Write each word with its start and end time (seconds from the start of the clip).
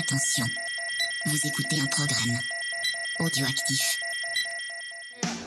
Attention, 0.00 0.46
vous 1.26 1.46
écoutez 1.46 1.78
un 1.78 1.86
programme 1.86 2.38
audioactif. 3.18 3.98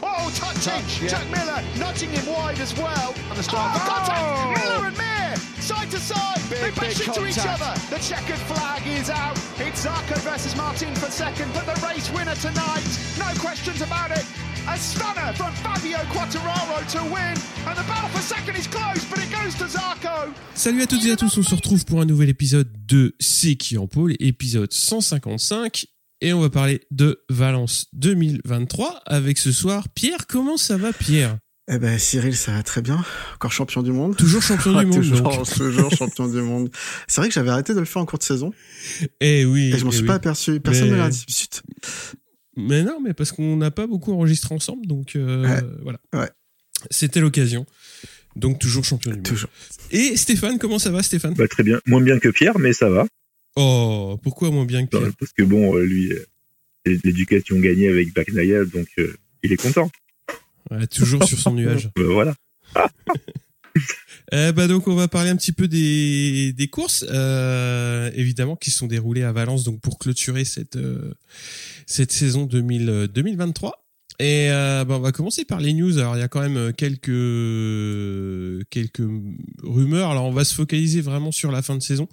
Oh, 0.04 0.30
touching! 0.30 0.62
Touch, 0.62 1.02
yeah. 1.02 1.08
Jack 1.08 1.26
Miller 1.32 1.60
nudging 1.80 2.12
him 2.12 2.24
wide 2.28 2.60
as 2.60 2.72
well. 2.78 3.16
And 3.32 3.38
the 3.40 3.42
start. 3.42 3.72
Oh, 3.74 3.80
contact! 3.90 4.22
Oh! 4.22 4.54
Miller 4.54 4.88
and 4.90 4.98
Mir, 4.98 5.36
side 5.60 5.90
to 5.90 5.98
side. 5.98 6.40
Big, 6.52 6.60
they 6.62 6.70
bash 6.70 7.02
into 7.02 7.26
each 7.26 7.38
contact. 7.38 7.62
other. 7.64 7.96
The 7.96 8.00
checkered 8.04 8.44
flag 8.46 8.86
is 8.86 9.10
out. 9.10 9.36
It's 9.58 9.88
Zarco 9.88 10.18
versus 10.22 10.56
Martin 10.56 10.94
for 10.96 11.10
second, 11.10 11.52
but 11.56 11.66
the 11.66 11.74
race 11.88 12.12
winner 12.12 12.36
tonight, 12.36 12.86
no 13.18 13.34
questions 13.42 13.82
about 13.82 14.12
it. 14.12 14.24
A 14.68 14.78
stunner 14.78 15.34
from 15.36 15.52
Fabio 15.62 15.98
Quattararo 16.12 16.80
to 16.94 17.04
win, 17.14 17.36
and 17.68 17.76
the 17.76 17.84
battle 17.88 18.10
for 18.10 18.22
second 18.22 18.56
is 18.58 18.68
close, 18.68 19.04
but 19.10 19.20
it 19.20 19.30
goes 19.30 19.54
to 19.58 19.68
Zarco. 19.68 20.32
Salut 20.56 20.82
à 20.82 20.88
toutes 20.88 21.06
et 21.06 21.12
à 21.12 21.16
tous, 21.18 21.38
on 21.38 21.44
se 21.44 21.54
retrouve 21.56 21.84
pour 21.86 22.02
un 22.02 22.06
nouvel 22.06 22.30
épisode 22.30 22.70
de 22.88 23.16
C'est 23.20 23.56
qui 23.56 23.78
en 23.78 23.88
pôle, 23.88 24.14
épisode 24.20 24.72
155, 24.72 25.86
et 26.22 26.34
on 26.34 26.40
va 26.40 26.50
parler 26.50 26.82
de 26.92 27.24
Valence 27.30 27.88
2023 27.94 29.02
avec 29.06 29.38
ce 29.38 29.52
soir 29.52 29.90
Pierre. 29.90 30.28
Comment 30.28 30.58
ça 30.58 30.78
va 30.78 30.94
Pierre? 30.94 31.38
Eh 31.70 31.78
ben 31.78 31.98
Cyril, 32.00 32.36
ça 32.36 32.52
va 32.54 32.64
très 32.64 32.82
bien. 32.82 33.04
Encore 33.36 33.52
champion 33.52 33.84
du 33.84 33.92
monde. 33.92 34.16
Toujours 34.18 34.42
champion 34.42 34.72
du 34.80 34.86
monde. 34.86 34.96
toujours, 34.96 35.44
toujours 35.58 35.92
champion 35.92 36.28
du 36.28 36.42
monde. 36.42 36.70
C'est 37.08 37.20
vrai 37.22 37.28
que 37.30 37.34
j'avais 37.34 37.50
arrêté 37.52 37.74
de 37.74 37.80
le 37.80 37.86
faire 37.86 38.02
en 38.02 38.06
cours 38.06 38.20
de 38.20 38.24
saison 38.24 38.52
Eh 39.22 39.46
oui. 39.46 39.72
et 39.74 39.78
je 39.78 39.84
m'en 39.86 39.90
eh 39.92 39.94
suis 39.94 40.02
oui. 40.02 40.08
pas 40.08 40.16
aperçu. 40.16 40.60
Personne 40.60 40.86
Mais- 40.90 40.92
ne 40.92 40.98
l'a 40.98 41.10
dit. 41.10 41.26
Mais 42.56 42.84
non, 42.84 43.00
mais 43.02 43.14
parce 43.14 43.32
qu'on 43.32 43.58
n'a 43.58 43.72
pas 43.72 43.88
beaucoup 43.88 44.14
enregistré 44.14 44.54
ensemble, 44.54 44.86
donc 44.86 45.16
euh, 45.16 45.44
Ouais. 45.44 45.62
voilà. 45.82 46.00
Ouais. 46.14 46.30
C'était 46.92 47.20
l'occasion. 47.20 47.66
Donc 48.36 48.60
toujours 48.60 48.84
champion 48.84 49.12
du 49.12 49.18
monde. 49.18 49.26
Toujours. 49.26 49.50
Et 49.92 50.16
Stéphane, 50.18 50.58
comment 50.60 50.80
ça 50.80 50.92
va 50.92 51.04
Stéphane? 51.04 51.34
Bah, 51.36 51.48
très 51.48 51.64
bien. 51.64 51.80
Moins 51.86 52.02
bien 52.02 52.20
que 52.20 52.30
Pierre, 52.30 52.58
mais 52.60 52.74
ça 52.74 52.90
va. 52.90 53.06
Oh, 53.56 54.20
pourquoi 54.24 54.50
moins 54.52 54.66
bien 54.66 54.86
que 54.86 54.98
Pierre? 54.98 55.12
Parce 55.20 55.32
que 55.34 55.44
bon, 55.44 55.76
euh, 55.78 55.84
lui, 55.86 56.12
euh, 56.12 56.26
l'éducation 57.04 57.60
gagnée 57.60 57.88
avec 57.90 58.14
Bagnaia, 58.14 58.66
donc 58.66 58.88
euh, 58.98 59.16
il 59.44 59.52
est 59.54 59.58
content. 59.62 59.92
Ouais, 60.72 60.88
Toujours 60.88 61.24
sur 61.24 61.38
son 61.38 61.54
nuage. 61.56 61.90
Bah, 61.96 62.02
voilà. 62.08 62.36
Eh 64.32 64.52
bah 64.52 64.68
donc 64.68 64.88
on 64.88 64.96
va 64.96 65.08
parler 65.08 65.30
un 65.30 65.36
petit 65.36 65.52
peu 65.52 65.68
des, 65.68 66.70
courses 66.72 67.06
euh, 67.10 68.10
évidemment 68.16 68.56
qui 68.56 68.72
sont 68.72 68.88
déroulées 68.88 69.24
à 69.24 69.32
Valence 69.32 69.64
donc 69.64 69.80
pour 69.82 70.00
clôturer 70.00 70.46
cette 70.46 70.78
euh, 70.78 71.14
cette 71.86 72.12
saison 72.12 72.46
2000, 72.46 72.90
euh, 72.90 73.08
2023 73.08 73.83
et 74.20 74.52
euh, 74.52 74.86
bah, 74.86 74.96
on 74.98 75.00
va 75.00 75.12
commencer 75.12 75.46
par 75.46 75.60
les 75.60 75.74
news 75.74 75.98
alors 75.98 76.16
il 76.16 76.20
y 76.20 76.24
a 76.24 76.28
quand 76.28 76.42
même 76.42 76.74
quelques 76.74 77.08
quelques 78.70 79.10
rumeurs 79.64 80.12
alors 80.12 80.26
on 80.26 80.32
va 80.32 80.44
se 80.44 80.54
focaliser 80.54 81.02
vraiment 81.02 81.32
sur 81.32 81.52
la 81.52 81.62
fin 81.62 81.76
de 81.76 81.82
saison 81.82 82.08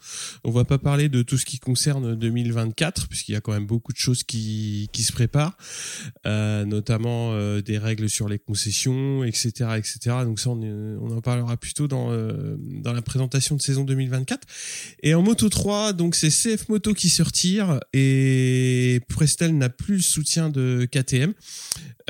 on 0.44 0.50
va 0.50 0.64
pas 0.64 0.78
parler 0.78 1.08
de 1.08 1.22
tout 1.22 1.38
ce 1.38 1.44
qui 1.44 1.58
concerne 1.58 2.14
2024 2.14 3.08
puisqu'il 3.08 3.32
y 3.32 3.36
a 3.36 3.40
quand 3.40 3.52
même 3.52 3.66
beaucoup 3.66 3.92
de 3.92 3.98
choses 3.98 4.22
qui 4.22 4.88
qui 4.92 5.02
se 5.02 5.12
préparent 5.12 5.56
euh, 6.26 6.64
notamment 6.64 7.32
euh, 7.32 7.60
des 7.60 7.78
règles 7.78 8.08
sur 8.08 8.28
les 8.28 8.38
concessions, 8.38 9.24
etc., 9.24 9.70
etc. 9.76 9.98
Donc 10.24 10.38
ça, 10.40 10.50
on, 10.50 10.60
on 10.62 11.16
en 11.16 11.20
parlera 11.20 11.56
plutôt 11.56 11.88
dans 11.88 12.12
euh, 12.12 12.56
dans 12.58 12.92
la 12.92 13.02
présentation 13.02 13.56
de 13.56 13.62
saison 13.62 13.84
2024. 13.84 14.46
Et 15.02 15.14
en 15.14 15.22
Moto 15.22 15.48
3, 15.48 15.92
donc 15.92 16.14
c'est 16.14 16.30
CF 16.30 16.68
Moto 16.68 16.94
qui 16.94 17.08
se 17.08 17.22
retire 17.22 17.80
et 17.92 19.00
Prestel 19.08 19.56
n'a 19.56 19.68
plus 19.68 19.96
le 19.96 20.02
soutien 20.02 20.48
de 20.48 20.86
KTM. 20.90 21.34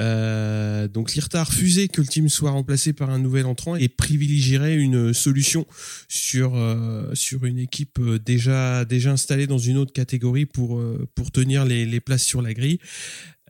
Euh, 0.00 0.88
donc 0.88 1.14
l'IRTA 1.14 1.40
a 1.40 1.44
refusé 1.44 1.88
que 1.88 2.00
le 2.00 2.06
team 2.06 2.28
soit 2.28 2.50
remplacé 2.50 2.92
par 2.92 3.10
un 3.10 3.18
nouvel 3.18 3.46
entrant 3.46 3.76
et 3.76 3.88
privilégierait 3.88 4.76
une 4.76 5.12
solution 5.12 5.66
sur 6.08 6.56
euh, 6.56 7.14
sur 7.14 7.44
une 7.44 7.58
équipe 7.58 7.98
euh, 7.98 8.18
déjà 8.18 8.84
déjà 8.84 9.12
installée 9.12 9.46
dans 9.46 9.58
une 9.58 9.76
autre 9.76 9.92
catégorie 9.92 10.46
pour 10.46 10.82
pour 11.14 11.30
tenir 11.30 11.64
les 11.64 12.00
places 12.00 12.24
sur 12.24 12.40
la 12.40 12.54
grille. 12.54 12.78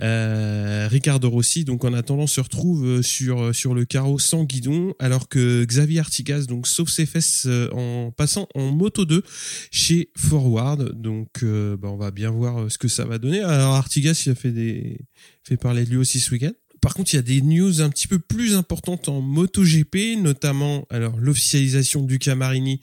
Euh, 0.02 0.88
Ricardo 0.90 1.28
Rossi, 1.28 1.64
donc 1.64 1.84
en 1.84 1.92
attendant, 1.92 2.26
se 2.26 2.40
retrouve 2.40 2.86
euh, 2.86 3.02
sur 3.02 3.42
euh, 3.42 3.52
sur 3.52 3.74
le 3.74 3.84
carreau 3.84 4.18
sans 4.18 4.44
guidon, 4.44 4.94
alors 4.98 5.28
que 5.28 5.64
Xavier 5.64 6.00
Artigas, 6.00 6.46
donc 6.46 6.66
sauf 6.66 6.88
ses 6.88 7.06
fesses 7.06 7.46
en 7.72 8.10
passant 8.16 8.48
en 8.54 8.70
moto 8.70 9.04
2 9.04 9.22
chez 9.70 10.10
Forward. 10.16 10.92
Donc, 11.00 11.44
bah, 11.44 11.88
on 11.90 11.96
va 11.96 12.10
bien 12.10 12.30
voir 12.30 12.70
ce 12.70 12.78
que 12.78 12.88
ça 12.88 13.04
va 13.04 13.18
donner. 13.18 13.40
Alors 13.40 13.74
Artigas, 13.74 14.22
il 14.26 14.32
a 14.32 14.34
fait 14.34 14.52
des 14.52 14.98
fait 15.44 15.56
parler 15.56 15.84
de 15.84 15.90
lui 15.90 15.96
aussi 15.96 16.20
ce 16.20 16.30
week-end. 16.32 16.52
Par 16.80 16.94
contre, 16.94 17.12
il 17.12 17.16
y 17.16 17.18
a 17.18 17.22
des 17.22 17.42
news 17.42 17.82
un 17.82 17.90
petit 17.90 18.08
peu 18.08 18.18
plus 18.18 18.54
importantes 18.54 19.08
en 19.08 19.20
MotoGP, 19.20 20.16
notamment 20.18 20.86
alors 20.88 21.18
l'officialisation 21.18 22.02
du 22.02 22.18
Camarini 22.18 22.80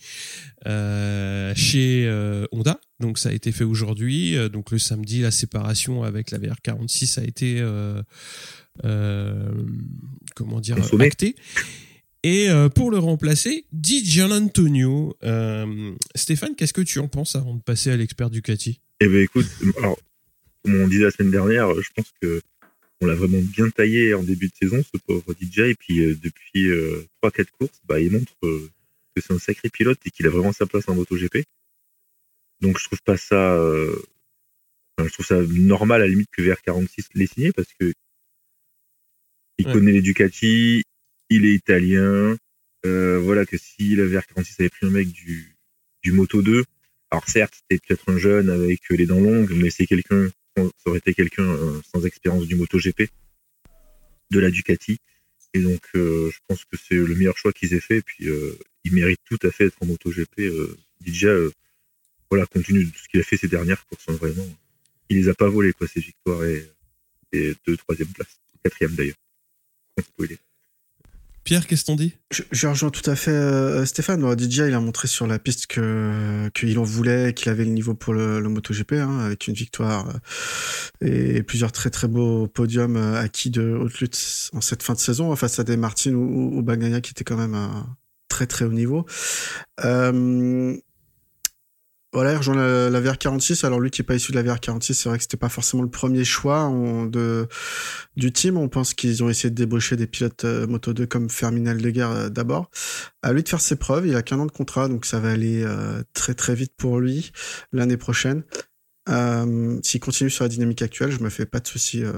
chez 0.65 2.45
Honda. 2.51 2.79
Donc 2.99 3.19
ça 3.19 3.29
a 3.29 3.31
été 3.31 3.51
fait 3.51 3.63
aujourd'hui. 3.63 4.35
Euh, 4.35 4.49
Donc 4.49 4.71
le 4.71 4.79
samedi, 4.79 5.21
la 5.21 5.31
séparation 5.31 6.03
avec 6.03 6.31
la 6.31 6.39
VR46 6.39 7.19
a 7.19 7.23
été 7.23 7.59
euh, 7.59 8.01
euh, 8.85 9.51
comment 10.35 10.59
dire 10.59 10.77
actée. 10.99 11.35
Et 12.23 12.49
euh, 12.49 12.67
pour 12.69 12.91
le 12.91 12.97
remplacer, 12.97 13.65
Di 13.71 14.03
Gianantonio. 14.03 15.15
Euh, 15.23 15.93
Stéphane, 16.15 16.55
qu'est-ce 16.55 16.73
que 16.73 16.81
tu 16.81 16.99
en 16.99 17.07
penses 17.07 17.35
avant 17.35 17.55
de 17.55 17.61
passer 17.61 17.91
à 17.91 17.97
l'expert 17.97 18.29
Ducati? 18.29 18.79
Eh 18.99 19.07
ben 19.07 19.21
écoute, 19.21 19.45
alors, 19.77 19.97
comme 20.63 20.81
on 20.81 20.87
disait 20.87 21.03
la 21.03 21.11
semaine 21.11 21.31
dernière, 21.31 21.69
euh, 21.69 21.81
je 21.81 21.89
pense 21.95 22.11
que 22.21 22.41
on 22.99 23.05
l'a 23.05 23.13
vraiment 23.13 23.41
bien 23.41 23.69
taillé 23.69 24.15
en 24.15 24.23
début 24.23 24.47
de 24.47 24.53
saison, 24.59 24.83
ce 24.83 24.99
pauvre 24.99 25.33
DJ. 25.39 25.59
Et 25.59 25.75
puis 25.75 25.99
euh, 25.99 26.17
depuis 26.21 26.67
euh, 26.69 27.05
trois, 27.21 27.31
quatre 27.31 27.51
courses, 27.51 27.79
bah, 27.87 27.99
il 27.99 28.11
montre 28.11 28.33
euh, 28.43 28.69
que 29.15 29.21
c'est 29.21 29.33
un 29.33 29.39
sacré 29.39 29.69
pilote 29.69 29.99
et 30.05 30.09
qu'il 30.09 30.25
a 30.25 30.29
vraiment 30.29 30.51
sa 30.51 30.65
place 30.65 30.85
en 30.87 30.95
MotoGP. 30.95 31.45
Donc 32.61 32.79
je 32.79 32.85
trouve 32.85 33.01
pas 33.03 33.17
ça, 33.17 33.53
euh, 33.55 33.95
je 34.99 35.09
trouve 35.11 35.25
ça 35.25 35.41
normal 35.41 36.01
à 36.01 36.05
la 36.05 36.09
limite 36.09 36.29
que 36.31 36.41
VR46 36.41 37.07
l'ait 37.13 37.27
signé 37.27 37.51
parce 37.51 37.69
que 37.79 37.93
il 39.59 39.67
Ouais. 39.67 39.73
connaît 39.73 39.91
les 39.91 40.01
Ducati, 40.01 40.83
il 41.29 41.45
est 41.45 41.53
italien. 41.53 42.37
Euh, 42.85 43.19
voilà 43.19 43.45
que 43.45 43.57
si 43.57 43.95
la 43.95 44.03
VR46 44.05 44.55
avait 44.59 44.69
pris 44.69 44.85
un 44.85 44.91
mec 44.91 45.09
du 45.11 45.55
du 46.03 46.11
Moto 46.11 46.41
2, 46.41 46.63
alors 47.11 47.27
certes 47.27 47.55
c'était 47.55 47.79
peut-être 47.85 48.09
un 48.09 48.17
jeune 48.17 48.49
avec 48.49 48.81
les 48.89 49.05
dents 49.05 49.19
longues, 49.19 49.51
mais 49.55 49.69
c'est 49.71 49.87
quelqu'un, 49.87 50.29
ça 50.55 50.63
aurait 50.85 50.99
été 50.99 51.13
quelqu'un 51.13 51.43
euh, 51.43 51.81
sans 51.91 52.05
expérience 52.05 52.45
du 52.47 52.55
MotoGP, 52.55 53.09
de 54.31 54.39
la 54.39 54.51
Ducati. 54.51 54.97
Et 55.53 55.61
donc 55.61 55.81
euh, 55.95 56.29
je 56.31 56.37
pense 56.47 56.63
que 56.65 56.77
c'est 56.77 56.95
le 56.95 57.15
meilleur 57.15 57.37
choix 57.37 57.51
qu'ils 57.53 57.73
aient 57.73 57.79
fait. 57.79 57.97
Et 57.97 58.01
puis 58.01 58.29
euh, 58.29 58.57
il 58.83 58.93
mérite 58.93 59.19
tout 59.25 59.39
à 59.43 59.51
fait 59.51 59.65
d'être 59.65 59.81
en 59.81 59.85
MotoGP. 59.87 60.39
Euh, 60.39 60.77
déjà, 61.01 61.29
euh, 61.29 61.51
voilà, 62.29 62.45
compte 62.45 62.65
tenu 62.65 62.85
de 62.85 62.89
tout 62.89 62.99
ce 62.99 63.07
qu'il 63.07 63.19
a 63.19 63.23
fait 63.23 63.37
ces 63.37 63.47
dernières 63.47 63.85
courses, 63.87 64.03
hein, 64.07 64.13
vraiment, 64.13 64.47
il 65.09 65.17
les 65.17 65.29
a 65.29 65.33
pas 65.33 65.49
volées 65.49 65.73
quoi, 65.73 65.87
ces 65.87 66.01
victoires 66.01 66.43
et, 66.43 66.69
et 67.31 67.55
deux, 67.65 67.77
troisième 67.77 68.09
place, 68.09 68.39
quatrième 68.63 68.95
d'ailleurs. 68.95 69.15
Pierre, 71.47 71.65
qu'est-ce 71.65 71.85
qu'on 71.85 71.95
dit 71.95 72.13
Je, 72.29 72.43
je 72.51 72.67
rejoins 72.67 72.89
tout 72.89 73.09
à 73.09 73.15
fait 73.15 73.31
euh, 73.31 73.85
Stéphane. 73.85 74.19
Bon, 74.19 74.37
DJ, 74.37 74.57
il 74.67 74.73
a 74.73 74.81
montré 74.81 75.07
sur 75.07 75.27
la 75.27 75.39
piste 75.39 75.67
que 75.67 76.49
qu'il 76.53 76.77
en 76.77 76.83
voulait, 76.83 77.33
qu'il 77.33 77.49
avait 77.49 77.63
le 77.63 77.71
niveau 77.71 77.93
pour 77.93 78.13
le, 78.13 78.41
le 78.41 78.49
MotoGP, 78.49 78.91
hein, 78.95 79.19
avec 79.19 79.47
une 79.47 79.53
victoire 79.53 80.09
euh, 81.03 81.37
et 81.37 81.43
plusieurs 81.43 81.71
très 81.71 81.89
très 81.89 82.09
beaux 82.09 82.47
podiums 82.47 82.97
euh, 82.97 83.15
acquis 83.17 83.49
de 83.49 83.61
haute 83.63 83.97
lutte 84.01 84.49
en 84.51 84.59
cette 84.59 84.83
fin 84.83 84.93
de 84.93 84.99
saison 84.99 85.33
face 85.37 85.57
à 85.57 85.63
des 85.63 85.77
Martin 85.77 86.15
ou, 86.15 86.25
ou, 86.25 86.57
ou 86.57 86.61
Bagnaia 86.63 86.99
qui 86.99 87.11
étaient 87.11 87.23
quand 87.23 87.37
même 87.37 87.55
à 87.55 87.87
très 88.27 88.45
très 88.45 88.65
haut 88.65 88.73
niveau. 88.73 89.05
Euh, 89.85 90.75
voilà, 92.13 92.31
il 92.33 92.37
rejoint 92.37 92.55
la, 92.55 92.89
la 92.89 93.01
VR46. 93.01 93.65
Alors 93.65 93.79
lui 93.79 93.89
qui 93.91 94.01
est 94.01 94.05
pas 94.05 94.15
issu 94.15 94.31
de 94.31 94.37
la 94.39 94.43
VR46, 94.55 94.93
c'est 94.93 95.09
vrai 95.09 95.17
que 95.17 95.23
c'était 95.23 95.37
pas 95.37 95.49
forcément 95.49 95.83
le 95.83 95.89
premier 95.89 96.23
choix 96.25 96.65
on- 96.65 97.05
de 97.05 97.47
du 98.15 98.31
team. 98.31 98.57
On 98.57 98.69
pense 98.69 98.93
qu'ils 98.93 99.23
ont 99.23 99.29
essayé 99.29 99.49
de 99.49 99.55
débaucher 99.55 99.95
des 99.97 100.07
pilotes 100.07 100.45
euh, 100.45 100.65
Moto 100.67 100.93
2 100.93 101.05
comme 101.05 101.29
Fermin 101.29 101.65
Aldeguer 101.67 102.07
euh, 102.09 102.29
d'abord. 102.29 102.69
À 103.21 103.33
lui 103.33 103.43
de 103.43 103.49
faire 103.49 103.61
ses 103.61 103.75
preuves. 103.75 104.07
Il 104.07 104.15
a 104.15 104.23
qu'un 104.23 104.39
an 104.39 104.45
de 104.45 104.51
contrat, 104.51 104.87
donc 104.87 105.05
ça 105.05 105.19
va 105.19 105.31
aller 105.31 105.63
euh, 105.63 106.01
très 106.13 106.33
très 106.33 106.55
vite 106.55 106.71
pour 106.77 106.99
lui 106.99 107.31
l'année 107.73 107.97
prochaine. 107.97 108.43
Euh, 109.09 109.79
S'il 109.83 109.99
continue 109.99 110.29
sur 110.29 110.43
la 110.43 110.49
dynamique 110.49 110.81
actuelle, 110.81 111.11
je 111.11 111.19
me 111.19 111.29
fais 111.29 111.45
pas 111.45 111.59
de 111.59 111.67
soucis 111.67 112.03
euh, 112.03 112.13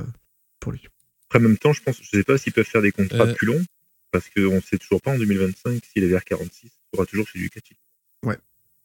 pour 0.59 0.71
lui. 0.71 0.87
Après, 1.27 1.39
en 1.39 1.43
même 1.43 1.57
temps, 1.57 1.73
je 1.73 1.81
pense, 1.83 1.97
je 2.01 2.17
sais 2.17 2.23
pas 2.23 2.37
s'ils 2.37 2.53
peuvent 2.53 2.65
faire 2.65 2.81
des 2.81 2.91
contrats 2.91 3.25
Euh. 3.25 3.33
plus 3.33 3.45
longs, 3.47 3.63
parce 4.11 4.25
qu'on 4.35 4.61
sait 4.61 4.77
toujours 4.77 5.01
pas 5.01 5.11
en 5.11 5.17
2025 5.19 5.81
si 5.93 5.99
la 5.99 6.07
VR46 6.17 6.69
sera 6.93 7.05
toujours 7.05 7.27
chez 7.27 7.37
Ducati. 7.39 7.75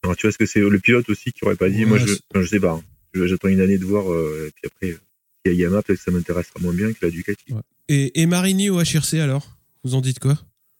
Alors, 0.04 0.16
tu 0.16 0.22
vois, 0.22 0.28
est-ce 0.28 0.38
que 0.38 0.46
c'est 0.46 0.60
le 0.60 0.78
pilote 0.78 1.08
aussi 1.08 1.32
qui 1.32 1.44
aurait 1.44 1.56
pas 1.56 1.68
dit, 1.68 1.80
Ouais, 1.84 1.86
moi, 1.86 1.98
je, 1.98 2.04
enfin, 2.30 2.42
je 2.42 2.46
sais 2.46 2.60
pas, 2.60 2.72
hein. 2.72 2.82
J'attends 3.14 3.48
une 3.48 3.60
année 3.60 3.78
de 3.78 3.84
voir, 3.84 4.12
euh, 4.12 4.46
et 4.48 4.50
puis 4.50 4.62
après, 4.66 4.90
euh, 4.90 4.98
il 5.44 5.52
y 5.52 5.54
a 5.54 5.58
Yamaha, 5.58 5.82
peut-être 5.82 5.98
que 5.98 6.04
ça 6.04 6.10
m'intéressera 6.10 6.60
moins 6.60 6.72
bien 6.72 6.92
que 6.92 6.98
la 7.02 7.10
Ducati. 7.10 7.52
Ouais. 7.52 7.60
et, 7.88 8.20
et 8.20 8.26
Marini 8.26 8.70
au 8.70 8.78
HRC 8.80 9.14
alors? 9.14 9.56
Vous 9.84 9.94
en 9.94 10.00
dites 10.00 10.18
quoi? 10.18 10.34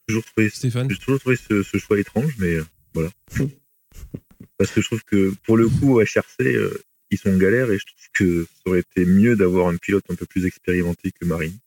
J'ai 0.07 0.13
toujours 0.13 0.25
trouvé, 0.25 0.49
Stéphane? 0.49 0.89
j'ai 0.89 0.97
toujours 0.97 1.19
trouvé 1.19 1.35
ce, 1.37 1.63
ce 1.63 1.77
choix 1.77 1.99
étrange, 1.99 2.33
mais 2.39 2.55
euh, 2.55 2.65
voilà. 2.93 3.09
parce 4.57 4.71
que 4.71 4.81
je 4.81 4.85
trouve 4.85 5.03
que, 5.05 5.33
pour 5.45 5.57
le 5.57 5.67
coup, 5.69 5.95
au 5.99 6.01
HRC, 6.01 6.41
euh, 6.41 6.77
ils 7.09 7.17
sont 7.17 7.29
en 7.29 7.37
galère, 7.37 7.71
et 7.71 7.79
je 7.79 7.85
trouve 7.85 8.07
que 8.13 8.43
ça 8.43 8.61
aurait 8.69 8.79
été 8.81 9.05
mieux 9.05 9.35
d'avoir 9.35 9.67
un 9.69 9.77
pilote 9.77 10.03
un 10.09 10.15
peu 10.15 10.25
plus 10.25 10.45
expérimenté 10.45 11.11
que 11.11 11.25
Marini. 11.25 11.57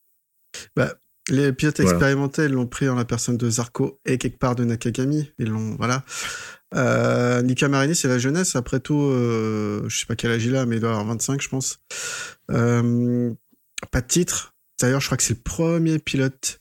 Les 1.29 1.53
pilotes 1.53 1.79
Voilà. 1.79 1.91
expérimentés 1.97 2.47
l'ont 2.47 2.67
pris 2.67 2.89
en 2.89 2.95
la 2.95 3.05
personne 3.05 3.37
de 3.37 3.49
Zarco 3.49 3.99
et 4.05 4.17
quelque 4.17 4.37
part 4.39 4.55
de 4.55 4.63
Nakagami. 4.63 5.31
Ils 5.39 5.49
l'ont, 5.49 5.75
voilà. 5.77 6.03
Euh, 6.75 7.41
Nika 7.41 7.67
Marini, 7.67 7.95
c'est 7.95 8.07
la 8.07 8.19
jeunesse. 8.19 8.55
Après 8.55 8.79
tout, 8.79 8.99
euh, 9.01 9.83
je 9.87 9.99
sais 9.99 10.05
pas 10.05 10.15
quel 10.15 10.31
âge 10.31 10.45
il 10.45 10.55
a, 10.55 10.65
mais 10.65 10.75
il 10.77 10.79
doit 10.79 10.91
avoir 10.91 11.05
25, 11.05 11.41
je 11.41 11.49
pense. 11.49 11.79
Euh, 12.51 13.31
pas 13.91 14.01
de 14.01 14.07
titre. 14.07 14.53
D'ailleurs, 14.81 15.01
je 15.01 15.05
crois 15.07 15.17
que 15.17 15.23
c'est 15.23 15.33
le 15.35 15.41
premier 15.41 15.99
pilote 15.99 16.57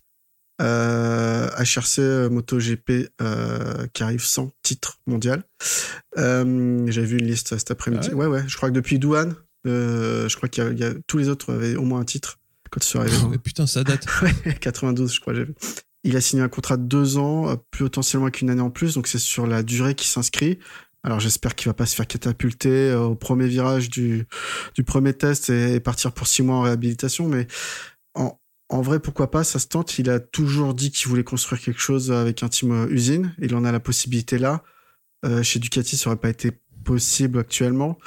euh, 0.60 1.48
HRC 1.58 1.98
euh, 2.00 2.28
MotoGP 2.30 3.10
euh, 3.22 3.86
qui 3.92 4.02
arrive 4.02 4.24
sans 4.24 4.50
titre 4.62 4.98
mondial. 5.06 5.44
Euh, 6.16 6.84
J'avais 6.88 7.06
vu 7.06 7.18
une 7.18 7.26
liste 7.26 7.56
cet 7.56 7.70
après-midi. 7.70 8.08
Ah 8.12 8.16
ouais, 8.16 8.26
ouais. 8.26 8.42
Je 8.46 8.56
crois 8.56 8.68
que 8.70 8.74
depuis 8.74 8.98
Douane, 8.98 9.34
je 9.64 10.34
crois 10.36 10.48
qu'il 10.48 10.64
y, 10.64 10.66
a- 10.66 10.70
il 10.70 10.78
y 10.78 10.84
a 10.84 10.94
tous 11.06 11.18
les 11.18 11.28
autres 11.28 11.52
avaient 11.54 11.76
au 11.76 11.82
moins 11.82 12.00
un 12.00 12.04
titre 12.04 12.38
quand 12.70 12.84
ils 12.84 12.88
sont 12.88 13.00
arrivés. 13.00 13.16
Ouais, 13.28 13.38
putain, 13.38 13.66
ça 13.66 13.84
date. 13.84 14.06
Ouais, 14.22 14.54
92, 14.54 15.14
je 15.14 15.20
crois. 15.20 15.34
j'ai 15.34 15.44
vu. 15.44 15.54
Il 16.04 16.16
a 16.16 16.20
signé 16.20 16.42
un 16.42 16.48
contrat 16.48 16.76
de 16.76 16.84
deux 16.84 17.18
ans, 17.18 17.48
euh, 17.50 17.56
potentiellement 17.70 18.26
avec 18.26 18.40
une 18.40 18.50
année 18.50 18.62
en 18.62 18.70
plus, 18.70 18.94
donc 18.94 19.08
c'est 19.08 19.18
sur 19.18 19.46
la 19.46 19.62
durée 19.62 19.94
qui 19.94 20.08
s'inscrit. 20.08 20.58
Alors 21.02 21.20
j'espère 21.20 21.54
qu'il 21.54 21.68
va 21.68 21.74
pas 21.74 21.86
se 21.86 21.94
faire 21.94 22.06
catapulter 22.06 22.90
euh, 22.90 23.00
au 23.00 23.14
premier 23.14 23.46
virage 23.46 23.88
du, 23.88 24.26
du 24.74 24.84
premier 24.84 25.12
test 25.12 25.50
et, 25.50 25.74
et 25.74 25.80
partir 25.80 26.12
pour 26.12 26.26
six 26.26 26.42
mois 26.42 26.56
en 26.56 26.62
réhabilitation, 26.62 27.28
mais 27.28 27.46
en, 28.14 28.38
en 28.70 28.82
vrai, 28.82 29.00
pourquoi 29.00 29.30
pas, 29.30 29.44
ça 29.44 29.58
se 29.58 29.66
tente. 29.66 29.98
Il 29.98 30.10
a 30.10 30.20
toujours 30.20 30.74
dit 30.74 30.90
qu'il 30.90 31.08
voulait 31.08 31.24
construire 31.24 31.60
quelque 31.60 31.80
chose 31.80 32.12
avec 32.12 32.42
un 32.42 32.48
team 32.48 32.72
euh, 32.72 32.88
usine. 32.90 33.34
Il 33.38 33.54
en 33.54 33.64
a 33.64 33.72
la 33.72 33.80
possibilité 33.80 34.38
là. 34.38 34.62
Euh, 35.24 35.42
chez 35.42 35.58
Ducati, 35.58 35.96
ça 35.96 36.10
aurait 36.10 36.18
pas 36.18 36.28
été 36.28 36.52
possible 36.84 37.38
actuellement. 37.38 37.98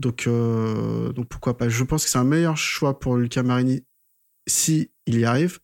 Donc, 0.00 0.26
euh, 0.26 1.12
donc 1.12 1.28
pourquoi 1.28 1.56
pas. 1.56 1.68
Je 1.68 1.82
pense 1.84 2.04
que 2.04 2.10
c'est 2.10 2.18
un 2.18 2.24
meilleur 2.24 2.56
choix 2.56 2.98
pour 2.98 3.16
Luca 3.16 3.42
Marini 3.42 3.84
si 4.46 4.90
il 5.06 5.18
y 5.18 5.24
arrive 5.24 5.58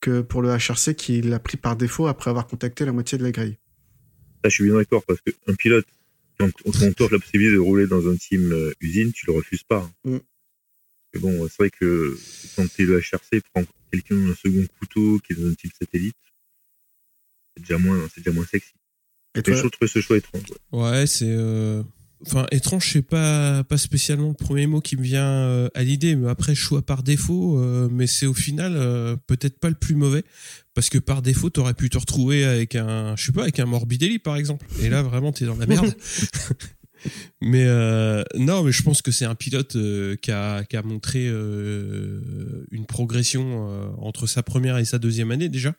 que 0.00 0.20
pour 0.20 0.42
le 0.42 0.50
HRC 0.50 0.94
qui 0.96 1.22
l'a 1.22 1.38
pris 1.38 1.56
par 1.56 1.76
défaut 1.76 2.06
après 2.06 2.30
avoir 2.30 2.46
contacté 2.46 2.84
la 2.84 2.92
moitié 2.92 3.18
de 3.18 3.22
la 3.22 3.30
grille. 3.30 3.58
Ça, 4.42 4.48
je 4.48 4.54
suis 4.54 4.64
bien 4.64 4.74
d'accord 4.74 5.04
parce 5.06 5.20
qu'un 5.20 5.54
pilote, 5.54 5.86
quand 6.38 6.50
on 6.64 6.70
t'offre 6.92 7.12
la 7.12 7.20
possibilité 7.20 7.54
de 7.54 7.60
rouler 7.60 7.86
dans 7.86 8.08
un 8.08 8.16
team 8.16 8.52
euh, 8.52 8.72
usine, 8.80 9.12
tu 9.12 9.26
le 9.26 9.32
refuses 9.32 9.62
pas. 9.62 9.88
Mm. 10.04 10.18
Mais 11.14 11.20
bon, 11.20 11.46
c'est 11.48 11.58
vrai 11.58 11.70
que 11.70 12.18
quand 12.56 12.66
t'es 12.74 12.84
le 12.84 12.98
HRC, 12.98 13.42
prendre 13.52 13.68
quelqu'un 13.90 14.16
un 14.30 14.34
second 14.34 14.66
couteau 14.78 15.18
qui 15.20 15.34
est 15.34 15.36
dans 15.36 15.48
un 15.48 15.54
team 15.54 15.70
satellite, 15.78 16.16
c'est 17.54 17.60
déjà 17.60 17.78
moins, 17.78 18.08
c'est 18.12 18.22
déjà 18.24 18.34
moins 18.34 18.46
sexy. 18.46 18.72
Et 19.34 19.42
toi, 19.42 19.54
je 19.54 19.68
trouve 19.68 19.88
ce 19.88 20.00
choix 20.00 20.16
étrange. 20.16 20.42
ouais. 20.72 20.80
Ouais, 20.80 21.06
c'est. 21.06 21.26
euh, 21.28 21.82
Enfin, 22.26 22.46
étrange, 22.52 22.90
c'est 22.92 23.02
pas 23.02 23.64
pas 23.64 23.78
spécialement 23.78 24.28
le 24.28 24.34
premier 24.34 24.66
mot 24.66 24.80
qui 24.80 24.96
me 24.96 25.02
vient 25.02 25.26
euh, 25.26 25.68
à 25.74 25.82
l'idée, 25.82 26.14
mais 26.14 26.28
après 26.30 26.54
choix 26.54 26.82
par 26.82 27.02
défaut, 27.02 27.58
euh, 27.58 27.88
mais 27.90 28.06
c'est 28.06 28.26
au 28.26 28.34
final 28.34 28.74
euh, 28.76 29.16
peut-être 29.26 29.58
pas 29.58 29.68
le 29.68 29.74
plus 29.74 29.94
mauvais 29.94 30.24
parce 30.74 30.88
que 30.88 30.98
par 30.98 31.22
défaut, 31.22 31.50
t'aurais 31.50 31.74
pu 31.74 31.90
te 31.90 31.98
retrouver 31.98 32.44
avec 32.44 32.76
un, 32.76 33.14
je 33.16 33.26
sais 33.26 33.32
pas, 33.32 33.42
avec 33.42 33.58
un 33.58 33.66
Morbidelli 33.66 34.18
par 34.18 34.36
exemple. 34.36 34.66
Et 34.80 34.88
là, 34.88 35.02
vraiment, 35.02 35.32
t'es 35.32 35.46
dans 35.46 35.56
la 35.56 35.66
merde. 35.66 35.94
mais 37.40 37.64
euh, 37.66 38.22
non, 38.36 38.62
mais 38.62 38.72
je 38.72 38.82
pense 38.82 39.02
que 39.02 39.10
c'est 39.10 39.24
un 39.24 39.34
pilote 39.34 39.76
euh, 39.76 40.16
qui 40.16 40.30
a 40.30 40.64
qui 40.64 40.76
a 40.76 40.82
montré 40.82 41.26
euh, 41.26 42.64
une 42.70 42.86
progression 42.86 43.92
entre 43.98 44.26
sa 44.26 44.42
première 44.42 44.78
et 44.78 44.84
sa 44.84 44.98
deuxième 44.98 45.30
année 45.30 45.48
déjà, 45.48 45.74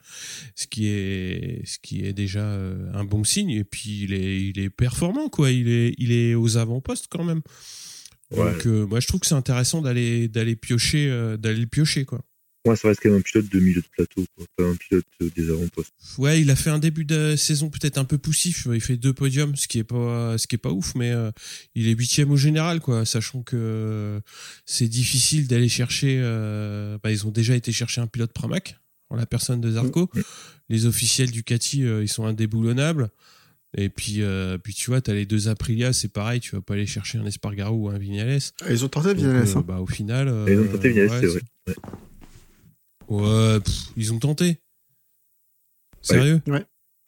ce 0.55 0.67
qui 0.67 0.87
est 0.87 1.61
ce 1.65 1.77
qui 1.79 2.05
est 2.05 2.13
déjà 2.13 2.45
un 2.45 3.03
bon 3.03 3.23
signe. 3.23 3.51
Et 3.51 3.63
puis 3.63 4.01
il 4.03 4.13
est 4.13 4.41
il 4.41 4.59
est 4.59 4.69
performant 4.69 5.29
quoi. 5.29 5.51
Il 5.51 5.69
est 5.69 5.95
il 5.97 6.11
est 6.11 6.35
aux 6.35 6.57
avant-postes 6.57 7.07
quand 7.09 7.23
même. 7.23 7.41
Ouais. 8.31 8.51
Donc 8.51 8.65
moi 8.89 8.99
je 8.99 9.07
trouve 9.07 9.19
que 9.19 9.27
c'est 9.27 9.35
intéressant 9.35 9.81
d'aller 9.81 10.27
d'aller 10.27 10.55
piocher 10.55 11.35
d'aller 11.37 11.59
le 11.59 11.67
piocher 11.67 12.05
quoi. 12.05 12.21
Moi, 12.65 12.75
ça 12.77 12.88
reste 12.88 13.01
quand 13.04 13.10
même 13.10 13.19
un 13.19 13.21
pilote 13.21 13.50
de 13.51 13.60
milieu 13.60 13.81
de 13.81 13.88
plateau, 13.92 14.24
quoi. 14.38 14.45
pas 14.56 14.63
un 14.63 14.75
pilote 14.75 15.06
euh, 15.21 15.30
des 15.36 15.50
avant-postes. 15.50 15.92
Ouais, 16.18 16.39
il 16.42 16.50
a 16.50 16.56
fait 16.56 16.69
un 16.69 16.80
début 16.80 17.04
de 17.04 17.36
saison 17.36 17.69
peut-être 17.69 17.98
un 17.98 18.06
peu 18.06 18.18
poussif. 18.18 18.68
Il 18.71 18.80
fait 18.80 18.95
deux 18.95 19.12
podiums, 19.13 19.56
ce 19.57 19.68
qui 19.68 19.80
est 19.80 19.83
pas, 19.83 20.38
ce 20.38 20.48
qui 20.48 20.56
est 20.56 20.60
pas 20.60 20.71
ouf, 20.71 20.95
mais 20.95 21.12
euh, 21.12 21.31
il 21.75 21.88
est 21.89 21.92
huitième 21.94 22.31
au 22.31 22.38
général, 22.38 22.80
quoi. 22.80 23.04
Sachant 23.06 23.42
que 23.44 23.57
euh, 23.57 24.19
c'est 24.65 24.88
difficile 24.88 25.48
d'aller 25.48 25.68
chercher. 25.69 26.19
euh, 26.21 26.98
bah, 27.04 27.12
ils 27.12 27.27
ont 27.27 27.31
déjà 27.31 27.56
été 27.56 27.71
chercher 27.74 28.00
un 28.00 28.07
pilote 28.07 28.31
Pramac 28.31 28.80
en 29.09 29.18
la 29.18 29.25
personne 29.25 29.59
de 29.59 29.71
Zarco. 29.71 30.09
Mm. 30.13 30.21
Les 30.69 30.86
officiels 30.86 31.31
Ducati, 31.31 31.83
euh, 31.83 32.01
ils 32.04 32.07
sont 32.07 32.25
indéboulonnables. 32.25 33.09
Et 33.75 33.89
puis, 33.89 34.21
euh, 34.21 34.57
puis 34.59 34.74
tu 34.74 34.92
vois, 34.92 35.01
t'as 35.01 35.13
les 35.13 35.25
deux 35.25 35.48
Aprilia, 35.50 35.94
c'est 35.94 36.07
pareil. 36.07 36.39
Tu 36.39 36.56
vas 36.56 36.62
pas 36.62 36.75
aller 36.75 36.86
chercher 36.86 37.18
un 37.18 37.25
Espargaro 37.25 37.75
ou 37.75 37.89
un 37.89 37.98
Vignales. 37.98 38.39
ils 38.69 38.86
ont 38.86 38.88
tenté 38.88 39.13
Vignales. 39.16 39.48
euh, 39.48 39.56
hein. 39.57 39.63
bah, 39.68 39.80
au 39.81 39.88
final. 39.88 40.27
euh, 40.30 40.45
ils 40.48 40.59
ont 40.59 40.71
tenté 40.71 40.89
Vignales, 40.89 41.09
ouais, 41.09 41.19
c'est 41.19 41.25
vrai. 41.27 41.42
Ouais. 41.68 41.74
Ouais, 43.09 43.59
pff, 43.59 43.73
ils 43.97 44.13
ont 44.13 44.19
tenté. 44.19 44.59
Sérieux 46.01 46.41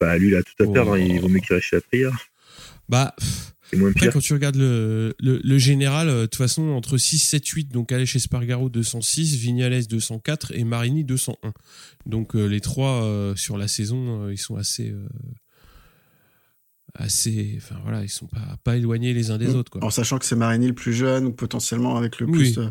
Bah, 0.00 0.16
lui, 0.18 0.28
il 0.28 0.34
a 0.36 0.42
tout 0.42 0.62
à 0.62 0.66
Oh. 0.66 0.72
perdre, 0.72 0.92
hein. 0.94 0.98
il 0.98 1.20
vaut 1.20 1.28
mieux 1.28 1.40
qu'il 1.40 1.54
reste 1.54 1.66
chez 1.68 1.76
Aprilia. 1.76 2.10
Bah, 2.88 3.14
pff, 3.18 3.52
C'est 3.70 3.76
moins 3.78 3.90
après, 3.90 4.00
pire. 4.06 4.12
quand 4.12 4.20
tu 4.20 4.32
regardes 4.32 4.56
le, 4.56 5.14
le, 5.18 5.40
le 5.42 5.58
général, 5.58 6.08
euh, 6.08 6.20
de 6.22 6.26
toute 6.26 6.36
façon, 6.36 6.62
entre 6.70 6.98
6, 6.98 7.18
7, 7.18 7.46
8, 7.46 7.68
donc 7.72 7.92
Aleix 7.92 8.14
Espargaro 8.14 8.68
206, 8.68 9.34
Vignales 9.36 9.86
204 9.86 10.52
et 10.54 10.64
Marini 10.64 11.04
201. 11.04 11.52
Donc 12.06 12.36
euh, 12.36 12.46
les 12.46 12.60
trois 12.60 13.02
euh, 13.04 13.34
sur 13.36 13.58
la 13.58 13.68
saison, 13.68 14.24
euh, 14.26 14.32
ils 14.32 14.38
sont 14.38 14.56
assez. 14.56 14.90
euh, 14.90 15.06
assez. 16.94 17.54
Enfin 17.58 17.76
voilà, 17.82 18.02
ils 18.02 18.08
sont 18.08 18.26
pas, 18.26 18.56
pas 18.64 18.76
éloignés 18.76 19.12
les 19.12 19.30
uns 19.30 19.38
des 19.38 19.48
Mm. 19.48 19.56
autres, 19.56 19.70
quoi. 19.70 19.84
En 19.84 19.90
sachant 19.90 20.18
que 20.18 20.24
c'est 20.24 20.36
Marini 20.36 20.68
le 20.68 20.74
plus 20.74 20.94
jeune 20.94 21.26
ou 21.26 21.32
potentiellement 21.32 21.96
avec 21.96 22.20
le 22.20 22.26
Oui. 22.26 22.32
plus. 22.32 22.54
de- 22.54 22.70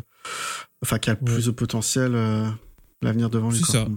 Enfin, 0.82 0.98
qui 0.98 1.10
a 1.10 1.14
le 1.14 1.18
Ouais. 1.20 1.34
plus 1.34 1.46
de 1.46 1.50
potentiel, 1.52 2.14
euh, 2.14 2.48
l'avenir 3.02 3.30
devant 3.30 3.50
lui. 3.50 3.58
C'est 3.58 3.72
ça. 3.72 3.88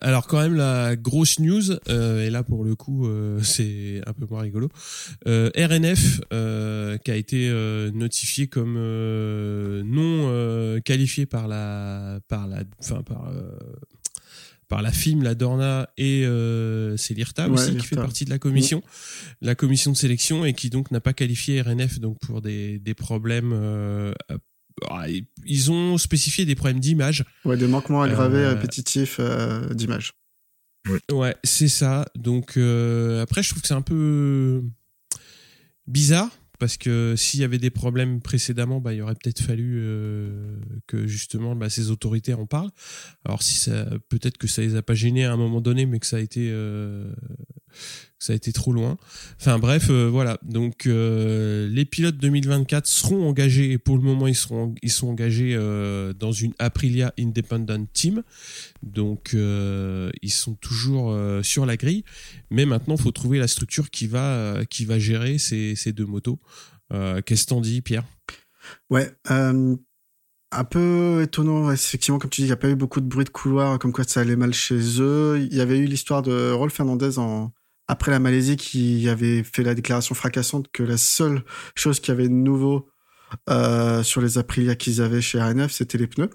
Alors 0.00 0.26
quand 0.26 0.40
même 0.40 0.54
la 0.54 0.96
grosse 0.96 1.38
news 1.38 1.70
euh, 1.90 2.26
et 2.26 2.30
là 2.30 2.42
pour 2.42 2.64
le 2.64 2.74
coup 2.74 3.06
euh, 3.06 3.42
c'est 3.42 4.00
un 4.06 4.14
peu 4.14 4.24
moins 4.24 4.40
rigolo. 4.40 4.70
Euh, 5.26 5.50
RNF 5.54 6.20
qui 7.04 7.10
a 7.10 7.16
été 7.16 7.50
notifié 7.92 8.46
comme 8.46 8.74
non 9.84 10.80
qualifié 10.80 11.26
par 11.26 11.46
la 11.46 12.20
par 12.28 12.46
la 12.48 12.62
enfin 12.80 13.02
par 13.02 13.30
par 14.68 14.80
la 14.80 14.90
FIM, 14.90 15.22
la 15.22 15.34
Dorna 15.34 15.90
et 15.98 16.24
euh, 16.24 16.96
c'est 16.96 17.12
l'IRTA 17.12 17.46
Ouais, 17.48 17.52
aussi 17.52 17.76
qui 17.76 17.86
fait 17.86 17.96
partie 17.96 18.24
de 18.24 18.30
la 18.30 18.38
commission, 18.38 18.82
la 19.42 19.54
commission 19.54 19.92
de 19.92 19.96
sélection 19.98 20.46
et 20.46 20.54
qui 20.54 20.70
donc 20.70 20.90
n'a 20.90 21.02
pas 21.02 21.12
qualifié 21.12 21.60
RNF 21.60 22.00
donc 22.00 22.18
pour 22.20 22.40
des, 22.40 22.78
des 22.78 22.94
problèmes. 22.94 23.52
euh, 23.52 24.14
ils 25.52 25.70
ont 25.70 25.98
spécifié 25.98 26.44
des 26.46 26.54
problèmes 26.54 26.80
d'image. 26.80 27.24
Ouais, 27.44 27.56
des 27.56 27.66
manquements 27.68 28.02
aggravés, 28.02 28.38
Euh, 28.38 28.54
répétitifs 28.54 29.18
euh, 29.20 29.68
d'image. 29.74 30.12
Ouais, 31.10 31.36
c'est 31.44 31.68
ça. 31.68 32.06
Donc 32.16 32.56
euh, 32.56 33.22
après, 33.22 33.42
je 33.42 33.50
trouve 33.50 33.62
que 33.62 33.68
c'est 33.68 33.74
un 33.74 33.82
peu 33.82 34.62
bizarre 35.86 36.30
parce 36.58 36.76
que 36.76 37.14
s'il 37.16 37.40
y 37.40 37.44
avait 37.44 37.58
des 37.58 37.70
problèmes 37.70 38.20
précédemment, 38.20 38.80
bah, 38.80 38.94
il 38.94 39.02
aurait 39.02 39.14
peut-être 39.14 39.42
fallu 39.42 39.78
euh, 39.78 40.56
que 40.86 41.06
justement 41.06 41.54
bah, 41.54 41.68
ces 41.68 41.90
autorités 41.90 42.34
en 42.34 42.46
parlent. 42.46 42.70
Alors 43.24 43.42
si 43.42 43.54
ça, 43.54 43.86
peut-être 44.08 44.38
que 44.38 44.46
ça 44.46 44.62
les 44.62 44.76
a 44.76 44.82
pas 44.82 44.94
gênés 44.94 45.24
à 45.24 45.32
un 45.32 45.36
moment 45.36 45.60
donné, 45.60 45.86
mais 45.86 45.98
que 45.98 46.06
ça 46.06 46.16
a 46.16 46.20
été, 46.20 46.48
euh, 46.50 47.12
ça 48.22 48.32
a 48.32 48.36
été 48.36 48.52
trop 48.52 48.72
loin. 48.72 48.96
Enfin 49.40 49.58
bref, 49.58 49.88
euh, 49.90 50.08
voilà. 50.08 50.38
Donc 50.42 50.86
euh, 50.86 51.68
les 51.68 51.84
pilotes 51.84 52.16
2024 52.18 52.86
seront 52.86 53.28
engagés 53.28 53.72
et 53.72 53.78
pour 53.78 53.96
le 53.96 54.02
moment 54.02 54.28
ils 54.28 54.36
ils 54.82 54.90
sont 54.90 55.08
engagés 55.08 55.56
euh, 55.56 56.12
dans 56.12 56.30
une 56.30 56.52
Aprilia 56.60 57.12
Independent 57.18 57.86
Team. 57.92 58.22
Donc 58.82 59.32
ils 59.34 60.32
sont 60.32 60.54
toujours 60.54 61.16
sur 61.42 61.66
la 61.66 61.76
grille, 61.76 62.04
mais 62.50 62.64
maintenant 62.64 62.96
faut 62.96 63.10
trouver 63.10 63.38
la 63.38 63.48
structure 63.48 63.90
qui 63.90 64.06
va 64.06 64.60
qui 64.70 64.84
va 64.84 64.98
gérer 64.98 65.38
ces, 65.38 65.74
ces 65.74 65.92
deux 65.92 66.06
motos. 66.06 66.38
Qu'est-ce 66.90 67.44
que 67.44 67.48
t'en 67.48 67.60
dis, 67.60 67.80
Pierre? 67.80 68.04
Ouais. 68.90 69.10
un 69.28 70.64
peu 70.64 71.22
étonnant, 71.22 71.72
effectivement, 71.72 72.18
comme 72.18 72.30
tu 72.30 72.42
dis, 72.42 72.46
il 72.46 72.50
n'y 72.50 72.52
a 72.52 72.56
pas 72.56 72.68
eu 72.68 72.76
beaucoup 72.76 73.00
de 73.00 73.06
bruit 73.06 73.24
de 73.24 73.30
couloir, 73.30 73.78
comme 73.78 73.92
quoi 73.92 74.04
ça 74.04 74.20
allait 74.20 74.36
mal 74.36 74.52
chez 74.52 75.00
eux. 75.00 75.40
Il 75.40 75.56
y 75.56 75.60
avait 75.60 75.78
eu 75.78 75.86
l'histoire 75.86 76.22
de 76.22 76.52
Rolf 76.52 76.74
Fernandez 76.74 77.18
en, 77.18 77.52
après 77.88 78.10
la 78.10 78.18
Malaisie 78.18 78.56
qui 78.56 79.08
avait 79.08 79.42
fait 79.42 79.62
la 79.62 79.74
déclaration 79.74 80.14
fracassante 80.14 80.66
que 80.72 80.82
la 80.82 80.96
seule 80.96 81.44
chose 81.74 82.00
qui 82.00 82.10
avait 82.10 82.28
de 82.28 82.34
nouveau 82.34 82.88
euh, 83.48 84.02
sur 84.02 84.20
les 84.20 84.38
Aprilia 84.38 84.74
qu'ils 84.74 85.00
avaient 85.00 85.20
chez 85.20 85.40
RNF, 85.40 85.72
c'était 85.72 85.98
les 85.98 86.06
pneus. 86.06 86.30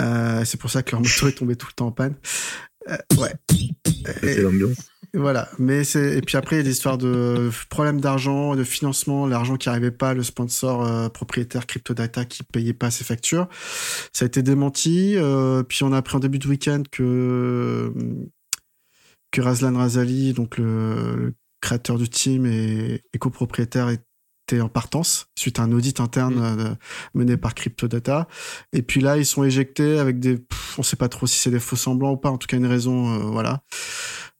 Euh, 0.00 0.44
c'est 0.44 0.58
pour 0.58 0.70
ça 0.70 0.82
que 0.82 0.92
leur 0.92 1.00
moto 1.00 1.28
est 1.28 1.32
tombée 1.32 1.56
tout 1.56 1.66
le 1.68 1.74
temps 1.74 1.88
en 1.88 1.92
panne. 1.92 2.16
Euh, 2.88 2.96
ouais. 3.18 3.34
C'est 4.22 4.40
l'ambiance. 4.40 4.90
Voilà, 5.12 5.48
mais 5.58 5.82
c'est 5.82 6.16
et 6.16 6.20
puis 6.20 6.36
après 6.36 6.56
il 6.56 6.58
y 6.60 6.62
a 6.62 6.64
des 6.64 6.70
histoires 6.70 6.96
de 6.96 7.50
problèmes 7.68 8.00
d'argent, 8.00 8.54
de 8.54 8.62
financement, 8.62 9.26
l'argent 9.26 9.56
qui 9.56 9.68
arrivait 9.68 9.90
pas, 9.90 10.14
le 10.14 10.22
sponsor 10.22 10.86
euh, 10.86 11.08
propriétaire 11.08 11.66
CryptoData 11.66 12.24
qui 12.26 12.44
payait 12.44 12.74
pas 12.74 12.92
ses 12.92 13.02
factures. 13.02 13.48
Ça 14.12 14.24
a 14.24 14.26
été 14.26 14.42
démenti. 14.42 15.14
euh, 15.16 15.64
puis 15.64 15.82
on 15.82 15.92
a 15.92 15.96
appris 15.96 16.16
en 16.16 16.20
début 16.20 16.38
de 16.38 16.46
week-end 16.46 16.84
que 16.92 17.92
que 19.30 19.40
Razlan 19.40 19.76
Razali, 19.76 20.32
donc 20.32 20.58
le, 20.58 21.16
le 21.16 21.34
créateur 21.60 21.98
du 21.98 22.08
team 22.08 22.46
et, 22.46 23.02
et 23.12 23.18
copropriétaire, 23.18 23.88
était 23.88 24.60
en 24.60 24.68
partance 24.68 25.28
suite 25.38 25.60
à 25.60 25.62
un 25.62 25.72
audit 25.72 26.00
interne 26.00 26.34
Mm. 26.34 26.60
euh, 26.60 26.74
mené 27.14 27.36
par 27.36 27.54
CryptoData. 27.54 28.26
Et 28.72 28.82
puis 28.82 29.00
là, 29.00 29.16
ils 29.16 29.26
sont 29.26 29.44
éjectés 29.44 29.98
avec 29.98 30.18
des, 30.18 30.38
pff, 30.38 30.78
on 30.78 30.82
sait 30.82 30.96
pas 30.96 31.08
trop 31.08 31.26
si 31.26 31.38
c'est 31.38 31.50
des 31.50 31.60
faux 31.60 31.76
semblants 31.76 32.12
ou 32.12 32.16
pas. 32.16 32.30
En 32.30 32.38
tout 32.38 32.48
cas, 32.48 32.56
une 32.56 32.66
raison, 32.66 33.14
euh, 33.14 33.18
voilà. 33.30 33.62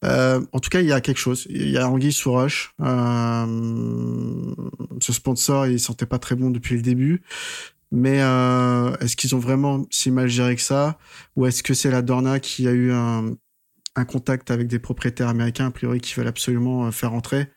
Euh, 0.05 0.41
en 0.53 0.59
tout 0.61 0.71
cas, 0.71 0.81
il 0.81 0.87
y 0.87 0.93
a 0.93 1.01
quelque 1.01 1.19
chose. 1.19 1.47
Il 1.51 1.71
y 1.71 1.79
a 1.79 1.89
Anguille 1.89 2.13
sous 2.13 2.33
roche. 2.33 2.75
Euh, 2.81 4.55
ce 5.01 5.13
sponsor, 5.13 5.67
il 5.67 5.79
sentait 5.79 6.07
pas 6.07 6.19
très 6.19 6.35
bon 6.35 6.51
depuis 6.51 6.75
le 6.75 6.83
début. 6.83 7.23
Mais 7.93 8.23
euh, 8.23 8.97
est-ce 9.01 9.17
qu'ils 9.17 9.35
ont 9.35 9.39
vraiment 9.41 9.85
si 9.91 10.11
mal 10.11 10.29
géré 10.29 10.57
que 10.57 10.63
ça? 10.63 10.99
Ou 11.37 11.47
est-ce 11.47 11.63
que 11.63 11.75
c'est 11.75 11.91
la 11.91 12.03
Dorna 12.03 12.41
qui 12.41 12.67
a 12.69 12.73
eu 12.73 12.93
un, 12.93 13.33
un 13.97 14.05
contact 14.05 14.51
avec 14.51 14.69
des 14.69 14.79
propriétaires 14.79 15.29
américains, 15.29 15.67
a 15.67 15.71
priori, 15.71 16.01
qui 16.01 16.15
veulent 16.15 16.27
absolument 16.29 16.87
euh, 16.87 16.91
faire 16.91 17.13
entrer 17.13 17.49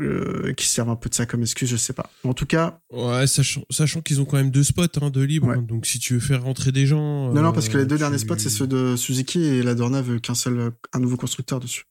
euh, 0.00 0.54
qui 0.54 0.66
servent 0.66 0.88
un 0.88 0.96
peu 0.96 1.10
de 1.10 1.14
ça 1.14 1.26
comme 1.26 1.42
excuse, 1.42 1.68
je 1.68 1.76
sais 1.76 1.92
pas. 1.92 2.10
En 2.24 2.32
tout 2.32 2.46
cas, 2.46 2.80
Ouais, 2.90 3.26
sachant, 3.26 3.62
sachant 3.68 4.00
qu'ils 4.00 4.22
ont 4.22 4.24
quand 4.24 4.38
même 4.38 4.50
deux 4.50 4.62
spots 4.64 4.84
hein, 5.02 5.10
de 5.10 5.20
libre. 5.20 5.48
Ouais. 5.48 5.56
hein. 5.56 5.62
donc 5.62 5.84
si 5.84 5.98
tu 5.98 6.14
veux 6.14 6.20
faire 6.20 6.42
rentrer 6.44 6.72
des 6.72 6.86
gens. 6.86 7.30
non, 7.32 7.42
non, 7.42 7.50
euh, 7.50 7.52
parce 7.52 7.68
que 7.68 7.76
les 7.76 7.84
deux 7.84 7.96
tu- 7.96 8.00
derniers 8.00 8.16
spots, 8.18 8.38
c'est 8.38 8.48
ceux 8.48 8.66
de 8.66 8.96
Suzuki 8.96 9.42
et 9.44 9.62
la 9.62 9.74
Dorna 9.74 10.00
veut 10.00 10.18
qu'un 10.18 10.34
seul, 10.34 10.58
euh, 10.58 10.70
un 10.94 10.98
nouveau 11.00 11.18
constructeur 11.18 11.60
dessus. 11.60 11.84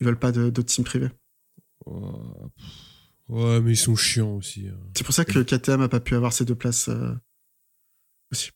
Ils 0.00 0.06
veulent 0.06 0.18
pas 0.18 0.32
d'autres 0.32 0.62
teams 0.62 0.84
privés. 0.84 1.10
Ouais, 3.28 3.60
mais 3.60 3.72
ils 3.72 3.76
sont 3.76 3.96
chiants 3.96 4.36
aussi. 4.36 4.68
hein. 4.68 4.78
C'est 4.96 5.04
pour 5.04 5.14
ça 5.14 5.24
que 5.24 5.38
KTM 5.42 5.80
a 5.82 5.88
pas 5.88 6.00
pu 6.00 6.14
avoir 6.14 6.32
ces 6.32 6.44
deux 6.46 6.54
places 6.54 6.88
euh, 6.88 7.12
aussi. 8.32 8.50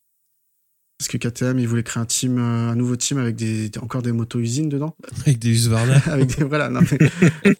Parce 0.97 1.09
que 1.09 1.17
KTM, 1.17 1.59
ils 1.59 1.67
voulaient 1.67 1.83
créer 1.83 2.01
un 2.01 2.05
team, 2.07 2.37
euh, 2.39 2.69
un 2.71 2.75
nouveau 2.75 2.95
team 2.95 3.19
avec 3.19 3.35
des, 3.35 3.69
encore 3.79 4.01
des 4.01 4.11
motos 4.11 4.39
usines 4.39 4.67
dedans. 4.69 4.95
Avec 5.21 5.37
des 5.39 5.49
Husqvarna. 5.49 5.97
avec 6.07 6.35
des, 6.37 6.43
voilà, 6.43 6.69
non, 6.69 6.81
mais- 6.81 7.53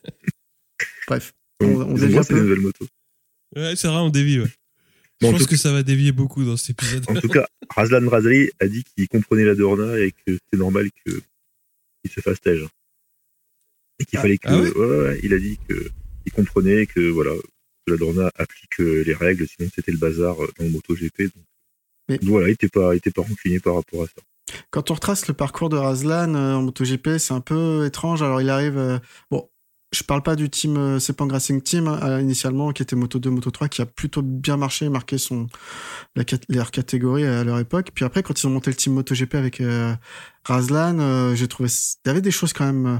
Bref. 1.07 1.33
On- 1.61 1.65
on 1.81 1.93
dévie 1.95 2.17
un 2.17 2.23
c'est 2.23 2.33
peu. 2.33 2.39
des 2.39 2.41
nouvelles 2.41 2.61
motos. 2.61 2.87
ouais, 3.55 3.75
c'est 3.75 3.87
vrai, 3.87 3.97
on 3.97 4.09
dévie, 4.09 4.39
ouais. 4.39 4.47
Je 5.21 5.25
Bon, 5.27 5.31
pense 5.33 5.47
que 5.47 5.57
ça 5.57 5.71
va 5.71 5.81
dévier 5.81 6.11
beaucoup 6.11 6.43
dans 6.45 6.57
cet 6.57 6.71
épisode. 6.71 7.05
En 7.09 7.15
tout 7.15 7.27
cas, 7.27 7.47
Razlan 7.69 8.07
Razali 8.07 8.49
a 8.59 8.67
dit 8.67 8.83
qu'il 8.83 9.07
comprenait 9.07 9.45
la 9.45 9.55
Dorna 9.55 9.97
et 9.99 10.11
que 10.11 10.37
c'est 10.51 10.59
normal 10.59 10.89
que 11.05 11.11
qu'il 12.03 12.11
se 12.11 12.19
fasse 12.21 12.39
tège. 12.39 12.67
Et 13.99 14.05
qu'il 14.05 14.19
Ah, 14.19 14.21
fallait 14.21 14.37
que. 14.37 14.47
ah 14.47 14.59
ouais 14.61 14.69
ouais, 14.71 14.85
ouais, 14.87 14.97
ouais, 15.07 15.19
il 15.23 15.33
a 15.33 15.39
dit 15.39 15.57
que 15.67 15.89
il 16.27 16.31
comprenait 16.31 16.85
que 16.85 17.09
voilà 17.09 17.31
que 17.87 17.91
la 17.93 17.97
Dorna 17.97 18.29
applique 18.35 18.77
les 18.77 19.13
règles, 19.15 19.47
sinon 19.47 19.69
c'était 19.73 19.91
le 19.91 19.97
bazar 19.97 20.39
euh, 20.43 20.51
dans 20.59 20.65
le 20.65 20.69
MotoGP. 20.69 21.21
Donc, 21.35 21.45
Mais- 22.09 22.19
voilà, 22.23 22.47
il 22.47 22.51
était 22.53 22.69
pas, 22.69 22.93
il 22.93 22.97
était 22.97 23.11
pas 23.11 23.21
rancunier 23.21 23.59
par 23.59 23.75
rapport 23.75 24.03
à 24.03 24.05
ça. 24.05 24.21
Quand 24.71 24.91
on 24.91 24.93
retrace 24.93 25.27
le 25.27 25.33
parcours 25.33 25.69
de 25.69 25.75
Razlan 25.77 26.33
euh, 26.35 26.55
en 26.55 26.61
MotoGP, 26.61 27.17
c'est 27.17 27.33
un 27.33 27.41
peu 27.41 27.85
étrange. 27.85 28.21
Alors 28.23 28.41
il 28.41 28.49
arrive, 28.49 28.77
euh, 28.77 28.97
bon, 29.29 29.49
je 29.93 30.03
parle 30.03 30.21
pas 30.21 30.35
du 30.35 30.49
team 30.49 30.75
euh, 30.77 30.99
Sepang 30.99 31.27
Racing 31.31 31.61
Team 31.61 31.87
hein, 31.87 32.19
initialement, 32.19 32.71
qui 32.73 32.83
était 32.83 32.95
Moto 32.95 33.19
2, 33.19 33.29
Moto 33.29 33.51
3, 33.51 33.69
qui 33.69 33.81
a 33.81 33.85
plutôt 33.85 34.21
bien 34.21 34.57
marché, 34.57 34.89
marqué 34.89 35.17
son 35.17 35.47
la, 36.15 36.23
leur 36.49 36.71
catégorie 36.71 37.25
à 37.25 37.43
leur 37.43 37.59
époque. 37.59 37.91
Puis 37.93 38.03
après, 38.05 38.23
quand 38.23 38.41
ils 38.41 38.47
ont 38.47 38.51
monté 38.51 38.69
le 38.71 38.75
team 38.75 38.93
MotoGP 38.93 39.35
avec 39.35 39.61
euh, 39.61 39.93
Razlan, 40.43 40.99
euh, 40.99 41.35
j'ai 41.35 41.47
trouvé 41.47 41.69
il 41.69 42.07
y 42.07 42.11
avait 42.11 42.21
des 42.21 42.31
choses 42.31 42.53
quand 42.53 42.65
même 42.65 42.85
euh, 42.85 42.97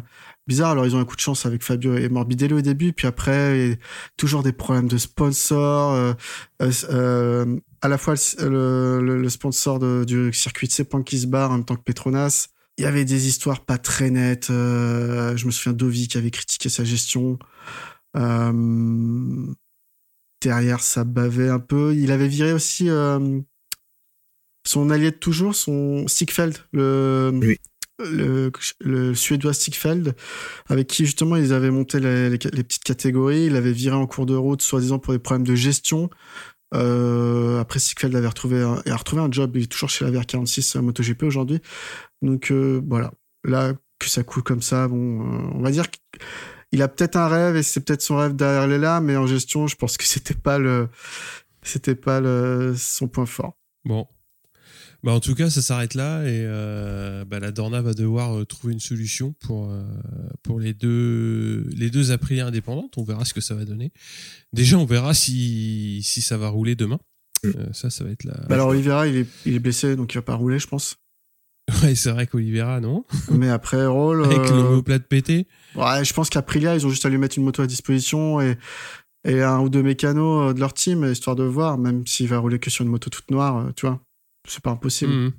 bizarres. 0.48 0.72
Alors 0.72 0.86
ils 0.86 0.96
ont 0.96 1.00
un 1.00 1.06
coup 1.06 1.15
de 1.15 1.22
chance 1.22 1.46
avec 1.46 1.63
Fabio 1.63 1.96
et 1.98 2.10
Morbidelli 2.10 2.53
au 2.53 2.62
début, 2.62 2.94
puis 2.94 3.08
après 3.08 3.72
a 3.74 3.75
toujours 4.17 4.44
des 4.44 4.53
problèmes 4.53 4.88
de 4.88 4.98
sponsors. 4.98 5.94
euh, 5.94 6.13
euh, 6.62 6.72
euh, 6.91 7.60
à 7.82 7.88
la 7.89 7.98
fois 7.98 8.15
le, 8.39 9.00
le- 9.01 9.22
le 9.22 9.29
sponsor 9.29 9.79
de- 9.79 10.03
du 10.06 10.34
circuit 10.34 10.67
de 10.67 10.72
Sepang 10.74 11.03
qui 11.03 11.20
se 11.20 11.27
barre 11.27 11.51
en 11.51 11.56
même 11.56 11.65
temps 11.65 11.75
que 11.75 11.84
Petronas. 11.84 12.48
Il 12.77 12.84
y 12.84 12.86
avait 12.86 13.05
des 13.05 13.27
histoires 13.27 13.65
pas 13.65 13.77
très 13.77 14.10
nettes. 14.12 14.50
euh, 14.51 15.36
je 15.36 15.46
me 15.48 15.51
souviens 15.51 15.74
Dovi 15.74 16.07
qui 16.07 16.17
avait 16.17 16.31
critiqué 16.31 16.69
sa 16.69 16.84
gestion. 16.84 17.39
Euh, 18.15 19.53
derrière, 20.41 20.81
ça 20.81 21.03
bavait 21.03 21.50
un 21.50 21.60
peu. 21.60 21.96
Il 21.96 22.12
avait 22.12 22.27
viré 22.27 22.53
aussi 22.53 22.89
euh, 22.89 23.39
son 24.65 24.89
allié 24.91 25.12
de 25.12 25.15
toujours, 25.17 25.55
son 25.55 26.07
Stigfeld, 26.07 26.57
le, 26.72 27.31
Oui. 27.41 27.57
le, 28.00 28.51
le 28.81 29.15
suédois 29.15 29.53
Stigfeld, 29.53 30.15
avec 30.67 30.88
qui 30.88 31.05
justement 31.05 31.36
ils 31.36 31.53
avaient 31.53 31.72
monté 31.72 32.00
les, 32.00 32.29
les- 32.29 32.38
les 32.38 32.63
petites 32.63 32.84
catégories. 32.84 33.46
Il 33.46 33.55
avait 33.55 33.72
viré 33.72 33.96
en 33.96 34.05
cours 34.05 34.25
de 34.27 34.36
route, 34.36 34.62
soi-disant 34.62 35.00
pour 35.00 35.13
des 35.13 35.19
problèmes 35.19 35.48
de 35.48 35.55
gestion. 35.55 36.10
Euh, 36.74 37.60
après, 37.60 37.80
Stigfeld 37.80 38.16
avait 38.16 38.28
retrouvé 38.28 38.62
un, 38.62 38.82
a 38.86 38.96
retrouvé 38.96 39.22
un 39.22 39.32
job. 39.32 39.56
Il 39.56 39.64
est 39.64 39.72
toujours 39.72 39.90
chez 39.90 40.06
la 40.06 40.12
VR46 40.12 40.80
MotoGP 40.80 41.24
aujourd'hui. 41.24 41.62
Donc 42.22 42.52
euh, 42.52 42.82
voilà, 42.88 43.12
là 43.44 43.74
que 44.00 44.10
ça 44.10 44.24
coule 44.24 44.44
comme 44.44 44.62
ça, 44.62 44.88
bon, 44.88 45.22
euh, 45.22 45.50
on 45.54 45.62
va 45.62 45.72
dire 45.72 45.86
qu'il 46.70 46.82
a 46.82 46.88
peut-être 46.88 47.16
un 47.16 47.28
rêve 47.28 47.56
et 47.56 47.64
c'est 47.64 47.80
peut-être 47.82 48.02
son 48.02 48.18
rêve 48.18 48.36
derrière 48.36 48.68
les 48.68 48.78
là, 48.78 49.02
mais 49.02 49.16
en 49.18 49.26
gestion, 49.26 49.68
je 49.68 49.76
pense 49.76 49.98
que 49.98 50.04
c'était 50.06 50.36
pas 50.36 50.60
le, 50.60 50.90
c'était 51.64 51.96
pas 51.96 52.20
le 52.20 52.76
son 52.78 53.08
point 53.08 53.26
fort. 53.26 53.58
Bon. 53.86 54.08
Bah, 55.08 55.14
en 55.14 55.22
tout 55.22 55.36
cas, 55.36 55.50
ça 55.50 55.62
s'arrête 55.62 55.94
là 55.94 56.24
et 56.24 56.44
euh, 56.44 57.24
bah, 57.24 57.40
la 57.40 57.54
Dorna 57.54 57.82
va 57.82 57.94
devoir 57.94 58.36
euh, 58.36 58.44
trouver 58.44 58.74
une 58.74 58.82
solution 58.82 59.34
pour 59.40 59.72
euh, 59.72 59.82
pour 60.44 60.60
les 60.60 60.74
deux 60.74 61.66
les 61.70 61.90
deux 61.90 62.12
Aprilia 62.12 62.46
indépendantes. 62.46 62.98
On 62.98 63.06
verra 63.06 63.24
ce 63.24 63.34
que 63.34 63.40
ça 63.40 63.56
va 63.56 63.64
donner. 63.64 63.94
Déjà, 64.52 64.78
on 64.78 64.84
verra 64.84 65.14
si 65.14 66.02
si 66.04 66.20
ça 66.20 66.38
va 66.38 66.50
rouler 66.50 66.76
demain. 66.76 67.00
Mm. 67.42 67.48
Euh, 67.56 67.68
ça, 67.72 67.90
ça 67.90 68.04
va 68.04 68.10
être 68.10 68.26
la. 68.26 68.34
Bah 68.50 68.56
alors 68.56 68.68
Oliveira, 68.68 69.08
il 69.08 69.16
est, 69.16 69.28
il 69.46 69.56
est 69.56 69.60
blessé, 69.60 69.96
donc 69.96 70.14
il 70.14 70.18
va 70.18 70.24
pas 70.24 70.36
rouler, 70.36 70.60
je 70.60 70.68
pense. 70.68 70.98
Ouais, 71.84 71.96
c'est 71.96 72.12
vrai 72.12 72.28
qu'Olivera, 72.28 72.82
non 72.82 73.06
Mais 73.32 73.48
après 73.48 73.86
Roll, 73.86 74.26
Avec 74.26 74.50
l'homoplate 74.50 75.08
pété. 75.08 75.48
ouais, 75.76 76.04
je 76.04 76.14
pense 76.14 76.30
qu'Aprilia, 76.30 76.76
ils 76.76 76.86
ont 76.86 76.90
juste 76.90 77.06
à 77.06 77.10
lui 77.10 77.18
mettre 77.18 77.38
une 77.38 77.46
moto 77.46 77.62
à 77.62 77.68
disposition 77.68 78.42
et 78.42 78.58
et 79.26 79.42
un 79.42 79.60
ou 79.60 79.70
deux 79.70 79.84
mécanos 79.84 80.54
de 80.54 80.60
leur 80.60 80.74
team, 80.74 81.10
histoire 81.10 81.38
de 81.38 81.44
voir, 81.44 81.78
même 81.78 82.06
s'il 82.06 82.28
va 82.28 82.40
rouler 82.40 82.60
que 82.60 82.70
sur 82.70 82.84
une 82.84 82.92
moto 82.92 83.10
toute 83.10 83.32
noire, 83.32 83.72
tu 83.76 83.86
vois, 83.86 84.02
c'est 84.48 84.62
pas 84.62 84.72
impossible. 84.72 85.12
Mhm. 85.13 85.32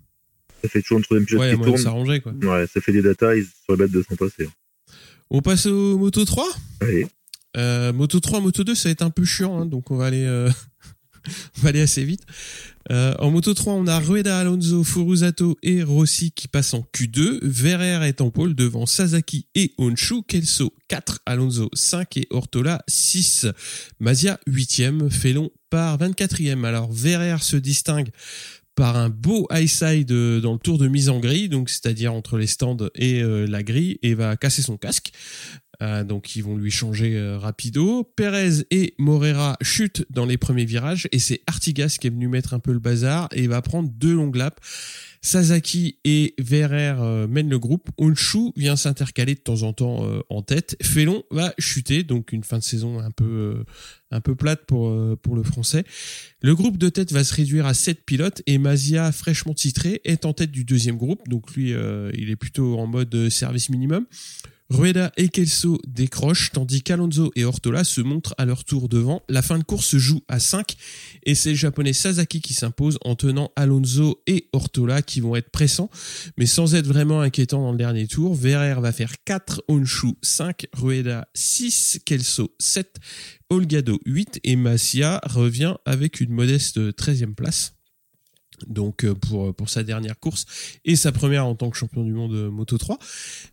Ça 0.62 0.68
fait 0.68 0.82
toujours 0.82 0.98
un 0.98 1.02
troisième 1.02 1.26
pilote 1.26 1.40
Ouais, 1.42 1.56
qui 1.56 1.62
tourne. 1.62 1.76
s'arranger 1.78 2.20
quoi. 2.20 2.32
Ouais, 2.32 2.66
ça 2.72 2.80
fait 2.80 2.92
des 2.92 3.02
data, 3.02 3.34
ils 3.36 3.46
seraient 3.66 3.78
bêtes 3.78 3.92
de 3.92 4.02
s'en 4.08 4.16
passer. 4.16 4.48
On 5.30 5.40
passe 5.42 5.66
au 5.66 5.98
Moto 5.98 6.24
3 6.24 6.46
Allez, 6.80 7.06
Euh, 7.56 7.92
Moto 7.92 8.18
3, 8.20 8.40
Moto 8.40 8.64
2, 8.64 8.74
ça 8.74 8.88
va 8.88 8.92
être 8.92 9.02
un 9.02 9.10
peu 9.10 9.24
chiant, 9.24 9.60
hein, 9.60 9.66
donc 9.66 9.90
on 9.90 9.96
va 9.96 10.06
aller, 10.06 10.24
euh, 10.24 10.50
on 11.58 11.60
va 11.62 11.68
aller 11.70 11.80
assez 11.80 12.04
vite. 12.04 12.22
Euh, 12.90 13.14
en 13.18 13.30
Moto 13.30 13.52
3, 13.52 13.74
on 13.74 13.86
a 13.86 13.98
Rueda, 14.00 14.38
Alonso, 14.38 14.82
Furusato 14.82 15.56
et 15.62 15.82
Rossi 15.82 16.30
qui 16.32 16.48
passent 16.48 16.72
en 16.74 16.86
Q2. 16.94 17.38
Verrer 17.42 18.08
est 18.08 18.20
en 18.22 18.30
pôle 18.30 18.54
devant 18.54 18.86
Sasaki 18.86 19.46
et 19.54 19.72
Honshu. 19.76 20.22
Kelso 20.26 20.72
4, 20.88 21.20
Alonso 21.26 21.68
5 21.74 22.16
et 22.16 22.26
Ortola 22.30 22.82
6. 22.88 23.46
Mazia 24.00 24.40
8e, 24.48 25.10
Felon 25.10 25.50
par 25.68 25.98
24e. 25.98 26.64
Alors 26.64 26.90
Verrer 26.90 27.42
se 27.42 27.56
distingue 27.58 28.08
par 28.78 28.96
un 28.96 29.08
beau 29.08 29.48
high 29.50 29.66
side 29.66 30.12
euh, 30.12 30.40
dans 30.40 30.52
le 30.52 30.58
tour 30.60 30.78
de 30.78 30.86
mise 30.86 31.08
en 31.08 31.18
grille, 31.18 31.48
donc 31.48 31.68
c'est-à-dire 31.68 32.14
entre 32.14 32.38
les 32.38 32.46
stands 32.46 32.76
et 32.94 33.20
euh, 33.20 33.44
la 33.44 33.64
grille, 33.64 33.98
et 34.02 34.14
va 34.14 34.36
casser 34.36 34.62
son 34.62 34.76
casque. 34.76 35.10
Euh, 35.82 36.02
donc 36.04 36.34
ils 36.34 36.42
vont 36.42 36.56
lui 36.56 36.70
changer 36.70 37.16
euh, 37.16 37.38
rapido. 37.38 38.04
Perez 38.16 38.64
et 38.70 38.94
Morera 38.98 39.56
chutent 39.62 40.04
dans 40.10 40.26
les 40.26 40.36
premiers 40.36 40.64
virages 40.64 41.08
et 41.12 41.18
c'est 41.18 41.40
Artigas 41.46 41.96
qui 42.00 42.08
est 42.08 42.10
venu 42.10 42.28
mettre 42.28 42.54
un 42.54 42.58
peu 42.58 42.72
le 42.72 42.80
bazar 42.80 43.28
et 43.32 43.46
va 43.46 43.62
prendre 43.62 43.88
deux 43.88 44.14
longues 44.14 44.36
laps. 44.36 44.60
Sasaki 45.22 45.98
et 46.04 46.34
Verrer 46.38 46.96
euh, 46.98 47.26
mènent 47.26 47.50
le 47.50 47.58
groupe. 47.58 47.88
Honshu 47.98 48.52
vient 48.56 48.76
s'intercaler 48.76 49.34
de 49.34 49.40
temps 49.40 49.62
en 49.62 49.72
temps 49.72 50.04
euh, 50.04 50.20
en 50.28 50.42
tête. 50.42 50.76
Felon 50.82 51.24
va 51.30 51.54
chuter, 51.58 52.02
donc 52.02 52.32
une 52.32 52.44
fin 52.44 52.58
de 52.58 52.62
saison 52.62 52.98
un 53.00 53.10
peu 53.10 53.24
euh, 53.24 53.64
un 54.10 54.20
peu 54.20 54.34
plate 54.34 54.64
pour 54.66 54.94
pour 55.18 55.36
le 55.36 55.42
français. 55.42 55.84
Le 56.40 56.54
groupe 56.54 56.78
de 56.78 56.88
tête 56.88 57.12
va 57.12 57.24
se 57.24 57.34
réduire 57.34 57.66
à 57.66 57.74
7 57.74 58.04
pilotes 58.04 58.42
et 58.46 58.58
Mazia, 58.58 59.12
fraîchement 59.12 59.54
titré, 59.54 60.00
est 60.04 60.24
en 60.24 60.32
tête 60.32 60.50
du 60.50 60.64
deuxième 60.64 60.96
groupe. 60.96 61.28
Donc 61.28 61.54
lui, 61.54 61.74
il 62.14 62.30
est 62.30 62.36
plutôt 62.36 62.78
en 62.78 62.86
mode 62.86 63.28
service 63.28 63.68
minimum. 63.68 64.06
Rueda 64.70 65.12
et 65.16 65.30
Kelso 65.30 65.78
décrochent, 65.86 66.52
tandis 66.52 66.82
qu'Alonso 66.82 67.32
et 67.34 67.44
Ortola 67.44 67.84
se 67.84 68.02
montrent 68.02 68.34
à 68.36 68.44
leur 68.44 68.64
tour 68.64 68.90
devant. 68.90 69.22
La 69.30 69.40
fin 69.40 69.58
de 69.58 69.64
course 69.64 69.86
se 69.86 69.98
joue 69.98 70.20
à 70.28 70.38
5 70.38 70.76
et 71.24 71.34
c'est 71.34 71.50
le 71.50 71.56
japonais 71.56 71.94
Sasaki 71.94 72.42
qui 72.42 72.52
s'impose 72.52 72.98
en 73.02 73.14
tenant 73.14 73.50
Alonso 73.56 74.22
et 74.26 74.50
Ortola 74.52 75.00
qui 75.00 75.20
vont 75.20 75.36
être 75.36 75.50
pressants, 75.50 75.88
mais 76.36 76.44
sans 76.44 76.74
être 76.74 76.86
vraiment 76.86 77.22
inquiétants 77.22 77.62
dans 77.62 77.72
le 77.72 77.78
dernier 77.78 78.06
tour. 78.06 78.34
Verrer 78.34 78.78
va 78.78 78.92
faire 78.92 79.14
4, 79.24 79.64
Honshu 79.68 80.14
5, 80.20 80.66
Rueda 80.74 81.28
6, 81.32 82.00
Kelso 82.04 82.54
7, 82.58 82.96
Olgado 83.48 83.98
8 84.04 84.40
et 84.44 84.56
Massia 84.56 85.22
revient 85.24 85.76
avec 85.86 86.20
une 86.20 86.32
modeste 86.32 86.78
13e 86.78 87.34
place. 87.34 87.77
Donc 88.66 89.04
euh, 89.04 89.14
pour 89.14 89.54
pour 89.54 89.68
sa 89.68 89.82
dernière 89.82 90.18
course 90.18 90.46
et 90.84 90.96
sa 90.96 91.12
première 91.12 91.46
en 91.46 91.54
tant 91.54 91.70
que 91.70 91.76
champion 91.76 92.02
du 92.02 92.12
monde 92.12 92.34
euh, 92.34 92.50
Moto 92.50 92.78
3 92.78 92.98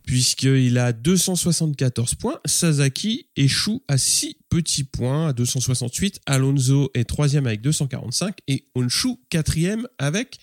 puisqu'il 0.04 0.78
a 0.78 0.92
274 0.92 2.14
points, 2.14 2.40
Sasaki 2.44 3.28
échoue 3.36 3.82
à 3.88 3.98
6 3.98 4.36
petits 4.48 4.84
points. 4.84 5.28
À 5.28 5.32
268, 5.32 6.20
Alonso 6.26 6.90
est 6.94 7.04
troisième 7.04 7.46
avec 7.46 7.60
245 7.60 8.36
et 8.48 8.68
Honshu 8.74 9.16
quatrième 9.30 9.86
avec 9.98 10.38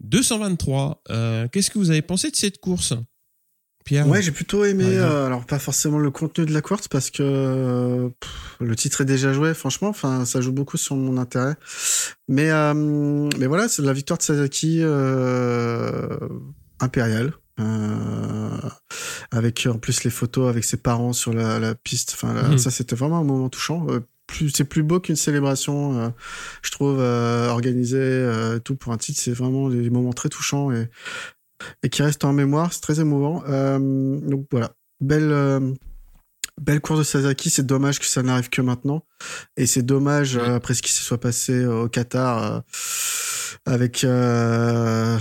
223. 0.00 1.02
Euh, 1.10 1.48
Qu'est-ce 1.48 1.70
que 1.70 1.78
vous 1.78 1.90
avez 1.90 2.02
pensé 2.02 2.30
de 2.30 2.36
cette 2.36 2.58
course? 2.58 2.94
Pierre 3.84 4.06
Ouais, 4.08 4.22
j'ai 4.22 4.30
plutôt 4.32 4.64
aimé, 4.64 4.84
euh, 4.88 5.26
alors 5.26 5.44
pas 5.44 5.58
forcément 5.58 5.98
le 5.98 6.10
contenu 6.10 6.46
de 6.46 6.52
la 6.52 6.60
course 6.60 6.88
parce 6.88 7.10
que 7.10 8.10
pff, 8.20 8.56
le 8.60 8.76
titre 8.76 9.00
est 9.02 9.04
déjà 9.04 9.32
joué, 9.32 9.54
franchement, 9.54 9.88
enfin 9.88 10.24
ça 10.24 10.40
joue 10.40 10.52
beaucoup 10.52 10.76
sur 10.76 10.96
mon 10.96 11.16
intérêt. 11.18 11.54
Mais 12.28 12.50
euh, 12.50 12.74
mais 13.38 13.46
voilà, 13.46 13.68
c'est 13.68 13.82
la 13.82 13.92
victoire 13.92 14.18
de 14.18 14.22
Sasaki 14.22 14.78
euh, 14.82 16.16
impériale. 16.80 17.32
euh, 17.60 18.48
avec 19.30 19.66
en 19.70 19.78
plus 19.78 20.04
les 20.04 20.10
photos 20.10 20.48
avec 20.48 20.64
ses 20.64 20.78
parents 20.78 21.12
sur 21.12 21.32
la, 21.32 21.58
la 21.58 21.74
piste, 21.74 22.12
enfin 22.14 22.32
là, 22.34 22.48
Mhm. 22.48 22.58
ça 22.58 22.70
c'était 22.70 22.96
vraiment 22.96 23.18
un 23.18 23.24
moment 23.24 23.48
touchant. 23.48 23.86
Euh, 23.90 24.00
c'est 24.54 24.64
plus 24.64 24.82
beau 24.82 24.98
qu'une 25.00 25.16
célébration, 25.16 25.98
euh, 25.98 26.08
je 26.62 26.70
trouve, 26.70 26.96
euh, 27.00 27.48
organisée, 27.50 27.98
euh, 28.00 28.58
tout 28.58 28.76
pour 28.76 28.92
un 28.94 28.96
titre. 28.96 29.20
C'est 29.20 29.32
vraiment 29.32 29.68
des 29.68 29.90
moments 29.90 30.14
très 30.14 30.30
touchants 30.30 30.72
et, 30.72 30.88
et 31.82 31.88
qui 31.88 32.02
restent 32.02 32.24
en 32.24 32.32
mémoire. 32.32 32.72
C'est 32.72 32.80
très 32.80 33.00
émouvant. 33.00 33.42
Euh, 33.48 33.78
donc 34.20 34.46
voilà, 34.50 34.72
belle, 35.00 35.30
euh, 35.30 35.72
belle 36.60 36.80
course 36.80 36.98
de 37.00 37.04
Sasaki. 37.04 37.50
C'est 37.50 37.66
dommage 37.66 37.98
que 37.98 38.06
ça 38.06 38.22
n'arrive 38.22 38.48
que 38.50 38.62
maintenant. 38.62 39.04
Et 39.56 39.66
c'est 39.66 39.82
dommage, 39.82 40.36
Ouais. 40.36 40.42
euh, 40.42 40.56
après 40.56 40.74
ce 40.74 40.82
qui 40.82 40.92
se 40.92 41.02
soit 41.02 41.18
passé 41.20 41.64
au 41.66 41.88
Qatar, 41.88 42.42
euh, 42.42 42.60
avec, 43.66 44.02
euh, 44.04 45.18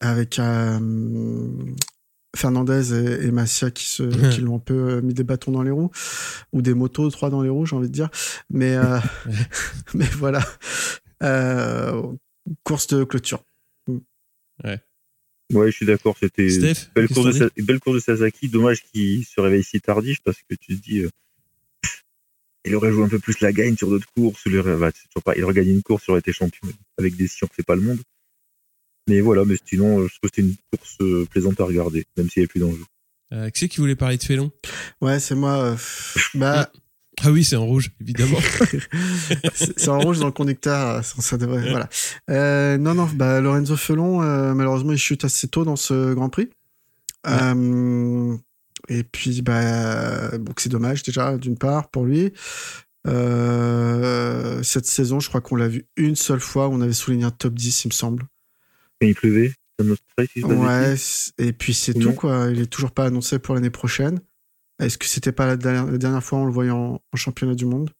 avec 0.00 0.38
euh, 0.38 0.78
Fernandez 2.34 2.92
et, 2.94 3.26
et 3.26 3.30
Massia 3.30 3.70
qui, 3.70 3.86
se, 3.86 4.02
qui 4.30 4.40
l'ont 4.40 4.56
un 4.56 4.58
peu 4.60 5.00
mis 5.00 5.14
des 5.14 5.24
bâtons 5.24 5.52
dans 5.52 5.62
les 5.62 5.70
roues, 5.70 5.90
ou 6.52 6.62
des 6.62 6.74
motos, 6.74 7.10
trois 7.10 7.30
dans 7.30 7.42
les 7.42 7.48
roues, 7.48 7.64
j'ai 7.66 7.76
envie 7.76 7.88
de 7.88 7.92
dire. 7.92 8.10
Mais, 8.50 8.76
mais 9.94 10.06
voilà. 10.16 10.40
Course 12.64 12.86
de 12.88 13.04
clôture. 13.04 13.42
Ouais, 14.64 14.80
je 15.50 15.70
suis 15.70 15.86
d'accord. 15.86 16.16
C'était 16.20 16.48
Steph 16.48 16.90
belle 16.94 17.08
course, 17.08 17.38
de 17.38 17.50
belle 17.62 17.80
course 17.80 18.04
Sasaki. 18.04 18.48
Dommage 18.48 18.82
qu'il 18.82 19.24
se 19.24 19.40
réveille 19.40 19.64
si 19.64 19.80
tardif 19.80 20.18
parce 20.24 20.38
que 20.38 20.54
tu 20.54 20.76
te 20.78 20.82
dis, 20.82 21.00
euh, 21.00 21.10
il 22.64 22.74
aurait 22.74 22.92
joué 22.92 23.04
un 23.04 23.08
peu 23.08 23.18
plus 23.18 23.40
la 23.40 23.52
gagne 23.52 23.76
sur 23.76 23.88
d'autres 23.88 24.10
courses. 24.16 24.42
Il 24.46 24.58
aurait, 24.58 24.76
bah, 24.76 24.90
c'est 24.94 25.08
toujours 25.08 25.22
pas, 25.22 25.34
il 25.36 25.44
aurait 25.44 25.54
gagné 25.54 25.70
une 25.70 25.82
course, 25.82 26.04
il 26.08 26.10
aurait 26.12 26.20
été 26.20 26.32
champion. 26.32 26.68
Avec 26.98 27.16
des 27.16 27.28
si 27.28 27.44
on 27.44 27.48
fait 27.48 27.62
pas 27.62 27.76
le 27.76 27.82
monde. 27.82 28.00
Mais 29.08 29.20
voilà, 29.20 29.44
mais 29.44 29.56
sinon, 29.64 30.00
euh, 30.00 30.08
je 30.08 30.18
trouve 30.18 30.30
que 30.30 30.36
c'était 30.36 30.48
une 30.48 30.56
course 30.76 30.96
euh, 31.00 31.26
plaisante 31.26 31.60
à 31.60 31.64
regarder, 31.64 32.06
même 32.16 32.28
s'il 32.28 32.40
n'y 32.40 32.44
avait 32.44 32.48
plus 32.48 32.58
d'enjeu. 32.60 32.84
Euh, 33.32 33.50
Qui 33.50 33.60
c'est 33.60 33.68
qui 33.68 33.78
voulait 33.80 33.94
parler 33.94 34.16
de 34.16 34.24
Félon? 34.24 34.50
Ouais, 35.00 35.20
c'est 35.20 35.36
moi. 35.36 35.62
euh, 35.62 35.76
bah, 36.34 36.70
Ah 37.24 37.30
oui, 37.30 37.44
c'est 37.44 37.56
en 37.56 37.64
rouge, 37.64 37.90
évidemment. 38.00 38.38
c'est 39.54 39.88
en 39.88 39.98
rouge 39.98 40.18
dans 40.18 40.26
le 40.26 40.32
conducteur. 40.32 41.04
Ça, 41.04 41.22
ça 41.22 41.38
devrait, 41.38 41.70
voilà. 41.70 41.88
Euh, 42.30 42.76
non, 42.76 42.94
non, 42.94 43.08
bah, 43.14 43.40
Lorenzo 43.40 43.76
Felon, 43.76 44.22
euh, 44.22 44.54
malheureusement, 44.54 44.92
il 44.92 44.98
chute 44.98 45.24
assez 45.24 45.48
tôt 45.48 45.64
dans 45.64 45.76
ce 45.76 46.14
Grand 46.14 46.28
Prix. 46.28 46.50
Euh, 47.26 48.36
et 48.88 49.02
puis, 49.02 49.42
bah, 49.42 50.30
c'est 50.58 50.68
dommage 50.68 51.02
déjà, 51.02 51.36
d'une 51.36 51.56
part, 51.56 51.88
pour 51.88 52.04
lui. 52.04 52.32
Euh, 53.06 54.62
cette 54.62 54.86
saison, 54.86 55.20
je 55.20 55.28
crois 55.28 55.40
qu'on 55.40 55.56
l'a 55.56 55.68
vu 55.68 55.86
une 55.96 56.16
seule 56.16 56.40
fois. 56.40 56.68
On 56.68 56.80
avait 56.80 56.92
souligné 56.92 57.24
un 57.24 57.30
top 57.30 57.54
10, 57.54 57.84
il 57.84 57.88
me 57.88 57.92
semble. 57.92 58.24
Quand 59.00 59.06
il 59.06 59.14
pleuvait, 59.14 59.52
si 60.32 60.44
Ouais, 60.44 60.94
et 61.38 61.52
puis 61.52 61.74
c'est 61.74 61.94
tout, 61.94 62.12
quoi. 62.12 62.48
Il 62.50 62.60
est 62.60 62.66
toujours 62.66 62.92
pas 62.92 63.06
annoncé 63.06 63.38
pour 63.38 63.54
l'année 63.54 63.70
prochaine. 63.70 64.20
Est-ce 64.78 64.98
que 64.98 65.06
c'était 65.06 65.32
pas 65.32 65.46
la 65.46 65.56
dernière, 65.56 65.86
la 65.86 65.98
dernière 65.98 66.22
fois 66.22 66.38
on 66.38 66.44
le 66.46 66.52
voyait 66.52 66.70
en, 66.70 67.00
en 67.12 67.16
championnat 67.16 67.54
du 67.54 67.64
monde? 67.64 67.90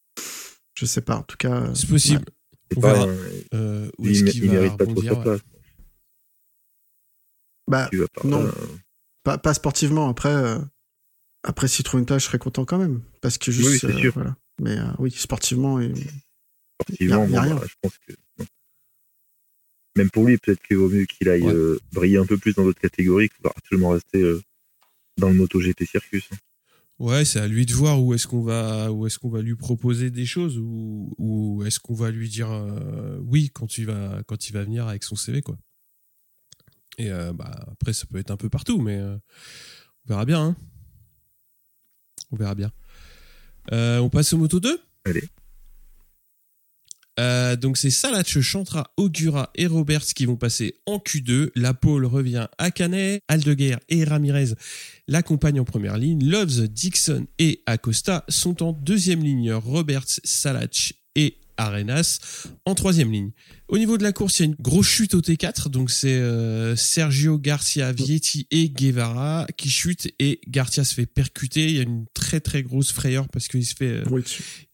Je 0.74 0.84
sais 0.84 1.00
pas, 1.00 1.16
en 1.16 1.22
tout 1.22 1.36
cas. 1.38 1.54
euh, 1.62 1.74
C'est 1.74 1.88
possible. 1.88 2.24
C'est 2.70 2.78
on 2.78 2.80
pas, 2.82 2.92
verra. 2.92 3.06
euh, 3.06 3.40
Euh, 3.54 3.90
où 3.98 4.06
il, 4.06 4.10
est-ce 4.12 4.24
il 4.24 4.30
qu'il 4.32 4.46
va 4.48 4.52
mérite 4.54 4.76
pas 4.76 4.84
trop 4.84 4.94
ouais. 5.00 5.22
place. 5.22 5.40
Bah, 7.68 7.88
Tu 7.90 7.98
vas 7.98 8.08
pas, 8.08 8.28
non. 8.28 8.44
euh, 8.46 8.52
pas, 9.24 9.38
pas 9.38 9.54
sportivement. 9.54 10.08
Après, 10.08 10.28
euh, 10.34 10.58
après 11.42 11.68
s'il 11.68 11.84
trouve 11.84 12.00
une 12.00 12.06
place, 12.06 12.22
je 12.22 12.26
serais 12.28 12.38
content 12.38 12.64
quand 12.64 12.78
même. 12.78 13.02
Parce 13.22 13.38
que 13.38 13.50
juste. 13.50 13.68
Oui, 13.70 13.78
c'est 13.78 13.86
euh, 13.88 13.98
sûr. 13.98 14.12
Voilà. 14.14 14.36
Mais 14.60 14.78
euh, 14.78 14.84
oui, 14.98 15.10
sportivement. 15.10 15.80
il- 15.80 15.94
sportivement, 16.82 17.24
Y 17.24 17.28
a- 17.28 17.30
y 17.30 17.36
a 17.36 17.40
bon, 17.40 17.42
rien. 17.42 17.54
bah, 17.56 17.64
je 17.66 17.74
pense 17.80 17.98
que 18.06 18.12
non. 18.38 18.44
même 19.96 20.10
pour 20.10 20.26
lui, 20.26 20.36
peut-être 20.38 20.62
qu'il 20.62 20.76
vaut 20.76 20.88
mieux 20.90 21.06
qu'il 21.06 21.28
aille 21.28 21.42
Ouais. 21.42 21.52
euh, 21.54 21.80
briller 21.92 22.18
un 22.18 22.26
peu 22.26 22.36
plus 22.36 22.54
dans 22.54 22.64
d'autres 22.64 22.80
catégories, 22.80 23.28
qu'il 23.30 23.42
va 23.42 23.52
absolument 23.56 23.90
rester 23.90 24.20
euh, 24.20 24.42
dans 25.16 25.28
le 25.28 25.34
MotoGP 25.34 25.84
Circus. 25.86 26.28
Ouais, 26.98 27.26
c'est 27.26 27.40
à 27.40 27.46
lui 27.46 27.66
de 27.66 27.74
voir 27.74 28.02
où 28.02 28.14
est-ce 28.14 28.26
qu'on 28.26 28.40
va, 28.40 28.90
où 28.90 29.06
est-ce 29.06 29.18
qu'on 29.18 29.28
va 29.28 29.42
lui 29.42 29.54
proposer 29.54 30.10
des 30.10 30.24
choses 30.24 30.56
ou, 30.58 31.62
est-ce 31.66 31.78
qu'on 31.78 31.94
va 31.94 32.10
lui 32.10 32.28
dire 32.28 32.50
euh, 32.50 33.18
oui 33.22 33.50
quand 33.52 33.76
il 33.76 33.84
va, 33.84 34.22
venir 34.52 34.88
avec 34.88 35.04
son 35.04 35.14
CV 35.14 35.42
quoi. 35.42 35.58
Et 36.96 37.10
euh, 37.10 37.34
bah 37.34 37.66
après 37.70 37.92
ça 37.92 38.06
peut 38.06 38.18
être 38.18 38.30
un 38.30 38.38
peu 38.38 38.48
partout, 38.48 38.80
mais 38.80 38.96
euh, 38.96 39.16
on 40.04 40.08
verra 40.08 40.24
bien. 40.24 40.42
hein. 40.42 40.56
On 42.30 42.36
verra 42.36 42.54
bien. 42.54 42.72
On 43.70 44.08
passe 44.08 44.32
au 44.32 44.38
Moto 44.38 44.58
2 44.58 44.80
Allez. 45.04 45.28
Euh, 47.18 47.56
donc 47.56 47.76
c'est 47.76 47.90
Salatch, 47.90 48.40
Chantra, 48.40 48.92
Ogura 48.96 49.50
et 49.54 49.66
Roberts 49.66 50.06
qui 50.14 50.26
vont 50.26 50.36
passer 50.36 50.74
en 50.86 50.98
Q2. 50.98 51.50
La 51.54 51.74
pole 51.74 52.04
revient 52.04 52.48
à 52.58 52.70
Canet. 52.70 53.20
Aldeguer 53.28 53.76
et 53.88 54.04
Ramirez 54.04 54.54
l'accompagnent 55.08 55.60
en 55.60 55.64
première 55.64 55.98
ligne. 55.98 56.28
Loves, 56.28 56.68
Dixon 56.68 57.26
et 57.38 57.62
Acosta 57.66 58.24
sont 58.28 58.62
en 58.62 58.72
deuxième 58.72 59.22
ligne. 59.22 59.52
Roberts, 59.52 60.20
Salatch 60.24 60.94
et 61.14 61.36
Arenas 61.56 62.18
en 62.64 62.74
troisième 62.74 63.10
ligne. 63.10 63.30
Au 63.68 63.78
niveau 63.78 63.98
de 63.98 64.02
la 64.02 64.12
course, 64.12 64.38
il 64.38 64.42
y 64.42 64.44
a 64.44 64.48
une 64.48 64.56
grosse 64.60 64.86
chute 64.86 65.14
au 65.14 65.20
T4. 65.20 65.70
Donc 65.70 65.90
c'est 65.90 66.12
euh, 66.12 66.76
Sergio 66.76 67.38
Garcia, 67.38 67.92
Vietti 67.92 68.46
et 68.50 68.68
Guevara 68.68 69.46
qui 69.56 69.70
chutent 69.70 70.08
et 70.18 70.40
Garcia 70.48 70.84
se 70.84 70.94
fait 70.94 71.06
percuter. 71.06 71.66
Il 71.66 71.76
y 71.76 71.80
a 71.80 71.82
une 71.82 72.06
très 72.14 72.40
très 72.40 72.62
grosse 72.62 72.92
frayeur 72.92 73.28
parce 73.28 73.48
qu'il 73.48 73.64
se 73.64 73.74
fait 73.74 74.02
euh, 74.06 74.22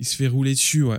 il 0.01 0.07
se 0.07 0.17
fait 0.17 0.29
rouler 0.29 0.55
dessus, 0.55 0.83
ouais. 0.83 0.99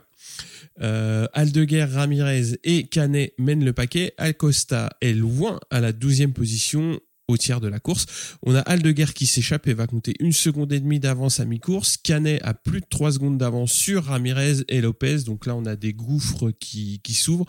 Euh, 0.82 1.28
Aldeguer, 1.34 1.84
Ramirez 1.84 2.58
et 2.64 2.86
Canet 2.86 3.34
mènent 3.38 3.64
le 3.64 3.74
paquet. 3.74 4.14
Alcosta 4.18 4.90
est 5.02 5.14
loin 5.14 5.60
à 5.70 5.80
la 5.80 5.92
12e 5.92 6.34
position 6.34 7.00
au 7.28 7.38
tiers 7.38 7.62
de 7.62 7.68
la 7.68 7.80
course. 7.80 8.06
On 8.44 8.56
a 8.56 8.60
Aldeguer 8.60 9.14
qui 9.14 9.26
s'échappe 9.26 9.68
et 9.68 9.74
va 9.74 9.88
compter 9.88 10.14
une 10.20 10.34
seconde 10.34 10.72
et 10.74 10.80
demie 10.80 11.00
d'avance 11.00 11.40
à 11.40 11.46
mi-course. 11.46 11.98
Canet 11.98 12.42
a 12.44 12.54
plus 12.54 12.82
de 12.82 12.86
3 12.90 13.14
secondes 13.14 13.38
d'avance 13.38 13.72
sur 13.72 14.06
Ramirez 14.06 14.58
et 14.68 14.82
Lopez. 14.82 15.20
Donc 15.26 15.46
là, 15.46 15.56
on 15.56 15.66
a 15.66 15.76
des 15.76 15.94
gouffres 15.94 16.52
qui, 16.52 17.00
s'ouvrent. 17.14 17.46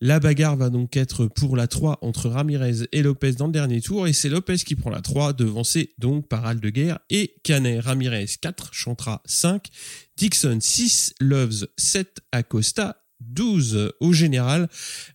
La 0.00 0.18
bagarre 0.20 0.56
va 0.56 0.70
donc 0.70 0.96
être 0.96 1.26
pour 1.26 1.56
la 1.56 1.68
3 1.68 1.98
entre 2.02 2.28
Ramirez 2.28 2.86
et 2.92 3.02
Lopez 3.02 3.32
dans 3.32 3.46
le 3.46 3.52
dernier 3.52 3.80
tour. 3.80 4.06
Et 4.06 4.12
c'est 4.12 4.28
Lopez 4.28 4.58
qui 4.58 4.74
prend 4.74 4.90
la 4.90 5.02
3, 5.02 5.32
devancé 5.34 5.94
donc 5.98 6.28
par 6.28 6.46
Aldeguer 6.46 6.94
et 7.10 7.34
Canet. 7.42 7.80
Ramirez 7.80 8.26
4, 8.40 8.74
Chantra 8.74 9.22
5, 9.26 9.68
Dixon 10.16 10.58
6, 10.60 11.14
Loves 11.20 11.66
7, 11.76 12.20
Acosta 12.32 13.01
12 13.28 13.92
au 14.00 14.12
général. 14.12 14.68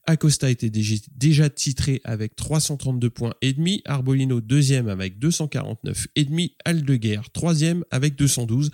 Acosta 0.06 0.50
était 0.50 0.70
déjà, 0.70 1.50
titré 1.50 2.02
avec 2.04 2.36
332 2.36 3.10
points 3.10 3.34
et 3.42 3.54
demi, 3.54 3.82
Arbolino 3.86 4.42
deuxième 4.42 4.88
avec 4.90 5.20
249 5.20 6.08
et 6.16 6.26
demi, 6.26 6.56
Aldeguer 6.66 7.22
troisième 7.34 7.84
avec 7.92 8.16
212, 8.16 8.72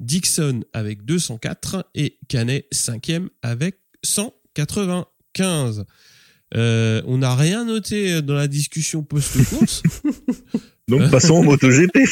Dixon 0.00 0.64
avec 0.72 1.04
204 1.04 1.90
et 1.94 2.18
Canet 2.28 2.66
cinquième 2.72 3.30
avec 3.42 3.78
195. 4.04 5.84
Euh, 6.54 7.02
on 7.06 7.18
n'a 7.18 7.34
rien 7.34 7.64
noté 7.64 8.22
dans 8.22 8.34
la 8.34 8.46
discussion 8.48 9.02
post-course. 9.02 9.82
Donc 10.88 11.10
passons 11.10 11.34
au 11.34 11.42
MotoGP. 11.42 11.98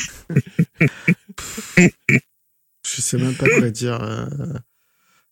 Je 1.78 3.00
sais 3.00 3.18
même 3.18 3.34
pas 3.34 3.48
quoi 3.48 3.70
dire. 3.70 4.28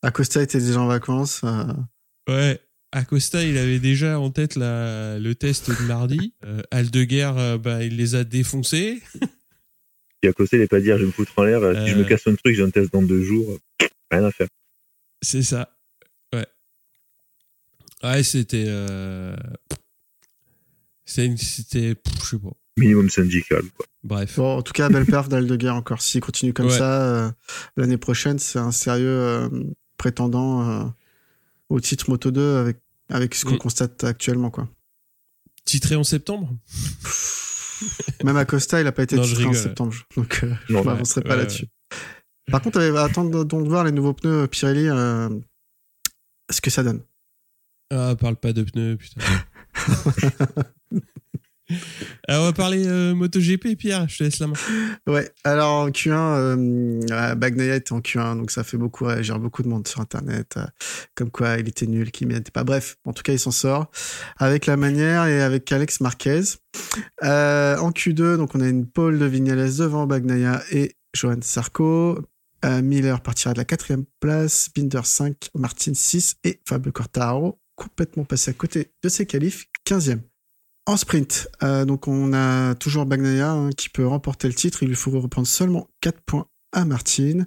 Euh. 0.04 0.08
Acosta 0.08 0.42
était 0.42 0.58
déjà 0.60 0.80
en 0.80 0.86
vacances. 0.86 1.40
euh. 1.44 1.72
Ouais. 2.28 2.60
Acosta, 2.94 3.42
il 3.42 3.56
avait 3.56 3.78
déjà 3.78 4.20
en 4.20 4.30
tête 4.30 4.54
la, 4.56 5.18
le 5.18 5.34
test 5.34 5.70
de 5.70 5.82
mardi. 5.86 6.34
Euh, 6.44 6.60
Aldeguer, 6.72 7.30
euh, 7.36 7.56
bah, 7.58 7.84
il 7.84 7.96
les 7.96 8.14
a 8.16 8.24
défoncés. 8.24 9.00
À 10.24 10.32
côté, 10.32 10.56
il 10.56 10.60
n'est 10.60 10.66
pas 10.68 10.80
dire 10.80 10.96
je 10.98 11.02
vais 11.02 11.06
me 11.06 11.12
foutre 11.12 11.32
en 11.36 11.44
l'air. 11.44 11.60
Si 11.60 11.90
je 11.90 11.94
Euh. 11.94 11.98
me 11.98 12.04
casse 12.04 12.26
un 12.26 12.34
truc, 12.34 12.54
j'ai 12.54 12.62
un 12.62 12.70
test 12.70 12.92
dans 12.92 13.02
deux 13.02 13.22
jours. 13.22 13.58
Rien 14.10 14.24
à 14.24 14.30
faire. 14.32 14.48
C'est 15.22 15.42
ça. 15.42 15.74
Ouais. 16.34 16.46
Ouais, 18.02 18.22
c'était. 18.24 18.64
Euh... 18.68 19.36
c'est 21.04 21.26
une- 21.26 21.36
C'était. 21.36 21.94
pff, 21.94 22.14
Je 22.22 22.28
sais 22.30 22.38
pas. 22.38 22.52
Minimum 22.76 23.08
syndical. 23.10 23.62
Quoi. 23.76 23.86
Bref. 24.02 24.36
Bon, 24.36 24.56
en 24.58 24.62
tout 24.62 24.72
cas, 24.72 24.88
belle 24.88 25.06
perf 25.06 25.28
d'Aldeguer 25.28 25.70
encore. 25.70 26.02
S'il 26.02 26.20
continue 26.20 26.52
comme 26.52 26.66
Ouais. 26.66 26.78
ça, 26.78 27.02
euh, 27.26 27.30
l'année 27.76 27.98
prochaine, 27.98 28.38
c'est 28.38 28.58
un 28.58 28.72
sérieux 28.72 29.06
euh, 29.08 29.48
prétendant 30.02 30.68
euh, 30.68 30.84
au 31.68 31.78
titre 31.78 32.10
Moto 32.10 32.32
2 32.32 32.56
avec, 32.56 32.78
avec 33.08 33.36
ce 33.36 33.44
qu'on 33.44 33.56
constate 33.56 34.02
actuellement. 34.02 34.50
Quoi. 34.50 34.68
Titré 35.64 35.94
en 35.94 36.02
septembre? 36.02 36.50
Même 38.24 38.36
Acosta, 38.36 38.80
il 38.80 38.84
n'a 38.84 38.90
pas 38.90 39.04
été 39.04 39.14
Non, 39.16 39.22
titré 39.22 39.44
en 39.44 39.52
septembre. 39.52 39.94
Donc, 40.16 40.40
euh, 40.42 40.52
je 40.68 40.72
Non, 40.72 40.82
m'avancerai 40.82 41.20
ouais, 41.20 41.28
pas 41.28 41.34
ouais, 41.34 41.42
là-dessus. 41.42 41.68
Par 42.50 42.60
contre, 42.62 42.80
on 42.80 42.92
va 42.92 43.04
attendre 43.04 43.44
donc 43.44 43.62
de 43.62 43.68
voir 43.68 43.84
les 43.84 43.92
nouveaux 43.92 44.12
pneus 44.12 44.48
Pirelli, 44.48 44.88
euh, 44.88 45.28
ce 46.50 46.60
que 46.60 46.70
ça 46.70 46.82
donne. 46.82 47.02
Ah, 47.92 48.16
parle 48.18 48.34
pas 48.34 48.52
de 48.52 48.64
pneus, 48.64 48.96
putain. 48.96 49.20
Alors, 52.28 52.42
on 52.42 52.46
va 52.46 52.52
parler 52.52 52.86
euh, 52.86 53.14
MotoGP, 53.14 53.76
Pierre, 53.76 54.08
je 54.08 54.18
te 54.18 54.24
laisse 54.24 54.38
la 54.38 54.48
main. 54.48 54.54
Ouais, 55.06 55.30
alors 55.44 55.70
en 55.72 55.88
Q1, 55.88 56.12
euh, 56.12 57.34
Bagnaia 57.34 57.76
était 57.76 57.92
en 57.92 58.00
Q1, 58.00 58.36
donc 58.38 58.50
ça 58.50 58.64
fait 58.64 58.76
beaucoup 58.76 59.04
réagir 59.04 59.38
beaucoup 59.38 59.62
de 59.62 59.68
monde 59.68 59.86
sur 59.86 60.00
Internet, 60.00 60.54
euh, 60.56 60.64
comme 61.14 61.30
quoi 61.30 61.58
il 61.58 61.68
était 61.68 61.86
nul, 61.86 62.10
qu'il 62.10 62.28
méritait 62.28 62.50
pas. 62.50 62.64
Bref, 62.64 62.96
en 63.04 63.12
tout 63.12 63.22
cas, 63.22 63.32
il 63.32 63.38
s'en 63.38 63.50
sort 63.50 63.90
avec 64.38 64.66
la 64.66 64.76
manière 64.76 65.26
et 65.26 65.42
avec 65.42 65.70
Alex 65.72 66.00
Marquez. 66.00 66.42
Euh, 67.22 67.76
en 67.78 67.90
Q2, 67.90 68.36
donc 68.36 68.54
on 68.54 68.60
a 68.60 68.68
une 68.68 68.86
pole 68.86 69.18
de 69.18 69.26
Vignales 69.26 69.76
devant 69.76 70.06
Bagnaia 70.06 70.62
et 70.70 70.96
Johan 71.14 71.40
Sarko. 71.42 72.18
Euh, 72.64 72.80
Miller 72.80 73.20
partira 73.20 73.52
de 73.54 73.58
la 73.58 73.64
quatrième 73.64 74.04
place, 74.20 74.70
Binder 74.74 75.00
5, 75.02 75.50
Martin 75.56 75.94
6 75.94 76.36
et 76.44 76.60
Fabio 76.66 76.92
Quartararo 76.92 77.58
complètement 77.74 78.24
passé 78.24 78.50
à 78.50 78.54
côté 78.54 78.92
de 79.02 79.08
ses 79.08 79.26
qualifs, 79.26 79.66
15e. 79.86 80.20
En 80.84 80.96
sprint, 80.96 81.48
euh, 81.62 81.84
donc 81.84 82.08
on 82.08 82.32
a 82.32 82.74
toujours 82.74 83.06
Bagnaia 83.06 83.52
hein, 83.52 83.70
qui 83.70 83.88
peut 83.88 84.04
remporter 84.04 84.48
le 84.48 84.54
titre. 84.54 84.82
Il 84.82 84.88
lui 84.88 84.96
faut 84.96 85.12
reprendre 85.12 85.46
seulement 85.46 85.88
4 86.00 86.20
points 86.26 86.46
à 86.72 86.84
Martine. 86.84 87.46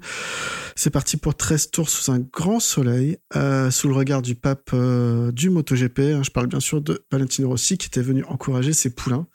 C'est 0.78 0.90
parti 0.90 1.18
pour 1.18 1.36
13 1.36 1.72
tours 1.72 1.90
sous 1.90 2.12
un 2.12 2.20
grand 2.20 2.62
soleil, 2.62 3.18
euh, 3.36 3.72
sous 3.72 3.90
le 3.90 3.94
regard 3.94 4.22
du 4.22 4.36
pape 4.36 4.70
euh, 4.74 5.34
du 5.34 5.50
MotoGP. 5.50 6.00
Hein. 6.00 6.24
Je 6.24 6.32
parle 6.32 6.48
bien 6.48 6.62
sûr 6.62 6.80
de 6.80 7.06
Valentino 7.12 7.50
Rossi 7.50 7.78
qui 7.78 7.88
était 7.88 8.02
venu 8.02 8.24
encourager 8.24 8.72
ses 8.72 8.92
poulains. 8.92 9.28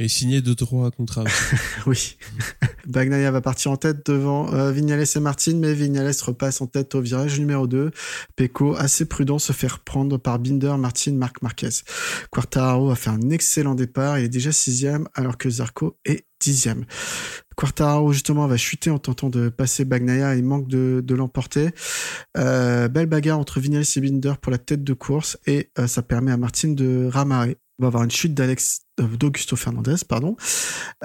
Et 0.00 0.08
signé 0.08 0.40
de 0.40 0.54
droit 0.54 0.90
contrat. 0.90 1.24
oui. 1.86 2.16
Bagnaia 2.86 3.30
va 3.30 3.42
partir 3.42 3.70
en 3.70 3.76
tête 3.76 4.06
devant 4.06 4.50
euh, 4.54 4.72
Vignales 4.72 5.04
et 5.14 5.20
Martin, 5.20 5.56
mais 5.56 5.74
Vignales 5.74 6.14
repasse 6.22 6.62
en 6.62 6.66
tête 6.66 6.94
au 6.94 7.02
virage 7.02 7.38
numéro 7.38 7.66
2. 7.66 7.90
Pecco, 8.34 8.74
assez 8.76 9.04
prudent, 9.04 9.38
se 9.38 9.52
fait 9.52 9.66
reprendre 9.66 10.16
par 10.16 10.38
Binder, 10.38 10.74
Martin, 10.78 11.12
Marc 11.12 11.42
Marquez. 11.42 11.68
Quartararo 12.30 12.90
a 12.90 12.96
fait 12.96 13.10
un 13.10 13.28
excellent 13.28 13.74
départ, 13.74 14.18
il 14.18 14.24
est 14.24 14.30
déjà 14.30 14.52
sixième, 14.52 15.06
alors 15.14 15.36
que 15.36 15.50
Zarco 15.50 15.98
est 16.06 16.24
dixième. 16.40 16.86
Quartararo, 17.54 18.14
justement, 18.14 18.46
va 18.46 18.56
chuter 18.56 18.88
en 18.88 18.98
tentant 18.98 19.28
de 19.28 19.50
passer 19.50 19.84
Bagnaia 19.84 20.34
et 20.34 20.40
manque 20.40 20.66
de, 20.66 21.02
de 21.04 21.14
l'emporter. 21.14 21.72
Euh, 22.38 22.88
belle 22.88 23.04
bagarre 23.04 23.38
entre 23.38 23.60
Vignales 23.60 23.84
et 23.94 24.00
Binder 24.00 24.32
pour 24.40 24.50
la 24.50 24.56
tête 24.56 24.82
de 24.82 24.94
course, 24.94 25.36
et 25.46 25.68
euh, 25.78 25.86
ça 25.86 26.00
permet 26.00 26.32
à 26.32 26.38
Martin 26.38 26.68
de 26.68 27.06
ramarrer. 27.12 27.58
On 27.80 27.84
va 27.84 27.86
avoir 27.86 28.04
une 28.04 28.10
chute 28.10 28.34
d'Alex 28.34 28.82
d'Augusto 28.98 29.56
Fernandez, 29.56 29.96
pardon. 30.06 30.36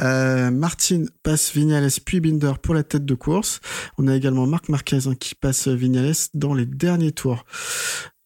Euh, 0.01 0.51
Martin 0.51 1.05
passe 1.23 1.53
Vignales 1.53 1.89
puis 2.05 2.19
Binder 2.19 2.51
pour 2.61 2.75
la 2.75 2.83
tête 2.83 3.05
de 3.05 3.15
course. 3.15 3.61
On 3.97 4.09
a 4.09 4.15
également 4.15 4.45
Marc 4.45 4.67
Marquez 4.67 5.07
hein, 5.07 5.15
qui 5.17 5.35
passe 5.35 5.69
Vignales 5.69 6.11
dans 6.33 6.53
les 6.53 6.65
derniers 6.65 7.13
tours. 7.13 7.45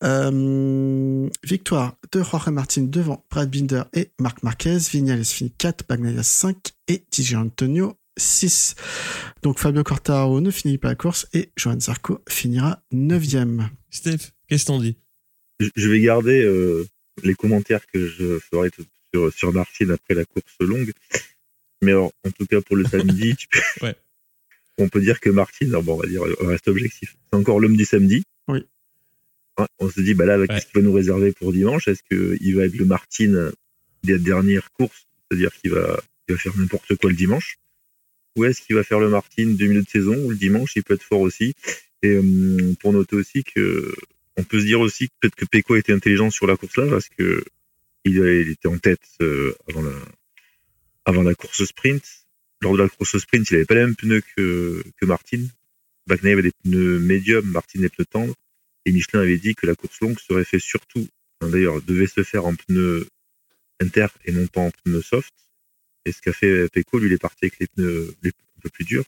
Euh, 0.04 1.30
victoire 1.44 1.96
de 2.12 2.24
Jorge 2.24 2.50
Martin 2.50 2.82
devant 2.86 3.24
Brad 3.30 3.52
Binder 3.52 3.84
et 3.94 4.10
Marc 4.20 4.42
Marquez. 4.42 4.80
Vignales 4.80 5.26
finit 5.26 5.52
4, 5.52 5.86
Bagnaia 5.88 6.24
5 6.24 6.58
et 6.88 7.06
DJ 7.14 7.36
Antonio 7.36 8.00
6. 8.18 8.74
Donc 9.44 9.60
Fabio 9.60 9.84
Quartararo 9.84 10.42
ne 10.42 10.50
finit 10.50 10.80
pas 10.80 10.88
la 10.88 10.96
course 10.96 11.28
et 11.34 11.52
Johan 11.56 11.80
Zarco 11.80 12.24
finira 12.28 12.82
9e. 12.92 13.68
Steph, 13.92 14.32
qu'est-ce 14.48 14.66
qu'on 14.66 14.80
dit 14.80 14.98
je, 15.60 15.68
je 15.76 15.88
vais 15.88 16.00
garder 16.00 16.42
euh, 16.42 16.88
les 17.24 17.36
commentaires 17.36 17.86
que 17.88 18.08
je 18.08 18.40
ferai 18.40 18.70
sur, 19.14 19.34
sur 19.34 19.54
Martin 19.54 19.90
après 19.90 20.14
la 20.16 20.26
course 20.26 20.56
longue. 20.60 20.92
Mais 21.82 21.92
alors, 21.92 22.12
en 22.26 22.32
tout 22.32 22.46
cas, 22.46 22.62
pour 22.62 22.76
le 22.76 22.84
samedi, 22.86 23.36
tu 23.38 23.48
peux- 23.48 23.86
Ouais. 23.86 23.96
on 24.78 24.90
peut 24.90 25.02
dire 25.02 25.20
que 25.20 25.30
Martin, 25.30 25.68
alors 25.68 25.84
bon, 25.84 25.96
on 25.96 26.00
va 26.02 26.08
dire, 26.08 26.22
on 26.42 26.48
reste 26.48 26.68
objectif. 26.68 27.16
C'est 27.30 27.38
encore 27.38 27.60
l'homme 27.60 27.78
du 27.78 27.86
samedi. 27.86 28.24
Oui. 28.48 28.66
Ouais, 29.58 29.66
on 29.80 29.90
se 29.90 30.02
dit, 30.02 30.14
bah 30.14 30.26
là, 30.26 30.38
Ouais. 30.38 30.48
qu'est-ce 30.48 30.66
qu'il 30.68 30.82
va 30.82 30.88
nous 30.88 30.94
réserver 30.94 31.32
pour 31.32 31.52
dimanche? 31.54 31.88
Est-ce 31.88 32.04
qu'il 32.04 32.56
va 32.56 32.66
être 32.66 32.76
le 32.76 32.86
Martin 32.86 33.52
des 34.04 34.18
dernières 34.20 34.72
courses? 34.74 35.08
C'est-à-dire 35.30 35.52
qu'il 35.54 35.72
va, 35.72 36.02
il 36.28 36.34
va 36.36 36.38
faire 36.40 36.56
n'importe 36.58 36.96
quoi 36.96 37.10
le 37.10 37.16
dimanche 37.16 37.58
Ou 38.36 38.46
est-ce 38.46 38.62
qu'il 38.62 38.76
va 38.76 38.84
faire 38.84 39.00
le 39.00 39.10
Martin 39.10 39.46
du 39.48 39.68
milieu 39.68 39.82
de 39.82 39.90
saison? 39.90 40.16
Ou 40.26 40.32
le 40.32 40.36
dimanche, 40.38 40.74
il 40.76 40.84
peut 40.84 40.94
être 40.96 41.04
fort 41.04 41.22
aussi 41.22 41.54
Et 42.04 42.18
hum, 42.18 42.76
pour 42.80 42.94
noter 42.94 43.16
aussi 43.18 43.44
que 43.44 43.94
on 44.40 44.44
peut 44.44 44.60
se 44.60 44.66
dire 44.66 44.80
aussi 44.80 45.10
que 45.10 45.14
peut-être 45.20 45.36
que 45.36 45.46
Pecco 45.46 45.76
était 45.76 45.94
intelligent 45.94 46.32
sur 46.32 46.48
la 46.48 46.56
course 46.56 46.78
là 46.78 46.88
parce 46.90 47.10
que 47.10 47.44
il, 48.06 48.18
était 48.50 48.68
en 48.68 48.78
tête 48.78 49.06
euh, 49.22 49.54
avant 51.06 51.24
la 51.24 51.36
course 51.36 51.66
sprint. 51.66 52.04
Lors 52.62 52.74
de 52.74 52.84
la 52.84 52.90
course 52.90 53.18
sprint, 53.18 53.50
il 53.52 53.56
avait 53.56 53.66
pas 53.66 53.76
les 53.76 53.82
mêmes 53.82 53.96
pneus 53.96 54.22
que 54.36 54.84
Martin. 55.04 55.46
Bagnaia 56.08 56.34
avait 56.34 56.42
des 56.44 56.54
pneus 56.64 57.00
médiums, 57.00 57.46
Martin 57.46 57.80
des 57.82 57.90
pneus 57.90 58.06
tendres. 58.06 58.36
Et 58.86 58.92
Michelin 58.92 59.22
avait 59.22 59.38
dit 59.38 59.56
que 59.56 59.68
la 59.68 59.76
course 59.76 60.00
longue 60.02 60.20
serait 60.20 60.46
fait 60.46 60.60
surtout, 60.60 61.08
d'ailleurs, 61.42 61.82
devait 61.82 62.08
se 62.08 62.24
faire 62.24 62.46
en 62.46 62.56
pneus 62.56 63.08
inter 63.82 64.08
et 64.26 64.32
non 64.32 64.48
pas 64.48 64.62
en 64.62 64.72
pneus 64.72 65.02
soft. 65.02 65.34
Et 66.06 66.12
ce 66.12 66.22
qu'a 66.22 66.34
fait 66.34 66.70
Pecco, 66.70 67.00
lui, 67.00 67.08
il 67.08 67.14
est 67.14 67.18
parti 67.18 67.46
avec 67.46 67.60
les 67.60 67.68
pneus 67.68 68.14
les- 68.24 68.30
un 68.30 68.62
peu 68.62 68.70
plus 68.70 68.86
durs. 68.86 69.06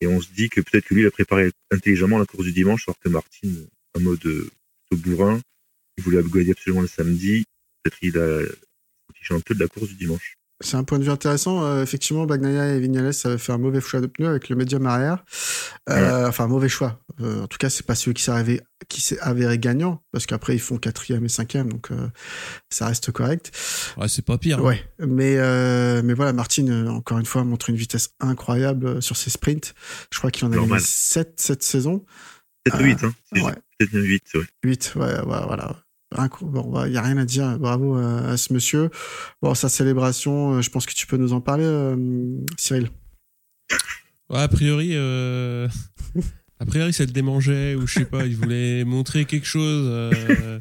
Et 0.00 0.06
on 0.06 0.20
se 0.20 0.28
dit 0.30 0.48
que 0.48 0.60
peut-être 0.60 0.86
que 0.86 0.94
lui, 0.94 1.02
il 1.02 1.06
a 1.06 1.10
préparé 1.10 1.50
intelligemment 1.70 2.18
la 2.18 2.26
course 2.26 2.44
du 2.44 2.52
dimanche, 2.52 2.84
alors 2.86 2.98
que 2.98 3.08
Martin, 3.08 3.48
en 3.94 4.00
mode 4.00 4.50
plutôt 4.90 5.10
bourrin, 5.10 5.40
il 5.96 6.04
voulait 6.04 6.18
upgrader 6.18 6.52
absolument 6.52 6.82
le 6.82 6.88
samedi. 6.88 7.44
Peut-être 7.82 7.98
il 8.02 8.18
a 8.18 8.40
fiché 9.14 9.34
un 9.34 9.40
peu 9.40 9.54
de 9.54 9.60
la 9.60 9.68
course 9.68 9.88
du 9.88 9.94
dimanche. 9.94 10.34
C'est 10.60 10.76
un 10.76 10.82
point 10.82 10.98
de 10.98 11.04
vue 11.04 11.10
intéressant. 11.10 11.62
Euh, 11.64 11.84
effectivement, 11.84 12.26
Bagnaia 12.26 12.74
et 12.74 12.80
Vignales 12.80 13.12
avaient 13.24 13.38
fait 13.38 13.52
un 13.52 13.58
mauvais 13.58 13.80
choix 13.80 14.00
de 14.00 14.08
pneus 14.08 14.26
avec 14.26 14.48
le 14.48 14.56
médium 14.56 14.84
arrière. 14.86 15.24
Euh, 15.88 16.26
Enfin, 16.28 16.44
un 16.44 16.48
mauvais 16.48 16.68
choix. 16.68 17.00
Euh, 17.20 17.42
en 17.42 17.46
tout 17.46 17.58
cas, 17.58 17.70
c'est 17.70 17.86
pas 17.86 17.94
celui 17.94 18.14
qui 18.14 18.24
s'est 18.24 18.32
avéré, 18.32 18.60
qui 18.88 19.00
s'est 19.00 19.20
avéré 19.20 19.56
gagnant, 19.60 20.02
parce 20.10 20.26
qu'après 20.26 20.54
ils 20.56 20.60
font 20.60 20.76
quatrième 20.76 21.24
et 21.24 21.28
cinquième, 21.28 21.70
donc 21.72 21.92
euh, 21.92 22.08
ça 22.70 22.86
reste 22.88 23.12
correct. 23.12 23.52
Ouais, 23.98 24.08
c'est 24.08 24.24
pas 24.24 24.36
pire. 24.36 24.58
hein. 24.58 24.62
Ouais, 24.62 24.84
mais 24.98 25.36
euh, 25.38 26.02
mais 26.04 26.14
voilà, 26.14 26.32
Martin 26.32 26.88
encore 26.88 27.18
une 27.20 27.26
fois 27.26 27.44
montre 27.44 27.70
une 27.70 27.76
vitesse 27.76 28.10
incroyable 28.18 29.00
sur 29.00 29.16
ses 29.16 29.30
sprints. 29.30 29.74
Je 30.12 30.18
crois 30.18 30.32
qu'il 30.32 30.44
en 30.44 30.52
a 30.52 30.56
gagné 30.56 30.80
7 30.80 31.34
cette 31.36 31.62
saison. 31.62 32.04
Peut-être 32.64 32.78
Ah, 32.80 32.84
8, 32.84 33.04
hein. 33.04 33.14
C'est 33.32 33.42
Ouais, 33.42 33.52
Peut-être 33.78 33.92
8, 34.02 34.22
ouais. 34.34 34.44
8, 34.64 34.92
ouais, 34.96 35.02
ouais, 35.20 35.22
voilà. 35.46 35.76
Bon, 36.40 36.84
il 36.86 36.92
y 36.92 36.96
a 36.96 37.02
rien 37.02 37.18
à 37.18 37.24
dire. 37.24 37.58
Bravo 37.58 37.94
à, 37.96 38.20
à 38.30 38.36
ce 38.36 38.52
monsieur. 38.54 38.90
Bon, 39.42 39.54
sa 39.54 39.68
célébration, 39.68 40.54
euh, 40.54 40.62
je 40.62 40.70
pense 40.70 40.86
que 40.86 40.94
tu 40.94 41.06
peux 41.06 41.16
nous 41.18 41.32
en 41.34 41.40
parler, 41.40 41.64
euh, 41.64 41.96
Cyril. 42.56 42.90
Ouais, 44.30 44.40
a 44.40 44.48
priori, 44.48 44.90
euh... 44.94 45.68
a 46.60 46.66
priori, 46.66 46.92
ça 46.94 47.04
le 47.04 47.10
démangeait 47.12 47.74
ou 47.74 47.86
je 47.86 47.94
sais 47.94 48.04
pas, 48.06 48.24
il 48.26 48.36
voulait 48.36 48.84
montrer 48.86 49.24
quelque 49.26 49.46
chose. 49.46 49.86
euh. 49.86 50.60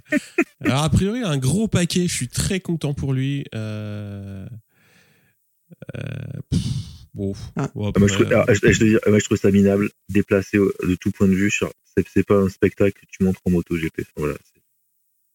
Alors 0.64 0.84
a 0.84 0.90
priori, 0.90 1.24
un 1.24 1.38
gros 1.38 1.68
paquet. 1.70 2.08
Je 2.08 2.14
suis 2.14 2.28
très 2.28 2.60
content 2.60 2.94
pour 2.94 3.14
lui. 3.14 3.46
Euh... 3.56 4.48
Euh... 5.96 6.02
pff, 6.50 6.62
Bon. 7.18 7.34
Ah. 7.56 7.70
Ouais, 7.74 7.92
Ah, 7.96 8.00
moi, 8.00 8.08
je, 8.08 8.14
trouve, 8.14 8.28
ah, 8.34 8.46
je- 8.54 8.72
je 8.72 8.80
te 8.80 8.84
dis, 8.84 8.98
moi, 9.08 9.18
je 9.20 9.26
trouve 9.26 9.38
ça 9.38 9.50
minable, 9.52 9.90
déplacé 10.08 10.60
au- 10.60 10.72
de 10.84 10.96
tout 10.96 11.12
point 11.12 11.28
de 11.28 11.34
vue. 11.34 11.50
sur- 11.52 11.72
C'est 12.14 12.24
pas 12.26 12.36
un 12.36 12.48
spectacle 12.48 12.94
que 12.94 13.06
tu 13.10 13.24
montres 13.24 13.42
en 13.46 13.50
moto 13.50 13.76
GP. 13.76 14.04
Voilà, 14.16 14.36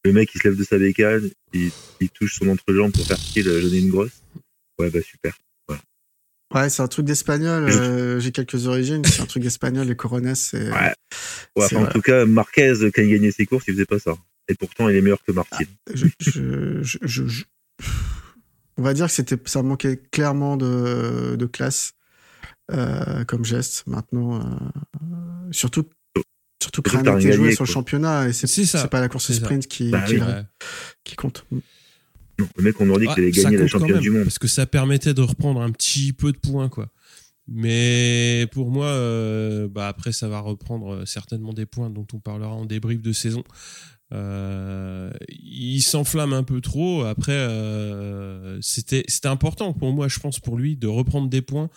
le 0.05 0.13
mec, 0.13 0.31
il 0.35 0.41
se 0.41 0.47
lève 0.49 0.57
de 0.57 0.63
sa 0.63 0.79
bécane, 0.79 1.29
il, 1.53 1.71
il 2.01 2.09
touche 2.11 2.39
son 2.39 2.49
entrejambe 2.49 2.93
pour 2.93 3.05
faire 3.05 3.19
style, 3.19 3.49
euh, 3.49 3.61
j'en 3.61 3.75
ai 3.75 3.79
une 3.79 3.91
grosse. 3.91 4.23
Ouais, 4.79 4.89
bah 4.91 5.01
super. 5.03 5.37
Ouais, 6.55 6.69
c'est 6.69 6.83
un 6.83 6.89
truc 6.89 7.07
d'espagnol. 7.07 7.65
Euh, 7.71 8.21
J'ai 8.21 8.31
quelques 8.31 8.67
origines. 8.67 9.03
C'est 9.07 9.23
un 9.23 9.27
truc 9.27 9.43
d'espagnol. 9.43 9.87
Les 9.87 9.97
Coronas, 9.97 10.35
c'est. 10.35 10.71
Ouais. 10.71 10.93
Ouais, 11.57 11.67
C'est 11.67 11.77
enfin, 11.77 11.87
en 11.87 11.91
tout 11.91 12.03
cas, 12.03 12.27
Marquez, 12.27 12.75
quand 12.95 13.01
il 13.01 13.09
gagnait 13.11 13.31
ses 13.31 13.47
courses, 13.47 13.65
il 13.69 13.73
faisait 13.73 13.87
pas 13.87 13.99
ça. 13.99 14.17
Et 14.49 14.55
pourtant, 14.55 14.89
il 14.91 14.97
est 14.97 15.01
meilleur 15.01 15.23
que 15.25 15.33
Martin. 15.33 15.65
je, 15.95 16.07
je, 16.21 16.83
je, 16.83 16.99
je- 17.03 17.27
je- 17.27 17.45
On 18.79 18.83
va 18.83 18.95
dire 18.95 19.07
que 19.07 19.13
c'était, 19.13 19.37
ça 19.47 19.63
manquait 19.63 19.97
clairement 20.11 20.57
de, 20.57 21.37
de 21.39 21.47
classe 21.47 21.93
euh, 22.71 23.25
comme 23.25 23.45
geste. 23.45 23.85
Maintenant, 23.87 24.41
euh, 24.41 24.43
surtout, 25.51 25.85
surtout 26.63 26.83
n'était 26.97 27.11
rien 27.11 27.33
joué 27.33 27.55
sur 27.55 27.65
le 27.65 27.71
championnat 27.71 28.29
et 28.29 28.33
c'est, 28.33 28.47
C'est 28.47 28.89
pas 28.89 29.01
la 29.01 29.09
course 29.09 29.27
ça. 29.29 29.35
sprint 29.35 29.67
qui, 29.67 29.91
Bah 29.91 30.03
qui, 30.03 30.15
oui. 30.15 30.21
ouais. 30.21 30.45
qui 31.05 31.17
compte. 31.17 31.45
Le 32.57 32.63
mec, 32.63 32.81
on 32.81 32.89
aurait 32.89 33.07
dit 33.07 33.13
qu'il 33.15 33.23
allait 33.25 33.33
ça 33.33 33.43
gagner 33.45 33.59
la 33.59 33.67
championne 33.67 33.93
même, 33.93 34.01
du 34.01 34.11
monde. 34.11 34.25
Parce 34.25 34.39
que 34.39 34.49
ça 34.49 34.67
permettait 34.67 35.15
de 35.15 35.21
reprendre 35.23 35.61
un 35.61 35.71
petit 35.71 36.13
peu 36.13 36.33
de 36.33 36.39
points, 36.39 36.69
quoi. 36.69 36.89
Mais 37.49 38.47
pour 38.53 38.71
moi, 38.71 38.87
euh, 38.87 39.69
bah 39.69 39.89
après, 39.89 40.13
ça 40.13 40.29
va 40.29 40.41
reprendre 40.41 40.95
euh, 40.95 41.05
certainement 41.07 41.53
des 41.53 41.67
points 41.67 41.91
dont 41.91 42.07
on 42.13 42.21
parlera 42.21 42.53
en 42.53 42.65
débrief 42.65 43.03
de 43.03 43.13
saison. 43.13 43.43
Euh, 44.13 45.11
il 45.29 45.81
s'enflamme 45.81 46.33
un 46.33 46.43
peu 46.43 46.61
trop. 46.61 47.05
Après, 47.05 47.33
euh, 47.33 48.59
c'était 48.61 49.05
c'était 49.09 49.29
important 49.29 49.73
pour 49.73 49.93
moi, 49.93 50.09
je 50.09 50.19
pense, 50.21 50.39
pour 50.39 50.57
lui, 50.57 50.77
de 50.77 50.87
reprendre 50.87 51.29
des 51.29 51.43
points 51.43 51.71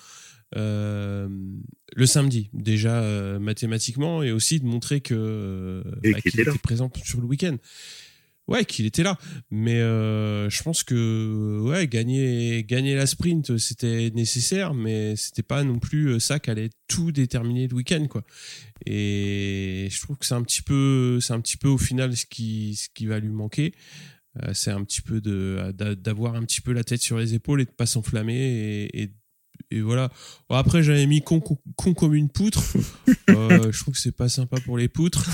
euh, 0.56 1.28
le 1.95 2.06
samedi, 2.06 2.50
déjà 2.54 3.02
mathématiquement, 3.39 4.24
et 4.24 4.32
aussi 4.32 4.60
de 4.60 4.65
montrer 4.65 5.02
que 5.02 5.84
bah, 6.04 6.21
qu'il 6.21 6.39
était 6.39 6.50
était 6.50 6.60
présent 6.60 6.89
sur 7.04 7.19
le 7.19 7.26
week-end. 7.26 7.58
Ouais, 8.47 8.63
qu'il 8.63 8.86
était 8.86 9.01
là. 9.01 9.17
Mais 9.49 9.81
euh, 9.81 10.49
je 10.49 10.62
pense 10.62 10.84
que 10.84 11.62
ouais, 11.63 11.88
gagner, 11.88 12.63
gagner 12.63 12.95
la 12.95 13.08
sprint, 13.08 13.58
c'était 13.58 14.12
nécessaire, 14.12 14.73
mais 14.75 15.15
c'était 15.15 15.43
pas 15.43 15.63
non 15.63 15.79
plus 15.79 16.10
euh, 16.10 16.19
ça 16.19 16.39
qui 16.39 16.51
allait 16.51 16.69
tout 16.88 17.12
déterminer 17.12 17.67
le 17.67 17.75
week-end, 17.75 18.05
quoi. 18.08 18.23
Et 18.86 19.88
je 19.89 19.99
trouve 20.01 20.17
que 20.17 20.25
c'est 20.25 20.36
un 20.36 20.43
petit 20.43 20.62
peu, 20.62 21.19
c'est 21.21 21.34
un 21.34 21.41
petit 21.41 21.58
peu 21.58 21.69
au 21.69 21.79
final 21.79 22.15
ce 22.15 22.25
qui, 22.25 22.75
ce 22.75 22.88
qui 22.93 23.08
va 23.08 23.19
lui 23.19 23.29
manquer. 23.29 23.73
Euh, 24.43 24.51
c'est 24.53 24.71
un 24.71 24.84
petit 24.84 25.01
peu 25.01 25.21
de 25.21 25.71
d'avoir 25.95 26.36
un 26.36 26.43
petit 26.43 26.62
peu 26.62 26.73
la 26.73 26.84
tête 26.84 27.01
sur 27.01 27.17
les 27.17 27.34
épaules 27.34 27.62
et 27.62 27.65
de 27.65 27.71
pas 27.71 27.86
s'enflammer 27.86 28.36
et, 28.36 29.03
et, 29.03 29.12
et, 29.71 29.82
voilà. 29.82 30.10
Bon, 30.49 30.56
après 30.56 30.84
j'avais 30.84 31.06
mis 31.06 31.21
con, 31.21 31.39
con, 31.39 31.58
con, 31.75 31.93
comme 31.93 32.13
une 32.15 32.30
poutre. 32.30 32.62
euh, 33.30 33.71
je 33.71 33.80
trouve 33.80 33.93
que 33.93 33.99
c'est 33.99 34.15
pas 34.15 34.30
sympa 34.30 34.58
pour 34.62 34.78
les 34.78 34.88
poutres. 34.88 35.30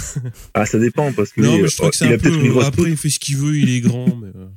ah 0.54 0.66
ça 0.66 0.80
dépend 0.80 1.12
parce 1.14 1.32
que 1.32 1.42
non, 1.42 1.58
mais 1.58 1.68
je 1.68 1.76
trouve 1.76 1.88
euh, 1.88 1.92
que 1.92 1.96
c'est 1.98 2.06
il 2.06 2.12
un 2.12 2.16
a 2.16 2.18
peut-être 2.18 2.36
une 2.36 2.42
peu. 2.42 2.50
grosse 2.50 2.66
Après 2.66 2.78
poutre. 2.78 2.90
il 2.90 2.98
fait 2.98 3.10
ce 3.10 3.20
qu'il 3.20 3.38
veut, 3.38 3.58
il 3.58 3.70
est 3.70 3.82
grand, 3.82 4.16
mais. 4.16 4.32
euh, 4.36 4.48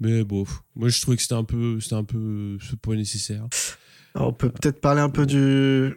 Mais 0.00 0.24
bon, 0.24 0.44
moi 0.76 0.88
je 0.88 1.00
trouvais 1.00 1.16
que 1.16 1.22
c'était 1.22 1.34
un 1.34 1.44
peu, 1.44 1.80
c'était 1.80 1.94
un 1.96 2.04
peu, 2.04 2.58
c'est 2.68 2.78
pas 2.78 2.94
nécessaire. 2.94 3.46
Alors, 4.14 4.28
on 4.28 4.32
peut 4.32 4.50
peut-être 4.50 4.80
parler 4.80 5.00
un 5.00 5.10
peu 5.10 5.26
du 5.26 5.94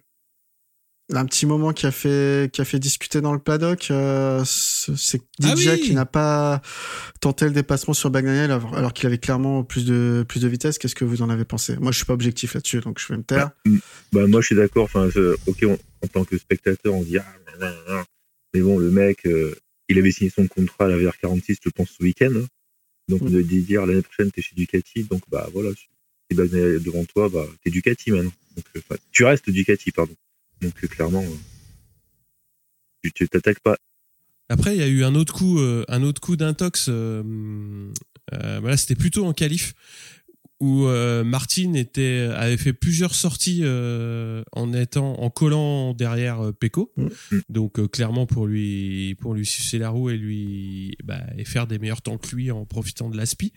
un 1.20 1.26
petit 1.26 1.46
moment 1.46 1.74
qui 1.74 1.86
a 1.86 1.92
fait 1.92 2.50
qui 2.54 2.62
a 2.62 2.66
fait 2.66 2.80
discuter 2.80 3.22
dans 3.22 3.34
le 3.34 3.40
paddock. 3.40 3.90
euh, 3.92 4.44
c'est 4.46 5.22
DJ 5.40 5.44
Ah 5.44 5.54
oui 5.56 5.82
qui 5.82 5.94
n'a 5.94 6.06
pas 6.06 6.62
tenté 7.20 7.46
le 7.46 7.52
dépassement 7.52 7.94
sur 7.94 8.10
Bagnaia 8.10 8.44
alors, 8.46 8.94
qu'il 8.94 9.08
avait 9.08 9.18
clairement 9.18 9.64
plus 9.64 9.86
de 9.86 10.24
plus 10.28 10.40
de 10.42 10.48
vitesse. 10.48 10.78
Qu'est-ce 10.78 10.96
que 10.96 11.06
vous 11.06 11.22
en 11.22 11.30
avez 11.30 11.46
pensé? 11.46 11.76
Moi, 11.78 11.92
je 11.92 11.98
suis 11.98 12.06
pas 12.06 12.14
objectif 12.14 12.54
là-dessus, 12.54 12.80
donc 12.80 13.00
je 13.00 13.08
vais 13.10 13.18
me 13.18 13.24
taire. 13.24 13.52
Bah 14.14 14.26
moi 14.28 14.42
je 14.42 14.46
suis 14.48 14.56
d'accord. 14.56 14.86
Enfin 14.86 15.10
je- 15.10 15.36
ok 15.48 15.64
on- 15.68 15.80
en 16.04 16.08
tant 16.08 16.24
que 16.26 16.38
spectateur 16.38 16.94
on 16.94 17.04
dit 17.04 17.18
ah, 17.18 17.26
nan, 17.60 17.74
nan. 17.88 18.04
mais 18.54 18.62
bon 18.62 18.78
le 18.80 18.90
mec 18.92 19.26
euh, 19.26 19.54
il 19.90 19.98
avait 20.00 20.12
signé 20.12 20.32
son 20.36 20.48
contrat 20.48 20.86
à 20.86 20.88
la 20.88 20.98
VR46 20.98 21.58
je 21.64 21.70
pense 21.70 21.90
ce 21.98 22.04
week-end. 22.04 22.32
hein. 22.36 22.46
Donc 23.10 23.22
on 23.22 23.26
Mm. 23.26 23.32
devait 23.32 23.44
dire 23.62 23.86
l'année 23.86 24.02
prochaine 24.02 24.32
t'es 24.32 24.42
chez 24.42 24.56
Ducati 24.56 25.04
donc 25.04 25.22
bah 25.30 25.48
voilà 25.54 25.70
si 25.76 26.36
Bagnaia 26.36 26.68
est 26.76 26.80
devant 26.80 27.04
toi 27.06 27.28
bah 27.30 27.46
t'es 27.64 27.70
Ducati 27.70 28.12
maintenant. 28.12 28.32
Donc 28.56 28.66
euh, 28.78 28.96
tu 29.12 29.24
restes 29.26 29.50
Ducati 29.50 29.92
pardon. 29.92 30.14
Donc 30.62 30.74
euh, 30.84 30.88
clairement 30.88 31.24
euh, 31.24 33.10
tu 33.16 33.28
t'attaques 33.28 33.60
pas. 33.62 33.78
Après, 34.50 34.76
il 34.76 34.80
y 34.80 34.84
a 34.84 34.88
eu 34.88 35.04
un 35.04 35.16
autre 35.16 35.34
coup, 35.34 35.60
euh, 35.60 35.86
un 35.88 36.04
autre 36.04 36.22
coup 36.22 36.36
d'intox. 36.36 36.90
Voilà, 36.90 38.78
c'était 38.78 38.96
plutôt 38.96 39.26
en 39.26 39.34
qualif 39.34 39.74
où 40.62 40.86
euh, 40.86 41.24
Martin 41.24 41.74
était 41.74 42.30
avait 42.36 42.56
fait 42.56 42.72
plusieurs 42.72 43.16
sorties 43.16 43.62
euh, 43.64 44.44
en 44.52 44.74
étant 44.74 45.20
en 45.20 45.32
collant 45.32 45.94
derrière 45.96 46.40
euh, 46.46 46.52
Pecco. 46.52 46.94
Mm. 46.96 47.08
Donc 47.50 47.92
clairement 47.92 48.28
pour 48.28 48.46
lui 48.46 49.16
pour 49.16 49.34
lui 49.34 49.46
sucer 49.46 49.80
la 49.80 49.90
roue 49.90 50.12
et 50.12 50.18
lui 50.18 50.96
bah, 51.04 51.20
et 51.36 51.46
faire 51.46 51.66
des 51.66 51.80
meilleurs 51.80 52.04
temps 52.04 52.18
que 52.18 52.34
lui 52.36 52.52
en 52.52 52.66
profitant 52.66 53.10
de 53.10 53.18
l'aspi. 53.18 53.54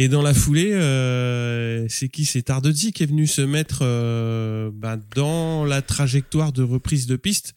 Et 0.00 0.06
dans 0.06 0.22
la 0.22 0.32
foulée, 0.32 0.72
euh, 0.74 1.84
c'est 1.88 2.08
qui? 2.08 2.24
C'est 2.24 2.42
Tardozzi 2.42 2.92
qui 2.92 3.02
est 3.02 3.06
venu 3.06 3.26
se 3.26 3.42
mettre 3.42 3.80
euh, 3.82 4.70
bah, 4.72 4.96
dans 5.16 5.64
la 5.64 5.82
trajectoire 5.82 6.52
de 6.52 6.62
reprise 6.62 7.08
de 7.08 7.16
piste 7.16 7.54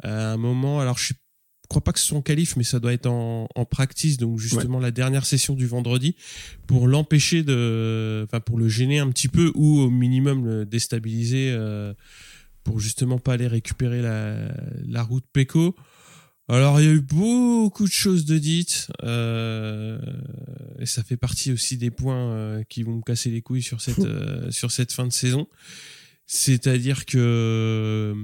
à 0.00 0.30
un 0.32 0.36
moment. 0.36 0.78
Alors 0.78 0.96
je 0.96 1.12
crois 1.68 1.82
pas 1.82 1.92
que 1.92 1.98
ce 1.98 2.06
soit 2.06 2.18
en 2.18 2.22
qualif, 2.22 2.54
mais 2.56 2.62
ça 2.62 2.78
doit 2.78 2.92
être 2.92 3.08
en, 3.08 3.48
en 3.52 3.64
practice, 3.64 4.16
donc 4.16 4.38
justement 4.38 4.78
la 4.78 4.92
dernière 4.92 5.26
session 5.26 5.54
du 5.54 5.66
vendredi, 5.66 6.14
pour 6.68 6.86
l'empêcher 6.86 7.42
de, 7.42 8.24
enfin 8.28 8.38
pour 8.38 8.58
le 8.58 8.68
gêner 8.68 9.00
un 9.00 9.10
petit 9.10 9.28
peu 9.28 9.50
ou 9.56 9.80
au 9.80 9.90
minimum 9.90 10.44
le 10.46 10.64
déstabiliser, 10.64 11.50
euh, 11.50 11.94
pour 12.62 12.78
justement 12.78 13.18
pas 13.18 13.32
aller 13.32 13.48
récupérer 13.48 14.02
la, 14.02 14.36
la 14.86 15.02
route 15.02 15.24
Peco. 15.32 15.74
Alors 16.52 16.82
il 16.82 16.86
y 16.86 16.88
a 16.90 16.92
eu 16.92 17.00
beaucoup 17.00 17.86
de 17.86 17.92
choses 17.92 18.26
de 18.26 18.36
dites, 18.36 18.88
euh, 19.04 19.98
et 20.78 20.84
ça 20.84 21.02
fait 21.02 21.16
partie 21.16 21.50
aussi 21.50 21.78
des 21.78 21.90
points 21.90 22.30
euh, 22.30 22.62
qui 22.64 22.82
vont 22.82 22.96
me 22.96 23.02
casser 23.02 23.30
les 23.30 23.40
couilles 23.40 23.62
sur 23.62 23.80
cette 23.80 24.00
euh, 24.00 24.50
sur 24.50 24.70
cette 24.70 24.92
fin 24.92 25.06
de 25.06 25.12
saison. 25.12 25.48
C'est-à-dire 26.26 27.06
que 27.06 28.14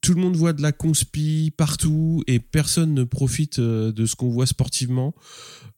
tout 0.00 0.14
le 0.14 0.20
monde 0.22 0.34
voit 0.34 0.54
de 0.54 0.62
la 0.62 0.72
conspi 0.72 1.52
partout 1.54 2.24
et 2.26 2.40
personne 2.40 2.94
ne 2.94 3.04
profite 3.04 3.60
de 3.60 4.06
ce 4.06 4.16
qu'on 4.16 4.30
voit 4.30 4.46
sportivement. 4.46 5.14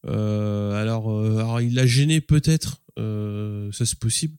Alors, 0.04 1.10
alors, 1.20 1.60
il 1.60 1.74
l'a 1.74 1.86
gêné 1.86 2.20
peut-être, 2.20 2.84
ça 2.96 3.84
c'est 3.84 3.98
possible, 3.98 4.36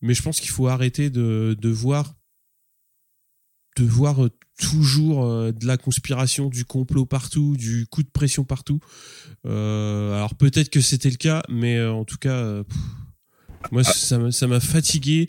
mais 0.00 0.14
je 0.14 0.22
pense 0.22 0.40
qu'il 0.40 0.50
faut 0.50 0.66
arrêter 0.66 1.10
de, 1.10 1.56
de 1.56 1.68
voir 1.68 2.16
de 3.76 3.84
voir 3.84 4.28
toujours 4.58 5.24
euh, 5.26 5.52
de 5.52 5.66
la 5.66 5.76
conspiration, 5.76 6.48
du 6.48 6.64
complot 6.64 7.06
partout, 7.06 7.56
du 7.56 7.86
coup 7.86 8.02
de 8.02 8.10
pression 8.10 8.44
partout. 8.44 8.80
Euh, 9.46 10.12
alors 10.14 10.34
peut-être 10.34 10.70
que 10.70 10.80
c'était 10.80 11.10
le 11.10 11.16
cas, 11.16 11.42
mais 11.48 11.76
euh, 11.78 11.92
en 11.92 12.04
tout 12.04 12.16
cas, 12.18 12.62
pff, 12.64 12.76
moi 13.72 13.84
ça 13.84 14.18
m'a- 14.18 14.32
ça 14.32 14.46
m'a 14.46 14.60
fatigué 14.60 15.28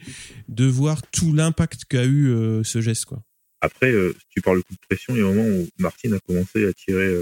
de 0.50 0.66
voir 0.66 1.02
tout 1.12 1.34
l'impact 1.34 1.86
qu'a 1.86 2.06
eu 2.06 2.34
ce 2.64 2.82
geste, 2.82 3.06
quoi. 3.06 3.24
Après 3.62 3.92
si 3.92 4.26
tu 4.30 4.42
parles 4.42 4.58
de 4.58 4.64
coup 4.64 4.74
de 4.74 4.80
pression 4.90 5.16
il 5.16 5.20
y 5.20 5.22
a 5.22 5.26
un 5.28 5.34
moment 5.34 5.48
où 5.48 5.68
Martin 5.78 6.12
a 6.12 6.20
commencé 6.20 6.66
à 6.66 6.74
tirer 6.74 7.16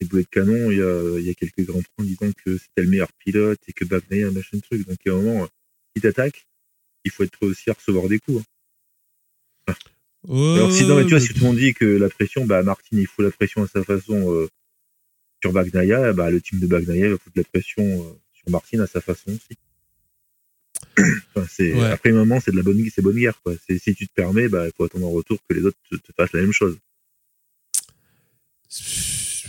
des 0.00 0.06
boulets 0.06 0.22
de 0.22 0.28
canon 0.28 0.70
il 0.70 0.78
y 0.78 0.82
a 0.82 1.18
il 1.18 1.26
y 1.26 1.30
a 1.30 1.34
quelques 1.34 1.64
grands 1.66 1.82
points 1.96 2.04
disant 2.06 2.30
que 2.44 2.58
c'était 2.58 2.82
le 2.82 2.88
meilleur 2.88 3.08
pilote 3.18 3.58
et 3.66 3.72
que 3.72 3.84
Bagnaia 3.84 4.30
machin 4.30 4.60
truc 4.60 4.86
donc 4.86 4.98
il 5.04 5.08
y 5.08 5.12
a 5.12 5.18
un 5.18 5.20
moment 5.20 5.48
si 5.96 6.00
t'attaques 6.02 6.46
il 7.04 7.10
faut 7.10 7.24
être 7.24 7.42
aussi 7.42 7.70
à 7.70 7.72
recevoir 7.72 8.06
des 8.08 8.20
coups. 8.20 8.40
hein. 8.40 8.44
Alors 10.28 10.70
si 10.72 10.84
non, 10.84 10.96
mais 10.96 11.04
tu 11.04 11.10
vois, 11.10 11.20
si 11.20 11.28
tout 11.28 11.40
le 11.40 11.46
monde 11.46 11.56
dit 11.56 11.74
que 11.74 11.84
la 11.84 12.08
pression, 12.08 12.44
bah 12.44 12.62
Martin 12.62 12.96
il 12.96 13.06
fout 13.06 13.24
la 13.24 13.30
pression 13.32 13.62
à 13.64 13.66
sa 13.66 13.82
façon 13.82 14.32
euh, 14.32 14.48
sur 15.42 15.52
Bagnaia, 15.52 16.12
bah 16.12 16.30
le 16.30 16.40
team 16.40 16.60
de 16.60 16.66
Bagnaia 16.66 17.08
va 17.10 17.18
foutre 17.18 17.36
la 17.36 17.44
pression 17.44 17.82
euh, 17.84 18.12
sur 18.32 18.50
Martin 18.50 18.80
à 18.80 18.86
sa 18.86 19.00
façon 19.00 19.30
aussi. 19.32 19.58
Enfin, 21.34 21.46
c'est 21.50 21.72
Ouais. 21.74 21.86
après 21.86 22.10
un 22.10 22.14
moment 22.14 22.38
c'est 22.40 22.50
de 22.52 22.56
la 22.56 22.62
bonne 22.62 22.84
c'est 22.94 23.02
bonne 23.02 23.16
guerre 23.18 23.40
quoi. 23.42 23.54
Si 23.68 23.94
tu 23.94 24.06
te 24.06 24.12
permets, 24.14 24.48
bah 24.48 24.66
il 24.66 24.72
faut 24.76 24.84
attendre 24.84 25.06
en 25.06 25.10
retour 25.10 25.38
que 25.48 25.54
les 25.54 25.64
autres 25.64 25.78
te, 25.90 25.96
te 25.96 26.12
fassent 26.16 26.32
la 26.32 26.42
même 26.42 26.52
chose. 26.52 26.78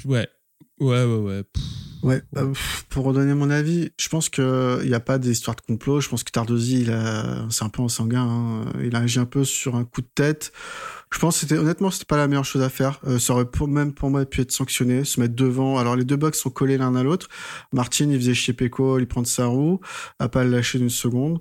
Ouais. 0.06 0.28
Ouais, 0.80 1.04
ouais, 1.04 1.18
ouais. 1.18 1.44
Pff, 1.44 1.64
Ouais, 2.04 2.22
euh, 2.36 2.48
pff, 2.48 2.86
pour 2.90 3.06
redonner 3.06 3.34
mon 3.34 3.50
avis, 3.50 3.92
je 3.98 4.10
pense 4.10 4.28
que 4.28 4.80
il 4.84 4.90
n'y 4.90 4.94
a 4.94 5.00
pas 5.00 5.18
d'histoire 5.18 5.56
de 5.56 5.62
complot. 5.62 6.02
Je 6.02 6.10
pense 6.10 6.24
que 6.26 6.32
Tardosi, 6.32 6.86
c'est 7.50 7.64
un 7.64 7.70
peu 7.70 7.82
en 7.82 7.88
sanguin. 7.88 8.28
hein. 8.28 8.66
Il 8.84 8.94
a 8.96 9.00
agi 9.00 9.20
un 9.20 9.26
peu 9.26 9.46
sur 9.46 9.76
un 9.78 9.86
coup 9.86 10.02
de 10.02 10.10
tête. 10.14 10.52
Je 11.12 11.20
pense 11.20 11.36
que 11.36 11.40
c'était, 11.42 11.58
honnêtement, 11.58 11.92
c'était 11.92 12.06
pas 12.06 12.18
la 12.18 12.28
meilleure 12.28 12.44
chose 12.44 12.62
à 12.62 12.70
faire. 12.70 13.00
Euh, 13.08 13.20
ça 13.20 13.34
aurait 13.34 13.46
pour, 13.46 13.70
même 13.70 13.94
pour 13.94 14.10
moi 14.10 14.26
pu 14.26 14.42
être 14.42 14.52
sanctionné, 14.52 15.06
se 15.06 15.20
mettre 15.22 15.36
devant. 15.36 15.78
Alors 15.78 15.96
les 15.96 16.04
deux 16.04 16.18
box 16.18 16.40
sont 16.40 16.50
collés 16.50 16.78
l'un 16.78 16.94
à 16.96 17.04
l'autre. 17.04 17.30
Martin, 17.72 18.10
il 18.10 18.18
faisait 18.20 18.34
chez 18.34 18.52
Pecco, 18.52 19.00
il 19.00 19.08
prend 19.08 19.24
sa 19.24 19.46
roue, 19.46 19.80
à 20.20 20.28
pas 20.28 20.44
le 20.44 20.50
lâcher 20.52 20.80
d'une 20.80 20.90
seconde. 20.90 21.40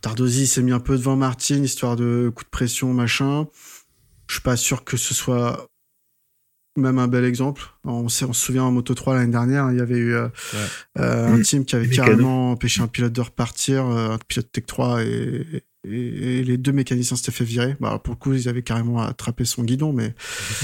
Tardosi 0.00 0.46
s'est 0.46 0.62
mis 0.62 0.72
un 0.72 0.80
peu 0.80 0.96
devant 0.96 1.16
Martin, 1.16 1.62
histoire 1.62 1.96
de 1.96 2.32
coup 2.34 2.44
de 2.44 2.48
pression, 2.48 2.94
machin. 2.94 3.46
Je 4.28 4.34
suis 4.34 4.42
pas 4.42 4.56
sûr 4.56 4.84
que 4.84 4.96
ce 4.96 5.12
soit 5.12 5.69
même 6.76 6.98
un 6.98 7.08
bel 7.08 7.24
exemple. 7.24 7.62
On, 7.84 8.08
se 8.08 8.32
souvient 8.32 8.64
en 8.64 8.72
Moto 8.72 8.94
3 8.94 9.14
l'année 9.14 9.32
dernière, 9.32 9.70
il 9.70 9.78
y 9.78 9.80
avait 9.80 9.96
eu 9.96 10.14
euh, 10.14 10.28
euh, 10.98 11.28
un 11.28 11.38
Mm. 11.38 11.42
team 11.42 11.64
qui 11.64 11.76
avait 11.76 11.88
carrément 11.88 12.52
empêché 12.52 12.82
un 12.82 12.86
pilote 12.88 13.12
de 13.12 13.20
repartir, 13.20 13.86
euh, 13.86 14.10
un 14.14 14.18
pilote 14.18 14.50
Tech 14.52 14.66
3 14.66 15.02
et, 15.04 15.64
et, 15.84 16.38
et 16.38 16.44
les 16.44 16.56
deux 16.56 16.72
mécaniciens 16.72 17.16
s'étaient 17.16 17.32
fait 17.32 17.44
virer. 17.44 17.76
Bah, 17.80 17.88
alors, 17.88 18.02
pour 18.02 18.14
le 18.14 18.18
coup, 18.18 18.32
ils 18.32 18.48
avaient 18.48 18.62
carrément 18.62 19.00
attrapé 19.00 19.44
son 19.44 19.64
guidon, 19.64 19.92
mais 19.92 20.14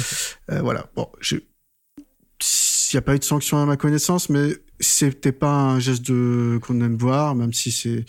euh, 0.51 0.61
voilà. 0.61 0.87
Bon, 0.95 1.09
je... 1.21 1.37
il 1.37 2.95
n'y 2.95 2.99
a 2.99 3.03
pas 3.03 3.15
eu 3.15 3.19
de 3.19 3.25
sanction 3.25 3.59
à 3.59 3.67
ma 3.67 3.77
connaissance, 3.77 4.29
mais 4.29 4.57
c'était 4.79 5.33
pas 5.33 5.51
un 5.51 5.81
geste 5.81 6.07
de 6.07 6.59
qu'on 6.63 6.81
aime 6.83 6.97
voir, 6.97 7.35
même 7.35 7.53
si 7.53 7.73
c'est 7.73 8.05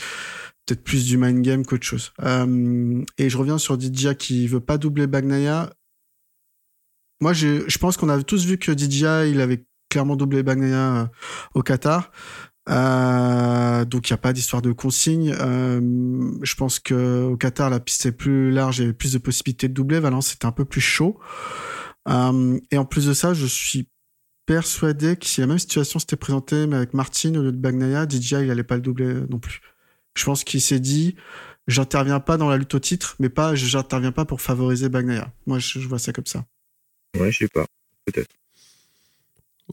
peut-être 0.66 0.84
plus 0.84 1.06
du 1.06 1.18
mind 1.18 1.42
game 1.42 1.66
qu'autre 1.66 1.86
chose. 1.86 2.12
Euh, 2.22 3.02
et 3.18 3.30
je 3.30 3.38
reviens 3.38 3.58
sur 3.58 3.78
Didia 3.78 4.16
qui 4.16 4.48
veut 4.48 4.60
pas 4.60 4.78
doubler 4.78 5.08
Bagnaia. 5.08 5.72
Moi, 7.22 7.34
j'ai- 7.34 7.64
je 7.68 7.78
pense 7.78 7.98
qu'on 7.98 8.10
a 8.10 8.22
tous 8.24 8.46
vu 8.46 8.58
que 8.58 8.72
Didia, 8.72 9.26
il 9.26 9.42
avait 9.42 9.66
clairement 9.90 10.16
doublé 10.16 10.44
Bagnaia 10.44 10.96
euh, 11.04 11.06
au 11.54 11.64
Qatar. 11.64 12.12
Euh, 12.70 13.86
donc 13.86 14.10
il 14.10 14.14
n'y 14.14 14.16
a 14.16 14.18
pas 14.18 14.34
d'histoire 14.34 14.62
de 14.62 14.72
consigne. 14.74 15.34
Euh, 15.40 15.80
je 16.42 16.56
pense 16.56 16.80
que 16.80 17.24
au 17.24 17.38
Qatar 17.38 17.70
la 17.70 17.80
piste 17.80 18.06
est 18.06 18.12
plus 18.12 18.52
large, 18.52 18.82
avait 18.82 18.94
plus 18.94 19.14
de 19.14 19.18
possibilités 19.20 19.70
de 19.70 19.74
doubler. 19.74 20.00
Valence 20.00 20.28
c'était 20.28 20.46
un 20.48 20.52
peu 20.52 20.66
plus 20.66 20.82
chaud. 20.82 21.18
Euh, 22.10 22.60
et 22.72 22.78
en 22.78 22.86
plus 22.86 23.06
de 23.06 23.14
ça, 23.14 23.34
je 23.34 23.46
suis 23.46 23.90
persuadé 24.46 25.16
que 25.18 25.26
si 25.26 25.42
la 25.42 25.48
même 25.48 25.60
situation 25.60 26.00
s'était 26.00 26.16
présentée 26.18 26.68
mais 26.68 26.76
avec 26.78 26.94
Martin 26.94 27.36
au 27.36 27.42
lieu 27.44 27.52
de 27.54 27.58
Bagnaia, 27.58 28.06
DJ 28.08 28.34
il 28.44 28.52
allait 28.52 28.64
pas 28.64 28.76
le 28.76 28.82
doubler 28.82 29.14
non 29.30 29.40
plus. 29.40 29.62
Je 30.18 30.26
pense 30.26 30.44
qu'il 30.44 30.62
s'est 30.62 30.80
dit 30.82 31.16
j'interviens 31.68 32.20
pas 32.20 32.38
dans 32.38 32.50
la 32.50 32.58
lutte 32.58 32.76
au 32.76 32.80
titre, 32.80 33.16
mais 33.20 33.30
pas 33.30 33.56
j'interviens 33.56 34.12
pas 34.12 34.26
pour 34.26 34.42
favoriser 34.42 34.90
Bagnaia. 34.90 35.32
Moi 35.46 35.60
je, 35.60 35.80
je 35.80 35.88
vois 35.88 36.00
ça 36.00 36.12
comme 36.14 36.26
ça. 36.26 36.44
Ouais, 37.16 37.32
je 37.32 37.38
sais 37.40 37.48
pas. 37.48 37.66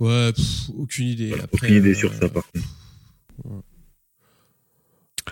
Ouais, 0.00 0.32
pff, 0.32 0.70
aucune 0.76 1.06
idée. 1.08 1.28
Voilà, 1.28 1.44
Après, 1.44 1.66
aucune 1.68 1.76
idée 1.78 1.90
euh, 1.90 1.94
sur 1.94 2.12
ça 2.14 2.28
par 2.28 2.44
contre. 2.50 2.66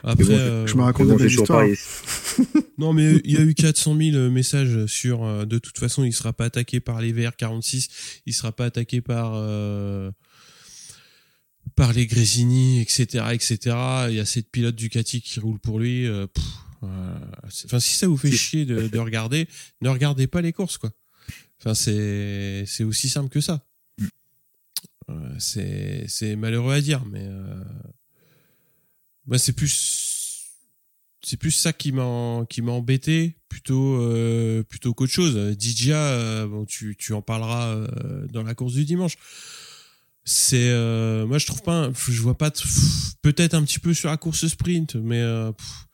Après, 0.05 0.25
bon, 0.25 0.31
euh, 0.33 0.67
je 0.67 0.75
me 0.77 0.83
raconte 0.83 1.09
bon, 1.09 1.17
des 1.17 1.33
histoires. 1.35 1.67
Non, 2.79 2.93
mais 2.93 3.17
il 3.25 3.33
y 3.33 3.37
a 3.37 3.43
eu 3.43 3.55
400 3.55 3.97
000 3.97 4.31
messages 4.31 4.87
sur. 4.87 5.23
euh, 5.25 5.45
de 5.45 5.59
toute 5.59 5.79
façon, 5.79 6.03
il 6.03 6.13
sera 6.13 6.33
pas 6.33 6.47
attaqué 6.47 6.81
par 6.81 7.01
les 7.01 7.13
VR46, 7.13 7.89
il 8.27 8.33
sera 8.33 8.53
pas 8.53 8.65
attaqué 8.67 9.01
par 9.01 9.33
euh, 9.35 10.11
par 11.77 11.93
les 11.93 12.07
Grésini, 12.07 12.81
etc., 12.81 13.27
etc. 13.33 13.77
Il 14.09 14.15
y 14.15 14.21
a 14.21 14.25
cette 14.25 14.51
pilote 14.51 14.75
Ducati 14.75 15.21
qui 15.21 15.39
roule 15.41 15.59
pour 15.59 15.79
lui. 15.79 16.07
euh, 16.07 16.27
pff, 16.27 16.45
euh, 16.85 17.15
Enfin, 17.67 17.79
si 17.79 17.95
ça 17.97 18.09
vous 18.09 18.17
fait 18.17 18.33
chier 18.33 18.65
de, 18.65 18.89
de 18.89 18.99
regarder, 18.99 19.47
ne 19.83 19.89
regardez 19.91 20.27
pas 20.27 20.41
les 20.41 20.53
courses, 20.53 20.79
quoi. 20.79 20.91
Enfin, 21.63 21.75
c'est 21.75 22.65
c'est 22.67 22.83
aussi 22.83 23.09
simple 23.09 23.29
que 23.29 23.41
ça. 23.41 23.65
Euh, 25.09 25.35
c'est 25.39 26.05
c'est 26.09 26.35
malheureux 26.35 26.75
à 26.75 26.81
dire, 26.81 27.05
mais 27.05 27.25
euh, 27.25 27.63
c'est 29.39 29.53
plus 29.53 30.49
c'est 31.23 31.37
plus 31.37 31.53
ça 31.53 31.73
qui 31.73 31.93
m'a 31.93 32.45
qui 32.49 32.63
m'a 32.63 32.73
embêté 32.73 33.37
plutôt 33.49 33.95
euh, 34.01 34.65
plutôt 34.65 34.93
qu'autre 34.93 35.13
chose. 35.13 35.37
Didia, 35.57 35.99
euh, 35.99 36.49
bon 36.49 36.65
tu 36.65 36.97
tu 36.99 37.13
en 37.13 37.23
parleras 37.23 37.77
dans 38.33 38.43
la 38.43 38.57
course 38.57 38.75
du 38.75 38.85
dimanche. 38.85 39.15
C'est 40.25 40.69
moi 41.27 41.39
je 41.39 41.47
trouve 41.47 41.63
pas 41.63 41.93
je 41.95 42.23
vois 42.23 42.37
pas 42.37 42.51
peut-être 43.23 43.55
un 43.55 43.63
petit 43.63 43.79
peu 43.79 43.95
sur 43.95 44.11
la 44.11 44.17
course 44.17 44.49
sprint, 44.49 44.97
mais 44.97 45.23
pff, 45.57 45.87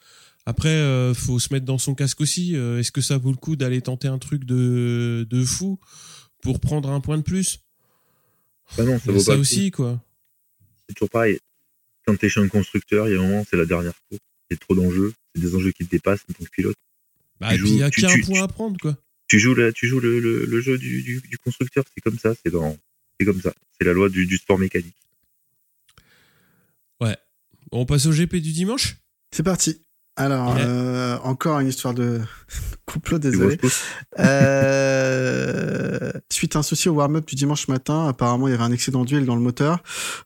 après 0.48 0.68
euh, 0.70 1.14
faut 1.14 1.38
se 1.38 1.52
mettre 1.52 1.66
dans 1.66 1.78
son 1.78 1.94
casque 1.94 2.20
aussi. 2.20 2.56
Euh, 2.56 2.78
Est-ce 2.80 2.90
que 2.92 3.00
ça 3.00 3.18
vaut 3.18 3.30
le 3.30 3.37
coup 3.37 3.54
d'aller 3.56 3.80
tenter 3.82 4.08
un 4.08 4.18
truc 4.18 4.44
de 4.44 5.26
de 5.28 5.44
fou 5.44 5.78
pour 6.42 6.61
prendre 6.61 6.90
un 6.90 7.00
point 7.00 7.18
de 7.18 7.22
plus? 7.22 7.61
Bah 8.76 8.84
non, 8.84 8.98
ça 8.98 9.11
a 9.11 9.12
vaut 9.12 9.18
ça 9.20 9.26
pas 9.26 9.32
le 9.32 9.38
coup. 9.38 9.40
aussi 9.42 9.70
quoi. 9.70 10.02
C'est 10.88 10.94
toujours 10.94 11.11
pareil. 11.11 11.38
Quand 12.06 12.16
t'es 12.16 12.28
chez 12.28 12.40
un 12.40 12.48
constructeur, 12.48 13.08
il 13.08 13.14
y 13.14 13.16
a 13.16 13.20
un 13.20 13.26
moment, 13.28 13.44
c'est 13.48 13.56
la 13.56 13.66
dernière 13.66 13.92
course. 14.08 14.20
C'est 14.50 14.58
trop 14.58 14.74
d'enjeux. 14.74 15.12
C'est 15.34 15.42
des 15.42 15.54
enjeux 15.54 15.72
qui 15.72 15.84
te 15.84 15.90
dépassent 15.90 16.24
en 16.30 16.32
tant 16.32 16.44
que 16.44 16.50
pilote. 16.50 16.76
Bah, 17.40 17.54
il 17.54 17.76
y 17.76 17.82
a 17.82 17.90
qu'un 17.90 18.08
tu- 18.08 18.22
point 18.22 18.42
à 18.42 18.48
prendre, 18.48 18.80
quoi. 18.80 18.96
Tu 19.26 19.38
joues, 19.38 19.54
la, 19.54 19.72
tu 19.72 19.87
joues 19.87 20.00
le, 20.00 20.18
le, 20.18 20.46
le 20.46 20.61
jeu 20.62 20.78
du, 20.78 21.02
du, 21.02 21.20
du 21.20 21.37
constructeur. 21.38 21.84
C'est 21.94 22.00
comme 22.00 22.18
ça. 22.18 22.32
C'est 22.42 22.50
dans, 22.50 22.76
c'est 23.20 23.26
comme 23.26 23.42
ça. 23.42 23.52
C'est 23.78 23.84
la 23.87 23.92
loi 23.92 24.08
du, 24.08 24.24
du 24.24 24.38
sport 24.38 24.58
mécanique. 24.58 24.96
Ouais. 27.00 27.16
On 27.72 27.84
passe 27.84 28.06
au 28.06 28.12
GP 28.12 28.37
du 28.37 28.52
dimanche? 28.52 28.96
C'est 29.30 29.42
parti. 29.42 29.82
Alors, 30.20 30.54
Ouais. 30.54 30.62
euh, 30.66 31.16
encore 31.22 31.61
une 31.61 31.68
histoire 31.68 31.94
de 31.94 32.20
complot, 32.87 33.18
désolé. 33.18 33.57
Euh, 34.18 36.11
suite 36.33 36.57
à 36.57 36.59
un 36.59 36.62
souci 36.62 36.88
au 36.88 36.94
warm-up 36.94 37.26
du 37.26 37.35
dimanche 37.37 37.68
matin, 37.68 38.09
apparemment 38.09 38.48
il 38.48 38.50
y 38.50 38.54
avait 38.54 38.64
un 38.64 38.72
excédent 38.72 39.04
d'huile 39.04 39.24
dans 39.26 39.37
le 39.37 39.40
moteur 39.40 39.78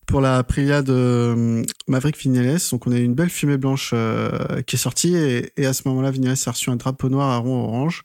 pour 0.06 0.20
la 0.20 0.38
Aprilia 0.38 0.80
de 0.82 0.92
euh, 0.92 1.62
Maverick 1.88 2.16
Vignales. 2.18 2.58
Donc 2.70 2.86
on 2.86 2.92
a 2.92 2.96
eu 2.98 3.04
une 3.04 3.14
belle 3.14 3.30
fumée 3.30 3.58
blanche 3.58 3.90
euh, 3.92 4.62
qui 4.62 4.76
est 4.76 4.78
sortie 4.78 5.14
et, 5.14 5.52
et 5.56 5.66
à 5.66 5.72
ce 5.72 5.82
moment-là 5.86 6.10
Vignales 6.10 6.36
a 6.46 6.50
reçu 6.50 6.70
un 6.70 6.76
drapeau 6.76 7.08
noir 7.08 7.28
à 7.30 7.36
rond 7.36 7.62
orange 7.64 8.04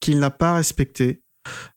qu'il 0.00 0.18
n'a 0.18 0.30
pas 0.30 0.54
respecté. 0.54 1.22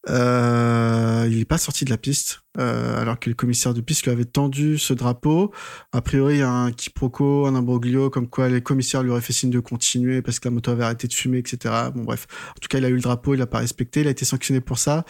Euh, 0.09 1.27
il 1.29 1.37
n'est 1.37 1.45
pas 1.45 1.57
sorti 1.57 1.85
de 1.85 1.89
la 1.89 1.97
piste 1.97 2.41
euh, 2.59 3.01
alors 3.01 3.19
que 3.19 3.29
le 3.29 3.35
commissaire 3.35 3.73
de 3.73 3.81
piste 3.81 4.03
lui 4.03 4.11
avait 4.11 4.25
tendu 4.25 4.77
ce 4.77 4.93
drapeau. 4.93 5.51
A 5.91 6.01
priori, 6.01 6.35
il 6.35 6.39
y 6.39 6.43
a 6.43 6.51
un 6.51 6.71
quiproquo, 6.71 7.47
un 7.47 7.55
imbroglio, 7.55 8.09
comme 8.09 8.27
quoi 8.27 8.49
les 8.49 8.61
commissaires 8.61 9.03
lui 9.03 9.11
auraient 9.11 9.21
fait 9.21 9.33
signe 9.33 9.49
de 9.49 9.59
continuer 9.59 10.21
parce 10.21 10.39
que 10.39 10.49
la 10.49 10.53
moto 10.53 10.71
avait 10.71 10.83
arrêté 10.83 11.07
de 11.07 11.13
fumer, 11.13 11.39
etc. 11.39 11.73
Bon 11.95 12.03
bref, 12.03 12.27
en 12.49 12.59
tout 12.59 12.67
cas, 12.69 12.77
il 12.77 12.85
a 12.85 12.89
eu 12.89 12.95
le 12.95 13.01
drapeau, 13.01 13.33
il 13.33 13.37
l'a 13.37 13.47
pas 13.47 13.59
respecté, 13.59 14.01
il 14.01 14.07
a 14.07 14.11
été 14.11 14.25
sanctionné 14.25 14.61
pour 14.61 14.77
ça. 14.77 15.05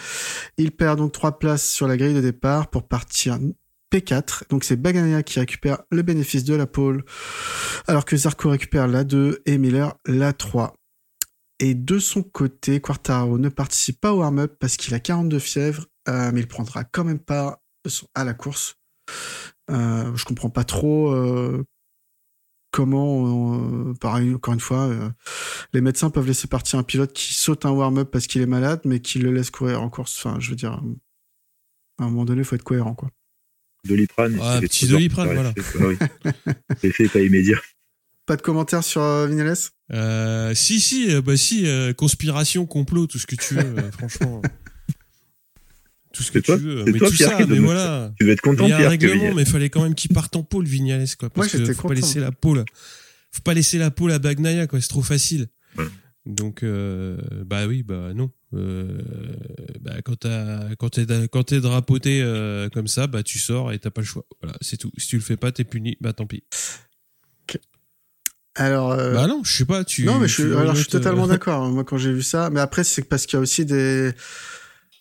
Il 0.58 0.72
perd 0.72 1.00
donc 1.00 1.12
trois 1.12 1.40
places 1.40 1.68
sur 1.68 1.88
la 1.88 1.98
grille 1.98 2.14
de 2.14 2.22
départ 2.22 2.70
pour 2.70 2.88
partir 2.88 3.40
P4. 3.92 4.44
Donc 4.50 4.64
c'est 4.64 4.76
Bagnaia 4.76 5.24
qui 5.24 5.40
récupère 5.40 5.80
le 5.92 6.02
bénéfice 6.02 6.44
de 6.44 6.56
la 6.56 6.66
pole, 6.66 7.04
alors 7.88 8.06
que 8.06 8.16
Zarco 8.16 8.50
récupère 8.50 8.88
la 8.88 9.04
2 9.04 9.42
et 9.46 9.58
Miller 9.58 9.96
la 10.08 10.34
3. 10.34 10.76
Et 11.60 11.76
de 11.76 12.00
son 12.00 12.24
côté, 12.24 12.82
Quartaro 12.82 13.38
ne 13.38 13.50
participe 13.50 14.02
pas 14.02 14.14
au 14.14 14.20
warm-up 14.20 14.56
parce 14.60 14.78
qu'il 14.78 14.94
a 14.94 15.00
42 15.00 15.40
fièvres, 15.40 15.86
euh, 16.10 16.32
mais 16.34 16.42
il 16.42 16.48
prendra 16.48 16.84
quand 16.84 17.04
même 17.04 17.20
part 17.20 17.58
à 18.16 18.24
la 18.24 18.34
course. 18.34 18.76
Euh, 19.70 20.16
je 20.16 20.26
comprends 20.26 20.50
pas 20.50 20.64
trop 20.64 21.14
euh, 21.14 21.64
comment, 22.74 23.56
euh, 23.56 23.94
pareil, 23.94 24.34
encore 24.34 24.54
une 24.54 24.60
fois, 24.60 24.88
euh, 24.88 25.10
les 25.74 25.80
médecins 25.80 26.10
peuvent 26.10 26.28
laisser 26.28 26.48
partir 26.48 26.80
un 26.80 26.84
pilote 26.84 27.14
qui 27.14 27.34
saute 27.34 27.66
un 27.66 27.72
warm-up 27.72 28.10
parce 28.12 28.28
qu'il 28.28 28.42
est 28.42 28.48
malade, 28.48 28.82
mais 28.84 29.00
qui 29.00 29.20
le 29.20 29.32
laisse 29.32 29.52
courir 29.52 29.82
en 29.82 29.90
course. 29.90 30.18
Enfin, 30.18 30.40
je 30.40 30.50
veux 30.50 30.56
dire, 30.56 30.74
à 32.00 32.04
un 32.04 32.10
moment 32.10 32.26
donné, 32.26 32.42
il 32.42 32.46
faut 32.46 32.56
être 32.56 32.64
cohérent, 32.64 32.96
quoi. 32.96 33.10
Doliprane. 33.86 34.38
Ah, 34.42 34.60
petit 34.62 34.88
Doliprane, 34.88 35.34
voilà. 35.34 35.54
L'effet 36.82 37.08
pas 37.14 37.20
immédiat. 37.20 37.60
Pas 38.26 38.38
de 38.38 38.42
commentaires 38.42 38.84
sur 38.84 39.02
euh, 39.02 39.28
Vignales 39.28 39.56
euh, 39.94 40.54
Si, 40.56 40.80
si, 40.80 41.12
euh, 41.14 41.22
bah 41.22 41.38
si, 41.38 41.66
euh, 41.68 41.94
conspiration, 41.94 42.66
complot, 42.66 43.08
tout 43.08 43.20
ce 43.20 43.26
que 43.28 43.36
tu 43.36 43.54
veux, 43.56 43.92
franchement. 43.92 44.42
Tout 46.14 46.22
ce 46.22 46.32
que 46.32 46.38
toi- 46.38 46.58
tu 46.58 46.64
veux. 46.64 46.84
Mais 46.86 47.00
toi, 47.00 47.10
tout 47.10 47.16
Pierre, 47.16 47.40
ça, 47.40 47.46
mais 47.48 47.58
voilà. 47.58 48.14
Tu 48.20 48.26
dois 48.26 48.34
être 48.34 48.42
content, 48.42 48.66
Il 48.66 48.70
y 48.70 48.72
a 48.72 48.76
un 48.76 48.80
Pierre, 48.82 48.90
règlement, 48.92 49.34
mais 49.34 49.42
il 49.42 49.48
fallait 49.48 49.72
quand 49.72 49.82
même 49.82 49.96
qu'il 49.96 50.14
parte 50.14 50.36
en 50.36 50.44
pôle, 50.44 50.66
Vignales, 50.66 51.08
quoi. 51.18 51.32
Parce 51.32 51.52
Moi, 51.56 51.66
que 51.66 51.74
faut 51.74 51.88
pas 51.88 51.96
laisser 51.96 52.20
la 52.20 52.32
pôle. 52.32 52.64
Faut 53.32 53.42
pas 53.42 53.56
laisser 53.56 53.80
la 53.80 53.90
pôle 53.90 54.12
à 54.12 54.20
Bagnaia, 54.20 54.68
quoi. 54.68 54.80
C'est 54.80 54.90
trop 54.90 55.02
facile. 55.02 55.48
Ouais. 55.76 55.86
Donc, 56.28 56.62
euh, 56.62 57.18
bah 57.48 57.66
oui, 57.66 57.82
bah 57.82 58.14
non. 58.14 58.30
Euh, 58.54 59.02
bah, 59.82 60.04
quand 60.06 60.18
t'as, 60.20 60.76
quand 60.76 60.90
t'es, 60.90 61.08
quand 61.32 61.44
t'es 61.46 61.60
drapoté 61.62 62.22
euh, 62.22 62.70
comme 62.70 62.86
ça, 62.88 63.08
bah 63.08 63.24
tu 63.24 63.40
sors 63.40 63.72
et 63.74 63.80
t'as 63.80 63.90
pas 63.90 64.02
le 64.02 64.06
choix. 64.08 64.24
Voilà, 64.40 64.56
c'est 64.62 64.78
tout. 64.78 64.92
Si 65.00 65.08
tu 65.08 65.16
le 65.16 65.24
fais 65.24 65.36
pas, 65.36 65.52
t'es 65.52 65.64
puni. 65.64 65.98
Bah 66.00 66.14
tant 66.14 66.28
pis. 66.28 66.44
Alors, 68.56 68.92
euh, 68.92 69.14
Bah 69.14 69.28
non, 69.28 69.42
je 69.44 69.52
sais 69.58 69.66
pas. 69.66 69.84
Tu. 69.84 70.06
non, 70.06 70.20
mais 70.20 70.28
je 70.28 70.34
suis, 70.34 70.44
alors, 70.44 70.60
je 70.60 70.64
suis 70.66 70.70
rejettes, 70.70 70.96
euh, 70.96 70.98
totalement 71.00 71.28
d'accord. 71.28 71.70
Moi, 71.70 71.84
quand 71.84 71.98
j'ai 71.98 72.12
vu 72.14 72.22
ça, 72.22 72.50
mais 72.52 72.60
après, 72.60 72.84
c'est 72.84 73.02
parce 73.04 73.26
qu'il 73.26 73.38
y 73.38 73.40
a 73.40 73.42
aussi 73.42 73.66
des 73.66 74.12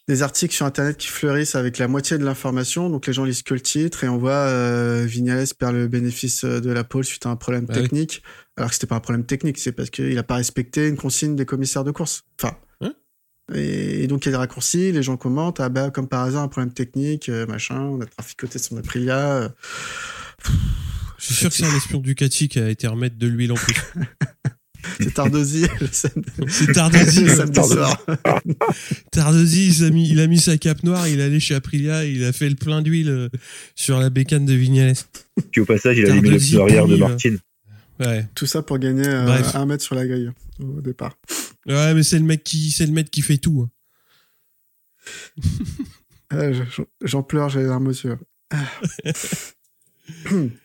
des 0.09 0.23
articles 0.23 0.53
sur 0.53 0.67
internet 0.67 0.97
qui 0.97 1.07
fleurissent 1.07 1.55
avec 1.55 1.79
la 1.79 1.87
moitié 1.87 2.19
de 2.19 2.25
l'information, 2.25 2.91
donc 2.91 3.07
les 3.07 3.13
gens 3.13 3.25
lisent 3.25 3.43
que 3.45 3.55
le 3.55 3.61
titre 3.61 4.03
et 4.03 4.09
on 4.09 4.19
voit 4.19 4.33
euh, 4.33 5.05
Vignales 5.07 5.47
perd 5.57 5.75
le 5.77 5.87
bénéfice 5.87 6.43
euh, 6.43 6.61
de 6.61 6.71
la 6.73 6.83
pole 6.83 7.05
suite 7.05 7.25
à 7.25 7.29
un 7.29 7.37
problème 7.37 7.67
Bah 7.67 7.75
oui. 7.77 7.83
technique, 7.83 8.21
alors 8.57 8.71
que 8.71 8.75
c'était 8.75 8.89
pas 8.89 8.97
un 8.97 9.01
problème 9.01 9.25
technique, 9.25 9.59
c'est 9.59 9.71
parce 9.71 9.91
qu'il 9.91 10.19
a 10.19 10.25
pas 10.25 10.35
respecté 10.35 10.89
une 10.89 10.97
consigne 10.97 11.37
des 11.37 11.47
commissaires 11.47 11.85
de 11.85 11.93
course. 11.93 12.25
Enfin. 12.43 12.57
Hein 12.81 12.93
et, 13.55 14.03
et 14.03 14.07
donc 14.09 14.25
il 14.25 14.27
y 14.27 14.29
a 14.31 14.33
des 14.33 14.39
raccourcis, 14.39 14.91
les 14.91 15.05
gens 15.05 15.17
commentent, 15.17 15.61
ah 15.61 15.69
bah 15.69 15.91
comme 15.91 16.09
par 16.09 16.25
hasard 16.25 16.43
un 16.43 16.49
problème 16.49 16.73
technique, 16.75 17.29
euh, 17.29 17.47
machin, 17.47 17.81
on 17.81 18.01
a 18.01 18.07
traficoté 18.07 18.59
son 18.59 18.77
Aprilia. 18.79 19.19
euh. 19.19 19.49
Je 21.23 21.27
suis 21.27 21.35
sûr 21.37 21.49
que 21.51 21.55
c'est 21.55 21.65
un 21.65 21.77
espion 21.77 21.99
Ducati 22.01 22.49
qui 22.49 22.59
a 22.59 22.69
été 22.69 22.87
remettre 22.89 23.17
de 23.17 23.27
l'huile 23.29 23.53
en 23.53 23.57
plus. 23.57 23.75
C'est 24.99 25.15
Tardosi 25.15 25.65
le 25.81 25.87
samedi, 25.93 26.29
C'est 26.49 26.73
Tardosi. 26.73 27.23
le 27.25 27.37
samedi 27.37 27.61
soir. 27.63 28.05
Tardosi, 29.13 29.69
il 29.69 29.85
a, 29.85 29.91
mis, 29.91 30.09
il 30.11 30.19
a 30.19 30.27
mis 30.27 30.41
sa 30.41 30.59
cape 30.59 30.83
noire, 30.83 31.07
il 31.07 31.21
est 31.21 31.23
allé 31.23 31.39
chez 31.39 31.55
Aprilia, 31.55 32.05
il 32.05 32.25
a 32.25 32.33
fait 32.33 32.49
le 32.49 32.57
plein 32.57 32.83
d'huile 32.83 33.09
euh, 33.09 33.29
sur 33.77 34.01
la 34.01 34.11
bécane 34.11 34.45
de 34.45 34.55
Vignales. 34.55 34.97
Puis 35.53 35.61
au 35.61 35.65
passage, 35.67 35.99
il 35.99 36.11
a 36.11 36.15
mis 36.15 36.29
le 36.29 36.37
pneu 36.39 36.61
arrière 36.63 36.87
de 36.89 36.97
Pony, 36.97 37.01
là. 37.01 37.09
Martin. 37.11 37.37
Ouais. 38.01 38.29
Tout 38.35 38.47
ça 38.47 38.63
pour 38.63 38.81
gagner 38.81 39.07
euh, 39.07 39.43
un 39.55 39.67
mètre 39.67 39.85
sur 39.85 39.95
la 39.95 40.05
grille 40.05 40.33
au 40.59 40.81
départ. 40.81 41.17
Ouais, 41.67 41.95
mais 41.95 42.03
c'est 42.03 42.19
le 42.19 42.25
mec 42.25 42.43
qui, 42.43 42.73
c'est 42.73 42.87
le 42.87 42.93
mec 42.93 43.09
qui 43.09 43.23
fait 43.23 43.39
tout. 43.39 43.69
hein. 46.33 46.53
Je- 46.53 46.83
J'en 47.05 47.23
pleure, 47.23 47.51
j'ai 47.51 47.61
les 47.61 47.67
larmes 47.67 47.87
aux 47.87 47.91
yeux. 47.93 48.19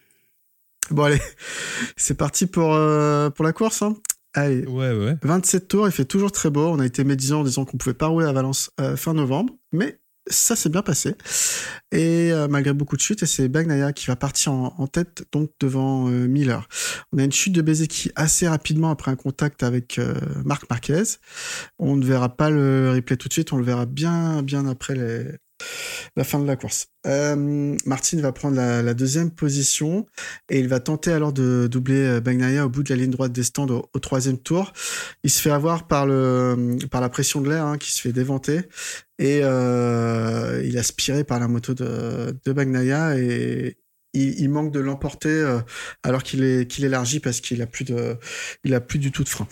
Bon, 0.92 1.04
allez, 1.04 1.22
c'est 1.98 2.16
parti 2.16 2.46
pour, 2.46 2.74
euh, 2.74 3.30
pour 3.30 3.46
la 3.46 3.54
course. 3.54 3.82
Hein. 3.82 3.96
Allez, 4.34 4.66
Ouais, 4.66 4.94
ouais. 4.94 5.18
27 5.24 5.68
tours, 5.68 5.88
il 5.88 5.92
fait 5.92 6.06
toujours 6.06 6.32
très 6.32 6.50
beau. 6.50 6.68
On 6.68 6.80
a 6.80 6.86
été 6.86 7.04
médisant 7.04 7.42
en 7.42 7.44
disant 7.44 7.66
qu'on 7.66 7.78
pouvait 7.78 7.94
pas 7.94 8.08
rouler 8.08 8.28
à 8.28 8.34
Valence 8.34 8.72
euh, 8.80 8.96
fin 8.96 9.14
novembre, 9.14 9.54
mais 9.72 10.00
ça 10.30 10.56
s'est 10.56 10.70
bien 10.70 10.82
passé. 10.82 11.16
Et 11.92 12.32
euh, 12.32 12.48
malgré 12.48 12.74
beaucoup 12.74 12.96
de 12.96 13.02
chutes, 13.02 13.24
et 13.24 13.26
c'est 13.26 13.48
Bagnaia 13.48 13.94
qui 13.94 14.08
va 14.08 14.16
partir 14.16 14.52
en, 14.52 14.76
en 14.78 14.88
tête, 14.88 15.26
donc 15.32 15.52
devant 15.60 16.10
euh, 16.10 16.28
Miller. 16.28 16.68
On 17.14 17.18
a 17.18 17.24
une 17.24 17.32
chute 17.32 17.54
de 17.54 17.62
Bezeki 17.62 18.12
assez 18.16 18.48
rapidement 18.48 18.92
après 18.92 19.12
un 19.12 19.16
contact 19.16 19.64
avec 19.64 20.00
euh, 20.00 20.14
Marc 20.46 20.70
Marquez. 20.70 21.04
On 21.80 21.96
ne 21.96 22.06
verra 22.06 22.30
pas 22.30 22.50
le 22.50 22.92
replay 22.94 23.18
tout 23.18 23.28
de 23.28 23.34
suite, 23.34 23.54
on 23.54 23.58
le 23.58 23.64
verra 23.64 23.86
bien, 23.86 24.42
bien 24.44 24.68
après 24.68 24.96
les, 24.96 25.26
la 26.16 26.24
fin 26.24 26.40
de 26.40 26.48
la 26.48 26.56
course. 26.56 26.88
Euh, 27.06 27.76
Martin 27.86 28.20
va 28.20 28.32
prendre 28.32 28.58
la, 28.58 28.94
deuxième 28.94 29.32
position 29.32 30.06
et 30.50 30.60
il 30.60 30.68
va 30.68 30.80
tenter 30.80 31.12
alors 31.12 31.32
de 31.32 31.68
doubler 31.72 32.06
euh, 32.06 32.20
Bagnaia 32.20 32.66
au 32.66 32.70
bout 32.70 32.84
de 32.84 32.90
la 32.90 33.00
ligne 33.00 33.12
droite 33.12 33.32
des 33.32 33.44
stands 33.44 33.68
au, 33.70 34.00
troisième 34.00 34.38
tour. 34.38 34.74
Il 35.24 35.30
se 35.30 35.42
fait 35.42 35.52
avoir 35.52 35.88
par 35.88 36.08
par 36.92 37.02
la 37.02 37.10
pression 37.10 37.42
de 37.42 37.50
l'air 37.50 37.66
hein, 37.66 37.78
qui 37.78 37.92
se 37.92 38.02
fait 38.02 38.14
déventer 38.14 38.62
et 39.20 39.42
euh, 39.44 40.62
il 40.66 40.76
est 40.76 40.80
aspiré 40.80 41.24
par 41.24 41.40
la 41.40 41.48
moto 41.48 41.74
de, 41.74 42.36
Bagnaia 42.46 43.18
et 43.18 43.78
il, 44.14 44.50
manque 44.50 44.72
de 44.72 44.80
l'emporter 44.80 45.30
euh, 45.30 45.60
alors 46.04 46.24
qu'il 46.24 46.44
est 46.44 46.80
élargit 46.80 47.20
parce 47.20 47.42
qu'il 47.42 47.62
a 47.62 47.68
plus 47.68 47.86
de 47.86 48.18
plus 48.88 49.00
du 49.00 49.12
tout 49.12 49.24
de 49.24 49.30
frein. 49.30 49.48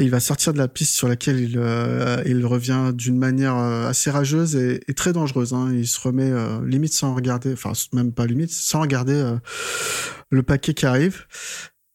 Il 0.00 0.10
va 0.10 0.20
sortir 0.20 0.52
de 0.52 0.58
la 0.58 0.68
piste 0.68 0.94
sur 0.94 1.08
laquelle 1.08 1.40
il 1.40 1.58
euh, 1.58 2.46
revient 2.46 2.92
d'une 2.94 3.18
manière 3.18 3.56
euh, 3.56 3.88
assez 3.88 4.10
rageuse 4.10 4.56
et, 4.56 4.80
très 4.94 5.12
dangereuse. 5.12 5.52
Hein. 5.52 5.70
Il 5.72 5.86
se 5.86 6.00
remet 6.00 6.30
euh, 6.30 6.64
limite 6.66 6.92
sans 6.92 7.14
regarder, 7.14 7.52
enfin 7.52 7.72
même 7.92 8.12
pas 8.12 8.26
limite, 8.26 8.50
sans 8.50 8.80
regarder 8.80 9.36
le 10.30 10.42
paquet 10.42 10.74
qui 10.74 10.86
arrive. 10.86 11.26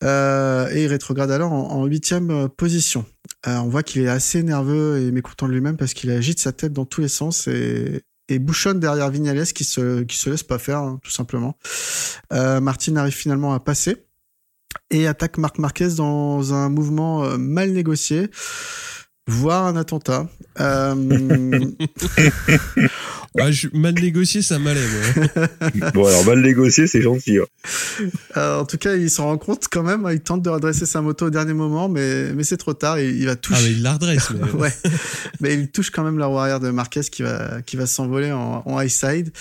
Et 0.01 0.83
il 0.83 0.87
rétrograde 0.87 1.31
alors 1.31 1.53
en 1.53 1.85
huitième 1.85 2.49
position. 2.49 3.05
On 3.45 3.69
voit 3.69 3.83
qu'il 3.83 4.01
est 4.01 4.09
assez 4.09 4.43
nerveux 4.43 4.99
et 4.99 5.11
mécontent 5.11 5.47
de 5.47 5.53
lui-même 5.53 5.77
parce 5.77 5.93
qu'il 5.93 6.11
agite 6.11 6.39
sa 6.39 6.51
tête 6.51 6.73
dans 6.73 6.85
tous 6.85 7.01
les 7.01 7.07
sens 7.07 7.47
et, 7.47 8.03
bouchonne 8.39 8.79
derrière 8.79 9.11
Vignales 9.11 9.45
qui 9.53 9.63
se, 9.63 10.03
se 10.09 10.29
laisse 10.29 10.43
pas 10.43 10.57
faire, 10.57 10.79
hein, 10.79 10.99
tout 11.03 11.11
simplement. 11.11 11.57
Martin 12.31 12.95
arrive 12.97 13.13
finalement 13.13 13.53
à 13.53 13.59
passer 13.59 14.05
et 14.89 15.07
attaque 15.07 15.37
Marc 15.37 15.57
Marquez 15.59 15.89
dans 15.97 16.53
un 16.53 16.69
mouvement 16.69 17.23
euh, 17.23 17.37
mal 17.37 17.71
négocié, 17.71 18.29
voire 19.27 19.65
un 19.65 19.75
attentat. 19.75 20.27
Euh, 20.59 20.95
Ah, 23.39 23.51
je- 23.51 23.67
mal 23.73 23.93
négocié, 23.95 24.41
ça 24.41 24.59
m'allait. 24.59 24.79
Bon, 25.93 26.05
alors 26.05 26.25
mal 26.25 26.39
négocié, 26.41 26.85
c'est 26.87 27.01
gentil. 27.01 27.39
hein. 27.39 27.45
Euh, 28.37 28.59
en 28.59 28.65
tout 28.65 28.77
cas, 28.77 28.95
il 28.95 29.09
s'en 29.09 29.25
rend 29.25 29.37
compte 29.37 29.65
quand 29.71 29.83
même. 29.83 30.07
Il 30.11 30.19
tente 30.19 30.41
de 30.43 30.49
redresser 30.49 30.85
sa 30.85 31.01
moto 31.01 31.27
au 31.27 31.29
dernier 31.29 31.53
moment, 31.53 31.89
mais, 31.89 32.33
mais 32.33 32.43
c'est 32.43 32.57
trop 32.57 32.73
tard. 32.73 32.99
Il, 32.99 33.15
il 33.17 33.25
va 33.25 33.31
Ah, 33.31 33.35
toucher. 33.35 33.63
mais 33.63 33.71
il 33.71 33.81
la 33.81 33.93
redresse. 33.93 34.29
Mais... 34.31 34.51
ouais. 34.59 34.73
Mais 35.41 35.53
il 35.55 35.71
touche 35.71 35.89
quand 35.89 36.03
même 36.03 36.17
la 36.19 36.27
roue 36.27 36.37
arrière 36.39 36.59
de 36.59 36.69
Marquez 36.69 37.01
qui 37.11 37.23
va, 37.23 37.61
qui 37.63 37.75
va 37.75 37.85
s'envoler 37.87 38.31
en, 38.31 38.61
en 38.65 38.81
high 38.81 38.89
side. 38.89 39.31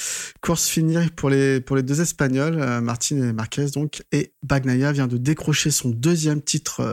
Course 0.40 0.66
finie 0.68 0.96
pour 1.16 1.28
les, 1.30 1.60
pour 1.60 1.76
les 1.76 1.82
deux 1.82 2.00
Espagnols, 2.00 2.56
euh, 2.58 2.80
Martin 2.80 3.16
et 3.16 3.32
Marquez 3.32 3.66
donc. 3.74 4.02
Et 4.12 4.32
Bagnaia 4.42 4.92
vient 4.92 5.06
de 5.06 5.16
décrocher 5.18 5.70
son 5.70 5.90
deuxième 5.90 6.40
titre 6.42 6.80
euh, 6.80 6.92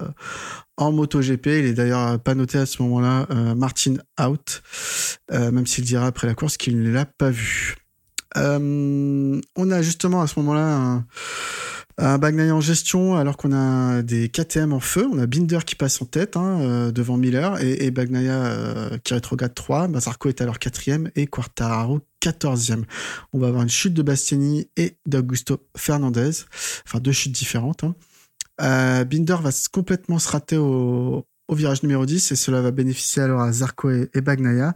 en 0.79 0.91
MotoGP. 0.91 1.47
Il 1.47 1.65
est 1.65 1.73
d'ailleurs 1.73 2.19
pas 2.19 2.33
noté 2.33 2.57
à 2.57 2.65
ce 2.65 2.81
moment-là, 2.81 3.27
euh, 3.29 3.53
Martin 3.53 3.95
out, 4.19 4.63
euh, 5.31 5.51
même 5.51 5.67
s'il 5.67 5.83
dira 5.83 6.07
après 6.07 6.25
la 6.25 6.33
course 6.33 6.57
qu'il 6.57 6.81
ne 6.81 6.89
l'a 6.89 7.05
pas 7.05 7.29
vu. 7.29 7.75
Euh, 8.37 9.39
on 9.55 9.71
a 9.71 9.81
justement 9.81 10.21
à 10.21 10.27
ce 10.27 10.39
moment-là 10.39 10.75
un, 10.77 11.05
un 11.97 12.51
en 12.51 12.61
gestion 12.61 13.17
alors 13.17 13.37
qu'on 13.37 13.51
a 13.51 14.01
des 14.03 14.29
KTM 14.29 14.71
en 14.71 14.79
feu. 14.79 15.05
On 15.11 15.19
a 15.19 15.25
Binder 15.25 15.59
qui 15.65 15.75
passe 15.75 16.01
en 16.01 16.05
tête 16.05 16.37
hein, 16.37 16.91
devant 16.91 17.17
Miller 17.17 17.61
et, 17.61 17.85
et 17.85 17.91
Bagnaia 17.91 18.97
qui 19.03 19.13
rétrograde 19.13 19.53
3. 19.53 19.87
Bazarco 19.89 20.29
est 20.29 20.41
alors 20.41 20.59
quatrième 20.59 21.09
et 21.15 21.27
Quartararo 21.27 21.99
14e. 22.23 22.83
On 23.33 23.39
va 23.39 23.47
avoir 23.47 23.63
une 23.63 23.69
chute 23.69 23.95
de 23.95 24.03
Bastiani 24.03 24.69
et 24.77 24.97
d'Augusto 25.07 25.57
Fernandez. 25.75 26.31
Enfin, 26.85 26.99
deux 26.99 27.11
chutes 27.11 27.33
différentes. 27.33 27.83
hein. 27.83 27.95
Euh, 28.61 29.03
Binder 29.05 29.37
va 29.41 29.51
complètement 29.71 30.19
se 30.19 30.29
rater 30.29 30.57
au, 30.57 31.25
au 31.49 31.55
virage 31.55 31.81
numéro 31.83 32.05
10 32.05 32.31
et 32.31 32.35
cela 32.35 32.61
va 32.61 32.71
bénéficier 32.71 33.23
alors 33.23 33.41
à 33.41 33.51
Zarco 33.51 33.89
et, 33.89 34.09
et 34.13 34.21
Bagnaia. 34.21 34.75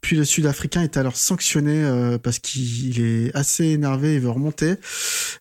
Puis 0.00 0.16
le 0.16 0.24
Sud-Africain 0.24 0.82
est 0.82 0.96
alors 0.96 1.16
sanctionné 1.16 1.82
euh, 1.84 2.16
parce 2.16 2.38
qu'il 2.38 3.00
est 3.00 3.34
assez 3.36 3.66
énervé 3.66 4.14
et 4.14 4.18
veut 4.20 4.30
remonter. 4.30 4.76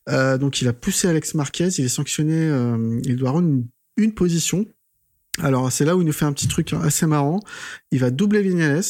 Euh, 0.10 0.38
donc 0.40 0.62
il 0.62 0.68
a 0.68 0.74
poussé 0.74 1.08
Alex 1.08 1.36
Marquez, 1.36 1.70
il 1.78 1.86
est 1.86 1.90
sanctionné, 1.90 2.36
euh, 2.36 3.00
il 3.04 3.16
doit 3.16 3.30
rendre 3.30 3.48
une, 3.48 3.68
une 3.98 4.14
position. 4.14 4.66
Alors 5.40 5.72
c'est 5.72 5.86
là 5.86 5.96
où 5.96 6.02
il 6.02 6.06
nous 6.06 6.14
fait 6.14 6.26
un 6.26 6.34
petit 6.34 6.48
truc 6.48 6.74
assez 6.74 7.06
marrant. 7.06 7.40
Il 7.92 8.00
va 8.00 8.10
doubler 8.10 8.42
Vignales, 8.42 8.84